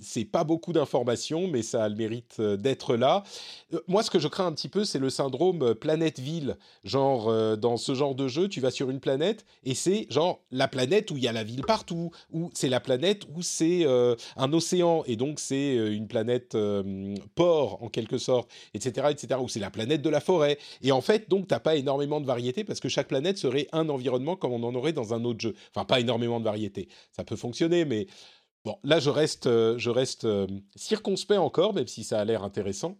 c'est 0.00 0.26
pas 0.26 0.44
beaucoup 0.44 0.72
d'informations, 0.72 1.48
mais 1.48 1.62
ça 1.62 1.82
a 1.82 1.88
le 1.88 1.96
mérite 1.96 2.40
d'être 2.40 2.94
là. 2.94 3.24
Moi, 3.88 4.04
ce 4.04 4.10
que 4.10 4.20
je 4.20 4.28
crains 4.28 4.46
un 4.46 4.52
petit 4.52 4.68
peu, 4.68 4.84
c'est 4.84 5.00
le 5.00 5.10
syndrome 5.10 5.74
planète-ville. 5.74 6.56
Genre, 6.84 7.56
dans 7.56 7.76
ce 7.76 7.96
genre 7.96 8.14
de 8.14 8.28
jeu, 8.28 8.48
tu 8.48 8.60
vas 8.60 8.70
sur 8.70 8.90
une 8.90 9.00
planète 9.00 9.44
et 9.64 9.74
c'est 9.74 9.87
genre 10.10 10.40
la 10.50 10.68
planète 10.68 11.10
où 11.10 11.16
il 11.16 11.22
y 11.22 11.28
a 11.28 11.32
la 11.32 11.44
ville 11.44 11.62
partout, 11.62 12.10
ou 12.32 12.50
c'est 12.54 12.68
la 12.68 12.80
planète 12.80 13.24
où 13.34 13.42
c'est 13.42 13.84
euh, 13.84 14.14
un 14.36 14.52
océan 14.52 15.02
et 15.06 15.16
donc 15.16 15.40
c'est 15.40 15.76
euh, 15.76 15.92
une 15.92 16.08
planète 16.08 16.54
euh, 16.54 17.14
port 17.34 17.82
en 17.82 17.88
quelque 17.88 18.18
sorte, 18.18 18.50
etc., 18.74 19.08
etc., 19.10 19.40
ou 19.42 19.48
c'est 19.48 19.60
la 19.60 19.70
planète 19.70 20.02
de 20.02 20.10
la 20.10 20.20
forêt. 20.20 20.58
Et 20.82 20.92
en 20.92 21.00
fait, 21.00 21.28
donc, 21.28 21.48
t'as 21.48 21.60
pas 21.60 21.76
énormément 21.76 22.20
de 22.20 22.26
variété 22.26 22.64
parce 22.64 22.80
que 22.80 22.88
chaque 22.88 23.08
planète 23.08 23.38
serait 23.38 23.68
un 23.72 23.88
environnement 23.88 24.36
comme 24.36 24.52
on 24.52 24.62
en 24.62 24.74
aurait 24.74 24.92
dans 24.92 25.14
un 25.14 25.24
autre 25.24 25.40
jeu. 25.40 25.54
Enfin, 25.74 25.84
pas 25.84 26.00
énormément 26.00 26.40
de 26.40 26.44
variété. 26.44 26.88
Ça 27.12 27.24
peut 27.24 27.36
fonctionner, 27.36 27.84
mais 27.84 28.06
Bon, 28.64 28.76
là, 28.82 28.98
je 28.98 29.08
reste, 29.08 29.44
je 29.44 29.88
reste 29.88 30.26
circonspect 30.74 31.38
encore, 31.38 31.72
même 31.72 31.86
si 31.86 32.02
ça 32.02 32.20
a 32.20 32.24
l'air 32.24 32.42
intéressant. 32.42 32.96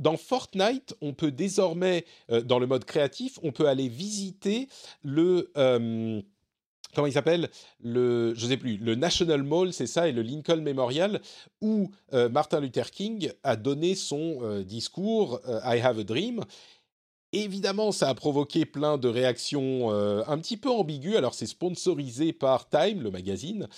Dans 0.00 0.16
Fortnite, 0.16 0.96
on 1.00 1.12
peut 1.12 1.30
désormais, 1.30 2.04
euh, 2.32 2.40
dans 2.40 2.58
le 2.58 2.66
mode 2.66 2.84
créatif, 2.84 3.38
on 3.44 3.52
peut 3.52 3.68
aller 3.68 3.88
visiter 3.88 4.68
le... 5.04 5.52
euh, 5.56 6.20
Comment 6.92 7.06
il 7.06 7.12
s'appelle? 7.12 7.50
Le, 7.78 8.34
Je 8.34 8.46
sais 8.48 8.56
plus. 8.56 8.76
Le 8.76 8.96
National 8.96 9.44
Mall, 9.44 9.72
c'est 9.72 9.86
ça, 9.86 10.08
et 10.08 10.12
le 10.12 10.22
Lincoln 10.22 10.60
Memorial, 10.60 11.20
où 11.60 11.92
euh, 12.12 12.28
Martin 12.28 12.58
Luther 12.58 12.90
King 12.90 13.30
a 13.44 13.54
donné 13.54 13.94
son 13.94 14.62
discours 14.66 15.40
I 15.46 15.78
Have 15.80 16.00
a 16.00 16.02
Dream. 16.02 16.44
Évidemment, 17.32 17.92
ça 17.92 18.08
a 18.08 18.14
provoqué 18.16 18.66
plein 18.66 18.98
de 18.98 19.06
réactions 19.06 19.90
un 19.92 20.38
petit 20.38 20.56
peu 20.56 20.68
ambiguës. 20.68 21.14
Alors, 21.14 21.34
c'est 21.34 21.46
sponsorisé 21.46 22.32
par 22.32 22.68
Time, 22.68 23.02
le 23.02 23.12
magazine. 23.12 23.68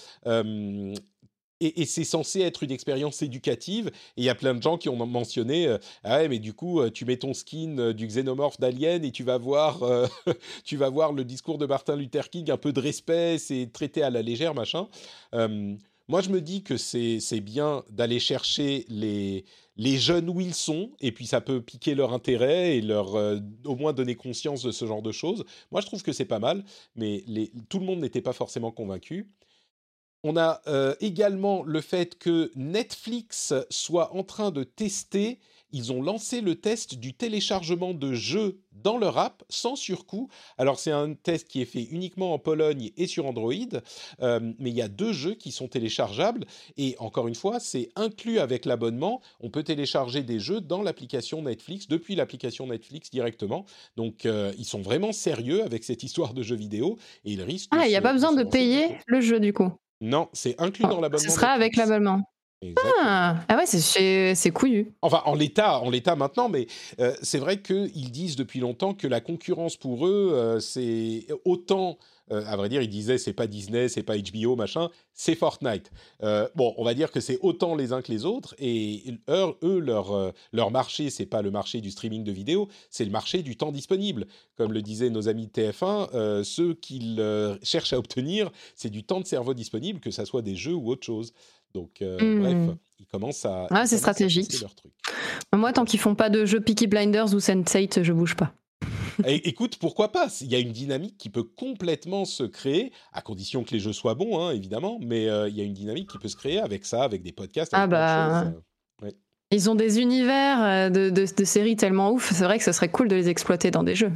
Et, 1.63 1.85
c'est 1.87 2.05
censé 2.05 2.41
être 2.41 2.65
une 2.65 2.73
expérience 2.73 3.23
éducative. 3.23 3.89
Et 4.17 4.23
il 4.23 4.25
y 4.25 4.29
a 4.29 4.35
plein 4.35 4.55
de 4.55 4.63
gens 4.63 4.79
qui 4.79 4.89
ont 4.89 5.07
mentionné 5.07 5.69
euh, 5.69 5.79
Ah 6.03 6.19
ouais, 6.19 6.29
mais 6.29 6.41
du 6.41 6.55
coup, 6.55 6.81
euh, 6.81 6.91
tu 6.91 7.05
mets 7.05 7.17
ton 7.17 7.35
skin 7.35 7.79
euh, 7.79 7.93
du 7.93 8.07
xénomorphe 8.07 8.59
d'Alien 8.59 9.05
et 9.05 9.13
tu 9.13 9.23
vas, 9.23 9.39
voir, 9.39 9.81
tu 10.65 10.77
vas 10.77 10.89
voir 10.89 11.13
le 11.13 11.25
discours 11.25 11.59
de 11.59 11.67
Martin 11.67 11.97
Luther 11.97 12.29
King, 12.31 12.51
un 12.51 12.57
peu 12.57 12.73
de 12.73 12.81
respect, 12.81 13.39
c'est 13.39 13.71
traité 13.73 14.03
à 14.03 14.11
la 14.11 14.23
légère, 14.23 14.55
machin. 14.55 14.89
Moi, 16.09 16.21
je 16.21 16.31
me 16.31 16.41
dis 16.41 16.63
que 16.63 16.77
c'est 16.77 17.41
bien 17.41 17.85
d'aller 17.89 18.19
chercher 18.19 18.85
les, 18.89 19.45
les 19.77 19.97
jeunes 19.99 20.29
où 20.29 20.41
ils 20.41 20.55
sont, 20.55 20.91
et 21.01 21.13
puis 21.13 21.27
ça 21.27 21.41
peut 21.41 21.63
piquer 21.63 21.95
leur 21.95 22.13
intérêt 22.13 22.77
et 22.77 22.81
leur 22.81 23.15
au 23.65 23.77
moins 23.77 23.93
donner 23.93 24.17
conscience 24.17 24.63
de 24.63 24.73
ce 24.73 24.85
genre 24.85 25.01
de 25.01 25.13
choses. 25.13 25.45
Moi, 25.71 25.81
je 25.81 25.87
trouve 25.87 26.03
que 26.03 26.13
c'est 26.13 26.25
pas 26.25 26.41
mal, 26.41 26.65
mais 26.97 27.25
tout 27.69 27.79
le 27.79 27.87
monde 27.87 28.01
n'était 28.01 28.21
pas 28.21 28.33
forcément 28.33 28.73
convaincu. 28.73 29.31
On 30.25 30.37
a 30.37 30.61
euh, 30.69 30.95
également 31.01 31.65
le 31.65 31.81
fait 31.81 32.17
que 32.17 32.53
Netflix 32.55 33.53
soit 33.71 34.15
en 34.15 34.23
train 34.23 34.53
de 34.53 34.63
tester. 34.63 35.41
ils 35.73 35.91
ont 35.91 36.01
lancé 36.03 36.41
le 36.43 36.55
test 36.55 36.95
du 36.97 37.15
téléchargement 37.15 37.93
de 37.93 38.13
jeux 38.13 38.61
dans 38.73 38.99
leur 38.99 39.19
app 39.19 39.43
sans 39.49 39.75
surcoût. 39.75 40.29
Alors 40.59 40.79
c'est 40.79 40.93
un 40.93 41.15
test 41.15 41.49
qui 41.49 41.61
est 41.61 41.67
fait 41.67 41.83
uniquement 41.85 42.35
en 42.35 42.39
Pologne 42.39 42.91
et 42.97 43.07
sur 43.07 43.27
Android, 43.27 43.53
euh, 44.21 44.53
mais 44.59 44.71
il 44.71 44.77
y 44.77 44.83
a 44.83 44.89
deux 44.89 45.13
jeux 45.13 45.35
qui 45.35 45.51
sont 45.51 45.67
téléchargeables 45.67 46.45
et 46.77 46.95
encore 46.99 47.27
une 47.27 47.35
fois, 47.35 47.59
c'est 47.59 47.89
inclus 47.97 48.39
avec 48.39 48.65
l'abonnement. 48.65 49.23
On 49.41 49.51
peut 49.51 49.65
télécharger 49.65 50.23
des 50.23 50.39
jeux 50.39 50.61
dans 50.61 50.83
l'application 50.83 51.43
Netflix, 51.43 51.89
depuis 51.89 52.15
l'application 52.15 52.69
Netflix 52.69 53.11
directement. 53.11 53.65
Donc 53.97 54.25
euh, 54.25 54.53
ils 54.57 54.67
sont 54.67 54.83
vraiment 54.83 55.13
sérieux 55.13 55.65
avec 55.65 55.83
cette 55.83 56.05
histoire 56.05 56.33
de 56.33 56.43
jeux 56.43 56.57
vidéo 56.57 56.97
et 57.25 57.33
ils 57.33 57.43
risquent. 57.43 57.71
Ah, 57.73 57.87
il 57.87 57.91
n'y 57.91 57.97
a 57.97 58.03
pas 58.03 58.13
besoin 58.13 58.33
de 58.33 58.45
payer 58.45 58.99
le 59.07 59.21
jeu 59.21 59.41
du 59.41 59.53
coup. 59.53 59.73
Non, 60.03 60.29
c'est 60.33 60.61
inclus 60.61 60.83
dans 60.83 61.01
l'abonnement. 61.01 61.31
Ce 61.31 61.35
sera 61.35 61.53
avec 61.53 61.77
l'abonnement. 61.77 62.23
Ah, 62.77 63.37
ah, 63.49 63.57
ouais, 63.57 63.67
c'est 63.67 64.51
couillu. 64.51 64.93
Enfin, 65.01 65.23
en 65.25 65.35
l'état, 65.35 65.79
en 65.81 65.91
l'état 65.91 66.17
maintenant, 66.17 66.49
mais 66.49 66.67
euh, 67.01 67.15
c'est 67.23 67.39
vrai 67.39 67.61
qu'ils 67.61 68.11
disent 68.11 68.37
depuis 68.37 68.61
longtemps 68.61 68.95
que 68.95 69.07
la 69.07 69.21
concurrence 69.21 69.77
pour 69.77 70.07
eux, 70.07 70.33
euh, 70.35 70.61
c'est 70.61 71.27
autant. 71.45 71.99
Euh, 72.31 72.45
à 72.47 72.57
vrai 72.57 72.69
dire, 72.69 72.83
ils 72.83 72.89
disaient 72.89 73.19
c'est 73.19 73.33
pas 73.33 73.47
Disney, 73.47 73.89
c'est 73.89 74.03
pas 74.03 74.17
HBO, 74.17 74.57
machin, 74.57 74.89
c'est 75.13 75.35
Fortnite. 75.35 75.91
bon, 76.55 76.75
on 76.77 76.85
va 76.85 76.95
dire 76.95 77.11
que 77.11 77.21
c'est 77.21 77.39
autant 77.43 77.75
les 77.75 77.93
uns 77.93 78.01
que 78.01 78.13
les 78.13 78.25
autres, 78.25 78.55
et 78.59 79.03
eux, 79.29 79.55
eux 79.63 79.79
leur, 79.79 80.33
leur 80.53 80.71
marché, 80.71 81.11
c'est 81.11 81.27
pas 81.27 81.43
le 81.43 81.51
marché 81.51 81.81
du 81.81 81.91
streaming 81.91 82.25
de 82.25 82.33
vidéos, 82.33 82.69
c'est 82.91 83.05
le 83.05 83.11
marché 83.11 83.43
du 83.43 83.57
temps 83.57 83.73
disponible. 83.73 84.27
Comme 84.57 84.73
le 84.73 84.83
disaient 84.83 85.11
nos 85.11 85.29
amis 85.29 85.47
de 85.47 85.53
TF1, 85.53 86.45
ce 86.45 86.73
qu'ils 86.73 87.59
cherchent 87.63 87.93
à 87.93 87.99
obtenir, 87.99 88.51
c'est 88.77 88.91
du 88.91 89.03
temps 89.03 89.21
de 89.21 89.27
cerveau 89.27 89.55
disponible, 89.55 90.01
que 90.01 90.11
ça 90.11 90.25
soit 90.25 90.43
des 90.43 90.55
jeux 90.55 90.75
ou 90.75 90.91
autre 90.91 91.05
chose. 91.05 91.33
Donc, 91.75 92.03
euh, 92.03 92.19
hmm. 92.19 92.41
bref, 92.41 92.77
ils 93.01 93.07
commencent 93.07 93.45
à. 93.45 93.67
Ah, 93.71 93.87
c'est 93.87 93.99
stratégique. 93.99 94.61
Leur 94.61 94.75
truc. 94.75 94.93
Moi, 95.55 95.73
tant 95.73 95.85
qu'ils 95.85 96.01
font 96.01 96.15
pas 96.15 96.31
de 96.31 96.45
jeux 96.45 96.61
Peaky 96.61 96.87
Blinders 96.87 97.35
ou 97.35 97.39
Sense8, 97.39 98.03
je 98.03 98.13
bouge 98.13 98.37
pas. 98.37 98.53
écoute, 99.27 99.77
pourquoi 99.77 100.13
pas? 100.13 100.29
Il 100.41 100.51
y 100.51 100.55
a 100.55 100.59
une 100.59 100.73
dynamique 100.73 101.19
qui 101.19 101.31
peut 101.31 101.43
complètement 101.43 102.25
se 102.25 102.45
créer, 102.45 102.93
à 103.13 103.23
condition 103.23 103.65
que 103.65 103.73
les 103.73 103.81
jeux 103.81 103.93
soient 103.93 104.15
bons, 104.15 104.41
hein, 104.41 104.53
évidemment, 104.53 104.99
mais 105.01 105.29
euh, 105.29 105.49
il 105.49 105.57
y 105.57 105.61
a 105.61 105.65
une 105.65 105.75
dynamique 105.75 106.11
qui 106.11 106.19
peut 106.19 106.29
se 106.29 106.37
créer 106.37 106.59
avec 106.59 106.85
ça, 106.85 107.03
avec 107.03 107.23
des 107.23 107.33
podcasts. 107.33 107.73
ah 107.75 107.87
bah. 107.87 108.45
Euh, 108.45 109.11
ils 109.51 109.69
ont 109.69 109.75
des 109.75 110.01
univers 110.01 110.91
de, 110.91 111.11
de, 111.11 111.45
séries 111.45 111.77
tellement 111.77 112.11
ouf, 112.11 112.33
c'est 112.33 112.45
vrai 112.45 112.57
que 112.57 112.65
ce 112.65 112.73
serait 112.73 112.91
cool 112.91 113.09
de 113.09 113.17
les 113.17 113.29
exploiter 113.29 113.71
dans 113.71 113.83
des 113.83 113.95
jeux. 113.95 114.13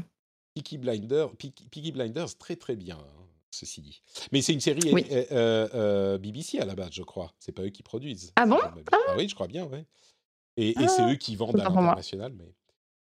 Peaky 0.55 0.79
Blinders, 0.79 1.37
Peaky 1.37 1.93
Blinders, 1.93 2.39
très 2.39 2.57
très 2.57 2.75
bien. 2.75 2.97
Hein 2.97 3.17
ceci 3.57 3.81
dit. 3.81 4.03
Mais 4.33 4.43
c'est 4.43 4.53
une 4.53 4.61
série 4.61 4.81
euh, 4.85 5.25
euh, 5.33 5.69
euh, 5.75 6.19
BBC 6.19 6.59
à 6.59 6.65
la 6.65 6.75
base, 6.75 6.91
je 6.93 7.03
crois. 7.03 7.33
C'est 7.39 7.53
pas 7.53 7.63
eux 7.63 7.71
qui 7.71 7.83
produisent. 7.83 8.33
Ah 8.37 8.47
bon? 8.47 8.59
ah. 8.63 8.97
oui, 9.17 9.29
je 9.29 9.35
crois 9.35 9.49
bien, 9.49 9.65
ouais. 9.67 9.87
Et, 10.57 10.75
c'est 10.75 11.03
ah. 11.03 11.11
eux 11.11 11.17
qui 11.17 11.37
vendent 11.37 11.61
à 11.61 11.65
l'international. 11.65 12.33
Mais... 12.37 12.53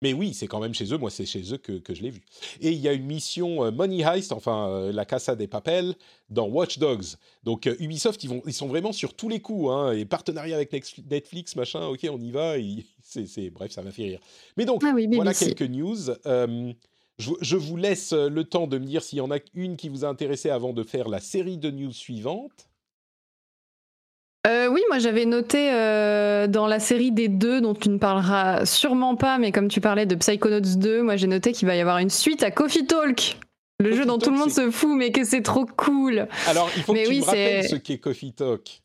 mais 0.06 0.14
oui, 0.14 0.36
c'est 0.36 0.46
quand 0.46 0.60
même 0.60 0.76
chez 0.76 0.94
eux. 0.94 0.98
Moi, 1.00 1.10
c'est 1.10 1.26
chez 1.26 1.42
eux 1.52 1.58
que, 1.58 1.80
que 1.80 1.96
je 1.96 2.04
l'ai 2.04 2.12
vu. 2.12 2.22
Et 2.62 2.70
il 2.70 2.78
y 2.78 2.88
a 2.88 2.94
une 2.94 3.06
mission 3.06 3.72
Money 3.72 4.04
Heist, 4.04 4.32
enfin 4.32 4.92
la 4.92 5.04
Casa 5.04 5.36
des 5.36 5.48
Papels, 5.48 5.96
dans 6.30 6.48
Watch 6.48 6.78
Dogs. 6.78 7.16
Donc 7.44 7.68
Ubisoft, 7.80 8.24
ils, 8.24 8.30
vont, 8.30 8.44
ils 8.46 8.54
sont 8.54 8.68
vraiment 8.68 8.92
sur 8.92 9.16
tous 9.16 9.30
les 9.30 9.40
coups. 9.40 9.72
Hein, 9.72 9.94
et 9.94 10.06
partenariat 10.06 10.58
avec 10.58 10.72
Netflix, 11.10 11.56
machin, 11.56 11.88
ok, 11.88 12.08
on 12.12 12.20
y 12.20 12.30
va. 12.30 12.54
c'est, 13.02 13.50
bref, 13.50 13.72
ça 13.72 13.82
m'a 13.82 13.90
fait 13.90 14.04
rire. 14.04 14.20
Mais 14.58 14.66
donc, 14.66 14.84
ah 14.86 14.94
voilà 15.12 15.34
quelques 15.34 15.64
news. 15.64 16.12
Je, 17.18 17.56
vous 17.56 17.78
laisse 17.78 18.12
euh, 18.12 18.30
le 18.30 18.44
temps 18.44 18.68
de 18.68 18.78
me 18.78 18.86
dire 18.86 19.02
s'il 19.02 19.20
y 19.20 19.22
en 19.22 19.32
a 19.32 19.38
une 19.54 19.78
qui 19.78 19.88
vous 19.88 20.04
a 20.04 20.10
intéressé 20.10 20.50
avant 20.50 20.74
de 20.74 20.84
faire 20.84 21.08
la 21.08 21.22
série 21.22 21.58
de 21.58 21.72
news 21.72 21.94
suivante. 21.94 22.68
Euh, 24.46 24.68
oui, 24.68 24.82
moi 24.90 25.00
j'avais 25.00 25.26
noté 25.26 25.72
euh, 25.72 26.48
dans 26.48 26.68
la 26.68 26.80
série 26.80 27.12
des 27.12 27.28
deux, 27.28 27.62
dont 27.62 27.74
tu 27.74 27.90
ne 27.90 27.98
parleras 27.98 28.66
sûrement 28.66 29.16
pas, 29.16 29.38
mais 29.38 29.52
comme 29.52 29.68
tu 29.68 29.82
parlais 29.82 30.06
de 30.06 30.16
Psychonauts 30.16 30.60
2, 30.62 31.02
moi 31.02 31.16
j'ai 31.16 31.28
noté 31.28 31.52
qu'il 31.52 31.68
va 31.68 31.76
y 31.76 31.82
avoir 31.82 31.98
une 31.98 32.12
suite 32.12 32.44
à 32.44 32.52
Coffee 32.52 32.86
Talk. 32.86 33.38
Le 33.80 33.94
jeu 33.94 34.06
dont 34.06 34.18
tout 34.18 34.32
le 34.32 34.38
monde 34.38 34.52
se 34.52 34.72
fout, 34.72 34.96
mais 34.96 35.12
que 35.12 35.26
c'est 35.26 35.42
trop 35.42 35.66
cool. 35.66 36.28
Alors, 36.48 36.70
il 36.78 36.84
faut 36.84 36.94
que 36.94 37.06
tu 37.06 37.20
me 37.20 37.26
rappelles 37.26 37.68
ce 37.68 37.76
qu'est 37.76 37.98
Coffee 37.98 38.32
Talk. 38.32 38.82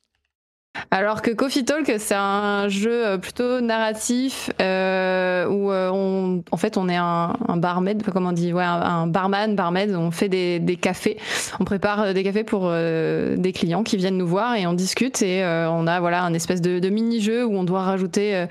Alors 0.93 1.21
que 1.21 1.33
Coffee 1.33 1.65
Talk, 1.65 1.93
c'est 1.99 2.15
un 2.15 2.69
jeu 2.69 3.07
euh, 3.07 3.19
plutôt 3.19 3.61
narratif 3.61 4.51
euh, 4.61 5.47
où 5.47 5.73
euh, 5.73 5.91
on, 5.93 6.45
en 6.51 6.57
fait, 6.57 6.77
on 6.77 6.89
est 6.89 6.97
un, 6.97 7.35
barmaid, 7.57 8.03
comment 8.13 8.31
on 8.31 8.33
dit, 8.33 8.53
ouais, 8.53 8.63
un, 8.63 9.09
barman, 9.09 9.57
barmaid. 9.57 9.95
On 9.95 10.13
fait 10.13 10.29
des, 10.29 10.79
cafés, 10.81 11.19
on 11.59 11.65
prépare 11.65 12.15
des 12.15 12.23
cafés 12.23 12.45
pour 12.45 12.71
des 12.71 13.53
clients 13.55 13.83
qui 13.83 13.97
viennent 13.97 14.17
nous 14.17 14.27
voir 14.27 14.55
et 14.55 14.67
on 14.67 14.73
discute 14.73 15.23
et 15.23 15.45
on 15.45 15.87
a 15.87 16.01
voilà 16.01 16.23
un 16.23 16.35
espèce 16.35 16.61
de, 16.61 16.89
mini-jeu 16.89 17.45
où 17.45 17.57
on 17.57 17.65
doit 17.65 17.83
rajouter 17.83 18.47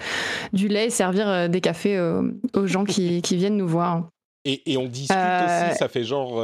du 0.54 0.68
lait 0.68 0.88
et 0.88 0.90
servir 0.90 1.50
des 1.50 1.62
cafés 1.62 2.00
aux 2.54 2.68
gens 2.68 2.84
qui 2.84 3.22
viennent 3.22 3.58
nous 3.58 3.68
voir. 3.68 4.10
Et, 4.46 4.78
on 4.78 4.86
discute 4.86 5.18
aussi, 5.18 5.78
ça 5.78 5.90
fait 5.90 6.04
genre 6.04 6.42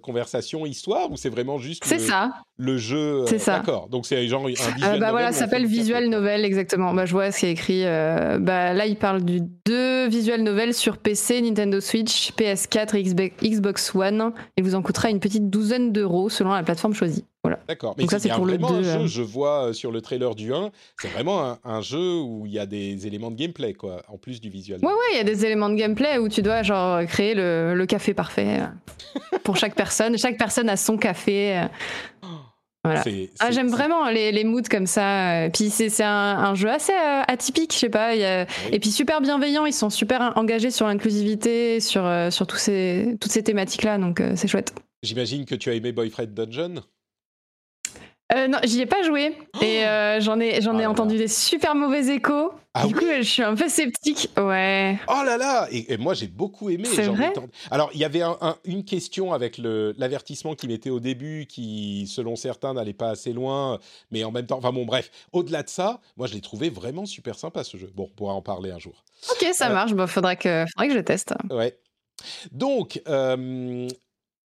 conversation, 0.00 0.64
histoire, 0.64 1.10
ou 1.10 1.16
c'est 1.16 1.28
vraiment 1.28 1.58
juste 1.58 1.90
le, 1.90 1.98
ça. 1.98 2.30
le 2.56 2.78
jeu 2.78 3.24
C'est 3.26 3.38
ça. 3.38 3.58
D'accord, 3.58 3.88
donc 3.88 4.06
c'est 4.06 4.26
genre 4.28 4.46
un 4.46 4.48
visuel 4.48 5.00
bah 5.00 5.10
voilà, 5.10 5.32
ça 5.32 5.40
s'appelle 5.40 5.66
visual 5.66 6.08
novel, 6.08 6.44
exactement. 6.44 6.94
Bah, 6.94 7.04
je 7.04 7.12
vois 7.12 7.32
ce 7.32 7.40
qui 7.40 7.46
est 7.46 7.52
écrit. 7.52 7.82
bah, 7.82 8.72
là, 8.72 8.86
il 8.86 8.96
parle 8.96 9.22
du 9.22 9.40
deux 9.66 10.08
visual 10.08 10.42
novels 10.42 10.72
sur 10.72 10.98
PC, 10.98 11.42
Nintendo 11.42 11.80
Switch, 11.80 12.32
PS4 12.32 12.96
Xbox 13.42 13.94
One, 13.94 14.32
et 14.56 14.62
vous 14.62 14.74
en 14.74 14.82
coûtera 14.82 15.10
une 15.10 15.20
petite 15.20 15.50
douzaine 15.50 15.92
d'euros 15.92 16.28
selon 16.28 16.52
la 16.52 16.62
plateforme 16.62 16.94
choisie. 16.94 17.24
Voilà. 17.44 17.58
D'accord. 17.66 17.96
Mais 17.98 18.06
c'est 18.06 18.28
pour 18.28 18.44
vraiment 18.46 18.70
le 18.70 18.82
2, 18.82 18.88
un 18.88 19.00
jeu, 19.00 19.06
je 19.06 19.22
vois 19.22 19.68
euh, 19.68 19.72
sur 19.72 19.90
le 19.90 20.00
trailer 20.00 20.36
du 20.36 20.54
1, 20.54 20.70
c'est 21.00 21.08
vraiment 21.08 21.58
un, 21.64 21.80
jeu 21.80 22.20
où 22.20 22.46
il 22.46 22.52
y 22.52 22.58
a 22.60 22.66
des 22.66 23.06
éléments 23.08 23.32
de 23.32 23.36
gameplay, 23.36 23.74
quoi, 23.74 24.02
en 24.06 24.16
plus 24.16 24.40
du 24.40 24.48
visuel. 24.48 24.78
Ouais, 24.80 24.92
ouais, 24.92 25.08
il 25.14 25.16
y 25.16 25.20
a 25.20 25.24
des 25.24 25.44
éléments 25.44 25.68
de 25.68 25.74
gameplay 25.74 26.18
où 26.18 26.28
tu 26.28 26.40
dois 26.40 26.62
genre 26.62 27.04
créer 27.04 27.34
le, 27.34 27.74
le 27.74 27.86
café 27.86 28.14
parfait 28.14 28.60
euh, 28.60 29.38
pour 29.44 29.56
chaque 29.56 29.74
personne. 29.74 30.16
Chaque 30.16 30.38
personne 30.38 30.68
a 30.68 30.76
son 30.76 30.96
café. 30.96 31.58
Euh. 31.58 32.28
Voilà. 32.84 33.02
ah, 33.38 33.50
j'aime 33.52 33.68
vraiment 33.68 34.08
les, 34.08 34.32
les 34.32 34.42
moods 34.42 34.68
comme 34.68 34.86
ça. 34.86 35.48
Puis 35.52 35.70
c'est 35.70 36.02
un, 36.02 36.10
un, 36.10 36.54
jeu 36.54 36.68
assez 36.68 36.92
atypique, 37.28 37.72
je 37.72 37.78
sais 37.78 37.88
pas. 37.88 38.16
Y 38.16 38.24
a... 38.24 38.46
Et 38.72 38.80
puis 38.80 38.90
super 38.90 39.20
bienveillant. 39.20 39.66
Ils 39.66 39.72
sont 39.72 39.90
super 39.90 40.32
engagés 40.36 40.72
sur 40.72 40.88
l'inclusivité, 40.88 41.78
sur, 41.78 42.08
sur 42.30 42.46
tous 42.48 42.56
ces, 42.56 43.16
toutes 43.20 43.30
ces 43.30 43.44
thématiques-là. 43.44 43.98
Donc 43.98 44.20
c'est 44.34 44.48
chouette. 44.48 44.74
J'imagine 45.04 45.44
que 45.44 45.54
tu 45.54 45.70
as 45.70 45.74
aimé 45.74 45.92
Boyfriend 45.92 46.32
Dungeon? 46.34 46.82
Euh, 48.34 48.48
non, 48.48 48.58
j'y 48.64 48.80
ai 48.80 48.86
pas 48.86 49.02
joué 49.02 49.36
et 49.60 49.84
euh, 49.84 50.20
j'en 50.20 50.40
ai, 50.40 50.60
j'en 50.60 50.78
ai 50.78 50.84
ah 50.84 50.90
entendu 50.90 51.16
des 51.16 51.28
super 51.28 51.74
mauvais 51.74 52.14
échos. 52.14 52.52
Ah 52.74 52.86
du 52.86 52.94
coup, 52.94 53.04
je 53.04 53.22
suis 53.22 53.42
un 53.42 53.54
peu 53.54 53.68
sceptique. 53.68 54.30
Ouais. 54.38 54.98
Oh 55.06 55.22
là 55.26 55.36
là 55.36 55.68
Et, 55.70 55.98
moi, 55.98 56.14
j'ai 56.14 56.26
beaucoup 56.26 56.70
aimé. 56.70 56.88
C'est 56.90 57.02
vrai. 57.02 57.32
Alors, 57.70 57.90
il 57.92 58.00
y 58.00 58.04
avait 58.04 58.22
une 58.64 58.84
question 58.84 59.34
avec 59.34 59.58
l'avertissement 59.58 60.54
qu'il 60.54 60.70
mettait 60.70 60.88
au 60.88 60.98
début, 60.98 61.44
qui, 61.46 62.06
selon 62.06 62.34
certains, 62.34 62.72
n'allait 62.72 62.94
pas 62.94 63.10
assez 63.10 63.34
loin, 63.34 63.78
mais 64.10 64.24
en 64.24 64.30
même 64.30 64.46
temps, 64.46 64.56
enfin 64.56 64.72
bon, 64.72 64.86
bref. 64.86 65.10
Au-delà 65.32 65.62
de 65.62 65.68
ça, 65.68 66.00
moi, 66.16 66.26
je 66.26 66.32
l'ai 66.32 66.40
trouvé 66.40 66.70
vraiment 66.70 67.04
super 67.04 67.38
sympa 67.38 67.62
ce 67.62 67.76
jeu. 67.76 67.90
Bon, 67.94 68.04
on 68.04 68.16
pourra 68.16 68.32
en 68.32 68.42
parler 68.42 68.70
un 68.70 68.78
jour. 68.78 69.04
Ok, 69.30 69.46
ça 69.52 69.68
euh, 69.68 69.74
marche. 69.74 69.90
Il 69.90 69.96
bah, 69.96 70.06
faudra 70.06 70.34
que, 70.34 70.64
faudra 70.72 70.88
que 70.88 70.94
je 70.94 71.00
teste. 71.00 71.34
Ouais. 71.50 71.76
Donc, 72.52 73.02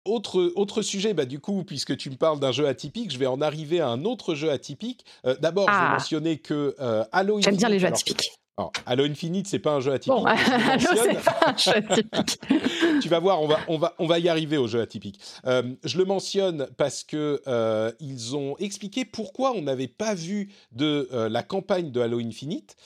autre, 0.08 0.52
autre 0.56 0.82
sujet, 0.82 1.14
bah, 1.14 1.24
du 1.24 1.40
coup, 1.40 1.64
puisque 1.64 1.96
tu 1.96 2.10
me 2.10 2.16
parles 2.16 2.40
d'un 2.40 2.52
jeu 2.52 2.66
atypique, 2.66 3.12
je 3.12 3.18
vais 3.18 3.26
en 3.26 3.40
arriver 3.40 3.80
à 3.80 3.88
un 3.88 4.04
autre 4.04 4.34
jeu 4.34 4.50
atypique. 4.50 5.04
Euh, 5.26 5.36
d'abord, 5.40 5.66
je 5.68 5.72
vais 5.72 5.86
ah. 5.88 5.92
mentionner 5.92 6.38
que 6.38 6.74
euh, 6.80 7.04
Halo 7.12 7.40
J'aime 7.40 7.56
bien 7.56 7.68
les 7.68 7.78
jeux 7.78 7.88
atypiques. 7.88 8.32
Alors, 8.58 8.72
Halo 8.86 9.04
Infinite, 9.04 9.46
c'est 9.48 9.58
pas 9.58 9.74
un 9.74 9.80
jeu 9.80 9.92
atypique. 9.92 10.16
Bon, 10.16 10.24
Halo, 10.24 10.88
c'est 10.96 11.22
pas 11.22 11.38
un 11.46 11.56
jeu 11.58 11.76
atypique. 11.76 12.40
tu 13.02 13.08
vas 13.10 13.18
voir, 13.18 13.42
on 13.42 13.46
va, 13.46 13.58
on 13.68 13.76
va, 13.76 13.94
on 13.98 14.06
va 14.06 14.18
y 14.18 14.30
arriver 14.30 14.56
au 14.56 14.66
jeu 14.66 14.80
atypique. 14.80 15.20
Euh, 15.46 15.74
je 15.84 15.98
le 15.98 16.06
mentionne 16.06 16.66
parce 16.78 17.04
que 17.04 17.42
euh, 17.46 17.92
ils 18.00 18.34
ont 18.34 18.56
expliqué 18.56 19.04
pourquoi 19.04 19.52
on 19.52 19.60
n'avait 19.60 19.88
pas 19.88 20.14
vu 20.14 20.50
de 20.72 21.06
euh, 21.12 21.28
la 21.28 21.42
campagne 21.42 21.90
de 21.90 22.00
Halo 22.00 22.18
Infinite. 22.18 22.76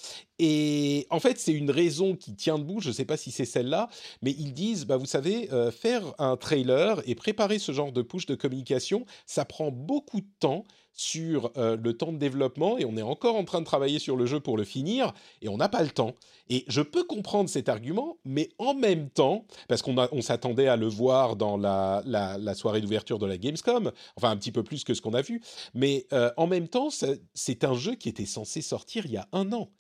Et 0.43 1.07
en 1.11 1.20
fait, 1.20 1.38
c'est 1.38 1.53
une 1.53 1.70
raison 1.70 2.16
qui 2.16 2.34
tient 2.34 2.59
debout. 2.59 2.80
Je 2.80 2.88
ne 2.88 2.95
sais 2.95 3.05
pas 3.05 3.18
si 3.18 3.30
c'est 3.30 3.45
celle-là, 3.45 3.91
mais 4.22 4.30
ils 4.32 4.55
disent, 4.55 4.86
bah, 4.86 4.97
vous 4.97 5.07
savez, 5.07 5.49
faire 5.70 6.14
un 6.18 6.36
trailer 6.36 7.03
et 7.07 7.14
préparer 7.14 7.59
ce 7.59 7.72
genre 7.72 7.93
de 7.93 8.01
push 8.01 8.24
de 8.24 8.34
communication, 8.34 9.05
ça 9.26 9.45
prend 9.45 9.70
beaucoup 9.70 10.20
de 10.20 10.30
temps 10.38 10.64
sur 10.93 11.51
euh, 11.57 11.76
le 11.76 11.97
temps 11.97 12.12
de 12.12 12.18
développement 12.18 12.76
et 12.78 12.84
on 12.84 12.97
est 12.97 13.03
encore 13.03 13.36
en 13.36 13.45
train 13.45 13.61
de 13.61 13.64
travailler 13.64 13.99
sur 13.99 14.16
le 14.16 14.26
jeu 14.26 14.41
pour 14.41 14.57
le 14.57 14.64
finir 14.64 15.14
et 15.41 15.49
on 15.49 15.57
n'a 15.57 15.68
pas 15.68 15.82
le 15.82 15.88
temps. 15.88 16.14
Et 16.49 16.64
je 16.68 16.82
peux 16.82 17.05
comprendre 17.05 17.49
cet 17.49 17.68
argument, 17.68 18.18
mais 18.24 18.51
en 18.59 18.74
même 18.74 19.09
temps, 19.09 19.47
parce 19.68 19.82
qu'on 19.82 19.97
on 20.12 20.20
s'attendait 20.20 20.66
à 20.66 20.76
le 20.76 20.88
voir 20.88 21.36
dans 21.36 21.57
la, 21.57 22.03
la, 22.05 22.55
soirée 22.55 22.80
d'ouverture 22.80 23.18
de 23.18 23.26
la 23.26 23.38
Gamescom, 23.38 23.93
enfin 24.16 24.30
un 24.30 24.36
petit 24.36 24.53
peu 24.53 24.62
plus 24.62 24.84
que 24.84 24.93
ce 24.93 25.01
qu'on 25.01 25.14
a 25.14 25.22
vu, 25.22 25.41
mais 25.74 26.07
euh, 26.12 26.30
en 26.36 26.47
même 26.47 26.68
temps, 26.68 26.88
c'est 27.34 27.64
un 27.64 27.74
jeu 27.74 27.95
qui 27.95 28.09
était 28.09 28.26
censé 28.26 28.61
sortir 28.61 29.07
il 29.07 29.12
y 29.12 29.16
a 29.16 29.28
un 29.32 29.53
an. 29.53 29.70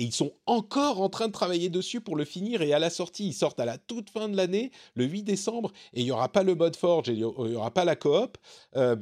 Et 0.00 0.04
ils 0.04 0.14
sont 0.14 0.32
encore 0.46 1.02
en 1.02 1.10
train 1.10 1.28
de 1.28 1.32
travailler 1.32 1.68
dessus 1.68 2.00
pour 2.00 2.16
le 2.16 2.24
finir. 2.24 2.62
Et 2.62 2.72
à 2.72 2.78
la 2.78 2.88
sortie, 2.88 3.26
ils 3.26 3.34
sortent 3.34 3.60
à 3.60 3.66
la 3.66 3.76
toute 3.76 4.08
fin 4.08 4.30
de 4.30 4.36
l'année, 4.36 4.72
le 4.94 5.04
8 5.04 5.24
décembre, 5.24 5.72
et 5.92 6.00
il 6.00 6.04
n'y 6.04 6.10
aura 6.10 6.32
pas 6.32 6.42
le 6.42 6.54
mode 6.54 6.74
Forge, 6.74 7.10
et 7.10 7.12
il 7.12 7.18
n'y 7.18 7.24
aura 7.24 7.70
pas 7.70 7.84
la 7.84 7.96
coop. 7.96 8.38
Euh, 8.76 8.96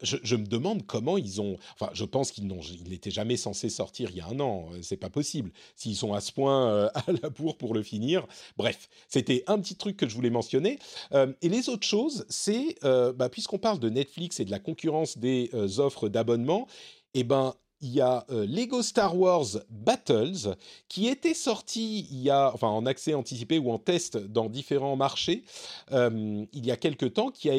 je, 0.00 0.36
me 0.36 0.46
demande 0.46 0.86
comment 0.86 1.18
ils 1.18 1.42
ont. 1.42 1.58
Enfin, 1.74 1.90
je 1.92 2.06
pense 2.06 2.30
qu'ils 2.30 2.50
n'étaient 2.88 3.10
jamais 3.10 3.36
censés 3.36 3.68
sortir 3.68 4.08
il 4.12 4.16
y 4.16 4.20
a 4.22 4.28
un 4.28 4.40
an. 4.40 4.70
C'est 4.80 4.96
pas 4.96 5.10
possible. 5.10 5.52
S'ils 5.76 5.94
sont 5.94 6.14
à 6.14 6.22
ce 6.22 6.32
point 6.32 6.86
à 6.86 7.04
la 7.22 7.28
bourre 7.28 7.58
pour 7.58 7.74
le 7.74 7.82
finir. 7.82 8.26
Bref, 8.56 8.88
c'était 9.08 9.44
un 9.46 9.58
petit 9.58 9.74
truc 9.74 9.98
que 9.98 10.08
je 10.08 10.14
voulais 10.14 10.30
mentionner. 10.30 10.78
et 11.12 11.48
les 11.50 11.68
autres 11.68 11.86
choses, 11.86 12.24
c'est, 12.30 12.76
bah, 12.82 13.28
puisqu'on 13.28 13.58
parle 13.58 13.78
de 13.78 13.90
Netflix 13.90 14.40
et 14.40 14.46
de 14.46 14.50
la 14.50 14.58
concurrence 14.58 15.18
des 15.18 15.50
offres 15.80 16.08
d'abonnement, 16.08 16.66
eh 17.12 17.24
ben, 17.24 17.54
il 17.80 17.90
y 17.90 18.00
a 18.00 18.24
euh, 18.30 18.46
Lego 18.46 18.82
Star 18.82 19.16
Wars 19.16 19.46
Battles 19.70 20.56
qui 20.88 21.08
était 21.08 21.34
sorti 21.34 22.06
il 22.10 22.20
y 22.20 22.30
a, 22.30 22.52
enfin 22.52 22.68
en 22.68 22.86
accès 22.86 23.14
anticipé 23.14 23.58
ou 23.58 23.70
en 23.70 23.78
test 23.78 24.16
dans 24.16 24.48
différents 24.48 24.96
marchés 24.96 25.44
euh, 25.92 26.44
il 26.52 26.66
y 26.66 26.70
a 26.70 26.76
quelque 26.76 27.06
temps, 27.06 27.30
qui 27.30 27.50
a 27.50 27.54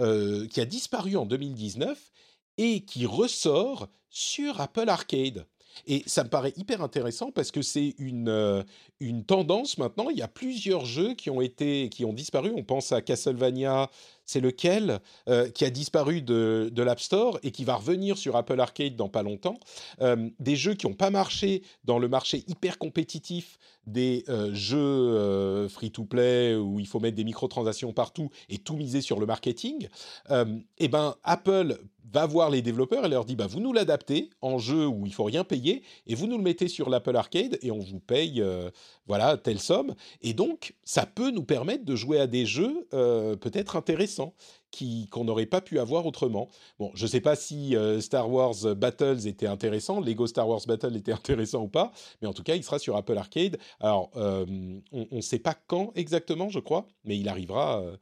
euh, 0.00 0.46
qui 0.46 0.60
a 0.60 0.64
disparu 0.64 1.16
en 1.16 1.26
2019 1.26 2.12
et 2.58 2.80
qui 2.80 3.06
ressort 3.06 3.88
sur 4.10 4.60
Apple 4.60 4.88
Arcade. 4.88 5.46
Et 5.86 6.02
ça 6.06 6.24
me 6.24 6.28
paraît 6.28 6.52
hyper 6.56 6.82
intéressant 6.82 7.30
parce 7.30 7.50
que 7.50 7.62
c'est 7.62 7.94
une, 7.98 8.64
une 9.00 9.24
tendance 9.24 9.78
maintenant. 9.78 10.10
Il 10.10 10.18
y 10.18 10.22
a 10.22 10.28
plusieurs 10.28 10.84
jeux 10.84 11.14
qui 11.14 11.30
ont 11.30 11.40
été, 11.40 11.88
qui 11.88 12.04
ont 12.04 12.12
disparu. 12.12 12.52
On 12.54 12.64
pense 12.64 12.92
à 12.92 13.02
Castlevania, 13.02 13.90
c'est 14.28 14.40
lequel 14.40 15.00
euh, 15.28 15.48
qui 15.48 15.64
a 15.64 15.70
disparu 15.70 16.20
de, 16.20 16.70
l'App 16.76 17.00
Store 17.00 17.38
et 17.42 17.50
qui 17.50 17.64
va 17.64 17.76
revenir 17.76 18.18
sur 18.18 18.36
Apple 18.36 18.60
Arcade 18.60 18.94
dans 18.94 19.08
pas 19.08 19.22
longtemps. 19.22 19.58
Euh, 20.00 20.28
des 20.38 20.54
jeux 20.54 20.74
qui 20.74 20.86
n'ont 20.86 20.94
pas 20.94 21.10
marché 21.10 21.62
dans 21.84 21.98
le 21.98 22.08
marché 22.08 22.44
hyper 22.46 22.78
compétitif 22.78 23.58
des 23.86 24.24
euh, 24.28 24.52
jeux 24.52 25.66
free-to-play 25.68 26.54
où 26.56 26.78
il 26.78 26.86
faut 26.86 27.00
mettre 27.00 27.16
des 27.16 27.24
microtransactions 27.24 27.92
partout 27.94 28.28
et 28.50 28.58
tout 28.58 28.76
miser 28.76 29.00
sur 29.00 29.18
le 29.18 29.24
marketing. 29.24 29.88
et 30.30 30.44
eh 30.78 30.88
ben 30.88 31.16
Apple 31.24 31.78
va 32.12 32.26
voir 32.26 32.50
les 32.50 32.62
développeurs 32.62 33.04
et 33.04 33.08
leur 33.08 33.24
dit 33.24 33.36
bah 33.36 33.46
vous 33.46 33.60
nous 33.60 33.72
l'adaptez 33.72 34.30
en 34.40 34.58
jeu 34.58 34.86
où 34.86 35.06
il 35.06 35.12
faut 35.12 35.24
rien 35.24 35.44
payer 35.44 35.82
et 36.06 36.14
vous 36.14 36.26
nous 36.26 36.38
le 36.38 36.42
mettez 36.42 36.68
sur 36.68 36.90
l'Apple 36.90 37.16
Arcade 37.16 37.58
et 37.62 37.70
on 37.70 37.78
vous 37.78 38.00
paye 38.00 38.42
voilà 39.06 39.36
telle 39.36 39.60
somme. 39.60 39.94
Et 40.22 40.32
donc 40.32 40.74
ça 40.84 41.06
peut 41.06 41.30
nous 41.30 41.44
permettre 41.44 41.84
de 41.84 41.96
jouer 41.96 42.20
à 42.20 42.26
des 42.26 42.46
jeux 42.46 42.86
peut-être 42.90 43.76
intéressants 43.76 44.34
qu'on 44.76 45.24
n'aurait 45.24 45.46
pas 45.46 45.60
pu 45.60 45.78
avoir 45.78 46.06
autrement. 46.06 46.48
Bon, 46.78 46.90
je 46.94 47.04
ne 47.04 47.08
sais 47.08 47.20
pas 47.20 47.36
si 47.36 47.76
euh, 47.76 48.00
Star 48.00 48.30
Wars 48.30 48.54
Battles 48.76 49.26
était 49.26 49.46
intéressant, 49.46 50.00
Lego 50.00 50.26
Star 50.26 50.48
Wars 50.48 50.60
Battle 50.66 50.96
était 50.96 51.12
intéressant 51.18 51.62
ou 51.62 51.68
pas, 51.68 51.92
mais 52.20 52.28
en 52.28 52.32
tout 52.32 52.42
cas, 52.42 52.54
il 52.54 52.62
sera 52.62 52.78
sur 52.78 52.96
Apple 52.96 53.16
Arcade. 53.16 53.58
Alors, 53.80 54.10
euh, 54.16 54.46
on 54.92 55.06
ne 55.10 55.20
sait 55.20 55.38
pas 55.38 55.54
quand 55.66 55.92
exactement, 55.94 56.48
je 56.48 56.60
crois, 56.60 56.86
mais 57.04 57.18
il 57.18 57.28
arrivera. 57.28 57.82
Euh, 57.82 57.96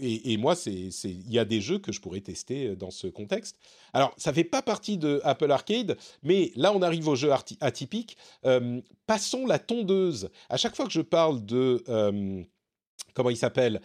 et, 0.00 0.36
moi, 0.38 0.56
il 0.66 1.30
y 1.32 1.38
a 1.38 1.44
des 1.44 1.60
jeux 1.60 1.78
que 1.78 1.92
je 1.92 2.00
pourrais 2.00 2.20
tester 2.20 2.74
dans 2.74 2.90
ce 2.90 3.06
contexte. 3.06 3.58
Alors, 3.92 4.12
ça 4.16 4.32
fait 4.32 4.42
pas 4.42 4.60
partie 4.60 4.98
de 4.98 5.20
Apple 5.22 5.52
Arcade, 5.52 5.96
mais 6.24 6.50
là, 6.56 6.72
on 6.74 6.82
arrive 6.82 7.06
aux 7.06 7.14
jeux 7.14 7.30
atypiques. 7.60 8.16
passons 9.06 9.46
la 9.46 9.60
tondeuse. 9.60 10.30
À 10.48 10.56
chaque 10.56 10.74
fois 10.74 10.86
que 10.86 10.92
je 10.92 11.00
parle 11.00 11.44
de 11.44 11.84
comment 13.14 13.30
il 13.30 13.36
s'appelle 13.36 13.80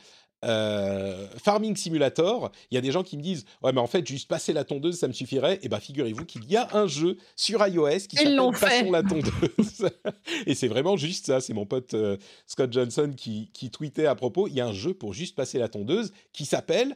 euh, 0.46 1.28
Farming 1.44 1.76
Simulator, 1.76 2.52
il 2.70 2.76
y 2.76 2.78
a 2.78 2.82
des 2.82 2.92
gens 2.92 3.04
qui 3.04 3.18
me 3.18 3.24
disent 3.24 3.46
ouais 3.64 3.72
mais 3.74 3.82
en 3.82 3.88
fait 3.88 4.06
juste 4.06 4.28
passer 4.28 4.54
la 4.54 4.64
tondeuse 4.64 5.00
ça 5.00 5.08
me 5.08 5.14
suffirait. 5.14 5.56
Et 5.56 5.60
eh 5.64 5.70
ben 5.70 5.80
figurez-vous 5.80 6.26
qu'il 6.26 6.46
y 6.46 6.56
a 6.56 6.68
un 6.76 6.88
jeu 6.88 7.18
sur 7.36 7.66
iOS 7.66 8.08
qui 8.10 8.18
s'appelle 8.18 8.38
Passons 8.60 8.92
la 8.92 9.04
tondeuse. 9.04 9.90
et 10.46 10.56
c'est 10.56 10.68
vraiment 10.68 10.98
juste 10.98 11.26
ça. 11.26 11.42
C'est 11.42 11.54
mon 11.54 11.66
pote 11.66 11.94
euh, 11.94 12.18
Scott 12.46 12.72
Johnson 12.72 13.14
qui, 13.16 13.50
qui 13.54 13.70
tweetait 13.70 14.06
à 14.06 14.16
propos. 14.16 14.48
Il 14.48 14.54
y 14.54 14.62
a 14.62 14.68
un 14.68 14.74
jeu 14.74 14.94
pour 14.94 15.14
juste 15.14 15.36
passer 15.36 15.60
la 15.60 15.68
tondeuse 15.68 16.12
qui 16.34 16.46
s'appelle 16.46 16.96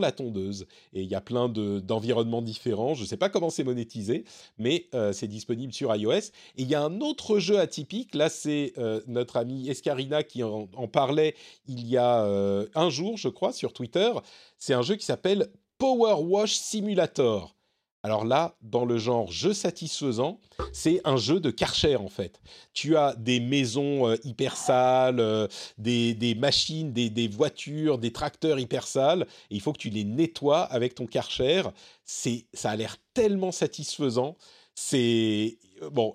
la 0.00 0.12
tondeuse. 0.12 0.66
Et 0.92 1.02
il 1.02 1.08
y 1.08 1.14
a 1.14 1.20
plein 1.20 1.48
d'environnements 1.48 2.42
différents. 2.42 2.94
Je 2.94 3.02
ne 3.02 3.06
sais 3.06 3.16
pas 3.16 3.28
comment 3.28 3.50
c'est 3.50 3.64
monétisé, 3.64 4.24
mais 4.58 4.86
euh, 4.94 5.12
c'est 5.12 5.28
disponible 5.28 5.72
sur 5.72 5.94
iOS. 5.94 6.12
Et 6.12 6.30
il 6.58 6.68
y 6.68 6.74
a 6.74 6.82
un 6.82 7.00
autre 7.00 7.38
jeu 7.38 7.58
atypique. 7.58 8.14
Là, 8.14 8.28
c'est 8.28 8.72
euh, 8.78 9.00
notre 9.06 9.36
ami 9.36 9.68
Escarina 9.68 10.22
qui 10.22 10.42
en, 10.42 10.66
parlait 10.88 11.34
il 11.66 11.86
y 11.86 11.96
a 11.96 12.24
euh, 12.24 12.66
un 12.74 12.90
jour, 12.90 13.16
je 13.16 13.28
crois, 13.28 13.52
sur 13.52 13.72
Twitter. 13.72 14.10
C'est 14.58 14.74
un 14.74 14.82
jeu 14.82 14.96
qui 14.96 15.04
s'appelle 15.04 15.48
Power 15.78 16.16
Wash 16.22 16.54
Simulator. 16.54 17.54
Alors 18.02 18.24
là, 18.24 18.56
dans 18.62 18.84
le 18.84 18.96
genre 18.96 19.30
jeu 19.30 19.52
satisfaisant, 19.52 20.40
c'est 20.72 21.00
un 21.04 21.16
jeu 21.16 21.38
de 21.38 21.50
Karcher 21.50 21.96
en 21.96 22.08
fait. 22.08 22.40
Tu 22.72 22.96
as 22.96 23.14
des 23.14 23.40
maisons 23.40 24.08
euh, 24.08 24.16
hyper 24.24 24.56
sales, 24.56 25.20
euh, 25.20 25.46
des, 25.76 26.34
machines, 26.38 26.92
des, 26.92 27.28
voitures, 27.28 27.98
des 27.98 28.12
tracteurs 28.12 28.58
hyper 28.58 28.86
sales, 28.86 29.26
et 29.50 29.56
il 29.56 29.60
faut 29.60 29.72
que 29.72 29.78
tu 29.78 29.90
les 29.90 30.04
nettoies 30.04 30.62
avec 30.62 30.94
ton 30.94 31.06
Karcher. 31.06 31.62
C'est, 32.04 32.46
ça 32.54 32.70
a 32.70 32.76
l'air 32.76 32.96
tellement 33.12 33.52
satisfaisant. 33.52 34.36
C'est 34.74 35.58
bon, 35.92 36.14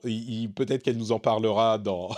peut-être 0.55 0.81
qu'elle 0.81 0.97
nous 0.97 1.11
en 1.11 1.19
parlera 1.19 1.77
dans 1.77 2.09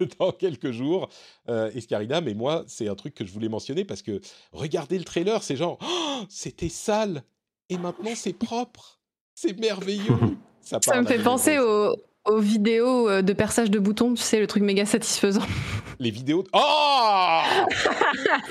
dans 0.18 0.32
quelques 0.32 0.70
jours, 0.70 1.08
euh, 1.48 1.70
Escarina, 1.72 2.20
mais 2.20 2.34
moi, 2.34 2.64
c'est 2.66 2.88
un 2.88 2.94
truc 2.94 3.14
que 3.14 3.24
je 3.24 3.32
voulais 3.32 3.48
mentionner 3.48 3.84
parce 3.84 4.02
que 4.02 4.20
regardez 4.52 4.98
le 4.98 5.04
trailer, 5.04 5.42
c'est 5.42 5.56
genre, 5.56 5.78
oh, 5.82 6.24
c'était 6.28 6.68
sale 6.68 7.24
et 7.68 7.78
maintenant 7.78 8.14
c'est 8.14 8.32
propre. 8.32 9.00
C'est 9.34 9.58
merveilleux. 9.58 10.16
Ça, 10.60 10.78
me 11.00 11.06
fait 11.06 11.18
penser 11.18 11.58
aux, 11.58 12.40
vidéos 12.40 13.08
euh, 13.10 13.20
de 13.20 13.34
perçage 13.34 13.70
de 13.70 13.78
boutons, 13.78 14.14
tu 14.14 14.22
sais, 14.22 14.40
le 14.40 14.46
truc 14.46 14.62
méga 14.62 14.86
satisfaisant. 14.86 15.42
Les 15.98 16.10
vidéos. 16.10 16.44
Oh 16.54 17.40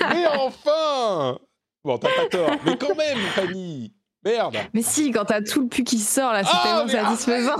Mais 0.00 0.26
enfin 0.38 1.38
Bon, 1.82 1.98
t'as 1.98 2.08
pas 2.08 2.28
tort. 2.30 2.50
Mais 2.64 2.76
quand 2.78 2.94
même, 2.94 3.18
Fanny 3.34 3.92
Merde 4.24 4.56
Mais 4.72 4.80
si, 4.82 5.10
quand 5.10 5.26
t'as 5.26 5.42
tout 5.42 5.62
le 5.62 5.68
pu 5.68 5.84
qui 5.84 5.98
sort, 5.98 6.32
là, 6.32 6.44
c'est 6.44 6.50
ah, 6.52 6.86
tellement 6.86 6.88
satisfaisant. 6.88 7.56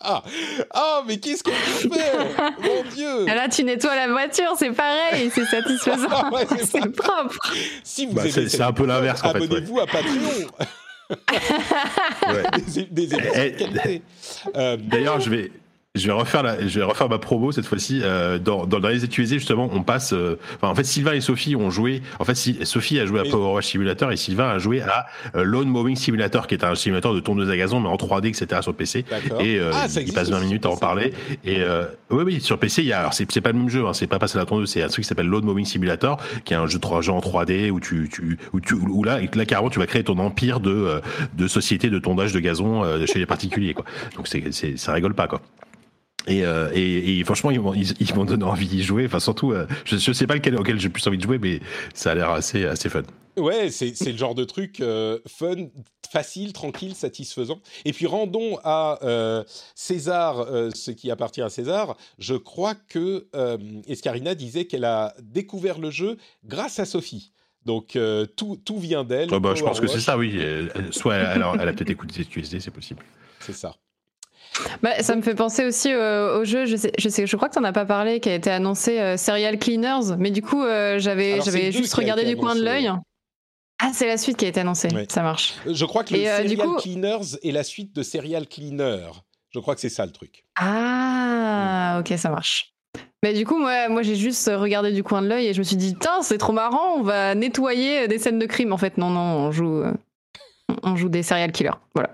Ah, 0.00 1.02
mais 1.06 1.18
qu'est-ce 1.18 1.44
qu'on 1.44 1.50
peut 1.50 1.94
faire 1.94 2.52
Mon 2.60 2.90
Dieu 2.90 3.26
Là, 3.26 3.48
tu 3.48 3.64
nettoies 3.64 3.94
la 3.94 4.08
voiture, 4.08 4.54
c'est 4.58 4.72
pareil, 4.72 5.30
c'est 5.32 5.44
satisfaisant. 5.44 6.08
Ah 6.10 6.30
c'est 6.64 6.90
propre. 6.96 7.38
Si 7.84 8.06
vous 8.06 8.14
bah, 8.14 8.22
c'est 8.28 8.60
un 8.60 8.72
peu 8.72 8.86
l'inverse. 8.86 9.22
Abonnez-vous 9.22 9.78
à 9.80 9.86
Patreon. 9.86 10.48
des, 12.90 13.08
eh, 13.14 14.00
D'ailleurs, 14.78 15.20
je 15.20 15.30
vais, 15.30 15.50
je 15.96 16.08
vais 16.08 16.12
refaire 16.12 16.42
la, 16.42 16.66
je 16.66 16.80
vais 16.80 16.84
refaire 16.84 17.08
ma 17.08 17.18
promo 17.18 17.52
cette 17.52 17.66
fois-ci. 17.66 18.00
Euh, 18.02 18.40
dans, 18.40 18.66
dans, 18.66 18.80
les 18.80 19.04
utilisés 19.04 19.38
justement, 19.38 19.70
on 19.72 19.84
passe. 19.84 20.12
Euh, 20.12 20.40
enfin, 20.56 20.68
en 20.68 20.74
fait, 20.74 20.82
Sylvain 20.82 21.12
et 21.12 21.20
Sophie 21.20 21.54
ont 21.54 21.70
joué. 21.70 22.02
En 22.18 22.24
fait, 22.24 22.34
si, 22.34 22.58
Sophie 22.64 22.98
a 22.98 23.06
joué 23.06 23.20
à 23.20 23.22
Power 23.22 23.54
Wash 23.54 23.66
Simulator 23.66 24.10
et 24.10 24.16
Sylvain 24.16 24.48
a 24.48 24.58
joué 24.58 24.82
à 24.82 25.06
euh, 25.36 25.44
Lawn 25.44 25.68
Mowing 25.68 25.94
Simulator, 25.94 26.48
qui 26.48 26.56
est 26.56 26.64
un 26.64 26.74
simulateur 26.74 27.14
de 27.14 27.20
tondeuse 27.20 27.48
à 27.48 27.56
gazon, 27.56 27.78
mais 27.78 27.88
en 27.88 27.94
3D, 27.94 28.26
etc. 28.26 28.60
sur 28.60 28.74
PC. 28.74 29.04
Et 29.38 29.60
euh, 29.60 29.70
ah, 29.72 29.86
il 29.94 30.12
passe 30.12 30.30
20 30.30 30.40
minutes 30.40 30.66
à 30.66 30.70
en 30.70 30.76
parler. 30.76 31.14
Et 31.44 31.60
euh, 31.60 31.84
oui, 32.10 32.24
oui, 32.24 32.40
sur 32.40 32.58
PC, 32.58 32.82
il 32.82 32.88
y 32.88 32.92
a. 32.92 32.98
Alors, 32.98 33.14
c'est, 33.14 33.30
c'est 33.30 33.40
pas 33.40 33.52
le 33.52 33.58
même 33.58 33.68
jeu. 33.68 33.86
Hein, 33.86 33.92
c'est 33.92 34.08
pas 34.08 34.18
passer 34.18 34.36
la 34.36 34.46
tondeuse. 34.46 34.70
C'est 34.70 34.82
un 34.82 34.88
truc 34.88 35.04
qui 35.04 35.08
s'appelle 35.08 35.28
Lawn 35.28 35.44
Mowing 35.44 35.64
Simulator, 35.64 36.20
qui 36.44 36.54
est 36.54 36.56
un 36.56 36.66
jeu 36.66 36.80
de 36.80 36.84
en 36.84 37.20
3D 37.20 37.70
où 37.70 37.78
tu, 37.78 38.08
tu, 38.12 38.36
où 38.52 38.60
tu, 38.60 38.74
où 38.74 39.04
là, 39.04 39.20
là, 39.20 39.46
carrément, 39.46 39.70
tu 39.70 39.78
vas 39.78 39.86
créer 39.86 40.02
ton 40.02 40.18
empire 40.18 40.58
de, 40.58 41.00
de 41.34 41.46
société 41.46 41.88
de 41.88 41.98
tondage 42.00 42.32
de 42.32 42.40
gazon 42.40 42.82
chez 43.06 43.20
les 43.20 43.26
particuliers, 43.26 43.74
quoi. 43.74 43.84
Donc, 44.16 44.26
c'est, 44.26 44.76
ça 44.76 44.92
rigole 44.92 45.14
pas, 45.14 45.28
quoi. 45.28 45.40
Et, 46.26 46.44
euh, 46.44 46.70
et, 46.74 47.18
et, 47.18 47.24
franchement, 47.24 47.50
ils 47.50 47.60
m'ont 47.60 47.74
ils, 47.74 48.14
m'ont 48.14 48.24
donné 48.24 48.44
envie 48.44 48.66
d'y 48.66 48.82
jouer. 48.82 49.06
Enfin, 49.06 49.20
surtout, 49.20 49.52
euh, 49.52 49.66
je, 49.84 49.96
je 49.96 50.12
sais 50.12 50.26
pas 50.26 50.34
lequel 50.34 50.56
auquel 50.56 50.80
j'ai 50.80 50.88
plus 50.88 51.06
envie 51.06 51.18
de 51.18 51.22
jouer, 51.22 51.38
mais 51.38 51.60
ça 51.92 52.12
a 52.12 52.14
l'air 52.14 52.30
assez, 52.30 52.64
assez 52.64 52.88
fun. 52.88 53.02
Ouais, 53.36 53.70
c'est 53.70 53.92
le 54.04 54.16
genre 54.16 54.34
de 54.34 54.44
truc 54.44 54.80
euh, 54.80 55.18
fun, 55.26 55.66
facile, 56.10 56.52
tranquille, 56.52 56.94
satisfaisant. 56.94 57.60
Et 57.84 57.92
puis 57.92 58.06
rendons 58.06 58.58
à 58.62 58.98
César 59.74 60.46
ce 60.74 60.90
qui 60.92 61.10
appartient 61.10 61.42
à 61.42 61.50
César. 61.50 61.96
Je 62.18 62.34
crois 62.34 62.74
que 62.74 63.26
Escarina 63.88 64.34
disait 64.34 64.66
qu'elle 64.66 64.84
a 64.84 65.14
découvert 65.20 65.78
le 65.78 65.90
jeu 65.90 66.16
grâce 66.44 66.78
à 66.78 66.84
Sophie. 66.84 67.32
Donc 67.66 67.98
tout, 68.36 68.56
tout 68.64 68.78
vient 68.78 69.02
d'elle. 69.02 69.30
Oh 69.32 69.40
bah, 69.40 69.54
je 69.56 69.64
pense 69.64 69.80
que 69.80 69.88
c'est 69.88 70.00
ça, 70.00 70.16
oui. 70.16 70.40
Soit 70.92 71.16
elle, 71.16 71.42
a, 71.42 71.54
elle 71.58 71.68
a 71.68 71.72
peut-être 71.72 71.90
écouté 71.90 72.24
QSD, 72.24 72.60
c'est 72.60 72.70
possible. 72.70 73.02
C'est 73.40 73.52
ça. 73.52 73.74
Bah, 74.82 75.02
ça 75.02 75.16
me 75.16 75.22
fait 75.22 75.34
penser 75.34 75.64
aussi 75.64 75.92
euh, 75.92 76.40
au 76.40 76.44
jeu, 76.44 76.66
je 76.66 76.76
sais, 76.76 76.92
je 76.98 77.08
sais, 77.08 77.26
je 77.26 77.36
crois 77.36 77.48
que 77.48 77.54
tu 77.54 77.60
n'en 77.60 77.68
as 77.68 77.72
pas 77.72 77.84
parlé, 77.84 78.20
qui 78.20 78.28
a 78.28 78.34
été 78.34 78.50
annoncé 78.50 79.00
euh, 79.00 79.16
Serial 79.16 79.58
Cleaners, 79.58 80.16
mais 80.18 80.30
du 80.30 80.42
coup, 80.42 80.62
euh, 80.62 80.98
j'avais, 80.98 81.40
j'avais 81.40 81.72
juste 81.72 81.94
regardé 81.94 82.24
du 82.24 82.36
coin 82.36 82.54
de 82.54 82.62
l'œil. 82.62 82.90
Ah, 83.80 83.90
c'est 83.92 84.06
la 84.06 84.16
suite 84.16 84.36
qui 84.36 84.44
a 84.44 84.48
été 84.48 84.60
annoncée, 84.60 84.88
ça 85.08 85.22
marche. 85.22 85.54
Je 85.66 85.84
crois 85.84 86.04
que 86.04 86.14
le 86.14 86.20
Serial 86.20 86.68
Cleaners 86.78 87.36
est 87.42 87.52
la 87.52 87.64
suite 87.64 87.94
de 87.94 88.02
Serial 88.02 88.46
Cleaner. 88.46 89.08
Je 89.50 89.60
crois 89.60 89.74
que 89.74 89.80
c'est 89.80 89.88
ça 89.88 90.04
le 90.04 90.12
truc. 90.12 90.44
Ah, 90.56 91.98
ok, 92.00 92.16
ça 92.18 92.28
marche. 92.28 92.72
Mais 93.22 93.32
du 93.32 93.46
coup, 93.46 93.58
moi, 93.58 93.88
moi 93.88 94.02
j'ai 94.02 94.16
juste 94.16 94.50
regardé 94.52 94.92
du 94.92 95.02
coin 95.02 95.22
de 95.22 95.28
l'œil 95.28 95.46
et 95.46 95.54
je 95.54 95.58
me 95.58 95.64
suis 95.64 95.76
dit, 95.76 95.96
tiens, 95.98 96.22
c'est 96.22 96.38
trop 96.38 96.52
marrant, 96.52 96.96
on 96.96 97.02
va 97.02 97.34
nettoyer 97.34 98.06
des 98.06 98.18
scènes 98.18 98.38
de 98.38 98.46
crime. 98.46 98.72
En 98.72 98.78
fait, 98.78 98.98
non, 98.98 99.10
non, 99.10 99.20
on 99.20 99.52
joue, 99.52 99.82
on 100.82 100.96
joue 100.96 101.08
des 101.08 101.22
serial 101.22 101.50
killers. 101.50 101.70
Voilà. 101.94 102.10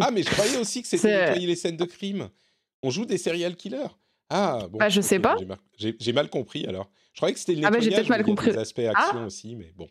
Ah, 0.00 0.10
mais 0.10 0.22
je 0.22 0.30
croyais 0.30 0.56
aussi 0.58 0.82
que 0.82 0.88
c'était 0.88 1.08
nettoyer 1.26 1.46
les 1.46 1.56
scènes 1.56 1.76
de 1.76 1.84
crime. 1.84 2.28
On 2.82 2.90
joue 2.90 3.06
des 3.06 3.18
serial 3.18 3.56
killers 3.56 3.88
Ah, 4.30 4.66
bon. 4.70 4.78
Bah, 4.78 4.88
je 4.88 5.00
sais 5.00 5.18
pas. 5.18 5.36
j'ai 5.78 6.12
mal- 6.12 6.28
compris 6.28 6.66
alors. 6.66 6.90
Je 7.12 7.18
croyais 7.20 7.32
que 7.32 7.40
c'était 7.40 7.54
le 7.54 7.66
Ah 7.66 7.70
bah, 7.70 7.78
j'ai 7.80 7.90
peut-être 7.90 8.08
mal 8.08 8.22
compris. 8.24 8.50
des 8.52 8.58
aspects 8.58 8.80
action 8.80 9.24
aussi, 9.26 9.56
mais 9.56 9.72
bon. 9.74 9.88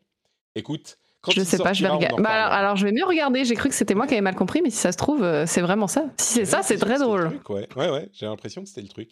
Écoute, 0.55 0.97
quand 1.21 1.31
je 1.31 1.41
sais 1.41 1.57
pas, 1.57 1.73
je 1.73 1.81
vais 1.81 1.89
regarder. 1.89 2.21
Bah, 2.21 2.29
alors, 2.29 2.53
alors, 2.53 2.75
je 2.75 2.85
vais 2.85 2.91
mieux 2.91 3.03
regarder. 3.05 3.43
J'ai 3.43 3.55
cru 3.55 3.69
que 3.69 3.75
c'était 3.75 3.95
moi 3.95 4.05
qui 4.07 4.13
avais 4.13 4.21
mal 4.21 4.35
compris, 4.35 4.61
mais 4.61 4.69
si 4.69 4.77
ça 4.77 4.91
se 4.91 4.97
trouve, 4.97 5.23
euh, 5.23 5.45
c'est 5.47 5.61
vraiment 5.61 5.87
ça. 5.87 6.05
Si 6.17 6.33
c'est 6.35 6.45
ça, 6.45 6.61
c'est 6.61 6.77
très 6.77 6.99
drôle. 6.99 7.29
truc, 7.29 7.49
ouais, 7.49 7.67
ouais, 7.75 7.89
ouais, 7.89 8.09
j'ai 8.13 8.27
l'impression 8.27 8.61
que 8.61 8.69
c'était 8.69 8.83
le 8.83 8.87
truc. 8.87 9.09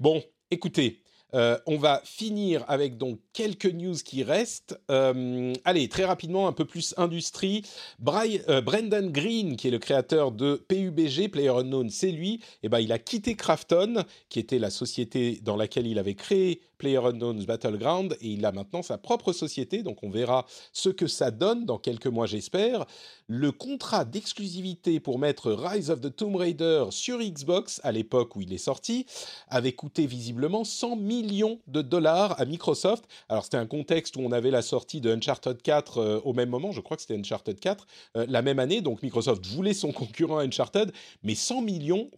Bon, 0.00 0.22
écoutez, 0.50 1.00
euh, 1.34 1.58
on 1.66 1.76
va 1.78 2.02
finir 2.04 2.64
avec 2.68 2.96
donc 2.96 3.20
quelques 3.38 3.66
news 3.66 3.94
qui 4.04 4.24
restent. 4.24 4.76
Euh, 4.90 5.52
allez, 5.64 5.88
très 5.88 6.04
rapidement, 6.04 6.48
un 6.48 6.52
peu 6.52 6.64
plus 6.64 6.92
industrie. 6.96 7.62
Euh, 8.04 8.60
Brendan 8.60 9.12
Green, 9.12 9.56
qui 9.56 9.68
est 9.68 9.70
le 9.70 9.78
créateur 9.78 10.32
de 10.32 10.56
PUBG, 10.66 11.28
Player 11.28 11.50
Unknown, 11.50 11.88
c'est 11.88 12.10
lui. 12.10 12.40
Et 12.64 12.68
ben, 12.68 12.80
il 12.80 12.90
a 12.90 12.98
quitté 12.98 13.36
Krafton, 13.36 14.02
qui 14.28 14.40
était 14.40 14.58
la 14.58 14.70
société 14.70 15.38
dans 15.44 15.54
laquelle 15.54 15.86
il 15.86 16.00
avait 16.00 16.16
créé 16.16 16.62
Player 16.78 16.98
Unknown's 16.98 17.44
Battleground, 17.44 18.16
et 18.20 18.28
il 18.28 18.44
a 18.44 18.52
maintenant 18.52 18.82
sa 18.82 18.98
propre 18.98 19.32
société. 19.32 19.82
Donc, 19.82 20.02
on 20.02 20.10
verra 20.10 20.44
ce 20.72 20.88
que 20.88 21.06
ça 21.06 21.30
donne 21.30 21.64
dans 21.64 21.78
quelques 21.78 22.06
mois, 22.06 22.26
j'espère. 22.26 22.86
Le 23.26 23.52
contrat 23.52 24.04
d'exclusivité 24.04 25.00
pour 25.00 25.18
mettre 25.18 25.52
Rise 25.52 25.90
of 25.90 26.00
the 26.00 26.14
Tomb 26.14 26.36
Raider 26.36 26.86
sur 26.90 27.18
Xbox 27.18 27.80
à 27.84 27.92
l'époque 27.92 28.36
où 28.36 28.40
il 28.40 28.52
est 28.52 28.58
sorti 28.58 29.06
avait 29.48 29.72
coûté 29.72 30.06
visiblement 30.06 30.64
100 30.64 30.96
millions 30.96 31.60
de 31.66 31.82
dollars 31.82 32.40
à 32.40 32.44
Microsoft. 32.44 33.04
Alors 33.30 33.44
c'était 33.44 33.58
un 33.58 33.66
contexte 33.66 34.16
où 34.16 34.20
on 34.20 34.32
avait 34.32 34.50
la 34.50 34.62
sortie 34.62 35.02
de 35.02 35.14
Uncharted 35.14 35.60
4 35.60 35.98
euh, 35.98 36.20
au 36.24 36.32
même 36.32 36.48
moment, 36.48 36.72
je 36.72 36.80
crois 36.80 36.96
que 36.96 37.02
c'était 37.02 37.18
Uncharted 37.18 37.60
4, 37.60 37.86
euh, 38.16 38.26
la 38.26 38.40
même 38.40 38.58
année, 38.58 38.80
donc 38.80 39.02
Microsoft 39.02 39.44
voulait 39.46 39.74
son 39.74 39.92
concurrent 39.92 40.38
Uncharted, 40.38 40.92
mais 41.22 41.34
100 41.34 41.60
millions, 41.60 42.10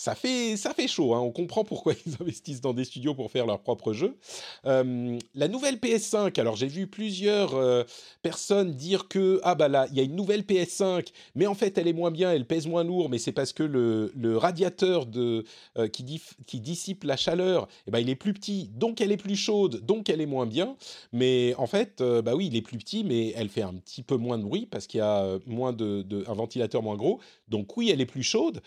ça 0.00 0.14
fait, 0.14 0.56
ça 0.56 0.72
fait 0.72 0.88
chaud, 0.88 1.12
hein. 1.12 1.20
on 1.20 1.30
comprend 1.30 1.62
pourquoi 1.62 1.92
ils 2.06 2.14
investissent 2.22 2.62
dans 2.62 2.72
des 2.72 2.84
studios 2.86 3.14
pour 3.14 3.30
faire 3.30 3.44
leur 3.44 3.60
propre 3.60 3.92
jeu. 3.92 4.16
Euh, 4.64 5.18
la 5.34 5.46
nouvelle 5.46 5.76
PS5, 5.76 6.40
alors 6.40 6.56
j'ai 6.56 6.68
vu 6.68 6.86
plusieurs 6.86 7.54
euh, 7.54 7.84
personnes 8.22 8.72
dire 8.72 9.08
que, 9.08 9.40
ah 9.42 9.54
bah 9.54 9.68
là, 9.68 9.86
il 9.90 9.98
y 9.98 10.00
a 10.00 10.02
une 10.02 10.16
nouvelle 10.16 10.40
PS5, 10.40 11.08
mais 11.34 11.46
en 11.46 11.52
fait 11.52 11.76
elle 11.76 11.86
est 11.86 11.92
moins 11.92 12.10
bien, 12.10 12.32
elle 12.32 12.46
pèse 12.46 12.66
moins 12.66 12.82
lourd, 12.82 13.10
mais 13.10 13.18
c'est 13.18 13.32
parce 13.32 13.52
que 13.52 13.62
le, 13.62 14.10
le 14.16 14.38
radiateur 14.38 15.04
de, 15.04 15.44
euh, 15.76 15.86
qui, 15.86 16.22
qui 16.46 16.60
dissipe 16.60 17.04
la 17.04 17.18
chaleur, 17.18 17.68
eh 17.86 17.90
ben, 17.90 17.98
il 17.98 18.08
est 18.08 18.16
plus 18.16 18.32
petit, 18.32 18.70
donc 18.72 19.02
elle 19.02 19.12
est 19.12 19.18
plus 19.18 19.36
chaude, 19.36 19.84
donc 19.84 20.08
elle 20.08 20.22
est 20.22 20.26
moins 20.26 20.46
bien. 20.46 20.76
Mais 21.12 21.54
en 21.58 21.66
fait, 21.66 22.00
euh, 22.00 22.22
bah 22.22 22.34
oui, 22.34 22.46
il 22.46 22.56
est 22.56 22.62
plus 22.62 22.78
petit, 22.78 23.04
mais 23.04 23.34
elle 23.36 23.50
fait 23.50 23.60
un 23.60 23.74
petit 23.74 24.02
peu 24.02 24.16
moins 24.16 24.38
de 24.38 24.44
bruit 24.44 24.64
parce 24.64 24.86
qu'il 24.86 24.96
y 24.96 25.02
a 25.02 25.38
moins 25.46 25.74
de- 25.74 26.24
un 26.26 26.32
ventilateur 26.32 26.82
moins 26.82 26.96
gros. 26.96 27.20
Donc 27.48 27.76
oui, 27.76 27.90
elle 27.92 28.00
est 28.00 28.06
plus 28.06 28.22
chaude. 28.22 28.62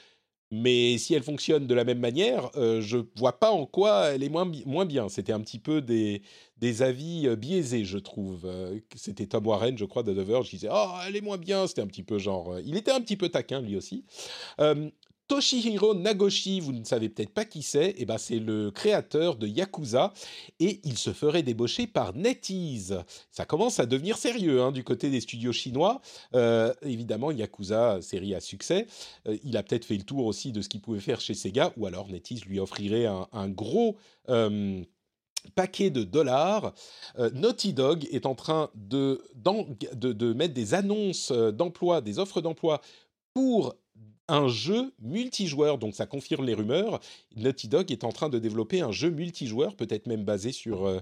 Mais 0.55 0.99
si 0.99 1.15
elle 1.15 1.23
fonctionne 1.23 1.65
de 1.65 1.73
la 1.73 1.83
même 1.83 1.97
manière, 1.97 2.51
euh, 2.57 2.79
je 2.79 2.99
vois 3.15 3.39
pas 3.39 3.49
en 3.49 3.65
quoi 3.65 4.09
elle 4.09 4.21
est 4.21 4.29
moins, 4.29 4.49
moins 4.67 4.85
bien. 4.85 5.09
C'était 5.09 5.33
un 5.33 5.39
petit 5.39 5.57
peu 5.57 5.81
des, 5.81 6.21
des 6.59 6.83
avis 6.83 7.27
euh, 7.27 7.35
biaisés, 7.35 7.85
je 7.85 7.97
trouve. 7.97 8.45
Euh, 8.45 8.79
C'était 8.95 9.25
Tom 9.25 9.47
Warren, 9.47 9.75
je 9.75 9.85
crois, 9.85 10.03
de 10.03 10.13
The 10.13 10.25
Verge, 10.25 10.49
qui 10.49 10.57
disait 10.57 10.69
«Oh, 10.71 10.91
elle 11.07 11.15
est 11.15 11.21
moins 11.21 11.39
bien!» 11.39 11.65
C'était 11.67 11.81
un 11.81 11.87
petit 11.87 12.03
peu 12.03 12.19
genre... 12.19 12.53
euh, 12.53 12.61
il 12.63 12.77
était 12.77 12.91
un 12.91 13.01
petit 13.01 13.17
peu 13.17 13.29
taquin, 13.29 13.61
lui 13.61 13.75
aussi. 13.75 14.05
Toshihiro 15.33 15.95
Nagoshi, 15.95 16.59
vous 16.59 16.73
ne 16.73 16.83
savez 16.83 17.09
peut-être 17.09 17.33
pas 17.33 17.43
qui 17.43 17.63
c'est, 17.63 17.95
eh 17.97 18.05
ben 18.05 18.19
c'est 18.19 18.37
le 18.37 18.69
créateur 18.69 19.35
de 19.35 19.47
Yakuza 19.47 20.13
et 20.59 20.79
il 20.83 20.95
se 20.95 21.11
ferait 21.11 21.41
débaucher 21.41 21.87
par 21.87 22.15
NetEase. 22.15 22.99
Ça 23.31 23.43
commence 23.43 23.79
à 23.79 23.87
devenir 23.87 24.15
sérieux 24.15 24.61
hein, 24.61 24.71
du 24.71 24.83
côté 24.83 25.09
des 25.09 25.21
studios 25.21 25.51
chinois. 25.51 26.01
Euh, 26.35 26.71
évidemment, 26.83 27.31
Yakuza, 27.31 27.99
série 28.03 28.35
à 28.35 28.41
succès, 28.41 28.85
euh, 29.27 29.35
il 29.43 29.57
a 29.57 29.63
peut-être 29.63 29.85
fait 29.85 29.97
le 29.97 30.03
tour 30.03 30.27
aussi 30.27 30.51
de 30.51 30.61
ce 30.61 30.69
qu'il 30.69 30.81
pouvait 30.81 30.99
faire 30.99 31.19
chez 31.19 31.33
Sega 31.33 31.73
ou 31.77 31.87
alors 31.87 32.09
NetEase 32.09 32.45
lui 32.45 32.59
offrirait 32.59 33.07
un, 33.07 33.49
gros 33.49 33.97
euh, 34.29 34.83
paquet 35.55 35.89
de 35.89 36.03
dollars. 36.03 36.75
Naughty 37.17 37.73
Dog 37.73 38.07
est 38.11 38.27
en 38.27 38.35
train 38.35 38.69
de, 38.75 39.19
de, 39.33 40.33
mettre 40.33 40.53
des 40.53 40.75
annonces 40.75 41.31
d'emploi, 41.31 42.01
des 42.01 42.19
offres 42.19 42.39
d'emploi 42.39 42.81
pour 43.33 43.75
un 44.27 44.47
jeu 44.47 44.93
multijoueur, 45.01 45.77
donc 45.77 45.95
ça 45.95 46.05
confirme 46.05 46.45
les 46.45 46.53
rumeurs. 46.53 46.99
Naughty 47.35 47.67
Dog 47.67 47.91
est 47.91 48.03
en 48.03 48.11
train 48.11 48.29
de 48.29 48.39
développer 48.39 48.81
un 48.81 48.91
jeu 48.91 49.09
multijoueur, 49.09 49.75
peut-être 49.75 50.07
même 50.07 50.23
basé 50.23 50.51
sur 50.51 50.85
euh, 50.85 50.99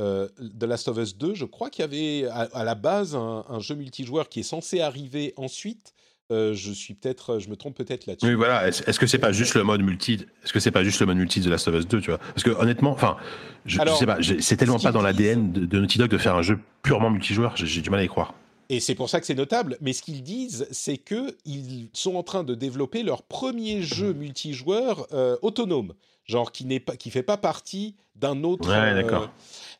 euh, 0.00 0.28
The 0.58 0.64
Last 0.64 0.88
of 0.88 0.98
Us 0.98 1.16
2. 1.16 1.34
Je 1.34 1.44
crois 1.44 1.70
qu'il 1.70 1.82
y 1.82 1.84
avait 1.84 2.28
à, 2.30 2.48
à 2.52 2.64
la 2.64 2.74
base 2.74 3.14
un, 3.14 3.44
un 3.48 3.60
jeu 3.60 3.74
multijoueur 3.74 4.28
qui 4.28 4.40
est 4.40 4.44
censé 4.44 4.80
arriver 4.80 5.34
ensuite. 5.36 5.94
Euh, 6.32 6.54
je 6.54 6.72
suis 6.72 6.94
peut-être, 6.94 7.38
je 7.38 7.50
me 7.50 7.56
trompe 7.56 7.76
peut-être 7.76 8.06
là-dessus. 8.06 8.26
Oui, 8.26 8.34
voilà. 8.34 8.66
Est-ce 8.66 8.98
que 8.98 9.06
c'est 9.06 9.18
pas 9.18 9.32
juste 9.32 9.54
le 9.56 9.62
mode 9.62 9.82
multi 9.82 10.14
Est-ce 10.42 10.54
que 10.54 10.60
c'est 10.60 10.70
pas 10.70 10.82
juste 10.82 11.00
le 11.00 11.06
mode 11.06 11.18
multi 11.18 11.40
de 11.40 11.50
Last 11.50 11.68
of 11.68 11.74
Us 11.74 11.86
2, 11.86 12.00
tu 12.00 12.10
vois? 12.10 12.18
Parce 12.18 12.42
que 12.42 12.50
honnêtement, 12.50 12.92
enfin, 12.92 13.18
je, 13.66 13.78
je 13.78 13.92
sais 13.92 14.06
pas, 14.06 14.18
c'est 14.40 14.56
tellement 14.56 14.78
pas 14.78 14.90
dans 14.90 15.02
l'ADN 15.02 15.52
de, 15.52 15.66
de 15.66 15.80
Naughty 15.80 15.98
Dog 15.98 16.08
de 16.08 16.16
faire 16.16 16.34
un 16.34 16.42
jeu 16.42 16.58
purement 16.82 17.10
multijoueur. 17.10 17.54
J'ai 17.56 17.82
du 17.82 17.90
mal 17.90 18.00
à 18.00 18.04
y 18.04 18.08
croire. 18.08 18.32
Et 18.68 18.80
c'est 18.80 18.94
pour 18.94 19.08
ça 19.08 19.20
que 19.20 19.26
c'est 19.26 19.34
notable. 19.34 19.76
Mais 19.80 19.92
ce 19.92 20.02
qu'ils 20.02 20.22
disent, 20.22 20.66
c'est 20.70 20.98
que 20.98 21.36
ils 21.44 21.88
sont 21.92 22.16
en 22.16 22.22
train 22.22 22.44
de 22.44 22.54
développer 22.54 23.02
leur 23.02 23.22
premier 23.22 23.82
jeu 23.82 24.12
multijoueur 24.12 25.06
euh, 25.12 25.36
autonome, 25.42 25.94
genre 26.24 26.52
qui 26.52 26.64
n'est 26.64 26.80
pas, 26.80 26.96
qui 26.96 27.10
fait 27.10 27.22
pas 27.22 27.36
partie 27.36 27.96
d'un 28.16 28.42
autre. 28.44 28.68
Ouais, 28.68 28.94
d'accord. 28.94 29.30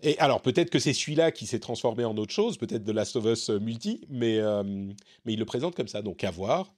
Et 0.02 0.18
alors 0.18 0.40
peut-être 0.40 0.70
que 0.70 0.78
c'est 0.78 0.92
celui-là 0.92 1.32
qui 1.32 1.46
s'est 1.46 1.60
transformé 1.60 2.04
en 2.04 2.16
autre 2.16 2.32
chose, 2.32 2.58
peut-être 2.58 2.84
de 2.84 2.92
Last 2.92 3.16
of 3.16 3.24
Us 3.24 3.50
euh, 3.50 3.58
multi, 3.58 4.04
mais 4.08 4.38
euh, 4.38 4.62
mais 4.62 5.32
ils 5.32 5.38
le 5.38 5.46
présentent 5.46 5.76
comme 5.76 5.88
ça, 5.88 6.02
donc 6.02 6.24
à 6.24 6.30
voir. 6.30 6.72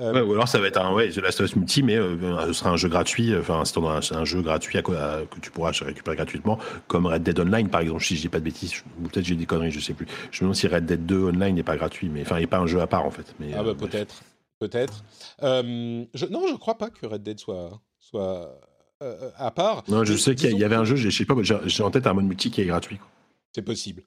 Euh, 0.00 0.12
Ouais, 0.12 0.20
ou 0.20 0.32
alors 0.32 0.48
ça 0.48 0.58
va 0.58 0.66
être 0.68 0.78
un 0.80 0.92
ouais, 0.94 1.10
The 1.10 1.18
Last 1.18 1.40
of 1.40 1.46
Us 1.50 1.56
multi, 1.56 1.82
mais 1.82 1.96
euh, 1.96 2.46
ce 2.46 2.52
sera 2.54 2.70
un 2.70 2.76
jeu 2.76 2.88
gratuit. 2.88 3.34
Enfin, 3.36 3.62
c'est 3.64 4.14
un, 4.14 4.24
jeu 4.24 4.40
gratuit 4.42 4.78
à, 4.78 4.82
quoi- 4.82 4.96
à- 4.98 5.20
que 5.26 5.38
tu 5.40 5.50
pourras 5.50 5.70
récupérer 5.82 6.16
gratuitement, 6.16 6.58
comme 6.88 7.06
Red 7.06 7.22
Dead 7.22 7.38
Online, 7.38 7.68
par 7.68 7.80
exemple. 7.82 8.02
Si 8.02 8.16
je 8.16 8.22
dis 8.22 8.28
pas 8.28 8.38
de 8.38 8.44
bêtises, 8.44 8.72
je- 8.72 8.82
ou 9.02 9.08
peut-être 9.08 9.24
j'ai 9.26 9.34
des 9.34 9.46
conneries, 9.46 9.70
je 9.70 9.80
sais 9.80 9.92
plus. 9.94 10.06
Je 10.30 10.38
me 10.38 10.46
demande 10.48 10.56
si 10.56 10.66
Red 10.66 10.86
Dead 10.86 11.04
2 11.06 11.24
Online 11.28 11.54
n'est 11.54 11.62
pas 11.62 11.76
gratuit, 11.76 12.08
mais 12.08 12.22
enfin, 12.22 12.38
il 12.38 12.40
n'est 12.42 12.46
pas 12.46 12.58
un 12.58 12.66
jeu 12.66 12.80
à 12.80 12.86
part 12.86 13.04
en 13.04 13.10
fait. 13.10 13.34
Mais, 13.40 13.50
Ah 13.54 13.60
euh, 13.60 13.74
bah 13.74 13.74
peut-être, 13.78 14.22
peut-être. 14.58 15.04
Euh, 15.42 16.04
je, 16.14 16.26
non, 16.26 16.46
je 16.50 16.56
crois 16.56 16.78
pas 16.78 16.90
que 16.90 17.06
Red 17.06 17.22
Dead 17.22 17.38
soit 17.38 17.80
soit 17.98 18.58
euh, 19.02 19.30
à 19.36 19.50
part. 19.50 19.82
Non, 19.88 20.04
je 20.04 20.14
sais 20.16 20.34
qu'il 20.34 20.56
y 20.58 20.64
avait 20.64 20.76
un 20.76 20.84
jeu, 20.84 20.96
je 20.96 21.10
sais 21.10 21.24
pas, 21.24 21.34
j'ai 21.42 21.56
j'ai 21.66 21.82
en 21.82 21.90
tête 21.90 22.06
un 22.06 22.12
mode 22.14 22.24
multi 22.24 22.50
qui 22.50 22.60
est 22.62 22.66
gratuit. 22.66 22.96
quoi. 22.98 23.08
C'est 23.54 23.62
possible. 23.62 24.02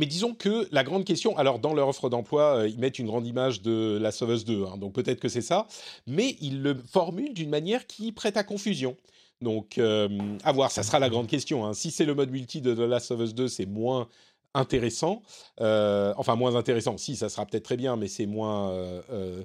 Mais 0.00 0.06
disons 0.06 0.34
que 0.34 0.66
la 0.72 0.82
grande 0.82 1.04
question, 1.04 1.36
alors 1.36 1.58
dans 1.58 1.74
leur 1.74 1.88
offre 1.88 2.08
d'emploi, 2.08 2.60
euh, 2.60 2.68
ils 2.68 2.78
mettent 2.78 2.98
une 2.98 3.06
grande 3.06 3.26
image 3.26 3.60
de 3.60 3.98
la 4.00 4.08
Us 4.10 4.44
2, 4.46 4.64
hein, 4.64 4.78
donc 4.78 4.94
peut-être 4.94 5.20
que 5.20 5.28
c'est 5.28 5.42
ça, 5.42 5.66
mais 6.06 6.36
ils 6.40 6.62
le 6.62 6.74
formulent 6.74 7.34
d'une 7.34 7.50
manière 7.50 7.86
qui 7.86 8.10
prête 8.12 8.38
à 8.38 8.42
confusion. 8.44 8.96
Donc, 9.42 9.78
à 9.78 10.52
voir, 10.52 10.70
ça 10.70 10.82
sera 10.82 10.98
la 10.98 11.08
grande 11.08 11.26
question. 11.26 11.64
hein. 11.66 11.72
Si 11.74 11.90
c'est 11.90 12.04
le 12.04 12.14
mode 12.14 12.30
multi 12.30 12.60
de 12.60 12.74
The 12.74 12.80
Last 12.80 13.10
of 13.10 13.20
Us 13.20 13.34
2, 13.34 13.48
c'est 13.48 13.64
moins 13.66 14.08
intéressant. 14.54 15.22
Euh, 15.60 16.12
enfin, 16.18 16.34
moins 16.36 16.56
intéressant. 16.56 16.98
Si, 16.98 17.16
ça 17.16 17.28
sera 17.30 17.46
peut-être 17.46 17.64
très 17.64 17.76
bien, 17.78 17.96
mais 17.96 18.08
c'est 18.08 18.26
moins 18.26 18.70
euh, 18.70 19.44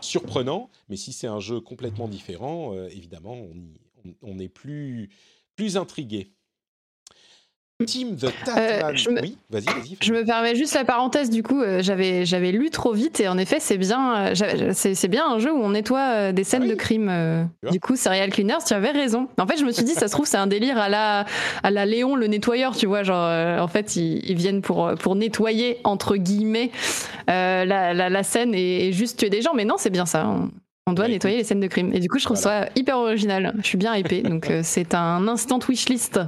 surprenant. 0.00 0.70
Mais 0.88 0.96
si 0.96 1.12
c'est 1.12 1.26
un 1.26 1.40
jeu 1.40 1.60
complètement 1.60 2.08
différent, 2.08 2.74
évidemment, 2.88 3.34
on- 3.34 4.14
on 4.22 4.38
est 4.38 4.48
plus, 4.48 5.10
plus 5.56 5.76
intrigué. 5.76 6.32
Team 7.86 8.16
The 8.16 8.26
Tatman. 8.44 8.56
Euh, 8.58 8.90
je 8.94 9.08
me- 9.10 9.20
Oui, 9.22 9.36
vas-y, 9.50 9.64
vas-y. 9.66 9.96
Je 10.02 10.12
me 10.12 10.24
permets 10.24 10.56
juste 10.56 10.74
la 10.74 10.84
parenthèse 10.84 11.30
du 11.30 11.44
coup, 11.44 11.60
euh, 11.62 11.80
j'avais 11.80 12.26
j'avais 12.26 12.50
lu 12.50 12.70
trop 12.70 12.92
vite 12.92 13.20
et 13.20 13.28
en 13.28 13.38
effet 13.38 13.58
c'est 13.60 13.78
bien 13.78 14.32
euh, 14.34 14.72
c'est 14.74 15.06
bien 15.08 15.30
un 15.30 15.38
jeu 15.38 15.52
où 15.52 15.58
on 15.62 15.70
nettoie 15.70 16.32
des 16.32 16.42
scènes 16.42 16.62
Ah 16.62 16.66
oui. 16.66 16.70
de 16.72 16.74
crime. 16.74 17.48
du 17.70 17.78
coup 17.78 17.94
Serial 17.94 18.30
Cleaners, 18.30 18.64
tu 18.66 18.74
avais 18.74 18.90
raison. 18.90 19.28
En 19.38 19.46
fait 19.46 19.58
je 19.58 19.64
me 19.64 19.70
suis 19.70 19.84
dit 19.84 19.92
ça 19.94 20.08
se 20.08 20.12
trouve 20.12 20.26
c'est 20.26 20.36
un 20.36 20.48
délire 20.48 20.76
à 20.76 20.88
la 20.88 21.24
à 21.62 21.70
la 21.70 21.86
Léon 21.86 22.16
le 22.16 22.26
nettoyeur, 22.26 22.74
tu 22.76 22.86
vois 22.86 23.04
genre 23.04 23.62
en 23.62 23.68
fait 23.68 23.94
ils, 23.94 24.28
ils 24.28 24.36
viennent 24.36 24.60
pour 24.62 24.90
pour 24.98 25.14
nettoyer 25.14 25.78
entre 25.84 26.16
guillemets 26.16 26.72
la, 27.28 27.64
la, 27.94 28.08
la 28.10 28.22
scène 28.24 28.54
et, 28.56 28.88
et 28.88 28.92
juste 28.92 29.20
tuer 29.20 29.30
des 29.30 29.40
gens, 29.40 29.54
mais 29.54 29.64
non 29.64 29.76
c'est 29.78 29.90
bien 29.90 30.06
ça. 30.06 30.26
On, 30.26 30.50
on 30.88 30.94
doit 30.94 31.04
Bah, 31.04 31.10
nettoyer 31.12 31.36
les 31.36 31.44
scènes 31.44 31.60
de 31.60 31.66
crime. 31.68 31.92
Et 31.94 32.00
du 32.00 32.08
coup 32.08 32.18
je 32.18 32.24
trouve 32.24 32.40
Voilà. 32.40 32.64
ça 32.66 32.72
hyper 32.74 32.98
original. 32.98 33.54
Je 33.60 33.66
suis 33.66 33.78
bien 33.78 33.94
hypée 33.94 34.22
donc 34.22 34.50
euh, 34.50 34.62
c'est 34.64 34.94
un 34.94 35.28
instant 35.28 35.60
wishlist. 35.68 36.18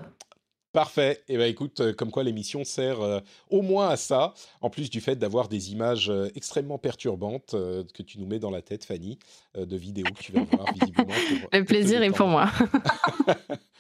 Parfait. 0.73 1.23
Et 1.29 1.37
ben 1.37 1.51
écoute, 1.51 1.81
euh, 1.81 1.93
comme 1.93 2.11
quoi 2.13 2.23
l'émission 2.23 2.63
sert 2.65 3.01
euh, 3.01 3.19
au 3.49 3.61
moins 3.61 3.89
à 3.89 3.97
ça, 3.97 4.35
en 4.61 4.71
plus 4.71 4.89
du 4.89 5.01
fait 5.01 5.17
d'avoir 5.17 5.49
des 5.49 5.73
images 5.73 6.11
euh, 6.11 6.29
extrêmement 6.37 6.79
perturbantes 6.79 7.55
euh, 7.55 7.83
que 7.93 8.03
tu 8.05 8.21
nous 8.21 8.27
mets 8.27 8.39
dans 8.39 8.51
la 8.53 8.63
tête, 8.63 8.85
Fanny, 8.85 9.19
de 9.59 9.77
vidéos 9.77 10.05
que 10.17 10.23
tu 10.23 10.31
vas 10.33 10.45
voir 10.45 10.73
visiblement. 10.73 11.13
pour- 11.41 11.49
Le 11.53 11.65
plaisir 11.65 12.03
est 12.03 12.11
pour 12.13 12.29
moi. 12.29 12.51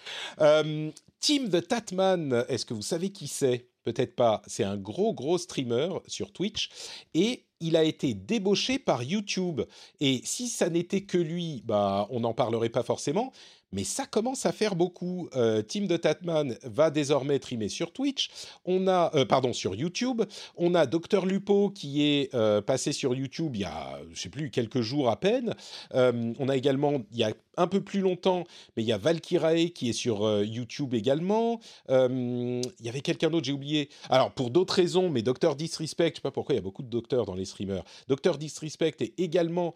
Team 1.20 1.50
the 1.50 1.66
Tatman, 1.66 2.44
est-ce 2.48 2.64
que 2.64 2.74
vous 2.74 2.82
savez 2.82 3.10
qui 3.10 3.28
c'est? 3.28 3.66
Peut-être 3.84 4.14
pas. 4.14 4.42
C'est 4.46 4.64
un 4.64 4.76
gros, 4.76 5.14
gros 5.14 5.38
streamer 5.38 5.88
sur 6.06 6.32
Twitch 6.32 6.68
et 7.14 7.44
il 7.60 7.76
a 7.76 7.84
été 7.84 8.14
débauché 8.14 8.78
par 8.78 9.02
YouTube. 9.02 9.62
Et 10.00 10.20
si 10.24 10.48
ça 10.48 10.68
n'était 10.70 11.02
que 11.02 11.18
lui, 11.18 11.62
bah, 11.64 12.06
on 12.10 12.20
n'en 12.20 12.34
parlerait 12.34 12.68
pas 12.70 12.82
forcément. 12.82 13.32
Mais 13.72 13.84
ça 13.84 14.06
commence 14.06 14.46
à 14.46 14.52
faire 14.52 14.74
beaucoup. 14.74 15.28
Euh, 15.36 15.62
Tim 15.62 15.86
de 15.86 15.96
Tatman 15.96 16.56
va 16.64 16.90
désormais 16.90 17.38
trimer 17.38 17.68
sur 17.68 17.92
Twitch. 17.92 18.30
On 18.64 18.88
a, 18.88 19.10
euh, 19.14 19.24
pardon, 19.24 19.52
sur 19.52 19.74
YouTube. 19.74 20.22
On 20.56 20.74
a 20.74 20.86
Dr 20.86 21.26
Lupo 21.26 21.70
qui 21.70 22.02
est 22.02 22.34
euh, 22.34 22.60
passé 22.60 22.92
sur 22.92 23.14
YouTube 23.14 23.54
il 23.54 23.62
y 23.62 23.64
a, 23.64 23.98
je 24.12 24.20
sais 24.20 24.28
plus, 24.28 24.50
quelques 24.50 24.80
jours 24.80 25.10
à 25.10 25.18
peine. 25.18 25.54
on 25.92 26.48
a 26.48 26.56
également, 26.56 27.02
il 27.12 27.18
y 27.18 27.24
a 27.24 27.32
un 27.60 27.66
peu 27.66 27.80
plus 27.80 28.00
longtemps, 28.00 28.44
mais 28.76 28.82
il 28.82 28.86
y 28.86 28.92
a 28.92 28.98
Valkyrae 28.98 29.70
qui 29.74 29.90
est 29.90 29.94
sur 29.94 30.42
YouTube 30.42 30.94
également. 30.94 31.60
il 31.88 32.62
y 32.80 32.88
avait 32.88 33.00
quelqu'un 33.00 33.30
d'autre, 33.30 33.46
j'ai 33.46 33.52
oublié. 33.52 33.88
Alors 34.08 34.32
pour 34.32 34.50
d'autres 34.50 34.74
raisons, 34.74 35.10
mais 35.10 35.22
Dr 35.22 35.54
Disrespect, 35.56 36.10
je 36.10 36.14
sais 36.16 36.20
pas 36.22 36.30
pourquoi 36.30 36.54
il 36.54 36.56
y 36.56 36.60
a 36.60 36.62
beaucoup 36.62 36.82
de 36.82 36.88
docteurs 36.88 37.26
dans 37.26 37.34
les 37.34 37.44
streamers. 37.44 37.84
Dr 38.08 38.38
Disrespect 38.38 38.96
est 39.00 39.18
également 39.18 39.74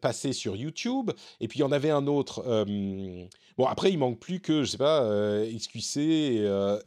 passé 0.00 0.32
sur 0.32 0.56
YouTube. 0.56 1.10
Et 1.40 1.48
puis 1.48 1.58
il 1.58 1.62
y 1.62 1.64
en 1.64 1.72
avait 1.72 1.90
un 1.90 2.06
autre. 2.06 2.44
Bon, 3.60 3.66
après, 3.66 3.90
il 3.90 3.98
manque 3.98 4.18
plus 4.18 4.40
que, 4.40 4.64
je 4.64 4.70
sais 4.70 4.78
pas, 4.78 5.02
euh, 5.02 5.46
XQC 5.46 5.98
euh, 5.98 6.80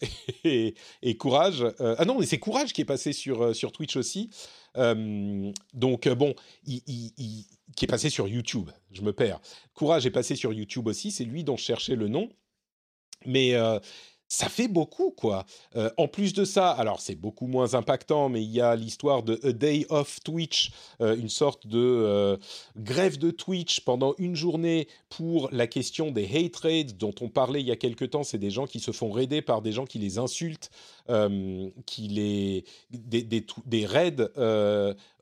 et, 0.43 1.17
Courage. 1.19 1.61
Euh, 1.79 1.95
ah 1.99 2.05
non, 2.05 2.17
mais 2.19 2.25
c'est 2.25 2.39
Courage 2.39 2.73
qui 2.73 2.81
est 2.81 2.85
passé 2.85 3.13
sur, 3.13 3.55
sur 3.55 3.71
Twitch 3.71 3.95
aussi. 3.95 4.31
donc, 4.75 6.07
bon, 6.09 6.33
il, 6.65 7.45
qui 7.75 7.85
est 7.85 7.87
passé 7.87 8.09
sur 8.09 8.27
YouTube. 8.27 8.69
Je 8.91 9.01
me 9.01 9.13
perds. 9.13 9.39
Courage 9.73 10.05
est 10.05 10.11
passé 10.11 10.35
sur 10.35 10.53
YouTube 10.53 10.87
aussi. 10.87 11.11
C'est 11.11 11.25
lui 11.25 11.43
dont 11.43 11.57
je 11.57 11.63
cherchais 11.63 11.95
le 11.95 12.07
nom. 12.07 12.29
Mais 13.25 13.55
ça 14.33 14.49
fait 14.49 14.67
beaucoup, 14.67 15.11
quoi. 15.11 15.45
Euh, 15.75 15.91
en 15.97 16.07
plus 16.07 16.33
de 16.33 16.43
ça, 16.43 16.71
alors 16.71 16.99
c'est 17.01 17.13
beaucoup 17.13 17.45
moins 17.45 17.75
impactant, 17.75 18.29
mais 18.29 18.41
il 18.41 18.49
y 18.49 18.61
a 18.61 18.75
l'histoire 18.75 19.21
de 19.21 19.39
A 19.43 19.51
Day 19.51 19.85
of 19.89 20.21
Twitch, 20.23 20.71
euh, 21.01 21.15
une 21.15 21.29
sorte 21.29 21.67
de 21.67 21.77
euh, 21.77 22.37
grève 22.75 23.19
de 23.19 23.29
Twitch 23.29 23.81
pendant 23.81 24.15
une 24.17 24.35
journée 24.35 24.87
pour 25.09 25.49
la 25.51 25.67
question 25.67 26.09
des 26.09 26.25
hate 26.25 26.55
raids 26.55 26.93
dont 26.97 27.13
on 27.21 27.29
parlait 27.29 27.61
il 27.61 27.67
y 27.67 27.71
a 27.71 27.75
quelque 27.75 28.05
temps. 28.05 28.23
C'est 28.23 28.39
des 28.39 28.49
gens 28.49 28.65
qui 28.65 28.79
se 28.79 28.91
font 28.91 29.11
raider 29.11 29.43
par 29.43 29.61
des 29.61 29.71
gens 29.71 29.85
qui 29.85 29.99
les 29.99 30.17
insultent, 30.17 30.71
qui 31.85 32.07
les 32.07 32.63
des, 32.89 33.45
des 33.65 33.85
raids 33.85 34.15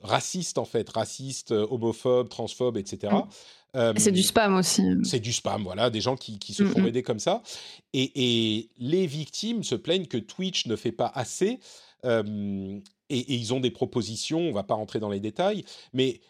racistes 0.01 0.57
en 0.57 0.65
fait, 0.65 0.88
racistes, 0.89 1.51
homophobes, 1.51 2.29
transphobes, 2.29 2.77
etc 2.77 3.09
c'est 3.73 4.11
du 4.11 4.23
spam 4.23 4.56
aussi. 4.56 4.84
C'est 5.03 5.19
du 5.19 5.34
spam, 5.34 5.64
voilà, 5.64 5.89
des 5.89 6.02
gens 6.02 6.15
qui, 6.15 6.39
qui 6.39 6.53
se 6.53 6.64
font 6.64 6.85
aider 6.85 7.03
comme 7.03 7.19
ça. 7.19 7.41
Et, 7.93 8.11
et, 8.15 8.69
les 8.77 9.07
victimes 9.07 9.64
se 9.64 9.76
plaignent 9.76 10.07
que 10.07 10.18
Twitch 10.18 10.65
ne 10.68 10.76
fait 10.76 10.91
pas 10.91 11.11
assez. 11.14 11.60
et, 12.03 12.10
et, 13.10 13.34
ils 13.35 13.53
ont 13.53 13.60
des 13.60 13.72
propositions, 13.72 14.39
on 14.39 14.52
va 14.52 14.64
pas 14.64 14.76
rentrer 14.76 14.99
dans 14.99 15.10
les 15.10 15.19
détails, 15.19 15.64
mais 15.93 16.22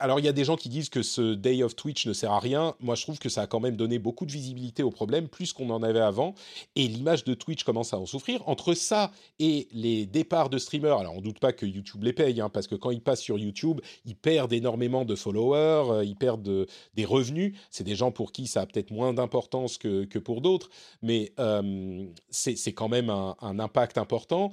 alors, 0.00 0.18
il 0.18 0.24
y 0.24 0.28
a 0.28 0.32
des 0.32 0.44
gens 0.44 0.56
qui 0.56 0.70
disent 0.70 0.88
que 0.88 1.02
ce 1.02 1.34
Day 1.34 1.62
of 1.62 1.76
Twitch 1.76 2.06
ne 2.06 2.14
sert 2.14 2.32
à 2.32 2.40
rien. 2.40 2.74
Moi, 2.80 2.94
je 2.94 3.02
trouve 3.02 3.18
que 3.18 3.28
ça 3.28 3.42
a 3.42 3.46
quand 3.46 3.60
même 3.60 3.76
donné 3.76 3.98
beaucoup 3.98 4.24
de 4.24 4.32
visibilité 4.32 4.82
au 4.82 4.90
problème, 4.90 5.28
plus 5.28 5.52
qu'on 5.52 5.68
en 5.68 5.82
avait 5.82 6.00
avant. 6.00 6.34
Et 6.74 6.88
l'image 6.88 7.24
de 7.24 7.34
Twitch 7.34 7.64
commence 7.64 7.92
à 7.92 7.98
en 7.98 8.06
souffrir. 8.06 8.42
Entre 8.48 8.72
ça 8.72 9.12
et 9.38 9.68
les 9.72 10.06
départs 10.06 10.48
de 10.48 10.56
streamers, 10.56 10.96
alors 10.96 11.14
on 11.14 11.20
doute 11.20 11.38
pas 11.38 11.52
que 11.52 11.66
YouTube 11.66 12.02
les 12.02 12.14
paye, 12.14 12.40
hein, 12.40 12.48
parce 12.48 12.66
que 12.66 12.74
quand 12.74 12.90
ils 12.90 13.02
passent 13.02 13.20
sur 13.20 13.38
YouTube, 13.38 13.80
ils 14.06 14.16
perdent 14.16 14.54
énormément 14.54 15.04
de 15.04 15.14
followers, 15.14 15.92
euh, 15.92 16.04
ils 16.04 16.16
perdent 16.16 16.66
des 16.94 17.04
revenus. 17.04 17.54
C'est 17.70 17.84
des 17.84 17.94
gens 17.94 18.10
pour 18.10 18.32
qui 18.32 18.46
ça 18.46 18.62
a 18.62 18.66
peut-être 18.66 18.90
moins 18.90 19.12
d'importance 19.12 19.76
que, 19.76 20.18
pour 20.18 20.40
d'autres, 20.40 20.70
mais 21.02 21.32
euh, 21.38 22.06
c'est 22.30 22.72
quand 22.72 22.88
même 22.88 23.10
un, 23.10 23.36
un 23.42 23.58
impact 23.58 23.98
important. 23.98 24.50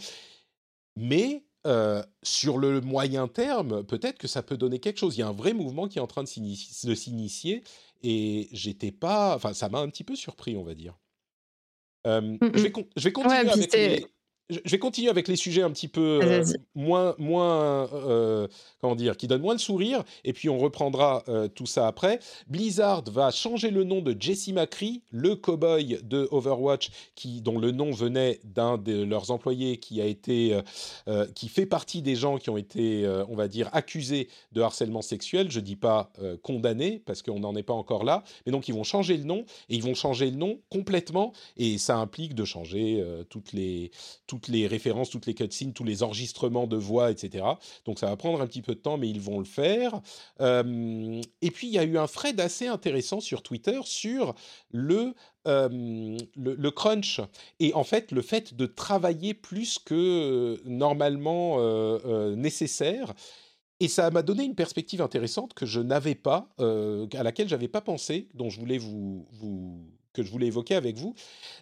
Mais 0.98 1.47
euh, 1.66 2.04
sur 2.24 2.58
le 2.58 2.82
moyen 2.82 3.28
terme, 3.28 3.84
peut-être 3.84 4.18
que 4.18 4.28
ça 4.28 4.44
peut 4.44 4.58
donner 4.58 4.80
quelque 4.80 5.00
chose. 5.00 5.18
Il 5.18 5.22
y 5.22 5.24
a 5.24 5.28
un 5.28 5.34
vrai 5.34 5.54
mouvement 5.54 5.88
qui 5.88 5.98
est 5.98 6.02
en 6.02 6.08
train 6.08 6.24
de 6.24 6.28
s'initier 6.96 7.64
et 8.04 8.48
j'étais 8.52 8.92
pas. 8.92 9.36
Enfin, 9.36 9.54
ça 9.54 9.70
m'a 9.70 9.80
un 9.80 9.90
petit 9.90 10.04
peu 10.04 10.16
surpris, 10.16 10.56
on 10.56 10.64
va 10.64 10.76
dire. 10.76 10.98
Euh, 12.06 12.22
mmh 12.22 12.40
je, 12.42 12.62
vais 12.62 12.74
je, 12.96 13.04
vais 13.04 13.12
continuer 13.12 13.38
avec 13.38 13.74
les, 13.74 14.06
je 14.50 14.72
vais 14.72 14.80
continuer 14.80 15.10
avec 15.10 15.28
les 15.28 15.36
sujets 15.36 15.62
un 15.62 15.72
petit 15.72 15.90
peu 15.90 16.22
euh, 16.24 16.46
moins, 16.74 17.16
moins 17.18 17.90
euh, 17.94 18.48
comment 18.80 18.96
dire, 18.96 19.18
qui 19.18 19.28
donnent 19.28 19.42
moins 19.42 19.56
de 19.56 19.60
sourire, 19.60 20.04
et 20.24 20.32
puis 20.32 20.50
on 20.50 20.58
reprendra 20.58 21.24
euh, 21.28 21.48
tout 21.48 21.66
ça 21.66 21.88
après. 21.88 22.20
Blizzard 22.48 23.04
va 23.12 23.32
changer 23.32 23.72
le 23.72 23.84
nom 23.84 24.02
de 24.02 24.16
Jesse 24.18 24.50
McCree, 24.50 25.02
le 25.12 25.36
cowboy 25.36 26.00
de 26.04 26.28
Overwatch, 26.32 26.90
qui, 27.16 27.42
dont 27.42 27.60
le 27.60 27.72
nom 27.72 27.92
venait 27.92 28.40
d'un 28.46 28.78
de 28.78 29.04
leurs 29.04 29.32
employés 29.32 29.78
qui 29.78 30.02
a 30.02 30.06
été, 30.06 30.60
qui 31.36 31.50
fait 31.50 31.66
partie 31.66 32.02
des 32.02 32.16
gens 32.16 32.38
qui 32.38 32.50
ont 32.50 32.58
été, 32.58 33.08
on 33.30 33.36
va 33.36 33.48
dire, 33.48 33.70
accusés 33.74 34.30
de 34.52 34.62
harcèlement 34.62 35.02
sexuel. 35.02 35.52
Je 35.52 35.60
dis 35.60 35.76
pas 35.76 36.12
condamnés 36.42 37.02
parce 37.06 37.22
qu'on 37.22 37.40
n'en 37.40 37.56
est 37.56 37.64
pas 37.64 37.74
encore 37.74 38.04
là, 38.04 38.24
mais 38.46 38.52
donc 38.52 38.68
ils 38.68 38.74
vont 38.74 38.84
changer 38.84 39.18
le 39.18 39.24
nom 39.24 39.46
et 39.70 39.76
ils 39.76 39.84
vont 39.84 39.96
changer 39.96 40.30
le 40.30 40.38
nom 40.38 40.60
complètement, 40.70 41.34
et 41.58 41.78
ça 41.78 41.98
implique 41.98 42.36
de 42.36 42.46
changer 42.46 43.04
toutes 43.30 43.54
les 43.54 43.92
toutes 44.26 44.37
les 44.48 44.68
références, 44.68 45.10
toutes 45.10 45.26
les 45.26 45.34
cutscenes, 45.34 45.74
tous 45.74 45.84
les 45.84 46.04
enregistrements 46.04 46.68
de 46.68 46.78
voix, 46.78 47.12
etc. 47.12 47.46
Donc 47.86 48.00
ça 48.00 48.08
va 48.08 48.16
prendre 48.16 48.42
un 48.42 48.48
petit 48.48 48.62
peu 48.62 48.76
de 48.76 48.80
temps, 48.80 48.98
mais 48.98 49.10
ils 49.10 49.22
vont 49.22 49.40
le 49.40 49.46
faire. 49.46 50.02
Euh, 50.42 51.22
et 51.42 51.52
puis 51.52 51.68
il 51.68 51.74
y 51.74 51.80
a 51.80 51.84
eu 51.84 51.98
un 51.98 52.08
thread 52.08 52.40
assez 52.40 52.68
intéressant 52.68 53.20
sur 53.20 53.42
Twitter 53.42 53.80
sur 53.84 54.36
le, 54.72 55.14
euh, 55.48 56.18
le, 56.36 56.72
crunch 56.72 57.22
et 57.60 57.74
en 57.74 57.84
fait 57.84 58.12
le 58.12 58.22
fait 58.22 58.54
de 58.54 58.66
travailler 58.66 59.34
plus 59.34 59.80
que 59.80 59.96
euh, 59.96 60.58
normalement 60.66 61.58
nécessaire. 62.36 63.14
Et 63.80 63.88
ça 63.88 64.10
m'a 64.10 64.24
donné 64.24 64.44
une 64.44 64.56
perspective 64.56 65.02
intéressante 65.02 65.54
que 65.54 65.68
je 65.68 65.80
n'avais 65.80 66.16
pas, 66.16 66.50
à 66.58 67.24
laquelle 67.24 67.48
j'avais 67.48 67.68
pas 67.68 67.82
pensé, 67.82 68.28
dont 68.34 68.50
je 68.50 68.60
voulais 68.60 68.80
vous, 68.80 69.28
vous 69.34 69.86
que 70.18 70.24
je 70.24 70.32
voulais 70.32 70.48
évoquer 70.48 70.76
avec 70.76 70.98
vous, 70.98 71.14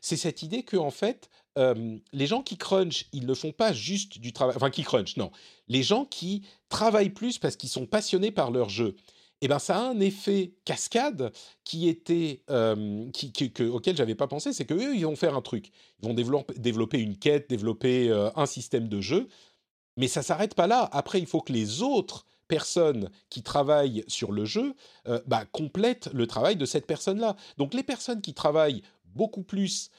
c'est 0.02 0.16
cette 0.16 0.42
idée 0.42 0.64
que 0.64 0.78
en 0.78 0.92
fait, 0.92 1.30
les 1.58 2.28
gens 2.28 2.42
qui 2.42 2.58
crunch, 2.58 3.08
ils 3.14 3.26
ne 3.26 3.34
font 3.34 3.52
pas 3.52 3.74
juste 3.74 4.20
du 4.20 4.34
travail, 4.34 4.56
enfin 4.56 4.70
qui 4.70 4.84
crunch, 4.84 5.18
non, 5.18 5.32
les 5.68 5.84
gens 5.84 6.06
qui 6.06 6.44
travaillent 6.70 7.10
plus 7.10 7.38
parce 7.38 7.56
qu'ils 7.56 7.70
sont 7.70 7.86
passionnés 7.86 8.32
par 8.32 8.52
leur 8.52 8.70
jeu. 8.70 8.96
Eh 9.42 9.48
ben, 9.48 9.60
ça 9.60 9.78
a 9.78 9.82
un 9.82 10.00
effet 10.00 10.54
cascade 10.64 11.32
qui 11.66 11.90
était 11.90 12.42
qui, 13.14 13.32
que, 13.32 13.64
auquel 13.64 13.96
j'avais 13.98 14.16
pas 14.16 14.28
pensé, 14.28 14.54
c'est 14.54 14.66
qu'eux, 14.66 14.96
ils 14.96 15.06
vont 15.06 15.16
faire 15.16 15.36
un 15.36 15.42
truc, 15.42 15.72
ils 16.02 16.08
vont 16.08 16.14
développer, 16.14 17.00
une 17.00 17.18
quête, 17.18 17.50
développer 17.50 18.10
un 18.36 18.46
système 18.46 18.88
de 18.88 19.02
jeu, 19.02 19.28
mais 19.98 20.08
ça 20.08 20.24
s'arrête 20.24 20.56
pas 20.56 20.68
là. 20.68 20.90
Après, 20.92 21.20
il 21.20 21.26
faut 21.26 21.42
que 21.42 21.54
les 21.54 21.82
autres 21.82 22.26
personnes 22.48 23.10
qui 23.30 23.44
travaillent 23.44 24.04
sur 24.08 24.32
le 24.32 24.46
jeu 24.46 24.74
bah, 25.28 25.46
complètent 25.52 26.10
le 26.14 26.28
travail 26.28 26.56
de 26.56 26.66
cette 26.66 26.88
personne-là. 26.88 27.36
Donc 27.58 27.74
les 27.74 27.84
personnes 27.84 28.22
qui 28.22 28.34
travaillent 28.34 28.84
beaucoup 29.16 29.44
plus 29.44 29.90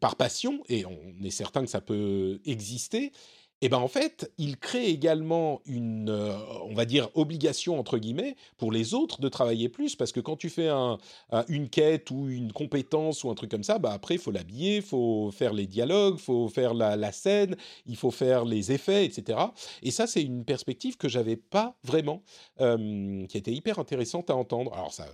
par 0.00 0.16
passion, 0.16 0.62
et 0.68 0.84
on 0.86 1.24
est 1.24 1.30
certain 1.30 1.62
que 1.62 1.70
ça 1.70 1.80
peut 1.80 2.40
exister, 2.44 3.12
et 3.62 3.70
ben 3.70 3.78
en 3.78 3.88
fait, 3.88 4.30
il 4.36 4.58
crée 4.58 4.86
également 4.86 5.62
une, 5.64 6.10
on 6.10 6.74
va 6.74 6.84
dire, 6.84 7.08
obligation 7.14 7.78
entre 7.80 7.96
guillemets 7.96 8.36
pour 8.58 8.70
les 8.70 8.92
autres 8.92 9.18
de 9.22 9.30
travailler 9.30 9.70
plus, 9.70 9.96
parce 9.96 10.12
que 10.12 10.20
quand 10.20 10.36
tu 10.36 10.50
fais 10.50 10.68
un, 10.68 10.98
une 11.48 11.70
quête 11.70 12.10
ou 12.10 12.28
une 12.28 12.52
compétence 12.52 13.24
ou 13.24 13.30
un 13.30 13.34
truc 13.34 13.50
comme 13.50 13.62
ça, 13.62 13.78
bah 13.78 13.92
après 13.92 14.16
il 14.16 14.20
faut 14.20 14.30
l'habiller, 14.30 14.76
il 14.76 14.82
faut 14.82 15.30
faire 15.30 15.54
les 15.54 15.66
dialogues, 15.66 16.16
il 16.18 16.22
faut 16.22 16.48
faire 16.48 16.74
la, 16.74 17.12
scène, 17.12 17.56
il 17.86 17.96
faut 17.96 18.10
faire 18.10 18.44
les 18.44 18.72
effets, 18.72 19.06
etc. 19.06 19.38
Et 19.82 19.90
ça, 19.90 20.06
c'est 20.06 20.22
une 20.22 20.44
perspective 20.44 20.98
que 20.98 21.08
j'avais 21.08 21.36
pas 21.36 21.78
vraiment, 21.82 22.22
qui 22.58 23.38
était 23.38 23.52
hyper 23.52 23.78
intéressante 23.78 24.28
à 24.28 24.36
entendre. 24.36 24.74
Alors 24.74 24.92
ça 24.92 25.06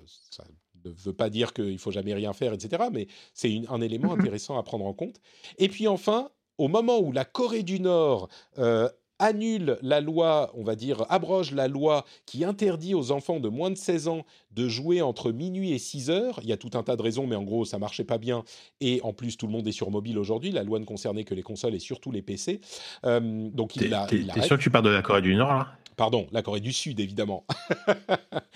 ne 0.84 0.90
veut 0.90 1.12
pas 1.12 1.30
dire 1.30 1.52
qu'il 1.52 1.78
faut 1.78 1.90
jamais 1.90 2.14
rien 2.14 2.32
faire, 2.32 2.52
etc. 2.52 2.84
Mais 2.92 3.06
c'est 3.34 3.62
un 3.68 3.80
élément 3.80 4.12
intéressant 4.18 4.58
à 4.58 4.62
prendre 4.62 4.86
en 4.86 4.92
compte. 4.92 5.16
Et 5.58 5.68
puis 5.68 5.88
enfin, 5.88 6.30
au 6.58 6.68
moment 6.68 6.98
où 6.98 7.12
la 7.12 7.24
Corée 7.24 7.62
du 7.62 7.80
Nord 7.80 8.28
euh, 8.58 8.88
annule 9.22 9.78
la 9.82 10.00
loi, 10.00 10.50
on 10.54 10.64
va 10.64 10.74
dire, 10.74 11.04
abroge 11.08 11.52
la 11.52 11.68
loi 11.68 12.04
qui 12.26 12.44
interdit 12.44 12.94
aux 12.94 13.12
enfants 13.12 13.40
de 13.40 13.48
moins 13.48 13.70
de 13.70 13.76
16 13.76 14.08
ans 14.08 14.24
de 14.50 14.68
jouer 14.68 15.00
entre 15.00 15.30
minuit 15.30 15.72
et 15.72 15.78
6 15.78 16.10
heures. 16.10 16.40
Il 16.42 16.48
y 16.48 16.52
a 16.52 16.56
tout 16.56 16.70
un 16.74 16.82
tas 16.82 16.96
de 16.96 17.02
raisons, 17.02 17.26
mais 17.26 17.36
en 17.36 17.44
gros, 17.44 17.64
ça 17.64 17.78
marchait 17.78 18.04
pas 18.04 18.18
bien. 18.18 18.42
Et 18.80 19.00
en 19.04 19.12
plus, 19.12 19.36
tout 19.36 19.46
le 19.46 19.52
monde 19.52 19.66
est 19.68 19.72
sur 19.72 19.90
mobile 19.90 20.18
aujourd'hui. 20.18 20.50
La 20.50 20.64
loi 20.64 20.78
ne 20.78 20.84
concernait 20.84 21.24
que 21.24 21.34
les 21.34 21.42
consoles 21.42 21.74
et 21.74 21.78
surtout 21.78 22.10
les 22.10 22.22
PC. 22.22 22.60
Euh, 23.06 23.48
donc 23.50 23.76
il. 23.76 23.96
T'es 24.08 24.42
sûr 24.42 24.58
que 24.58 24.62
tu 24.62 24.70
parles 24.70 24.84
de 24.84 24.90
la 24.90 25.02
Corée 25.02 25.22
du 25.22 25.34
Nord 25.34 25.52
là? 25.52 25.68
Pardon, 26.02 26.26
la 26.32 26.42
Corée 26.42 26.58
du 26.58 26.72
Sud, 26.72 26.98
évidemment. 26.98 27.46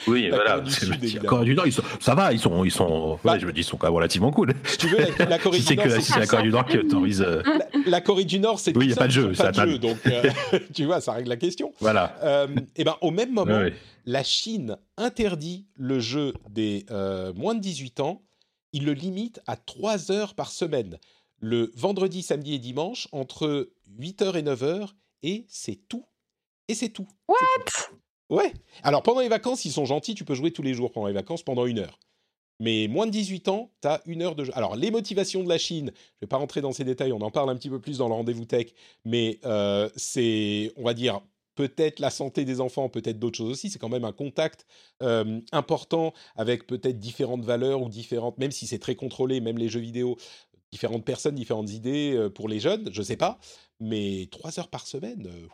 Oui, 0.09 0.29
voilà. 0.29 0.63
la 0.63 1.21
Corée 1.29 1.45
du 1.45 1.55
Nord, 1.55 1.67
ça 2.01 2.15
va, 2.15 2.33
ils 2.33 2.39
sont, 2.39 2.65
ils 2.65 2.71
sont, 2.71 3.19
bah, 3.25 3.39
je 3.39 3.47
me 3.47 3.53
dis, 3.53 3.61
ils 3.61 3.65
sont 3.65 3.77
quand 3.77 3.87
même 3.87 3.95
relativement 3.95 4.31
cool. 4.31 4.53
Si 4.65 4.79
tu 4.79 4.89
veux, 4.89 4.99
la, 4.99 5.39
Corée 5.39 5.59
du 5.61 5.77
Nord, 5.77 5.87
c'est 6.01 6.19
la 6.19 6.27
Corée 6.27 6.43
du 6.43 6.51
Nord 6.51 6.67
qui 6.67 6.79
autorise. 6.79 7.23
Euh, 7.23 7.43
la, 7.87 8.01
Corée 8.01 8.25
du 8.25 8.39
Nord, 8.41 8.59
c'est 8.59 8.77
oui, 8.77 8.85
il 8.85 8.89
n'y 8.89 8.93
a 8.93 8.97
pas 8.97 9.07
de 9.07 9.13
jeu, 9.13 9.33
pas 9.33 9.53
de 9.53 9.71
jeu, 9.71 9.79
donc 9.79 9.99
euh, 10.07 10.29
tu 10.75 10.85
vois, 10.85 11.01
ça 11.01 11.13
règle 11.13 11.29
la 11.29 11.37
question. 11.37 11.73
Voilà. 11.81 12.17
Euh, 12.23 12.49
et 12.75 12.83
ben, 12.85 12.97
au 13.01 13.13
même 13.13 13.33
moment, 13.33 13.61
la 14.05 14.23
Chine 14.25 14.77
interdit 14.97 15.67
le 15.75 16.01
jeu 16.01 16.35
des 16.51 16.85
moins 17.37 17.55
de 17.55 17.61
18 17.61 18.01
ans. 18.01 18.23
Il 18.73 18.85
le 18.85 18.93
limite 18.93 19.41
à 19.47 19.57
3 19.57 20.11
heures 20.11 20.35
par 20.35 20.51
semaine, 20.51 20.99
le 21.41 21.71
vendredi, 21.77 22.23
samedi 22.23 22.55
et 22.55 22.59
dimanche, 22.59 23.07
entre 23.13 23.71
8h 23.99 24.37
et 24.37 24.43
9h, 24.43 24.89
et 25.23 25.47
c'est 25.49 25.79
tout 25.89 26.07
et 26.69 26.75
c'est 26.75 26.89
tout. 26.91 27.07
What? 27.29 27.37
Ouais. 28.29 28.53
Alors 28.83 29.03
pendant 29.03 29.21
les 29.21 29.29
vacances, 29.29 29.65
ils 29.65 29.73
sont 29.73 29.85
gentils, 29.85 30.15
tu 30.15 30.25
peux 30.25 30.35
jouer 30.35 30.51
tous 30.53 30.63
les 30.63 30.75
jours 30.75 30.91
pendant 30.93 31.07
les 31.07 31.13
vacances 31.13 31.43
pendant 31.43 31.67
une 31.67 31.79
heure. 31.79 31.99
Mais 32.59 32.89
moins 32.89 33.07
de 33.07 33.11
18 33.11 33.49
ans, 33.49 33.71
tu 33.83 33.89
as 33.89 34.01
une 34.07 34.23
heure 34.23 34.35
de 34.35 34.45
jeu. 34.45 34.53
Alors, 34.55 34.77
les 34.77 34.91
motivations 34.91 35.45
de 35.45 35.49
la 35.49 35.59
Chine, 35.59 35.93
je 35.95 36.21
vais 36.23 36.27
pas 36.27 36.39
rentrer 36.39 36.63
dans 36.63 36.73
ces 36.73 36.85
détails, 36.85 37.13
on 37.13 37.21
en 37.21 37.31
parle 37.31 37.51
un 37.51 37.57
petit 37.57 37.69
peu 37.69 37.81
plus 37.81 37.99
dans 37.99 38.09
le 38.09 38.15
rendez-vous 38.15 38.47
tech, 38.47 38.69
mais 39.05 39.39
euh, 39.45 39.91
c'est, 39.95 40.73
on 40.77 40.85
va 40.85 40.95
dire, 40.95 41.21
peut-être 41.55 42.01
la 42.01 42.11
santé 42.11 42.45
des 42.45 42.61
enfants, 42.61 42.89
peut-être 42.89 43.19
d'autres 43.19 43.37
choses 43.37 43.51
aussi. 43.51 43.69
C'est 43.69 43.79
quand 43.79 43.89
même 43.89 44.05
un 44.05 44.13
contact 44.13 44.67
euh, 45.03 45.41
important 45.53 46.15
avec 46.35 46.67
peut-être 46.67 46.99
différentes 46.99 47.45
valeurs 47.45 47.83
ou 47.83 47.89
différentes, 47.89 48.39
même 48.39 48.53
si 48.53 48.67
c'est 48.67 48.79
très 48.79 48.95
contrôlé, 48.95 49.41
même 49.41 49.59
les 49.59 49.69
jeux 49.69 49.81
vidéo, 49.81 50.17
différentes 50.73 51.05
personnes, 51.05 51.35
différentes 51.35 51.71
idées 51.71 52.15
euh, 52.15 52.31
pour 52.31 52.49
les 52.49 52.61
jeunes, 52.61 52.89
je 52.93 53.03
sais 53.03 53.17
pas. 53.17 53.39
Mais 53.81 54.29
trois 54.31 54.59
heures 54.59 54.69
par 54.69 54.87
semaine. 54.87 55.27
euh, 55.27 55.49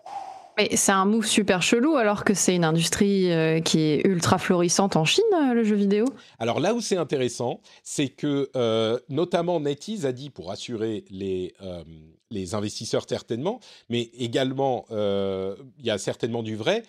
Mais 0.59 0.77
c'est 0.77 0.93
un 0.93 1.07
move 1.07 1.27
super 1.27 1.63
chelou 1.63 1.97
alors 1.97 2.25
que 2.25 2.35
c'est 2.35 2.55
une 2.55 2.65
industrie 2.65 3.33
euh, 3.33 3.61
qui 3.61 3.81
est 3.81 4.07
ultra 4.07 4.39
florissante 4.39 4.97
en 4.97 5.05
Chine, 5.05 5.25
euh, 5.35 5.55
le 5.55 5.65
jeu 5.65 5.77
vidéo. 5.77 6.05
Alors 6.39 6.61
là 6.61 6.75
où 6.75 6.81
c'est 6.81 6.97
intéressant, 6.97 7.61
c'est 7.83 8.09
que 8.09 8.51
euh, 8.55 8.99
notamment 9.09 9.61
NetEase 9.61 10.05
a 10.05 10.13
dit 10.13 10.29
pour 10.29 10.51
assurer 10.51 11.05
les, 11.11 11.55
les 12.31 12.55
investisseurs 12.55 13.05
certainement, 13.09 13.61
mais 13.89 14.11
également 14.19 14.85
il 14.91 15.85
y 15.85 15.91
a 15.91 15.99
certainement 15.99 16.43
du 16.43 16.57
vrai, 16.57 16.83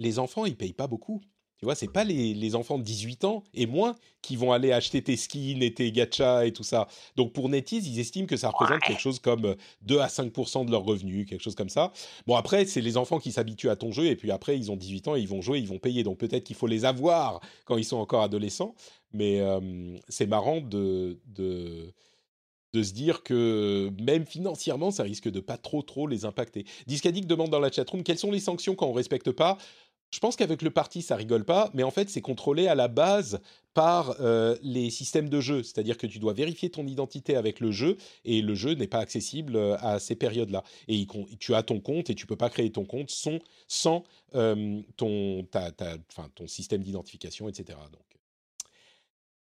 les 0.00 0.18
enfants 0.18 0.44
ils 0.44 0.56
payent 0.56 0.72
pas 0.72 0.86
beaucoup. 0.86 1.20
Tu 1.64 1.66
vois, 1.66 1.74
c'est 1.74 1.88
pas 1.88 2.04
les, 2.04 2.34
les 2.34 2.54
enfants 2.56 2.76
de 2.76 2.82
18 2.82 3.24
ans 3.24 3.42
et 3.54 3.64
moins 3.64 3.96
qui 4.20 4.36
vont 4.36 4.52
aller 4.52 4.70
acheter 4.70 5.00
tes 5.00 5.16
skins 5.16 5.62
et 5.62 5.72
tes 5.72 5.90
gachas 5.92 6.44
et 6.44 6.52
tout 6.52 6.62
ça. 6.62 6.88
Donc 7.16 7.32
pour 7.32 7.48
NetEase, 7.48 7.88
ils 7.88 7.98
estiment 8.00 8.26
que 8.26 8.36
ça 8.36 8.50
représente 8.50 8.82
quelque 8.82 9.00
chose 9.00 9.18
comme 9.18 9.56
2 9.80 9.98
à 9.98 10.10
5 10.10 10.30
de 10.66 10.70
leurs 10.70 10.84
revenus, 10.84 11.26
quelque 11.26 11.40
chose 11.40 11.54
comme 11.54 11.70
ça. 11.70 11.90
Bon 12.26 12.36
après, 12.36 12.66
c'est 12.66 12.82
les 12.82 12.98
enfants 12.98 13.18
qui 13.18 13.32
s'habituent 13.32 13.70
à 13.70 13.76
ton 13.76 13.92
jeu 13.92 14.04
et 14.04 14.14
puis 14.14 14.30
après 14.30 14.58
ils 14.58 14.70
ont 14.70 14.76
18 14.76 15.08
ans 15.08 15.16
et 15.16 15.20
ils 15.20 15.28
vont 15.28 15.40
jouer, 15.40 15.58
ils 15.58 15.66
vont 15.66 15.78
payer. 15.78 16.02
Donc 16.02 16.18
peut-être 16.18 16.44
qu'il 16.44 16.56
faut 16.56 16.66
les 16.66 16.84
avoir 16.84 17.40
quand 17.64 17.78
ils 17.78 17.84
sont 17.86 17.96
encore 17.96 18.20
adolescents. 18.20 18.74
Mais 19.14 19.40
euh, 19.40 19.96
c'est 20.10 20.26
marrant 20.26 20.60
de, 20.60 21.18
de, 21.28 21.94
de 22.74 22.82
se 22.82 22.92
dire 22.92 23.22
que 23.22 23.90
même 24.00 24.26
financièrement, 24.26 24.90
ça 24.90 25.04
risque 25.04 25.30
de 25.30 25.40
pas 25.40 25.56
trop 25.56 25.80
trop 25.80 26.06
les 26.06 26.24
impacter. 26.24 26.66
Discadic 26.86 27.26
demande 27.26 27.50
dans 27.50 27.60
la 27.60 27.70
chatroom 27.70 28.02
quelles 28.02 28.18
sont 28.18 28.32
les 28.32 28.40
sanctions 28.40 28.74
quand 28.74 28.86
on 28.86 28.92
respecte 28.92 29.30
pas. 29.30 29.56
Je 30.10 30.20
pense 30.20 30.36
qu'avec 30.36 30.62
le 30.62 30.70
parti, 30.70 31.02
ça 31.02 31.16
rigole 31.16 31.44
pas, 31.44 31.70
mais 31.74 31.82
en 31.82 31.90
fait, 31.90 32.08
c'est 32.08 32.20
contrôlé 32.20 32.68
à 32.68 32.76
la 32.76 32.86
base 32.86 33.40
par 33.74 34.14
euh, 34.20 34.56
les 34.62 34.88
systèmes 34.90 35.28
de 35.28 35.40
jeu. 35.40 35.64
C'est-à-dire 35.64 35.98
que 35.98 36.06
tu 36.06 36.20
dois 36.20 36.32
vérifier 36.32 36.70
ton 36.70 36.86
identité 36.86 37.34
avec 37.34 37.58
le 37.58 37.72
jeu, 37.72 37.96
et 38.24 38.40
le 38.40 38.54
jeu 38.54 38.74
n'est 38.74 38.86
pas 38.86 39.00
accessible 39.00 39.56
euh, 39.56 39.76
à 39.80 39.98
ces 39.98 40.14
périodes-là. 40.14 40.62
Et 40.86 41.04
tu 41.40 41.54
as 41.54 41.64
ton 41.64 41.80
compte, 41.80 42.10
et 42.10 42.14
tu 42.14 42.26
peux 42.26 42.36
pas 42.36 42.48
créer 42.48 42.70
ton 42.70 42.84
compte 42.84 43.10
sans, 43.10 44.04
ton, 44.96 45.46
système 46.46 46.82
d'identification, 46.84 47.48
etc. 47.48 47.76
Donc, 47.92 48.02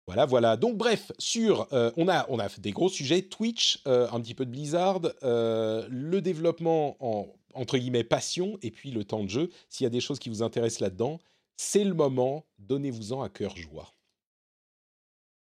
voilà, 0.07 0.25
voilà. 0.25 0.57
Donc 0.57 0.75
bref, 0.77 1.11
sur, 1.19 1.67
euh, 1.71 1.91
on 1.97 2.07
a, 2.07 2.25
on 2.29 2.39
a 2.39 2.47
des 2.57 2.71
gros 2.71 2.89
sujets 2.89 3.21
Twitch, 3.21 3.81
un 3.85 4.19
petit 4.21 4.33
peu 4.33 4.45
de 4.45 4.51
Blizzard, 4.51 5.01
le 5.21 6.19
développement 6.19 6.97
en 6.99 7.27
entre 7.57 7.77
guillemets 7.77 8.03
passion 8.03 8.57
et 8.61 8.71
puis 8.71 8.91
le 8.91 9.03
temps 9.03 9.23
de 9.23 9.29
jeu. 9.29 9.49
S'il 9.69 9.83
y 9.83 9.87
a 9.87 9.91
des 9.91 10.01
choses 10.01 10.19
qui 10.19 10.29
vous 10.29 10.43
intéressent 10.43 10.81
là-dedans, 10.81 11.19
c'est 11.57 11.83
le 11.83 11.93
moment. 11.93 12.45
Donnez-vous-en 12.59 13.21
à 13.21 13.29
cœur 13.29 13.55
joie. 13.57 13.93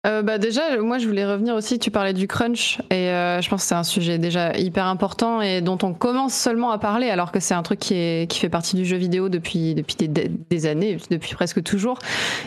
Euh, 0.06 0.20
bah 0.20 0.36
déjà, 0.36 0.76
moi 0.82 0.98
je 0.98 1.06
voulais 1.06 1.24
revenir 1.24 1.54
aussi, 1.54 1.78
tu 1.78 1.90
parlais 1.90 2.12
du 2.12 2.28
crunch 2.28 2.78
et 2.90 3.08
euh, 3.08 3.40
je 3.40 3.48
pense 3.48 3.62
que 3.62 3.68
c'est 3.68 3.74
un 3.74 3.84
sujet 3.84 4.18
déjà 4.18 4.54
hyper 4.54 4.84
important 4.84 5.40
et 5.40 5.62
dont 5.62 5.78
on 5.82 5.94
commence 5.94 6.34
seulement 6.34 6.72
à 6.72 6.78
parler 6.78 7.08
alors 7.08 7.32
que 7.32 7.40
c'est 7.40 7.54
un 7.54 7.62
truc 7.62 7.78
qui, 7.78 7.94
est, 7.94 8.30
qui 8.30 8.38
fait 8.38 8.50
partie 8.50 8.76
du 8.76 8.84
jeu 8.84 8.98
vidéo 8.98 9.30
depuis, 9.30 9.74
depuis 9.74 9.96
des, 9.96 10.28
des 10.28 10.66
années, 10.66 10.98
depuis 11.10 11.34
presque 11.34 11.62
toujours. 11.62 11.98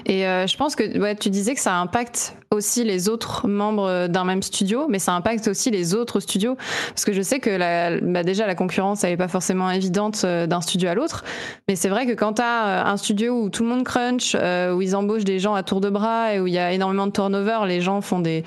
Et 0.05 0.27
euh, 0.27 0.45
je 0.45 0.55
pense 0.55 0.75
que 0.75 1.13
tu 1.15 1.31
disais 1.31 1.55
que 1.55 1.59
ça 1.59 1.75
impacte 1.77 2.37
aussi 2.51 2.83
les 2.83 3.09
autres 3.09 3.47
membres 3.47 4.07
d'un 4.07 4.23
même 4.23 4.41
studio, 4.41 4.87
mais 4.89 4.99
ça 4.99 5.13
impacte 5.13 5.47
aussi 5.47 5.71
les 5.71 5.93
autres 5.93 6.19
studios. 6.19 6.55
Parce 6.89 7.05
que 7.05 7.13
je 7.13 7.21
sais 7.21 7.39
que 7.39 7.49
la, 7.49 7.99
bah 7.99 8.23
déjà 8.23 8.47
la 8.47 8.55
concurrence 8.55 9.03
elle 9.03 9.13
est 9.13 9.17
pas 9.17 9.27
forcément 9.27 9.69
évidente 9.71 10.21
euh, 10.23 10.47
d'un 10.47 10.61
studio 10.61 10.89
à 10.89 10.95
l'autre, 10.95 11.23
mais 11.67 11.75
c'est 11.75 11.89
vrai 11.89 12.05
que 12.05 12.13
quand 12.13 12.33
tu 12.33 12.41
as 12.41 12.87
un 12.87 12.97
studio 12.97 13.41
où 13.41 13.49
tout 13.49 13.63
le 13.63 13.69
monde 13.69 13.83
crunch, 13.83 14.35
euh, 14.35 14.73
où 14.73 14.81
ils 14.81 14.95
embauchent 14.95 15.23
des 15.25 15.39
gens 15.39 15.53
à 15.53 15.63
tour 15.63 15.81
de 15.81 15.89
bras 15.89 16.33
et 16.33 16.39
où 16.39 16.47
il 16.47 16.53
y 16.53 16.59
a 16.59 16.71
énormément 16.71 17.07
de 17.07 17.11
turnover, 17.11 17.59
les 17.67 17.81
gens 17.81 18.01
font 18.01 18.19
des 18.19 18.43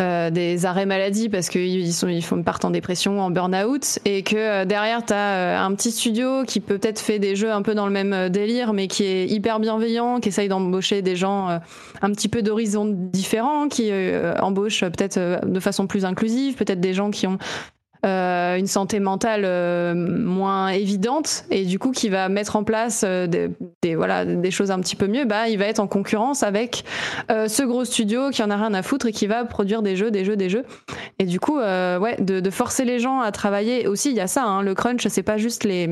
euh, 0.00 0.30
des 0.30 0.64
arrêts 0.64 0.86
maladie 0.86 1.28
parce 1.28 1.50
qu'ils 1.50 1.92
sont 1.92 2.08
ils 2.08 2.24
font 2.24 2.42
partent 2.42 2.64
en 2.64 2.70
dépression, 2.70 3.20
en 3.20 3.30
burn-out 3.30 3.98
et 4.06 4.22
que 4.22 4.36
euh, 4.36 4.64
derrière 4.64 5.04
tu 5.04 5.12
as 5.12 5.62
un 5.62 5.74
petit 5.74 5.90
studio 5.90 6.44
qui 6.44 6.60
peut 6.60 6.78
peut-être 6.78 6.98
fait 6.98 7.18
des 7.18 7.36
jeux 7.36 7.52
un 7.52 7.60
peu 7.60 7.74
dans 7.74 7.86
le 7.86 7.92
même 7.92 8.14
euh, 8.14 8.28
délire 8.30 8.72
mais 8.72 8.88
qui 8.88 9.04
est 9.04 9.26
hyper 9.26 9.60
bienveillant, 9.60 10.20
qui 10.20 10.30
essaye 10.30 10.48
d'embaucher 10.48 11.02
des 11.02 11.14
gens 11.14 11.50
euh, 11.50 11.58
un 12.00 12.10
petit 12.10 12.28
peu 12.28 12.42
d'horizons 12.42 12.86
différents, 12.86 13.68
qui 13.68 13.90
euh, 13.90 14.34
embauche 14.40 14.80
peut-être 14.80 15.18
euh, 15.18 15.38
de 15.40 15.60
façon 15.60 15.86
plus 15.86 16.04
inclusive, 16.04 16.56
peut-être 16.56 16.80
des 16.80 16.94
gens 16.94 17.10
qui 17.10 17.26
ont 17.26 17.38
euh, 18.04 18.56
une 18.56 18.66
santé 18.66 18.98
mentale 18.98 19.42
euh, 19.44 19.94
moins 19.94 20.68
évidente 20.68 21.44
et 21.50 21.64
du 21.64 21.78
coup 21.78 21.92
qui 21.92 22.08
va 22.08 22.28
mettre 22.28 22.56
en 22.56 22.64
place 22.64 23.04
euh, 23.06 23.26
des, 23.28 23.48
des, 23.82 23.94
voilà 23.94 24.24
des 24.24 24.50
choses 24.50 24.72
un 24.72 24.80
petit 24.80 24.96
peu 24.96 25.06
mieux 25.06 25.24
bah 25.24 25.48
il 25.48 25.58
va 25.58 25.66
être 25.66 25.78
en 25.78 25.86
concurrence 25.86 26.42
avec 26.42 26.84
euh, 27.30 27.46
ce 27.46 27.62
gros 27.62 27.84
studio 27.84 28.30
qui 28.30 28.42
en 28.42 28.50
a 28.50 28.56
rien 28.56 28.74
à 28.74 28.82
foutre 28.82 29.06
et 29.06 29.12
qui 29.12 29.26
va 29.26 29.44
produire 29.44 29.82
des 29.82 29.94
jeux 29.94 30.10
des 30.10 30.24
jeux 30.24 30.36
des 30.36 30.48
jeux. 30.48 30.64
Et 31.20 31.24
du 31.24 31.38
coup 31.38 31.58
euh, 31.58 31.98
ouais 31.98 32.16
de, 32.20 32.40
de, 32.40 32.50
forcer 32.50 32.84
les 32.84 32.98
gens 32.98 33.20
à 33.20 33.30
travailler 33.30 33.86
aussi 33.86 34.10
il 34.10 34.16
y 34.16 34.20
a 34.20 34.26
ça 34.26 34.44
hein, 34.44 34.62
le 34.62 34.74
crunch 34.74 35.06
c'est 35.06 35.22
pas 35.22 35.38
juste 35.38 35.64
les 35.64 35.88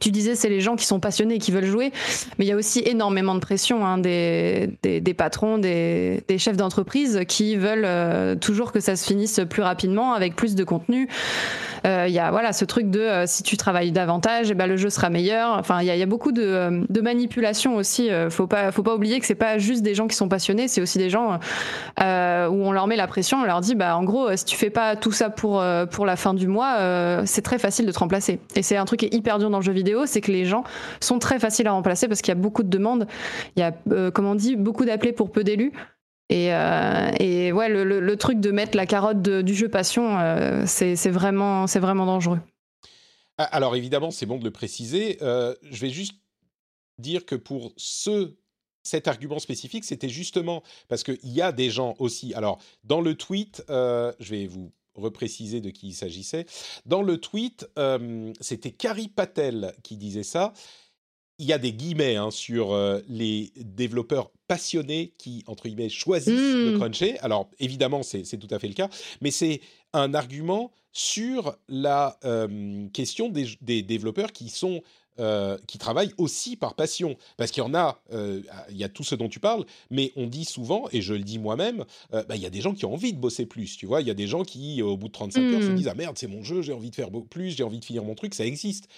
tu 0.00 0.10
disais, 0.10 0.34
c'est 0.34 0.48
les 0.48 0.60
gens 0.60 0.76
qui 0.76 0.86
sont 0.86 0.98
passionnés 0.98 1.36
et 1.36 1.38
qui 1.38 1.50
veulent 1.50 1.66
jouer, 1.66 1.92
mais 2.38 2.46
il 2.46 2.48
y 2.48 2.52
a 2.52 2.56
aussi 2.56 2.82
énormément 2.84 3.34
de 3.34 3.40
pression 3.40 3.86
hein, 3.86 3.98
des, 3.98 4.70
des, 4.82 5.14
patrons, 5.14 5.58
des, 5.58 6.22
chefs 6.38 6.56
d'entreprise 6.56 7.20
qui 7.28 7.56
veulent 7.56 7.84
euh, 7.84 8.34
toujours 8.34 8.72
que 8.72 8.80
ça 8.80 8.96
se 8.96 9.06
finisse 9.06 9.40
plus 9.48 9.62
rapidement, 9.62 10.14
avec 10.14 10.36
plus 10.36 10.54
de 10.54 10.64
contenu. 10.64 11.08
Il 11.84 11.90
euh, 11.90 12.08
y 12.08 12.18
a 12.18 12.30
voilà 12.30 12.54
ce 12.54 12.64
truc 12.64 12.90
de 12.90 13.00
euh, 13.00 13.24
si 13.26 13.42
tu 13.42 13.58
travailles 13.58 13.92
davantage, 13.92 14.50
eh 14.50 14.54
ben, 14.54 14.66
le 14.66 14.78
jeu 14.78 14.88
sera 14.88 15.10
meilleur. 15.10 15.58
Enfin, 15.58 15.82
il 15.82 15.86
y, 15.86 16.02
a 16.02 16.06
beaucoup 16.06 16.32
de, 16.32 17.00
manipulation 17.02 17.76
aussi. 17.76 18.08
faut 18.30 18.46
pas, 18.46 18.72
faut 18.72 18.82
pas 18.82 18.94
oublier 18.94 19.20
que 19.20 19.26
c'est 19.26 19.34
pas 19.34 19.58
juste 19.58 19.82
des 19.82 19.94
gens 19.94 20.06
qui 20.06 20.16
sont 20.16 20.28
passionnés, 20.28 20.66
c'est 20.66 20.80
aussi 20.80 20.96
des 20.96 21.10
gens 21.10 21.38
où 21.98 22.02
on 22.02 22.72
leur 22.72 22.86
met 22.86 22.96
la 22.96 23.06
pression, 23.06 23.38
on 23.42 23.44
leur 23.44 23.60
dit, 23.60 23.74
bah 23.74 23.96
en 23.96 24.04
gros, 24.04 24.34
si 24.34 24.46
tu 24.46 24.56
fais 24.56 24.70
pas 24.70 24.96
tout 24.96 25.12
ça 25.12 25.28
pour 25.28 25.62
pour 25.90 26.06
la 26.06 26.16
fin 26.16 26.32
du 26.32 26.48
mois, 26.48 26.78
c'est 27.26 27.42
très 27.42 27.58
facile 27.58 27.84
de 27.84 27.92
te 27.92 27.98
remplacer. 27.98 28.40
Et 28.56 28.62
c'est 28.62 28.78
un 28.78 28.86
truc 28.86 29.00
qui 29.00 29.06
est 29.06 29.14
hyper 29.14 29.38
dur 29.38 29.50
dans 29.50 29.58
le 29.58 29.64
jeu 29.64 29.73
vidéo, 29.74 30.06
c'est 30.06 30.22
que 30.22 30.32
les 30.32 30.46
gens 30.46 30.64
sont 31.00 31.18
très 31.18 31.38
faciles 31.38 31.66
à 31.66 31.72
remplacer 31.72 32.08
parce 32.08 32.22
qu'il 32.22 32.30
y 32.30 32.36
a 32.36 32.40
beaucoup 32.40 32.62
de 32.62 32.70
demandes. 32.70 33.06
Il 33.56 33.60
y 33.60 33.62
a, 33.62 33.74
euh, 33.90 34.10
comme 34.10 34.26
on 34.26 34.34
dit, 34.34 34.56
beaucoup 34.56 34.86
d'appelés 34.86 35.12
pour 35.12 35.30
peu 35.30 35.44
d'élus. 35.44 35.72
Et, 36.30 36.54
euh, 36.54 37.10
et, 37.20 37.52
ouais, 37.52 37.68
le, 37.68 38.16
truc 38.16 38.40
de 38.40 38.50
mettre 38.50 38.76
la 38.76 38.86
carotte 38.86 39.20
du 39.20 39.54
jeu 39.54 39.68
passion, 39.68 40.18
euh, 40.18 40.64
c'est 40.66 41.10
vraiment, 41.10 41.66
vraiment 41.66 42.06
dangereux. 42.06 42.40
Alors 43.36 43.74
évidemment, 43.74 44.10
c'est 44.10 44.26
bon 44.26 44.38
de 44.38 44.44
le 44.44 44.50
préciser. 44.50 45.18
Euh, 45.22 45.54
je 45.62 45.80
vais 45.80 45.90
juste 45.90 46.14
dire 46.98 47.26
que 47.26 47.34
pour 47.34 47.72
ce 47.76 48.36
cet 48.86 49.08
argument 49.08 49.38
spécifique, 49.38 49.84
c'était 49.84 50.10
justement 50.10 50.62
parce 50.88 51.02
qu'il 51.02 51.18
y 51.22 51.40
a 51.40 51.52
des 51.52 51.70
gens 51.70 51.94
aussi. 51.98 52.34
Alors, 52.34 52.60
dans 52.84 53.00
le 53.00 53.14
tweet, 53.14 53.64
euh, 53.70 54.12
je 54.20 54.30
vais 54.30 54.46
vous 54.46 54.72
repréciser 54.94 55.60
de 55.60 55.70
qui 55.70 55.88
il 55.88 55.94
s'agissait. 55.94 56.46
Dans 56.86 57.02
le 57.02 57.18
tweet, 57.18 57.68
euh, 57.78 58.32
c'était 58.40 58.70
Kari 58.70 59.08
Patel 59.08 59.74
qui 59.82 59.96
disait 59.96 60.22
ça. 60.22 60.52
Il 61.38 61.46
y 61.46 61.52
a 61.52 61.58
des 61.58 61.72
guillemets 61.72 62.14
hein, 62.14 62.30
sur 62.30 62.72
euh, 62.72 63.00
les 63.08 63.52
développeurs 63.56 64.30
passionnés 64.46 65.14
qui, 65.18 65.42
entre 65.48 65.64
guillemets, 65.66 65.88
choisissent 65.88 66.28
mmh. 66.28 66.72
de 66.72 66.76
cruncher. 66.76 67.18
Alors, 67.20 67.50
évidemment, 67.58 68.04
c'est 68.04 68.22
tout 68.38 68.54
à 68.54 68.60
fait 68.60 68.68
le 68.68 68.74
cas, 68.74 68.88
mais 69.20 69.32
c'est 69.32 69.60
un 69.92 70.14
argument 70.14 70.70
sur 70.92 71.56
la 71.68 72.18
euh, 72.24 72.88
question 72.90 73.28
des, 73.28 73.48
des, 73.62 73.82
développeurs 73.82 74.30
qui 74.30 74.48
sont 74.48 74.80
euh, 75.20 75.56
qui 75.68 75.78
travaillent 75.78 76.12
aussi 76.18 76.56
par 76.56 76.74
passion. 76.74 77.16
Parce 77.36 77.50
qu'il 77.50 77.62
y 77.62 77.66
en 77.66 77.74
a, 77.74 78.00
euh, 78.12 78.42
il 78.70 78.76
y 78.76 78.84
a 78.84 78.88
tout 78.88 79.04
ce 79.04 79.14
dont 79.14 79.28
tu 79.28 79.38
parles, 79.38 79.64
mais 79.90 80.12
on 80.16 80.26
dit 80.26 80.44
souvent, 80.44 80.88
et 80.90 81.02
je 81.02 81.14
le 81.14 81.22
dis 81.22 81.38
moi-même, 81.38 81.84
euh, 82.12 82.24
bah, 82.24 82.34
il 82.34 82.42
y 82.42 82.46
a 82.46 82.50
des 82.50 82.60
gens 82.60 82.74
qui 82.74 82.84
ont 82.84 82.94
envie 82.94 83.12
de 83.12 83.18
bosser 83.18 83.46
plus, 83.46 83.76
tu 83.76 83.86
vois. 83.86 84.00
Il 84.00 84.08
y 84.08 84.10
a 84.10 84.14
des 84.14 84.26
gens 84.26 84.42
qui, 84.42 84.82
au 84.82 84.96
bout 84.96 85.06
de 85.06 85.12
35 85.12 85.40
mmh. 85.40 85.54
heures, 85.54 85.62
se 85.62 85.68
disent 85.68 85.88
Ah 85.88 85.94
merde, 85.94 86.18
c'est 86.18 86.26
mon 86.26 86.42
jeu, 86.42 86.62
j'ai 86.62 86.72
envie 86.72 86.90
de 86.90 86.96
faire 86.96 87.10
plus, 87.30 87.50
j'ai 87.50 87.62
envie 87.62 87.78
de 87.78 87.84
finir 87.84 88.02
mon 88.02 88.14
truc, 88.14 88.34
ça 88.34 88.44
existe. 88.44 88.88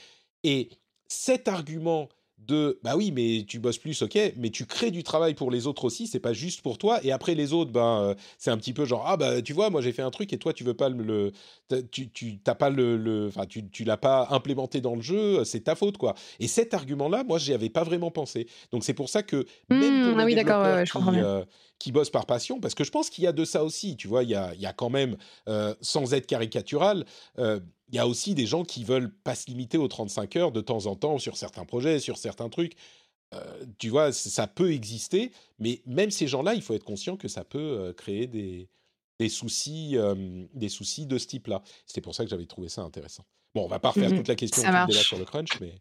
Et 0.43 0.71
cet 1.09 1.49
argument 1.49 2.09
de 2.39 2.79
bah 2.83 2.97
oui 2.97 3.13
mais 3.13 3.45
tu 3.49 3.59
bosses 3.59 3.79
plus 3.79 4.03
ok 4.03 4.19
mais 4.37 4.51
tu 4.51 4.67
crées 4.67 4.91
du 4.91 5.03
travail 5.03 5.35
pour 5.35 5.51
les 5.51 5.67
autres 5.67 5.85
aussi 5.85 6.07
c'est 6.07 6.21
pas 6.21 6.33
juste 6.33 6.61
pour 6.61 6.79
toi. 6.79 7.01
Et 7.03 7.11
après 7.11 7.35
les 7.35 7.53
autres 7.53 7.73
ben 7.73 8.03
euh, 8.03 8.15
c'est 8.39 8.51
un 8.51 8.57
petit 8.59 8.73
peu 8.73 8.85
genre 8.85 9.05
ah 9.07 9.17
bah 9.17 9.43
tu 9.43 9.53
vois 9.53 9.71
moi 9.71 9.81
j'ai 9.81 9.93
fait 9.93 10.03
un 10.03 10.11
truc 10.11 10.33
et 10.33 10.39
toi 10.39 10.53
tu 10.53 10.63
veux 10.63 10.75
pas 10.75 10.89
le, 10.89 11.33
le 11.69 11.83
tu 11.91 12.11
tu 12.11 12.39
t'as 12.39 12.55
pas 12.55 12.71
le 12.71 13.27
enfin 13.29 13.47
tu 13.47 13.69
tu 13.69 13.85
l'as 13.85 13.97
pas 13.97 14.29
implémenté 14.31 14.81
dans 14.81 14.95
le 14.95 15.03
jeu 15.03 15.45
c'est 15.45 15.61
ta 15.61 15.75
faute 15.75 15.97
quoi. 15.97 16.15
Et 16.39 16.47
cet 16.47 16.75
argument 16.75 17.09
là 17.09 17.25
moi 17.25 17.39
j'y 17.39 17.53
avais 17.55 17.71
pas 17.71 17.85
vraiment 17.85 18.11
pensé. 18.11 18.47
Donc 18.71 18.85
c'est 18.85 18.95
pour 18.95 19.09
ça 19.09 19.23
que 19.23 19.47
même 19.71 19.81
mmh, 19.81 20.11
pour 20.11 20.19
ah 20.19 20.21
les 20.21 20.27
oui, 20.27 20.35
développeurs 20.35 20.77
ouais, 20.77 20.85
qui, 20.85 21.21
euh, 21.21 21.45
qui 21.79 21.93
bossent 21.93 22.11
par 22.11 22.27
passion 22.27 22.61
parce 22.61 22.75
que 22.75 22.85
je 22.85 22.91
pense 22.91 23.11
qu'il 23.11 23.25
y 23.25 23.27
a 23.27 23.33
de 23.33 23.45
ça 23.45 23.65
aussi 23.65 23.97
tu 23.97 24.09
vois 24.09 24.23
il 24.23 24.31
y 24.31 24.35
a 24.35 24.55
il 24.55 24.61
y 24.61 24.67
a 24.67 24.73
quand 24.73 24.91
même 24.91 25.17
euh, 25.49 25.75
sans 25.81 26.15
être 26.15 26.27
caricatural 26.27 27.05
euh, 27.39 27.61
il 27.89 27.95
y 27.95 27.99
a 27.99 28.07
aussi 28.07 28.35
des 28.35 28.47
gens 28.47 28.65
qui 28.65 28.85
veulent 28.85 29.13
pas 29.13 29.35
se 29.35 29.47
limiter 29.47 29.79
aux 29.79 29.89
35 29.89 30.37
heures 30.37 30.53
de 30.53 30.61
temps 30.61 30.87
en 30.87 30.97
temps 30.97 31.19
sur 31.19 31.37
certains 31.37 31.65
projets, 31.65 32.01
sur 32.01 32.19
certains 32.19 32.49
trucs. 32.49 32.75
tu 33.79 33.91
vois, 33.91 34.11
ça 34.11 34.49
peut 34.49 34.73
exister, 34.73 35.31
mais 35.61 35.83
même 35.87 36.11
ces 36.11 36.27
gens-là, 36.27 36.55
il 36.55 36.63
faut 36.63 36.75
être 36.75 36.85
conscient 36.85 37.17
que 37.17 37.29
ça 37.29 37.45
peut 37.45 37.95
créer 37.97 38.27
des, 38.27 38.69
des 39.21 39.29
soucis, 39.29 39.97
des 40.53 40.69
soucis 40.69 41.07
de 41.07 41.17
ce 41.17 41.29
type-là. 41.29 41.63
C'est 41.87 42.01
pour 42.01 42.17
ça 42.17 42.25
que 42.25 42.31
j'avais 42.31 42.47
trouvé 42.47 42.69
ça 42.69 42.83
intéressant. 42.83 43.25
Bon, 43.57 43.65
on 43.65 43.69
va 43.69 43.79
pas 43.79 43.89
refaire 43.89 44.11
Mhm. 44.11 44.19
toute 44.19 44.29
la 44.29 44.35
question 44.37 44.63
débat 44.63 44.87
sur 44.91 45.19
le 45.19 45.25
crunch, 45.25 45.49
mais. 45.61 45.73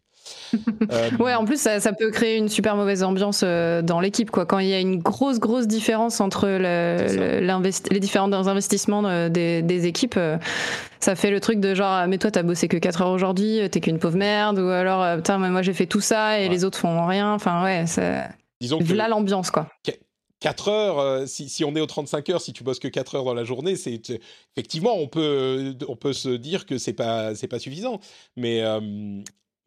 euh, 0.90 1.10
Ouais, 1.20 1.34
en 1.34 1.44
plus, 1.44 1.60
ça, 1.60 1.78
ça 1.78 1.92
peut 1.92 2.10
créer 2.10 2.36
une 2.36 2.48
super 2.48 2.74
mauvaise 2.74 3.02
ambiance 3.04 3.42
euh, 3.44 3.82
dans 3.82 4.00
l'équipe, 4.00 4.30
quoi. 4.30 4.46
Quand 4.46 4.58
il 4.58 4.66
y 4.68 4.74
a 4.74 4.80
une 4.80 4.98
grosse, 4.98 5.38
grosse 5.38 5.66
différence 5.68 6.20
entre 6.20 6.48
le- 6.48 7.40
le- 7.46 7.90
les 7.92 8.00
différents 8.00 8.32
investissements 8.32 9.04
euh, 9.04 9.28
des, 9.28 9.60
des 9.62 9.86
équipes, 9.86 10.18
ça 11.00 11.14
fait 11.14 11.30
le 11.30 11.38
truc 11.38 11.60
de 11.60 11.74
genre, 11.74 11.90
ah, 11.92 12.06
mais 12.06 12.16
toi, 12.18 12.30
t'as 12.30 12.42
bossé 12.42 12.66
que 12.66 12.78
4 12.78 13.02
heures 13.02 13.10
aujourd'hui, 13.10 13.60
t'es 13.70 13.80
qu'une 13.80 13.98
pauvre 13.98 14.16
merde, 14.16 14.58
ou 14.58 14.68
alors, 14.68 15.16
putain, 15.18 15.38
mais 15.38 15.50
moi, 15.50 15.60
j'ai 15.62 15.74
fait 15.74 15.86
tout 15.86 16.00
ça 16.00 16.40
et 16.40 16.44
Ouais. 16.44 16.48
les 16.48 16.64
autres 16.64 16.78
font 16.78 17.06
rien. 17.06 17.34
Enfin, 17.34 17.62
ouais, 17.62 17.84
c'est 17.86 18.22
disons 18.60 18.78
que 18.78 18.92
là 18.94 19.06
l'ambiance, 19.08 19.50
quoi. 19.50 19.68
4 20.40 20.68
heures, 20.68 20.98
euh, 20.98 21.26
si, 21.26 21.48
si 21.48 21.64
on 21.64 21.74
est 21.76 21.80
aux 21.80 21.86
35 21.86 22.28
heures, 22.30 22.40
si 22.42 22.52
tu 22.52 22.62
bosses 22.64 22.78
que 22.78 22.88
4 22.88 23.14
heures 23.14 23.24
dans 23.24 23.34
la 23.34 23.44
journée, 23.44 23.76
c'est 23.76 24.00
effectivement 24.56 24.94
on 24.96 25.08
peut 25.08 25.74
on 25.88 25.96
peut 25.96 26.12
se 26.12 26.28
dire 26.28 26.66
que 26.66 26.76
c'est 26.78 26.92
pas 26.92 27.34
c'est 27.34 27.48
pas 27.48 27.58
suffisant, 27.58 28.00
mais 28.36 28.60
euh, 28.62 28.80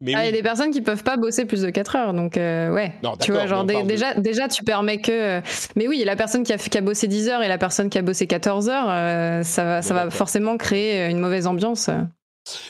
mais 0.02 0.14
Ah, 0.14 0.22
Il 0.22 0.26
y 0.26 0.28
a 0.28 0.32
des 0.32 0.42
personnes 0.42 0.70
qui 0.70 0.80
peuvent 0.80 1.02
pas 1.02 1.16
bosser 1.18 1.44
plus 1.44 1.60
de 1.62 1.70
4 1.70 1.96
heures, 1.96 2.14
donc 2.14 2.36
euh, 2.36 2.72
ouais. 2.72 2.94
Non, 3.02 3.16
tu 3.16 3.32
vois, 3.32 3.46
genre 3.46 3.64
de- 3.64 3.86
déjà, 3.86 4.14
déjà, 4.14 4.48
tu 4.48 4.64
permets 4.64 4.98
que. 5.00 5.10
euh, 5.12 5.40
Mais 5.76 5.88
oui, 5.88 6.02
la 6.06 6.16
personne 6.16 6.42
qui 6.42 6.52
a, 6.52 6.56
qui 6.56 6.78
a 6.78 6.80
bossé 6.80 7.06
10 7.08 7.28
heures 7.28 7.42
et 7.42 7.48
la 7.48 7.58
personne 7.58 7.90
qui 7.90 7.98
a 7.98 8.02
bossé 8.02 8.26
14 8.26 8.68
heures, 8.70 8.88
euh, 8.88 9.42
ça 9.42 9.64
va, 9.64 9.82
ça 9.82 9.92
va 9.92 10.10
forcément 10.10 10.56
créer 10.56 11.10
une 11.10 11.18
mauvaise 11.18 11.46
ambiance. 11.46 11.90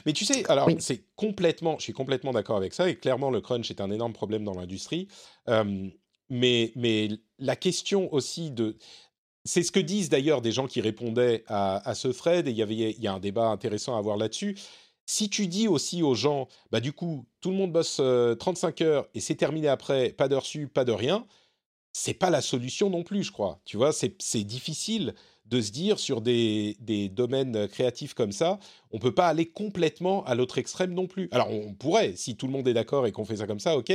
Mais 0.05 0.13
tu 0.13 0.25
sais, 0.25 0.45
alors 0.51 0.67
Oui. 0.67 0.77
c'est 0.81 1.05
complètement, 1.15 1.77
je 1.79 1.85
suis 1.85 1.93
complètement 1.93 2.33
d'accord 2.33 2.57
avec 2.57 2.75
ça 2.75 2.89
et 2.89 2.97
clairement 2.97 3.31
le 3.31 3.41
crunch 3.41 3.71
est 3.71 3.81
un 3.81 3.91
énorme 3.93 4.13
problème 4.13 4.43
dans 4.43 4.55
l'industrie. 4.55 5.07
Euh, 5.49 5.87
mais 6.29 6.73
mais 6.75 7.09
la 7.41 7.57
question 7.57 8.13
aussi 8.13 8.51
de 8.51 8.77
c'est 9.45 9.63
ce 9.63 9.73
que 9.73 9.81
disent 9.81 10.11
d'ailleurs 10.11 10.43
des 10.43 10.53
gens 10.53 10.67
qui 10.67 10.81
répondaient 10.81 11.45
à, 11.47 11.95
ce 11.95 12.09
thread, 12.09 12.47
et 12.47 12.51
il 12.51 12.57
y 12.57 12.63
avait 12.63 12.75
il 12.75 13.01
y 13.01 13.07
a 13.07 13.15
un 13.15 13.21
débat 13.21 13.49
intéressant 13.49 13.97
à 13.97 13.99
avoir 13.99 14.17
là-dessus. 14.17 14.59
Si 15.07 15.29
tu 15.29 15.47
dis 15.49 15.67
aussi 15.67 16.03
aux 16.03 16.15
gens, 16.15 16.47
bah 16.71 16.81
du 16.81 16.93
coup, 16.93 17.27
tout 17.41 17.51
le 17.51 17.57
monde 17.57 17.73
bosse 17.73 17.99
euh, 18.01 18.35
35 18.37 18.81
heures 18.83 19.09
et 19.15 19.21
c'est 19.21 19.35
terminé 19.35 19.67
après, 19.67 20.11
pas 20.11 20.29
d'heures 20.29 20.47
su, 20.47 20.69
pas 20.69 20.85
de 20.85 20.93
rien, 20.93 21.27
c'est 21.93 22.15
pas 22.15 22.31
la 22.31 22.43
solution 22.43 22.91
non 22.91 23.03
plus, 23.03 23.25
je 23.25 23.33
crois. 23.33 23.61
Tu 23.65 23.77
vois, 23.77 23.93
c'est 23.93 24.45
difficile 24.45 25.15
de 25.51 25.61
se 25.61 25.73
dire 25.73 25.99
sur 25.99 26.21
des, 26.21 26.77
domaines 27.13 27.69
créatifs 27.69 28.15
comme 28.15 28.33
ça, 28.33 28.59
on 28.93 28.99
peut 28.99 29.15
pas 29.15 29.29
aller 29.29 29.47
complètement 29.47 30.25
à 30.25 30.35
l'autre 30.35 30.59
extrême 30.59 30.95
non 30.95 31.07
plus. 31.07 31.29
Alors 31.33 31.51
on 31.51 31.75
pourrait, 31.75 32.15
si 32.17 32.37
tout 32.37 32.47
le 32.47 32.53
monde 32.53 32.69
est 32.69 32.75
d'accord 32.75 33.07
et 33.07 33.13
qu'on 33.13 33.25
fait 33.25 33.37
ça 33.37 33.47
comme 33.47 33.61
ça, 33.61 33.77
ok. 33.77 33.91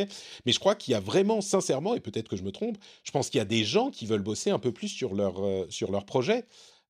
Mais 0.46 0.52
je 0.52 0.60
crois 0.60 0.76
qu'il 0.76 0.92
y 0.92 0.96
a 0.96 1.00
vraiment, 1.00 1.42
sincèrement, 1.42 1.96
et 1.96 2.00
peut-être 2.00 2.28
que 2.28 2.36
je 2.36 2.44
me 2.44 2.52
trompe, 2.52 2.78
je 3.04 3.12
pense 3.12 3.30
qu'il 3.30 3.40
y 3.40 3.42
a 3.42 3.46
des 3.46 3.64
gens 3.64 3.90
qui 3.90 4.06
veulent 4.06 4.22
bosser 4.22 4.50
un 4.50 4.60
peu 4.60 4.72
plus 4.72 4.90
sur 4.90 5.16
leur, 5.16 5.44
euh, 5.44 5.66
sur 5.70 5.92
leur 5.92 6.06
projet. 6.06 6.46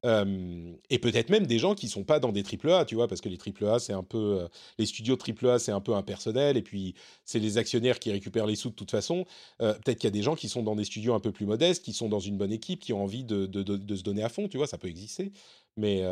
Euh, 0.06 0.73
et 0.90 0.99
peut-être 0.99 1.30
même 1.30 1.48
des 1.48 1.57
gens 1.57 1.73
qui 1.73 1.90
sont 1.90 2.03
pas 2.03 2.19
dans 2.19 2.32
des 2.32 2.44
triple 2.44 2.69
A, 2.69 2.86
tu 2.86 2.95
vois, 2.95 3.07
parce 3.07 3.22
que 3.22 3.30
les 3.30 3.38
triple 3.38 3.65
A, 3.65 3.80
c'est 3.80 3.94
un 3.94 4.03
peu 4.03 4.40
euh, 4.41 4.48
les 4.77 4.86
studios 4.86 5.15
triple 5.15 5.48
A, 5.48 5.60
c'est 5.60 5.72
un 5.72 5.82
peu 5.82 5.95
impersonnel, 5.95 6.57
et 6.57 6.61
puis 6.61 6.94
c'est 7.26 7.40
les 7.40 7.57
actionnaires 7.57 7.99
qui 7.99 8.11
récupèrent 8.11 8.45
les 8.45 8.56
sous 8.56 8.69
de 8.69 8.76
toute 8.76 8.91
façon. 8.91 9.26
Euh, 9.61 9.73
peut-être 9.73 9.98
qu'il 9.98 10.07
y 10.07 10.14
a 10.14 10.18
des 10.18 10.22
gens 10.22 10.36
qui 10.36 10.48
sont 10.48 10.64
dans 10.64 10.76
des 10.76 10.86
studios 10.86 11.14
un 11.15 11.19
peu 11.19 11.32
plus 11.32 11.45
modestes, 11.45 11.84
qui 11.84 11.94
sont 11.94 12.07
dans 12.07 12.19
une 12.19 12.38
bonne 12.38 12.52
équipe, 12.52 12.80
qui 12.82 12.94
ont 12.94 13.03
envie 13.03 13.23
de, 13.23 13.48
de, 13.48 13.95
se 13.95 14.03
donner 14.03 14.23
à 14.23 14.30
fond, 14.30 14.48
tu 14.48 14.57
vois, 14.57 14.68
ça 14.68 14.77
peut 14.77 14.88
exister. 14.88 15.32
Mais 15.77 16.03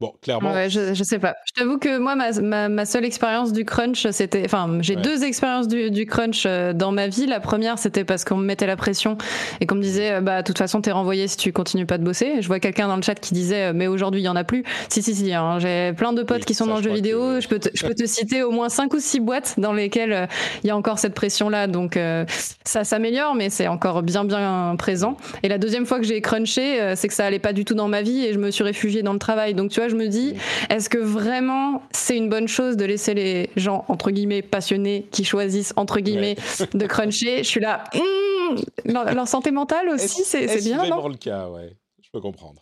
bon, 0.00 0.12
clairement, 0.22 0.52
Ouais, 0.52 0.70
je, 0.70 0.94
je 0.94 1.02
sais 1.04 1.18
pas. 1.18 1.34
Je 1.46 1.60
t'avoue 1.60 1.78
que 1.78 1.98
moi, 1.98 2.14
ma, 2.14 2.32
ma, 2.40 2.68
ma 2.68 2.86
seule 2.86 3.04
expérience 3.04 3.52
du 3.52 3.64
crunch, 3.64 4.06
c'était. 4.10 4.42
Enfin, 4.44 4.78
j'ai 4.80 4.96
Ouais. 4.96 5.02
deux 5.02 5.24
expériences 5.24 5.68
du, 5.68 5.90
du 5.90 6.06
crunch 6.06 6.44
euh, 6.46 6.72
dans 6.72 6.92
ma 6.92 7.08
vie. 7.08 7.26
La 7.26 7.40
première, 7.40 7.78
c'était 7.78 8.04
parce 8.04 8.24
qu'on 8.24 8.36
me 8.36 8.44
mettait 8.44 8.66
la 8.66 8.76
pression 8.76 9.18
et 9.60 9.66
qu'on 9.66 9.74
me 9.76 9.82
disait, 9.82 10.12
euh, 10.12 10.20
bah, 10.20 10.42
de 10.42 10.46
toute 10.46 10.58
façon, 10.58 10.80
t'es 10.80 10.92
renvoyé 10.92 11.28
si 11.28 11.36
tu 11.36 11.52
continues 11.52 11.86
pas 11.86 11.98
de 11.98 12.04
bosser. 12.04 12.40
Je 12.40 12.46
vois 12.46 12.60
quelqu'un 12.60 12.88
dans 12.88 12.96
le 12.96 13.02
chat 13.02 13.14
qui 13.16 13.34
disait, 13.34 13.66
euh, 13.68 13.72
mais 13.74 13.86
aujourd'hui, 13.86 14.20
il 14.20 14.24
y 14.24 14.28
en 14.28 14.36
a 14.36 14.44
plus. 14.44 14.64
Si, 14.88 15.02
si, 15.02 15.14
si. 15.14 15.32
hein, 15.32 15.58
j'ai 15.58 15.92
plein 15.96 16.12
de 16.12 16.22
potes 16.22 16.38
Oui, 16.38 16.44
qui 16.44 16.54
sont 16.54 16.64
ça, 16.64 16.70
dans 16.70 16.76
le 16.78 16.82
jeu 16.82 16.92
vidéo. 16.92 17.20
que- 17.34 17.40
Je, 17.40 17.48
peux 17.48 17.58
te, 17.58 17.68
je 17.74 17.86
peux 17.86 17.94
te 17.94 18.06
citer 18.06 18.42
au 18.42 18.50
moins 18.50 18.68
cinq 18.68 18.92
ou 18.94 19.00
six 19.00 19.20
boîtes 19.20 19.54
dans 19.58 19.72
lesquelles 19.72 20.28
il 20.62 20.66
y 20.66 20.70
a 20.70 20.76
encore 20.76 20.98
cette 20.98 21.14
pression-là. 21.14 21.66
Donc, 21.66 21.96
euh, 21.96 22.24
ça 22.64 22.84
s'améliore, 22.84 23.34
mais 23.34 23.50
c'est 23.50 23.68
encore 23.68 24.02
bien, 24.02 24.24
bien 24.24 24.74
présent. 24.78 25.16
Et 25.42 25.48
la 25.48 25.58
deuxième 25.58 25.86
fois 25.86 25.98
que 25.98 26.04
j'ai 26.06 26.20
crunché, 26.20 26.94
c'est 26.96 27.08
que 27.08 27.14
ça 27.14 27.24
allait 27.26 27.38
pas 27.38 27.52
du 27.52 27.64
tout 27.64 27.74
dans 27.74 27.88
ma 27.88 28.02
vie 28.02 28.24
et 28.24 28.32
je 28.32 28.38
me 28.38 28.50
suis 28.50 28.64
réfugiée 28.64 29.02
dans 29.02 29.12
le 29.12 29.18
travail. 29.18 29.54
Donc, 29.54 29.70
tu 29.70 29.80
vois, 29.80 29.87
je 29.88 29.96
me 29.96 30.08
dis, 30.08 30.34
est-ce 30.70 30.88
que 30.88 30.98
vraiment 30.98 31.82
c'est 31.92 32.16
une 32.16 32.28
bonne 32.28 32.48
chose 32.48 32.76
de 32.76 32.84
laisser 32.84 33.14
les 33.14 33.50
gens, 33.56 33.84
entre 33.88 34.10
guillemets, 34.10 34.42
passionnés, 34.42 35.06
qui 35.10 35.24
choisissent, 35.24 35.72
entre 35.76 36.00
guillemets, 36.00 36.36
de 36.74 36.86
cruncher? 36.86 37.38
Je 37.38 37.48
suis 37.48 37.60
là, 37.60 37.84
hmm, 37.94 38.56
leur, 38.84 39.14
leur 39.14 39.28
santé 39.28 39.50
mentale 39.50 39.88
aussi, 39.88 40.22
c'est 40.24 40.46
c'est 40.48 40.56
est-ce 40.56 40.64
bien, 40.68 40.78
vraiment 40.78 41.02
non 41.02 41.08
le 41.08 41.16
cas, 41.16 41.48
ouais. 41.48 41.76
Je 42.08 42.12
peux 42.12 42.20
comprendre. 42.22 42.58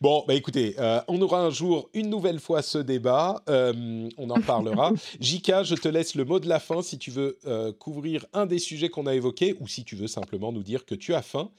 Bon, 0.00 0.24
bah 0.26 0.32
écoutez, 0.32 0.74
euh, 0.78 1.02
on 1.06 1.20
aura 1.20 1.42
un 1.42 1.50
jour 1.50 1.90
une 1.92 2.08
nouvelle 2.08 2.40
fois 2.40 2.62
ce 2.62 2.78
débat. 2.78 3.42
euh, 3.50 4.08
on 4.16 4.30
en 4.30 4.40
parlera. 4.40 4.92
Jika, 5.20 5.62
je 5.62 5.74
te 5.74 5.88
laisse 5.88 6.14
le 6.14 6.24
mot 6.24 6.40
de 6.40 6.48
la 6.48 6.58
fin 6.58 6.80
si 6.80 6.96
tu 6.96 7.10
veux 7.10 7.38
euh, 7.44 7.72
couvrir 7.72 8.24
un 8.32 8.46
des 8.46 8.58
sujets 8.58 8.88
qu'on 8.88 9.06
a 9.06 9.14
évoqués 9.14 9.54
ou 9.60 9.68
si 9.68 9.84
tu 9.84 9.94
veux 9.94 10.06
simplement 10.06 10.52
nous 10.52 10.62
dire 10.62 10.86
que 10.86 10.94
tu 10.94 11.12
as 11.12 11.20
faim 11.20 11.50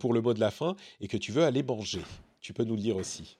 pour 0.00 0.14
le 0.14 0.20
mot 0.22 0.32
de 0.34 0.40
la 0.40 0.50
fin 0.50 0.74
et 1.00 1.08
que 1.08 1.16
tu 1.18 1.30
veux 1.30 1.44
aller 1.44 1.62
manger. 1.62 2.00
Tu 2.40 2.52
peux 2.54 2.64
nous 2.64 2.74
le 2.74 2.80
dire 2.80 2.96
aussi. 2.96 3.36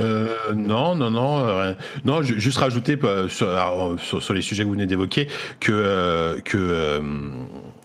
Euh, 0.00 0.34
non, 0.54 0.96
non, 0.96 1.10
non, 1.10 1.46
euh, 1.46 1.72
non. 2.04 2.22
ju- 2.22 2.40
Juste 2.40 2.58
rajouter 2.58 2.98
euh, 3.04 3.28
sur, 3.28 3.48
alors, 3.48 3.94
sur, 4.00 4.20
sur 4.22 4.34
les 4.34 4.42
sujets 4.42 4.64
que 4.64 4.66
vous 4.68 4.74
venez 4.74 4.86
d'évoquer 4.86 5.28
que 5.60 5.70
euh, 5.72 6.40
que 6.40 6.58
euh, 6.58 7.00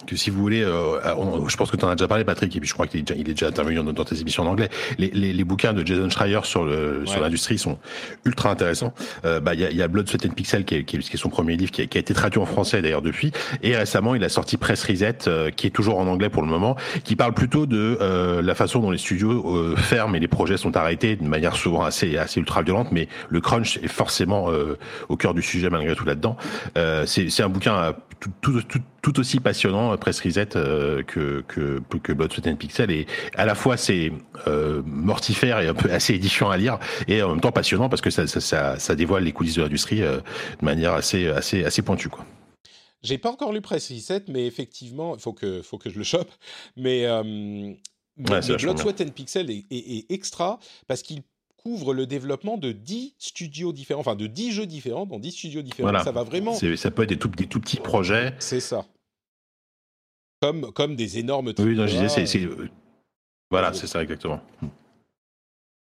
que 0.09 0.15
si 0.15 0.29
vous 0.29 0.39
voulez, 0.39 0.61
euh, 0.63 0.99
on- 1.17 1.47
je 1.47 1.55
pense 1.57 1.71
que 1.71 1.77
tu 1.77 1.85
en 1.85 1.89
as 1.89 1.95
déjà 1.95 2.07
parlé, 2.07 2.23
Patrick, 2.23 2.55
et 2.55 2.59
puis 2.59 2.67
je 2.67 2.73
crois 2.73 2.87
qu'il 2.87 2.99
est 2.99 3.03
déjà, 3.03 3.19
il 3.19 3.29
est 3.29 3.33
déjà 3.33 3.47
intervenu 3.47 3.75
dans, 3.75 3.83
dans 3.83 4.03
tes 4.05 4.19
émissions 4.19 4.43
en 4.43 4.47
anglais. 4.47 4.69
Les, 4.97 5.09
les, 5.13 5.33
les 5.33 5.43
bouquins 5.43 5.73
de 5.73 5.85
Jason 5.85 6.09
Schreier 6.09 6.39
sur 6.43 6.63
le 6.65 7.03
sur 7.05 7.17
Ouais. 7.17 7.21
l'industrie 7.23 7.57
sont 7.57 7.77
ultra 8.25 8.49
intéressants. 8.51 8.93
Euh, 9.25 9.39
bah, 9.39 9.53
il 9.53 9.59
y 9.59 9.65
a, 9.65 9.71
il 9.71 9.77
y 9.77 9.81
a 9.81 9.87
Blood, 9.87 10.07
Sweat 10.09 10.25
and 10.25 10.29
Pixel 10.29 10.65
qui 10.65 10.75
est, 10.75 10.83
qui 10.83 10.97
est, 10.97 10.99
qui 10.99 11.13
est 11.15 11.17
son 11.17 11.29
premier 11.29 11.55
livre, 11.57 11.71
qui 11.71 11.81
a, 11.81 11.85
qui 11.85 11.97
a 11.97 12.01
été 12.01 12.13
traduit 12.13 12.39
en 12.41 12.45
français 12.45 12.81
d'ailleurs 12.81 13.01
depuis, 13.01 13.31
et 13.63 13.75
récemment 13.75 14.15
il 14.15 14.23
a 14.23 14.29
sorti 14.29 14.57
Press 14.57 14.83
Reset, 14.83 15.27
euh, 15.27 15.49
qui 15.51 15.67
est 15.67 15.71
toujours 15.71 15.99
en 15.99 16.07
anglais 16.07 16.29
pour 16.29 16.41
le 16.41 16.47
moment, 16.49 16.75
qui 17.03 17.15
parle 17.15 17.33
plutôt 17.33 17.65
de 17.65 17.97
euh, 18.01 18.41
la 18.41 18.55
façon 18.55 18.79
dont 18.79 18.91
les 18.91 18.97
studios 18.97 19.55
euh, 19.55 19.75
ferment 19.75 20.15
et 20.15 20.19
les 20.19 20.27
projets 20.27 20.57
sont 20.57 20.75
arrêtés 20.77 21.15
de 21.15 21.27
manière 21.27 21.55
souvent 21.55 21.83
assez 21.83 22.17
assez 22.17 22.39
ultra 22.39 22.61
violente, 22.61 22.89
mais 22.91 23.07
le 23.29 23.41
crunch 23.41 23.77
est 23.77 23.87
forcément 23.87 24.49
euh, 24.51 24.77
au 25.09 25.17
cœur 25.17 25.33
du 25.33 25.41
sujet 25.41 25.69
malgré 25.69 25.95
tout 25.95 26.05
là-dedans. 26.05 26.37
Euh, 26.77 27.05
c'est 27.05 27.41
un 27.43 27.49
bouquin 27.49 27.75
euh, 27.75 27.91
tout, 28.19 28.31
tout, 28.41 28.61
tout, 28.63 28.79
tout 29.01 29.19
aussi 29.19 29.39
passionnant, 29.39 29.93
euh, 29.93 29.97
Press 29.97 30.19
Reset, 30.21 30.55
euh, 30.55 31.03
que, 31.03 31.41
que, 31.47 31.79
que 32.03 32.13
Blood, 32.13 32.31
Sweat 32.33 32.47
and 32.47 32.55
Pixel. 32.55 32.91
Et 32.91 33.07
à 33.35 33.45
la 33.45 33.55
fois, 33.55 33.77
c'est 33.77 34.11
euh, 34.47 34.81
mortifère 34.85 35.59
et 35.59 35.67
un 35.67 35.73
peu 35.73 35.91
assez 35.91 36.13
édifiant 36.15 36.49
à 36.49 36.57
lire, 36.57 36.79
et 37.07 37.21
en 37.23 37.29
même 37.29 37.41
temps 37.41 37.51
passionnant 37.51 37.89
parce 37.89 38.01
que 38.01 38.09
ça, 38.09 38.27
ça, 38.27 38.41
ça, 38.41 38.77
ça 38.79 38.95
dévoile 38.95 39.23
les 39.23 39.31
coulisses 39.31 39.55
de 39.55 39.61
l'industrie 39.61 40.01
euh, 40.03 40.17
de 40.59 40.65
manière 40.65 40.93
assez, 40.93 41.27
assez, 41.27 41.63
assez 41.63 41.81
pointue. 41.81 42.09
Quoi. 42.09 42.25
J'ai 43.03 43.17
pas 43.17 43.29
encore 43.31 43.53
lu 43.53 43.61
Press 43.61 43.91
Reset, 43.91 44.23
mais 44.27 44.45
effectivement, 44.45 45.15
il 45.15 45.21
faut 45.21 45.33
que, 45.33 45.61
faut 45.61 45.77
que 45.77 45.89
je 45.89 45.97
le 45.97 46.03
chope. 46.03 46.31
Mais, 46.75 47.05
mais, 47.23 47.77
Ouais, 48.29 48.41
Blood, 48.57 48.77
Sweat 48.79 48.99
and 48.99 49.11
Pixel 49.15 49.49
est, 49.49 49.65
est- 49.71 49.97
est 49.99 50.11
extra 50.11 50.59
parce 50.87 51.01
qu'il 51.03 51.21
couvre 51.63 51.93
le 51.93 52.05
développement 52.05 52.57
de 52.57 52.71
10 52.71 53.15
studios 53.17 53.73
différents, 53.73 53.99
enfin 53.99 54.15
de 54.15 54.27
10 54.27 54.51
jeux 54.51 54.65
différents 54.65 55.05
dans 55.05 55.19
10 55.19 55.31
studios 55.31 55.61
différents. 55.61 55.89
Voilà. 55.89 56.03
Ça 56.03 56.11
va 56.11 56.23
vraiment. 56.23 56.53
Ça 56.53 56.91
peut 56.91 57.03
être 57.03 57.09
des 57.09 57.17
tout, 57.17 57.29
des 57.29 57.47
tout 57.47 57.59
petits 57.59 57.79
projets. 57.79 58.33
C'est 58.39 58.59
ça. 58.59 58.85
Comme, 60.41 60.71
comme 60.71 60.95
des 60.95 61.19
énormes 61.19 61.53
Oui, 61.59 61.75
non, 61.75 61.85
je 61.85 61.97
disais, 61.97 62.25
c'est, 62.25 62.43
euh, 62.43 62.69
voilà, 63.51 63.73
c'est 63.73 63.87
ça 63.87 64.01
exactement. 64.01 64.39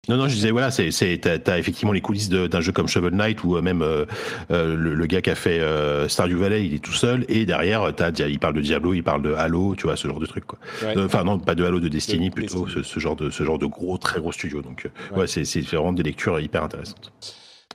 Non, 0.09 0.17
non, 0.17 0.27
je 0.27 0.35
disais, 0.35 0.51
voilà, 0.51 0.73
c'est, 0.73 0.91
c'est, 0.91 1.17
t'as, 1.19 1.39
t'as 1.39 1.59
effectivement 1.61 1.93
les 1.93 2.01
coulisses 2.01 2.29
d'un 2.29 2.61
jeu 2.61 2.73
comme 2.73 2.89
Shovel 2.89 3.15
Knight 3.15 3.45
ou 3.45 3.57
euh, 3.57 3.63
même 3.63 3.83
euh, 3.83 4.05
euh, 4.51 4.75
le, 4.75 4.95
le 4.95 5.07
gars 5.07 5.23
qui 5.23 5.31
a 5.31 5.37
fait 5.37 5.61
euh, 5.61 6.09
Stardew 6.09 6.35
Valley, 6.39 6.67
il 6.67 6.75
est 6.75 6.81
tout 6.83 6.93
seul, 6.93 7.25
et 7.29 7.47
derrière, 7.47 7.89
t'as, 7.95 8.11
il 8.27 8.41
parle 8.41 8.55
de 8.55 8.61
Diablo, 8.63 8.95
il 8.95 9.05
parle 9.05 9.23
de 9.23 9.33
Halo, 9.33 9.77
tu 9.77 9.85
vois, 9.85 9.95
ce 9.97 10.09
genre 10.09 10.19
de 10.19 10.27
truc, 10.27 10.45
quoi. 10.45 10.59
Ouais. 10.83 10.99
Euh, 10.99 11.07
Enfin, 11.07 11.23
non, 11.23 11.39
pas 11.39 11.55
de 11.55 11.63
Halo, 11.65 11.79
de 11.79 11.87
Destiny, 11.87 12.31
De 12.31 12.35
plutôt, 12.35 12.65
Destiny. 12.65 12.83
Ce, 12.85 12.91
ce 12.95 12.99
genre 12.99 13.15
de, 13.15 13.31
ce 13.31 13.45
genre 13.45 13.61
de 13.61 13.67
gros, 13.67 13.97
très 13.97 14.19
gros 14.19 14.33
studio. 14.33 14.61
Donc, 14.61 14.89
Ouais. 15.13 15.19
ouais, 15.21 15.27
c'est, 15.29 15.45
c'est 15.45 15.61
vraiment 15.61 15.93
des 15.93 16.03
lectures 16.03 16.41
hyper 16.41 16.65
intéressantes. 16.65 17.13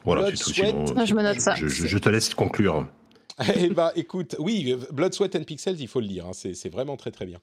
Voilà, 0.04 0.26
c'est 0.36 0.44
tout. 0.44 0.52
Sinon, 0.52 1.06
je 1.06 1.14
me 1.14 1.24
note 1.24 1.40
ça. 1.40 1.56
Je, 1.56 1.70
je- 1.70 1.88
je 1.88 1.98
te 1.98 2.10
laisse 2.10 2.34
conclure. 2.34 2.88
Eh 3.56 3.70
ben, 3.70 3.92
écoute, 3.96 4.36
oui, 4.40 4.76
Blood, 4.92 5.14
Sweat 5.14 5.36
and 5.36 5.44
Pixels, 5.44 5.80
il 5.80 5.88
faut 5.88 6.00
le 6.00 6.08
lire, 6.08 6.26
hein, 6.26 6.32
c'est 6.34 6.70
vraiment 6.70 6.98
très 6.98 7.12
très 7.12 7.26
bien. 7.26 7.40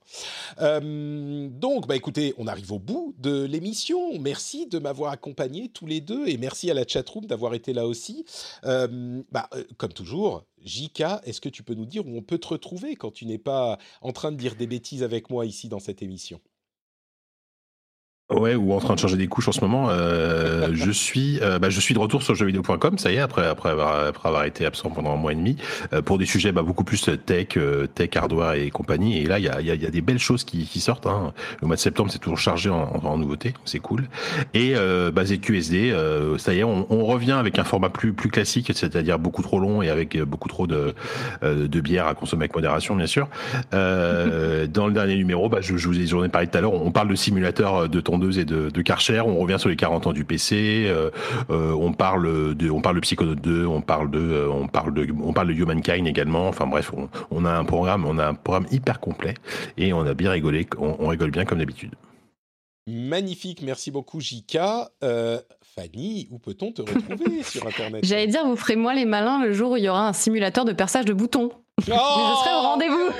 Euh, 0.60 1.48
donc, 1.48 1.86
bah 1.86 1.94
écoutez, 1.94 2.34
on 2.36 2.48
arrive 2.48 2.72
au 2.72 2.80
bout 2.80 3.14
de 3.18 3.44
l'émission. 3.44 4.18
Merci 4.18 4.66
de 4.66 4.78
m'avoir 4.78 5.12
accompagné 5.12 5.68
tous 5.68 5.86
les 5.86 6.00
deux 6.00 6.26
et 6.26 6.36
merci 6.36 6.70
à 6.70 6.74
la 6.74 6.86
chatroom 6.86 7.26
d'avoir 7.26 7.54
été 7.54 7.72
là 7.72 7.86
aussi. 7.86 8.24
Euh, 8.64 9.22
bah, 9.30 9.48
euh, 9.54 9.62
comme 9.76 9.92
toujours, 9.92 10.44
JK, 10.64 11.04
est-ce 11.24 11.40
que 11.40 11.48
tu 11.48 11.62
peux 11.62 11.74
nous 11.74 11.86
dire 11.86 12.06
où 12.06 12.16
on 12.16 12.22
peut 12.22 12.38
te 12.38 12.48
retrouver 12.48 12.96
quand 12.96 13.12
tu 13.12 13.24
n'es 13.26 13.38
pas 13.38 13.78
en 14.00 14.12
train 14.12 14.32
de 14.32 14.36
dire 14.36 14.56
des 14.56 14.66
bêtises 14.66 15.04
avec 15.04 15.30
moi 15.30 15.46
ici 15.46 15.68
dans 15.68 15.80
cette 15.80 16.02
émission? 16.02 16.40
Ouais, 18.30 18.54
ou 18.54 18.72
en 18.72 18.78
train 18.78 18.94
de 18.94 18.98
changer 18.98 19.18
des 19.18 19.26
couches 19.26 19.48
en 19.48 19.52
ce 19.52 19.60
moment. 19.60 19.88
Euh, 19.90 20.70
je 20.72 20.90
suis, 20.90 21.38
euh, 21.42 21.58
bah, 21.58 21.68
je 21.68 21.78
suis 21.78 21.92
de 21.92 21.98
retour 21.98 22.22
sur 22.22 22.34
jeuxvideo.com, 22.34 22.96
ça 22.96 23.12
y 23.12 23.16
est, 23.16 23.18
après, 23.18 23.46
après 23.46 23.68
avoir, 23.68 24.06
après 24.06 24.30
avoir 24.30 24.44
été 24.44 24.64
absent 24.64 24.88
pendant 24.88 25.12
un 25.12 25.16
mois 25.16 25.32
et 25.32 25.34
demi, 25.34 25.58
euh, 25.92 26.00
pour 26.00 26.16
des 26.16 26.24
sujets 26.24 26.50
bah, 26.50 26.62
beaucoup 26.62 26.84
plus 26.84 27.10
tech, 27.26 27.48
euh, 27.58 27.86
tech, 27.86 28.16
hardware 28.16 28.54
et 28.54 28.70
compagnie. 28.70 29.18
Et 29.18 29.26
là, 29.26 29.38
il 29.38 29.44
y 29.44 29.48
a, 29.50 29.60
y, 29.60 29.70
a, 29.70 29.74
y 29.74 29.84
a, 29.84 29.90
des 29.90 30.00
belles 30.00 30.18
choses 30.18 30.44
qui, 30.44 30.64
qui 30.64 30.80
sortent. 30.80 31.06
Hein. 31.06 31.34
Le 31.60 31.66
mois 31.66 31.76
de 31.76 31.80
septembre, 31.82 32.10
c'est 32.10 32.18
toujours 32.18 32.38
chargé 32.38 32.70
en, 32.70 32.78
en, 32.94 33.04
en 33.04 33.18
nouveautés, 33.18 33.52
c'est 33.66 33.78
cool. 33.78 34.08
Et 34.54 34.72
euh, 34.74 35.10
bah, 35.10 35.26
ZQSD, 35.26 35.90
euh, 35.90 36.38
ça 36.38 36.54
y 36.54 36.60
est, 36.60 36.64
on, 36.64 36.86
on, 36.88 37.04
revient 37.04 37.32
avec 37.32 37.58
un 37.58 37.64
format 37.64 37.90
plus, 37.90 38.14
plus 38.14 38.30
classique, 38.30 38.72
c'est-à-dire 38.74 39.18
beaucoup 39.18 39.42
trop 39.42 39.60
long 39.60 39.82
et 39.82 39.90
avec 39.90 40.18
beaucoup 40.22 40.48
trop 40.48 40.66
de, 40.66 40.94
de 41.42 41.80
bière 41.80 42.06
à 42.06 42.14
consommer 42.14 42.44
avec 42.44 42.54
modération, 42.54 42.96
bien 42.96 43.06
sûr. 43.06 43.28
Dans 43.72 44.86
le 44.86 44.92
dernier 44.92 45.16
numéro, 45.16 45.50
bah, 45.50 45.58
je, 45.60 45.76
je 45.76 45.88
vous 45.88 46.00
ai, 46.00 46.06
j'en 46.06 46.24
ai 46.24 46.30
parlé 46.30 46.46
tout 46.46 46.56
à 46.56 46.62
l'heure, 46.62 46.72
on 46.72 46.90
parle 46.90 47.08
de 47.08 47.14
simulateur 47.14 47.86
de 47.86 48.00
et 48.38 48.44
de, 48.44 48.82
Karcher. 48.82 49.20
On 49.20 49.38
revient 49.38 49.58
sur 49.58 49.68
les 49.68 49.76
40 49.76 50.06
ans 50.06 50.12
du 50.12 50.24
PC. 50.24 50.86
Euh, 50.86 51.10
euh, 51.50 51.72
on 51.72 51.92
parle 51.92 52.54
de, 52.54 52.70
on 52.70 52.80
Psychonaut 53.00 53.34
2. 53.34 53.66
On 53.66 53.80
parle 53.80 54.10
de, 54.10 54.18
euh, 54.18 54.48
on 54.50 54.68
parle 54.68 54.94
de, 54.94 55.06
on 55.22 55.32
Humankind 55.48 56.06
également. 56.06 56.48
Enfin 56.48 56.66
bref, 56.66 56.92
on, 57.30 57.44
a 57.44 57.50
un 57.50 57.64
programme, 57.64 58.04
on 58.06 58.18
a 58.18 58.26
un 58.26 58.34
programme 58.34 58.66
hyper 58.70 59.00
complet 59.00 59.34
et 59.76 59.92
on 59.92 60.06
a 60.06 60.14
bien 60.14 60.30
rigolé. 60.30 60.66
On, 60.78 61.08
rigole 61.08 61.30
bien 61.30 61.44
comme 61.44 61.58
d'habitude. 61.58 61.94
Magnifique, 62.86 63.62
merci 63.62 63.90
beaucoup 63.90 64.20
Jika. 64.20 64.90
Fanny, 65.74 66.28
où 66.30 66.38
peut-on 66.38 66.72
te 66.72 66.82
retrouver 66.82 67.42
sur 67.42 67.66
Internet? 67.66 68.04
J'allais 68.04 68.26
dire, 68.26 68.44
vous 68.44 68.56
ferez 68.56 68.76
moins 68.76 68.94
les 68.94 69.04
malins 69.04 69.44
le 69.44 69.52
jour 69.52 69.72
où 69.72 69.76
il 69.76 69.84
y 69.84 69.88
aura 69.88 70.08
un 70.08 70.12
simulateur 70.12 70.64
de 70.64 70.72
perçage 70.72 71.04
de 71.04 71.12
boutons. 71.12 71.50
Oh 71.52 71.82
Mais 71.88 71.94
je 71.94 72.44
serai 72.44 72.54
au 72.54 72.60
rendez-vous. 72.60 73.10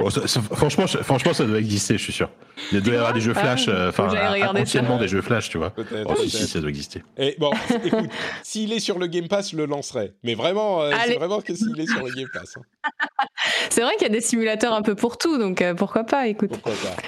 Oh, 0.00 0.10
ça, 0.10 0.28
ça, 0.28 0.40
franchement, 0.40 0.86
franchement, 0.86 1.32
ça 1.32 1.44
doit 1.44 1.58
exister, 1.58 1.98
je 1.98 2.02
suis 2.04 2.12
sûr. 2.12 2.30
Il 2.72 2.80
doit 2.82 2.94
y 2.94 2.96
avoir 2.96 3.12
des 3.12 3.20
jeux 3.20 3.34
flash, 3.34 3.68
ah, 3.68 3.88
enfin, 3.88 4.08
anciennement 4.54 4.96
des 4.96 5.08
jeux 5.08 5.22
flash, 5.22 5.50
tu 5.50 5.58
vois. 5.58 5.72
Oh, 6.06 6.14
si, 6.16 6.30
si, 6.30 6.46
ça 6.46 6.60
doit 6.60 6.68
exister. 6.68 7.02
Et 7.16 7.34
bon, 7.38 7.50
écoute, 7.84 8.10
s'il 8.44 8.72
est 8.72 8.78
sur 8.78 9.00
le 9.00 9.08
Game 9.08 9.26
Pass, 9.26 9.50
je 9.50 9.56
le 9.56 9.66
lancerai. 9.66 10.12
Mais 10.22 10.36
vraiment, 10.36 10.82
euh, 10.82 10.92
c'est 11.04 11.16
vraiment 11.16 11.40
que 11.40 11.52
s'il 11.52 11.80
est 11.80 11.86
sur 11.86 12.04
le 12.04 12.12
Game 12.12 12.28
Pass. 12.32 12.56
Hein. 12.56 13.24
c'est 13.70 13.80
vrai 13.80 13.94
qu'il 13.94 14.06
y 14.06 14.10
a 14.10 14.14
des 14.14 14.20
simulateurs 14.20 14.72
un 14.72 14.82
peu 14.82 14.94
pour 14.94 15.18
tout, 15.18 15.36
donc 15.36 15.62
euh, 15.62 15.74
pourquoi 15.74 16.04
pas, 16.04 16.28
écoute. 16.28 16.50
Pourquoi 16.50 16.74
pas 16.74 17.02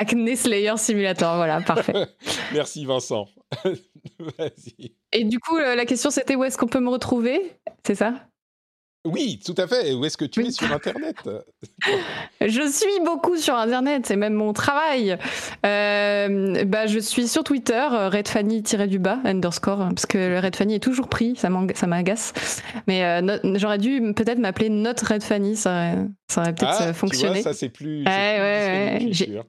Acne 0.00 0.36
Slayer 0.36 0.76
Simulator, 0.76 1.36
voilà, 1.36 1.60
parfait. 1.60 1.92
Merci 2.52 2.84
Vincent. 2.84 3.26
Vas-y. 3.64 4.92
Et 5.12 5.24
du 5.24 5.40
coup, 5.40 5.58
la 5.58 5.84
question 5.86 6.10
c'était 6.10 6.36
où 6.36 6.44
est-ce 6.44 6.56
qu'on 6.56 6.68
peut 6.68 6.80
me 6.80 6.90
retrouver? 6.90 7.40
C'est 7.84 7.96
ça? 7.96 8.14
Oui, 9.04 9.40
tout 9.44 9.54
à 9.56 9.66
fait. 9.66 9.92
Où 9.94 10.04
est-ce 10.04 10.16
que 10.16 10.24
tu 10.24 10.44
es 10.44 10.50
sur 10.50 10.70
Internet? 10.72 11.16
Je 12.40 12.70
suis 12.70 13.04
beaucoup 13.04 13.36
sur 13.36 13.54
Internet, 13.54 14.06
c'est 14.06 14.16
même 14.16 14.34
mon 14.34 14.52
travail. 14.52 15.16
Euh, 15.64 16.64
bah, 16.64 16.86
je 16.86 16.98
suis 16.98 17.28
sur 17.28 17.44
Twitter, 17.44 17.86
redfanny-du-bas, 17.90 19.20
underscore, 19.24 19.88
parce 19.88 20.06
que 20.06 20.18
le 20.18 20.38
redfanny 20.40 20.74
est 20.74 20.82
toujours 20.82 21.08
pris, 21.08 21.36
ça 21.36 21.48
m'agace. 21.48 22.32
Mais 22.86 23.04
euh, 23.04 23.38
j'aurais 23.56 23.78
dû 23.78 24.12
peut-être 24.14 24.38
m'appeler 24.38 24.68
Not 24.68 24.94
redfanny, 25.08 25.56
ça 25.56 25.70
aurait, 25.70 25.98
ça 26.30 26.40
aurait 26.42 26.54
peut-être 26.54 26.76
ah, 26.80 26.92
fonctionné. 26.92 27.36
Tu 27.36 27.42
vois, 27.42 27.52
ça 27.52 27.58
c'est 27.58 27.70
plus. 27.70 28.04
Ouais, 28.04 28.06
ouais, 28.06 28.98
ouais. 29.00 29.42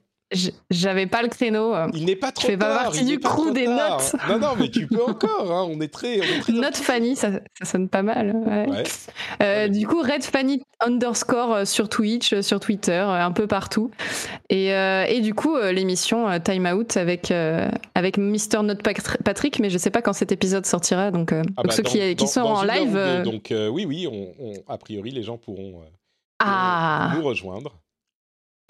J'avais 0.70 1.06
pas 1.06 1.22
le 1.22 1.28
créneau. 1.28 1.74
Il 1.94 2.04
n'est 2.04 2.14
pas 2.14 2.30
trop 2.30 2.46
Je 2.46 2.52
fais 2.52 2.58
tard. 2.58 2.76
pas 2.76 2.84
partie 2.84 3.04
du 3.04 3.18
crew 3.18 3.52
des 3.52 3.66
notes. 3.66 4.14
Non, 4.28 4.38
non, 4.38 4.48
mais 4.58 4.70
tu 4.70 4.86
peux 4.86 5.02
encore. 5.02 5.50
Hein. 5.50 5.66
On 5.68 5.80
est 5.80 5.92
très. 5.92 6.20
On 6.20 6.22
est 6.22 6.40
très 6.40 6.52
Note 6.52 6.76
Fanny, 6.76 7.16
ça, 7.16 7.32
ça, 7.58 7.64
sonne 7.64 7.88
pas 7.88 8.02
mal. 8.02 8.36
Ouais. 8.36 8.70
Ouais. 8.70 8.82
Euh, 9.42 9.68
du 9.68 9.86
coup, 9.86 10.00
Red 10.00 10.22
Fanny 10.22 10.62
underscore 10.80 11.66
sur 11.66 11.88
Twitch, 11.88 12.40
sur 12.40 12.60
Twitter, 12.60 12.98
un 12.98 13.32
peu 13.32 13.46
partout. 13.46 13.90
Et, 14.48 14.72
euh, 14.72 15.04
et 15.08 15.20
du 15.20 15.34
coup, 15.34 15.56
l'émission 15.58 16.38
Time 16.38 16.66
Out 16.66 16.96
avec, 16.96 17.30
euh, 17.30 17.68
avec 17.94 18.16
Mister 18.16 18.62
Note 18.62 18.82
Patrick, 18.82 19.58
mais 19.58 19.70
je 19.70 19.78
sais 19.78 19.90
pas 19.90 20.00
quand 20.00 20.12
cet 20.12 20.32
épisode 20.32 20.64
sortira. 20.64 21.10
Donc, 21.10 21.32
ah 21.32 21.42
donc 21.42 21.66
bah 21.66 21.72
ceux 21.72 21.82
dans, 21.82 21.90
qui, 21.90 21.98
qui 21.98 22.14
dans, 22.14 22.26
sont 22.26 22.42
dans 22.42 22.54
en 22.58 22.62
live. 22.62 22.92
Deux, 22.92 23.22
donc, 23.22 23.52
oui, 23.72 23.84
oui, 23.84 24.06
on, 24.06 24.32
on, 24.38 24.52
a 24.68 24.78
priori, 24.78 25.10
les 25.10 25.22
gens 25.22 25.38
pourront 25.38 25.82
ah. 26.38 27.12
nous 27.16 27.24
rejoindre. 27.24 27.74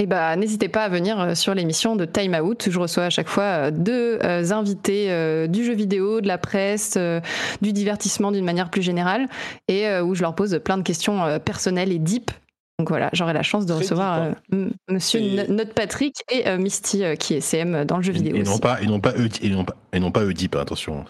Eh 0.02 0.06
ben, 0.06 0.34
n'hésitez 0.36 0.70
pas 0.70 0.84
à 0.84 0.88
venir 0.88 1.36
sur 1.36 1.54
l'émission 1.54 1.94
de 1.94 2.06
Time 2.06 2.34
Out. 2.42 2.68
Je 2.70 2.78
reçois 2.78 3.04
à 3.04 3.10
chaque 3.10 3.28
fois 3.28 3.70
deux 3.70 4.18
euh, 4.24 4.50
invités 4.50 5.10
euh, 5.10 5.46
du 5.46 5.62
jeu 5.62 5.74
vidéo, 5.74 6.22
de 6.22 6.26
la 6.26 6.38
presse, 6.38 6.94
euh, 6.96 7.20
du 7.60 7.74
divertissement 7.74 8.32
d'une 8.32 8.46
manière 8.46 8.70
plus 8.70 8.80
générale, 8.80 9.28
et 9.68 9.86
où 10.00 10.14
je 10.14 10.22
leur 10.22 10.34
pose 10.34 10.58
plein 10.64 10.78
de 10.78 10.82
questions 10.82 11.38
personnelles 11.44 11.92
et 11.92 11.98
deep. 11.98 12.30
Donc 12.78 12.88
voilà, 12.88 13.10
j'aurai 13.12 13.34
la 13.34 13.42
chance 13.42 13.66
de 13.66 13.74
Très 13.74 13.82
recevoir 13.82 14.30
deep, 14.50 14.72
Monsieur 14.88 15.20
Note 15.48 15.74
Patrick 15.74 16.14
et 16.30 16.56
Misty 16.56 17.02
qui 17.18 17.34
est 17.34 17.40
CM 17.42 17.84
dans 17.84 17.98
le 17.98 18.02
jeu 18.02 18.12
et, 18.12 18.14
vidéo. 18.14 18.36
Et 18.36 18.40
aussi. 18.40 18.50
non 18.50 18.58
pas, 18.58 18.80
et 18.80 18.86
non 18.86 19.00
pas, 19.00 19.12
et 19.42 19.50
non 19.50 19.64
pas, 19.66 19.76
et 19.92 20.00
non 20.00 20.10
pas 20.10 20.24
Oedipe, 20.24 20.56
attention. 20.56 21.04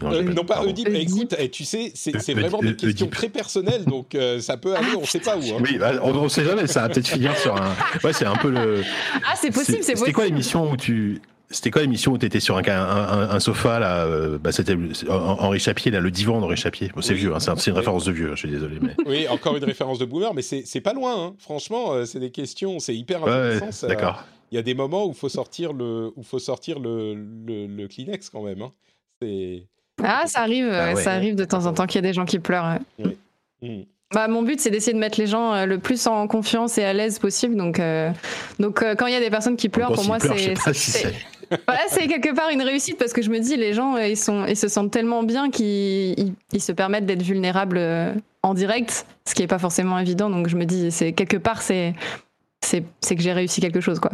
Non, 0.00 0.12
euh, 0.12 0.22
non 0.22 0.44
pas 0.44 0.64
Oedipe, 0.64 0.88
mais 0.90 1.02
écoute, 1.02 1.34
eh, 1.38 1.48
tu 1.48 1.64
sais, 1.64 1.92
c'est 1.94 2.34
vraiment 2.34 2.60
des 2.60 2.74
questions 2.74 3.06
très 3.06 3.28
personnelles, 3.28 3.84
donc 3.84 4.14
euh, 4.14 4.40
ça 4.40 4.56
peut 4.56 4.74
aller, 4.74 4.94
on 4.96 5.02
ne 5.02 5.06
sait 5.06 5.20
pas 5.20 5.36
où. 5.36 5.42
Hein. 5.42 5.60
Oui, 5.60 5.78
bah, 5.78 5.92
on 6.02 6.24
ne 6.24 6.28
sait 6.28 6.44
jamais, 6.44 6.66
ça 6.66 6.82
va 6.82 6.88
peut-être 6.88 7.08
finir 7.08 7.36
sur 7.38 7.54
un. 7.56 7.74
Ouais, 8.02 8.12
c'est 8.12 8.26
un 8.26 8.36
peu 8.36 8.50
le. 8.50 8.82
Ah, 9.24 9.34
c'est 9.36 9.50
possible, 9.50 9.78
c'est 9.82 9.92
possible. 9.92 9.98
C'était 9.98 10.12
quoi 10.12 10.24
l'émission 10.24 10.70
où 10.70 10.76
tu. 10.76 11.20
C'était 11.50 11.70
quoi 11.70 11.82
l'émission 11.82 12.12
où 12.12 12.18
tu 12.18 12.26
étais 12.26 12.40
sur 12.40 12.56
un, 12.56 12.62
un, 12.66 13.30
un, 13.30 13.38
sofa 13.38 13.78
là 13.78 14.06
euh, 14.06 14.38
bah, 14.38 14.50
C'était 14.50 14.76
Henri 15.08 15.60
Chapier, 15.60 15.92
là, 15.92 16.00
le 16.00 16.10
divan 16.10 16.40
d'Henri 16.40 16.56
Chapier. 16.56 16.90
Bon, 16.92 17.00
c'est 17.00 17.12
oui, 17.12 17.20
vieux, 17.20 17.34
hein, 17.34 17.38
c'est 17.38 17.70
une 17.70 17.76
référence 17.76 18.06
de 18.06 18.12
vieux, 18.12 18.30
je 18.30 18.40
suis 18.40 18.50
désolé. 18.50 18.78
Mais... 18.80 18.96
Oui, 19.06 19.28
encore 19.28 19.56
une 19.56 19.64
référence 19.64 20.00
de 20.00 20.06
boomer, 20.06 20.34
mais 20.34 20.42
c'est 20.42 20.80
pas 20.80 20.94
loin. 20.94 21.26
Hein. 21.26 21.34
Franchement, 21.38 22.04
c'est 22.06 22.18
des 22.18 22.30
questions, 22.32 22.80
c'est 22.80 22.96
hyper 22.96 23.22
intéressant. 23.22 23.86
Ouais, 23.86 23.94
D'accord. 23.94 24.24
Il 24.50 24.56
y 24.56 24.58
a 24.58 24.62
des 24.62 24.74
moments 24.74 25.06
où 25.06 25.10
il 25.10 25.16
faut 25.16 25.28
sortir 25.28 25.72
le, 25.72 26.12
où 26.16 26.22
faut 26.22 26.38
sortir 26.38 26.78
le, 26.78 27.14
le, 27.14 27.66
le 27.66 27.88
Kleenex 27.88 28.30
quand 28.30 28.42
même. 28.42 28.62
Hein. 28.62 28.72
C'est. 29.20 29.66
Ah, 30.02 30.24
ça 30.26 30.40
arrive, 30.40 30.68
ah 30.72 30.94
ouais, 30.94 31.02
ça 31.02 31.12
arrive 31.12 31.34
de 31.34 31.44
temps 31.44 31.66
en 31.66 31.72
temps 31.72 31.86
qu'il 31.86 31.96
y 31.96 32.04
a 32.04 32.08
des 32.08 32.12
gens 32.12 32.24
qui 32.24 32.38
pleurent. 32.38 32.78
Oui. 32.98 33.16
Mmh. 33.62 33.82
Bah, 34.14 34.28
mon 34.28 34.42
but, 34.42 34.60
c'est 34.60 34.70
d'essayer 34.70 34.92
de 34.92 34.98
mettre 34.98 35.18
les 35.18 35.26
gens 35.26 35.66
le 35.66 35.78
plus 35.78 36.06
en 36.06 36.28
confiance 36.28 36.78
et 36.78 36.84
à 36.84 36.92
l'aise 36.92 37.18
possible. 37.18 37.56
Donc, 37.56 37.80
euh, 37.80 38.10
donc 38.60 38.82
euh, 38.82 38.94
quand 38.94 39.06
il 39.06 39.12
y 39.12 39.16
a 39.16 39.20
des 39.20 39.30
personnes 39.30 39.56
qui 39.56 39.68
pleurent, 39.68 39.92
pour 39.92 40.04
moi, 40.04 40.18
c'est. 40.20 40.54
Si 40.72 41.06
voilà, 41.66 41.82
c'est 41.88 42.06
quelque 42.06 42.34
part 42.34 42.48
une 42.50 42.62
réussite 42.62 42.96
parce 42.96 43.12
que 43.12 43.22
je 43.22 43.28
me 43.28 43.38
dis, 43.38 43.56
les 43.56 43.74
gens, 43.74 43.96
ils, 43.96 44.16
sont, 44.16 44.46
ils 44.46 44.56
se 44.56 44.68
sentent 44.68 44.90
tellement 44.90 45.24
bien 45.24 45.50
qu'ils 45.50 46.18
ils, 46.18 46.32
ils 46.52 46.62
se 46.62 46.72
permettent 46.72 47.06
d'être 47.06 47.22
vulnérables 47.22 47.80
en 48.42 48.54
direct, 48.54 49.04
ce 49.26 49.34
qui 49.34 49.42
n'est 49.42 49.48
pas 49.48 49.58
forcément 49.58 49.98
évident. 49.98 50.30
Donc, 50.30 50.48
je 50.48 50.56
me 50.56 50.64
dis, 50.64 50.90
c'est 50.90 51.12
quelque 51.12 51.36
part, 51.36 51.60
c'est 51.60 51.94
que 52.62 53.20
j'ai 53.22 53.32
réussi 53.32 53.60
quelque 53.60 53.80
chose, 53.80 53.98
quoi. 53.98 54.12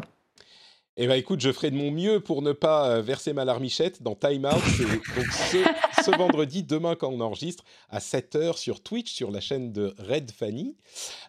Eh 0.96 1.06
bien, 1.06 1.14
écoute, 1.14 1.40
je 1.40 1.52
ferai 1.52 1.70
de 1.70 1.76
mon 1.76 1.90
mieux 1.90 2.20
pour 2.20 2.42
ne 2.42 2.52
pas 2.52 3.00
verser 3.00 3.32
ma 3.32 3.44
larmichette 3.44 4.02
dans 4.02 4.14
Time 4.14 4.44
Out. 4.44 4.62
donc 5.16 5.26
ce, 5.26 5.58
ce, 6.04 6.10
vendredi, 6.16 6.62
demain, 6.62 6.96
quand 6.96 7.10
on 7.10 7.20
enregistre, 7.20 7.64
à 7.88 8.00
7h 8.00 8.58
sur 8.58 8.82
Twitch, 8.82 9.12
sur 9.12 9.30
la 9.30 9.40
chaîne 9.40 9.72
de 9.72 9.94
Red 9.98 10.30
Fanny. 10.32 10.76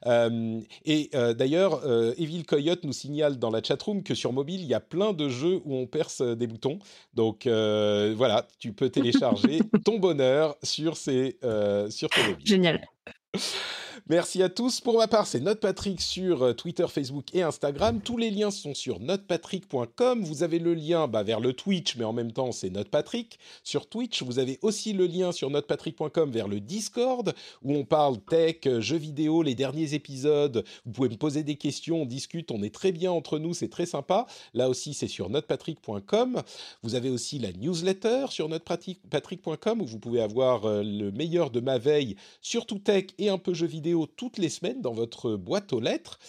Euh, 0.08 0.60
et 0.84 1.10
euh, 1.14 1.34
d'ailleurs, 1.34 1.82
euh, 1.86 2.14
Evil 2.18 2.44
Coyote 2.44 2.84
nous 2.84 2.92
signale 2.92 3.38
dans 3.38 3.52
la 3.52 3.62
chatroom 3.62 4.04
que 4.04 4.16
sur 4.16 4.34
mobile, 4.34 4.62
il 4.62 4.68
y 4.68 4.74
a 4.74 4.80
plein 4.80 5.14
de 5.14 5.30
jeux 5.30 5.62
où 5.64 5.76
on 5.76 5.86
perce 5.86 6.22
des 6.22 6.48
boutons. 6.48 6.80
Donc 7.14 7.46
euh, 7.46 8.14
voilà, 8.18 8.48
tu 8.60 8.74
peux 8.74 8.90
télécharger 8.90 9.60
ton 9.86 10.00
bonheur 10.00 10.58
sur, 10.64 10.98
ces, 10.98 11.38
sur 11.90 12.10
tes 12.10 12.28
mobiles. 12.28 12.48
Génial. 12.48 12.82
Merci 14.12 14.44
à 14.44 14.50
tous. 14.50 14.82
Pour 14.82 14.98
ma 14.98 15.08
part, 15.08 15.26
c'est 15.26 15.40
NotePatrick 15.40 16.02
sur 16.02 16.54
Twitter, 16.58 16.86
Facebook 16.90 17.34
et 17.34 17.44
Instagram. 17.44 18.02
Tous 18.02 18.18
les 18.18 18.30
liens 18.30 18.52
sont 18.52 18.74
sur 18.74 19.00
notepatrick.com. 19.00 20.26
Vous 20.26 20.44
avez 20.44 20.60
le 20.60 20.74
lien 20.74 21.08
bah, 21.08 21.24
vers 21.24 21.40
le 21.40 21.54
Twitch, 21.54 21.96
mais 21.96 22.04
en 22.04 22.12
même 22.12 22.34
temps, 22.34 22.52
c'est 22.52 22.70
NotePatrick. 22.70 23.40
Sur 23.64 23.88
Twitch, 23.88 24.22
vous 24.22 24.38
avez 24.38 24.60
aussi 24.64 24.92
le 24.92 25.08
lien 25.08 25.32
sur 25.32 25.50
notepatrick.com 25.50 26.30
vers 26.30 26.50
le 26.50 26.60
Discord, 26.60 27.34
où 27.64 27.74
on 27.74 27.86
parle 27.86 28.18
tech, 28.20 28.68
jeux 28.80 28.98
vidéo, 28.98 29.44
les 29.44 29.56
derniers 29.56 29.94
épisodes. 29.94 30.66
Vous 30.86 30.92
pouvez 30.92 31.08
me 31.08 31.16
poser 31.16 31.44
des 31.44 31.56
questions, 31.56 32.02
on 32.02 32.06
discute, 32.06 32.52
on 32.52 32.64
est 32.64 32.76
très 32.76 32.92
bien 32.92 33.14
entre 33.14 33.40
nous, 33.40 33.54
c'est 33.54 33.70
très 33.70 33.86
sympa. 33.86 34.26
Là 34.54 34.68
aussi, 34.68 34.94
c'est 34.94 35.08
sur 35.08 35.30
notepatrick.com. 35.30 36.42
Vous 36.84 36.96
avez 36.96 37.10
aussi 37.10 37.40
la 37.40 37.54
newsletter 37.54 38.26
sur 38.30 38.50
notepatrick.com, 38.50 39.80
où 39.80 39.86
vous 39.86 40.00
pouvez 40.00 40.22
avoir 40.22 40.64
le 40.66 41.12
meilleur 41.12 41.50
de 41.50 41.62
ma 41.62 41.78
veille 41.78 42.18
sur 42.42 42.66
tout 42.66 42.80
tech 42.80 43.06
et 43.18 43.30
un 43.30 43.38
peu 43.38 43.54
jeux 43.54 43.68
vidéo 43.68 44.01
toutes 44.06 44.38
les 44.38 44.49
semaines 44.49 44.82
dans 44.82 44.94
votre 44.94 45.36
boîte 45.36 45.73
aux 45.73 45.80
lettres. 45.80 46.19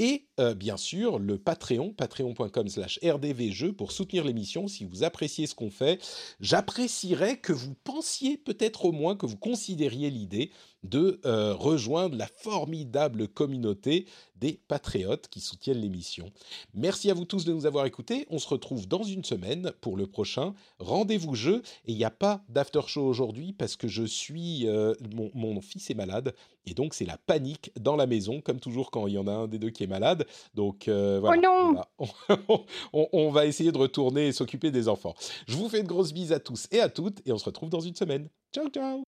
Et 0.00 0.24
euh, 0.40 0.54
bien 0.54 0.78
sûr, 0.78 1.18
le 1.18 1.36
Patreon, 1.36 1.92
patreon.com 1.92 2.68
slash 2.68 2.98
rdvjeux 3.04 3.74
pour 3.74 3.92
soutenir 3.92 4.24
l'émission 4.24 4.66
si 4.66 4.86
vous 4.86 5.04
appréciez 5.04 5.46
ce 5.46 5.54
qu'on 5.54 5.70
fait. 5.70 6.02
J'apprécierais 6.40 7.36
que 7.36 7.52
vous 7.52 7.74
pensiez 7.84 8.38
peut-être 8.38 8.86
au 8.86 8.92
moins, 8.92 9.14
que 9.14 9.26
vous 9.26 9.36
considériez 9.36 10.08
l'idée 10.08 10.52
de 10.82 11.20
euh, 11.26 11.52
rejoindre 11.52 12.16
la 12.16 12.26
formidable 12.26 13.28
communauté 13.28 14.06
des 14.36 14.58
patriotes 14.68 15.28
qui 15.28 15.40
soutiennent 15.40 15.80
l'émission. 15.80 16.30
Merci 16.72 17.10
à 17.10 17.14
vous 17.14 17.26
tous 17.26 17.44
de 17.44 17.52
nous 17.52 17.66
avoir 17.66 17.84
écoutés. 17.84 18.26
On 18.30 18.38
se 18.38 18.48
retrouve 18.48 18.88
dans 18.88 19.02
une 19.02 19.24
semaine 19.24 19.72
pour 19.82 19.98
le 19.98 20.06
prochain 20.06 20.54
rendez-vous 20.78 21.34
jeu. 21.34 21.62
Et 21.84 21.92
il 21.92 21.98
n'y 21.98 22.04
a 22.04 22.10
pas 22.10 22.42
d'after 22.48 22.80
show 22.86 23.06
aujourd'hui 23.06 23.52
parce 23.52 23.76
que 23.76 23.88
je 23.88 24.04
suis, 24.04 24.66
euh, 24.66 24.94
mon, 25.14 25.60
fils 25.60 25.90
est 25.90 25.94
malade 25.94 26.34
et 26.64 26.72
donc 26.72 26.94
c'est 26.94 27.04
la 27.04 27.18
panique 27.18 27.70
dans 27.78 27.96
la 27.96 28.06
maison, 28.06 28.40
comme 28.40 28.60
toujours 28.60 28.90
quand 28.90 29.06
il 29.06 29.14
y 29.14 29.18
en 29.18 29.26
a 29.26 29.32
un 29.32 29.48
des 29.48 29.58
deux 29.58 29.70
qui 29.70 29.84
est 29.84 29.86
malade. 29.90 30.26
Donc 30.54 30.84
voilà. 30.86 31.36
Oh 31.36 31.40
non 31.42 32.06
on, 32.92 33.08
on, 33.12 33.30
va 33.30 33.46
essayer 33.46 33.72
de 33.72 33.78
retourner 33.78 34.28
et 34.28 34.32
s'occuper 34.32 34.70
des 34.70 34.88
enfants. 34.88 35.14
Je 35.46 35.56
vous 35.56 35.68
fais 35.68 35.82
de 35.82 35.88
grosses 35.88 36.12
bises 36.12 36.32
à 36.32 36.40
tous 36.40 36.66
et 36.70 36.80
à 36.80 36.88
toutes 36.88 37.20
et 37.26 37.32
on 37.32 37.38
se 37.38 37.44
retrouve 37.44 37.68
dans 37.68 37.80
une 37.80 37.94
semaine. 37.94 38.28
Ciao 38.52 38.68
ciao 38.68 39.04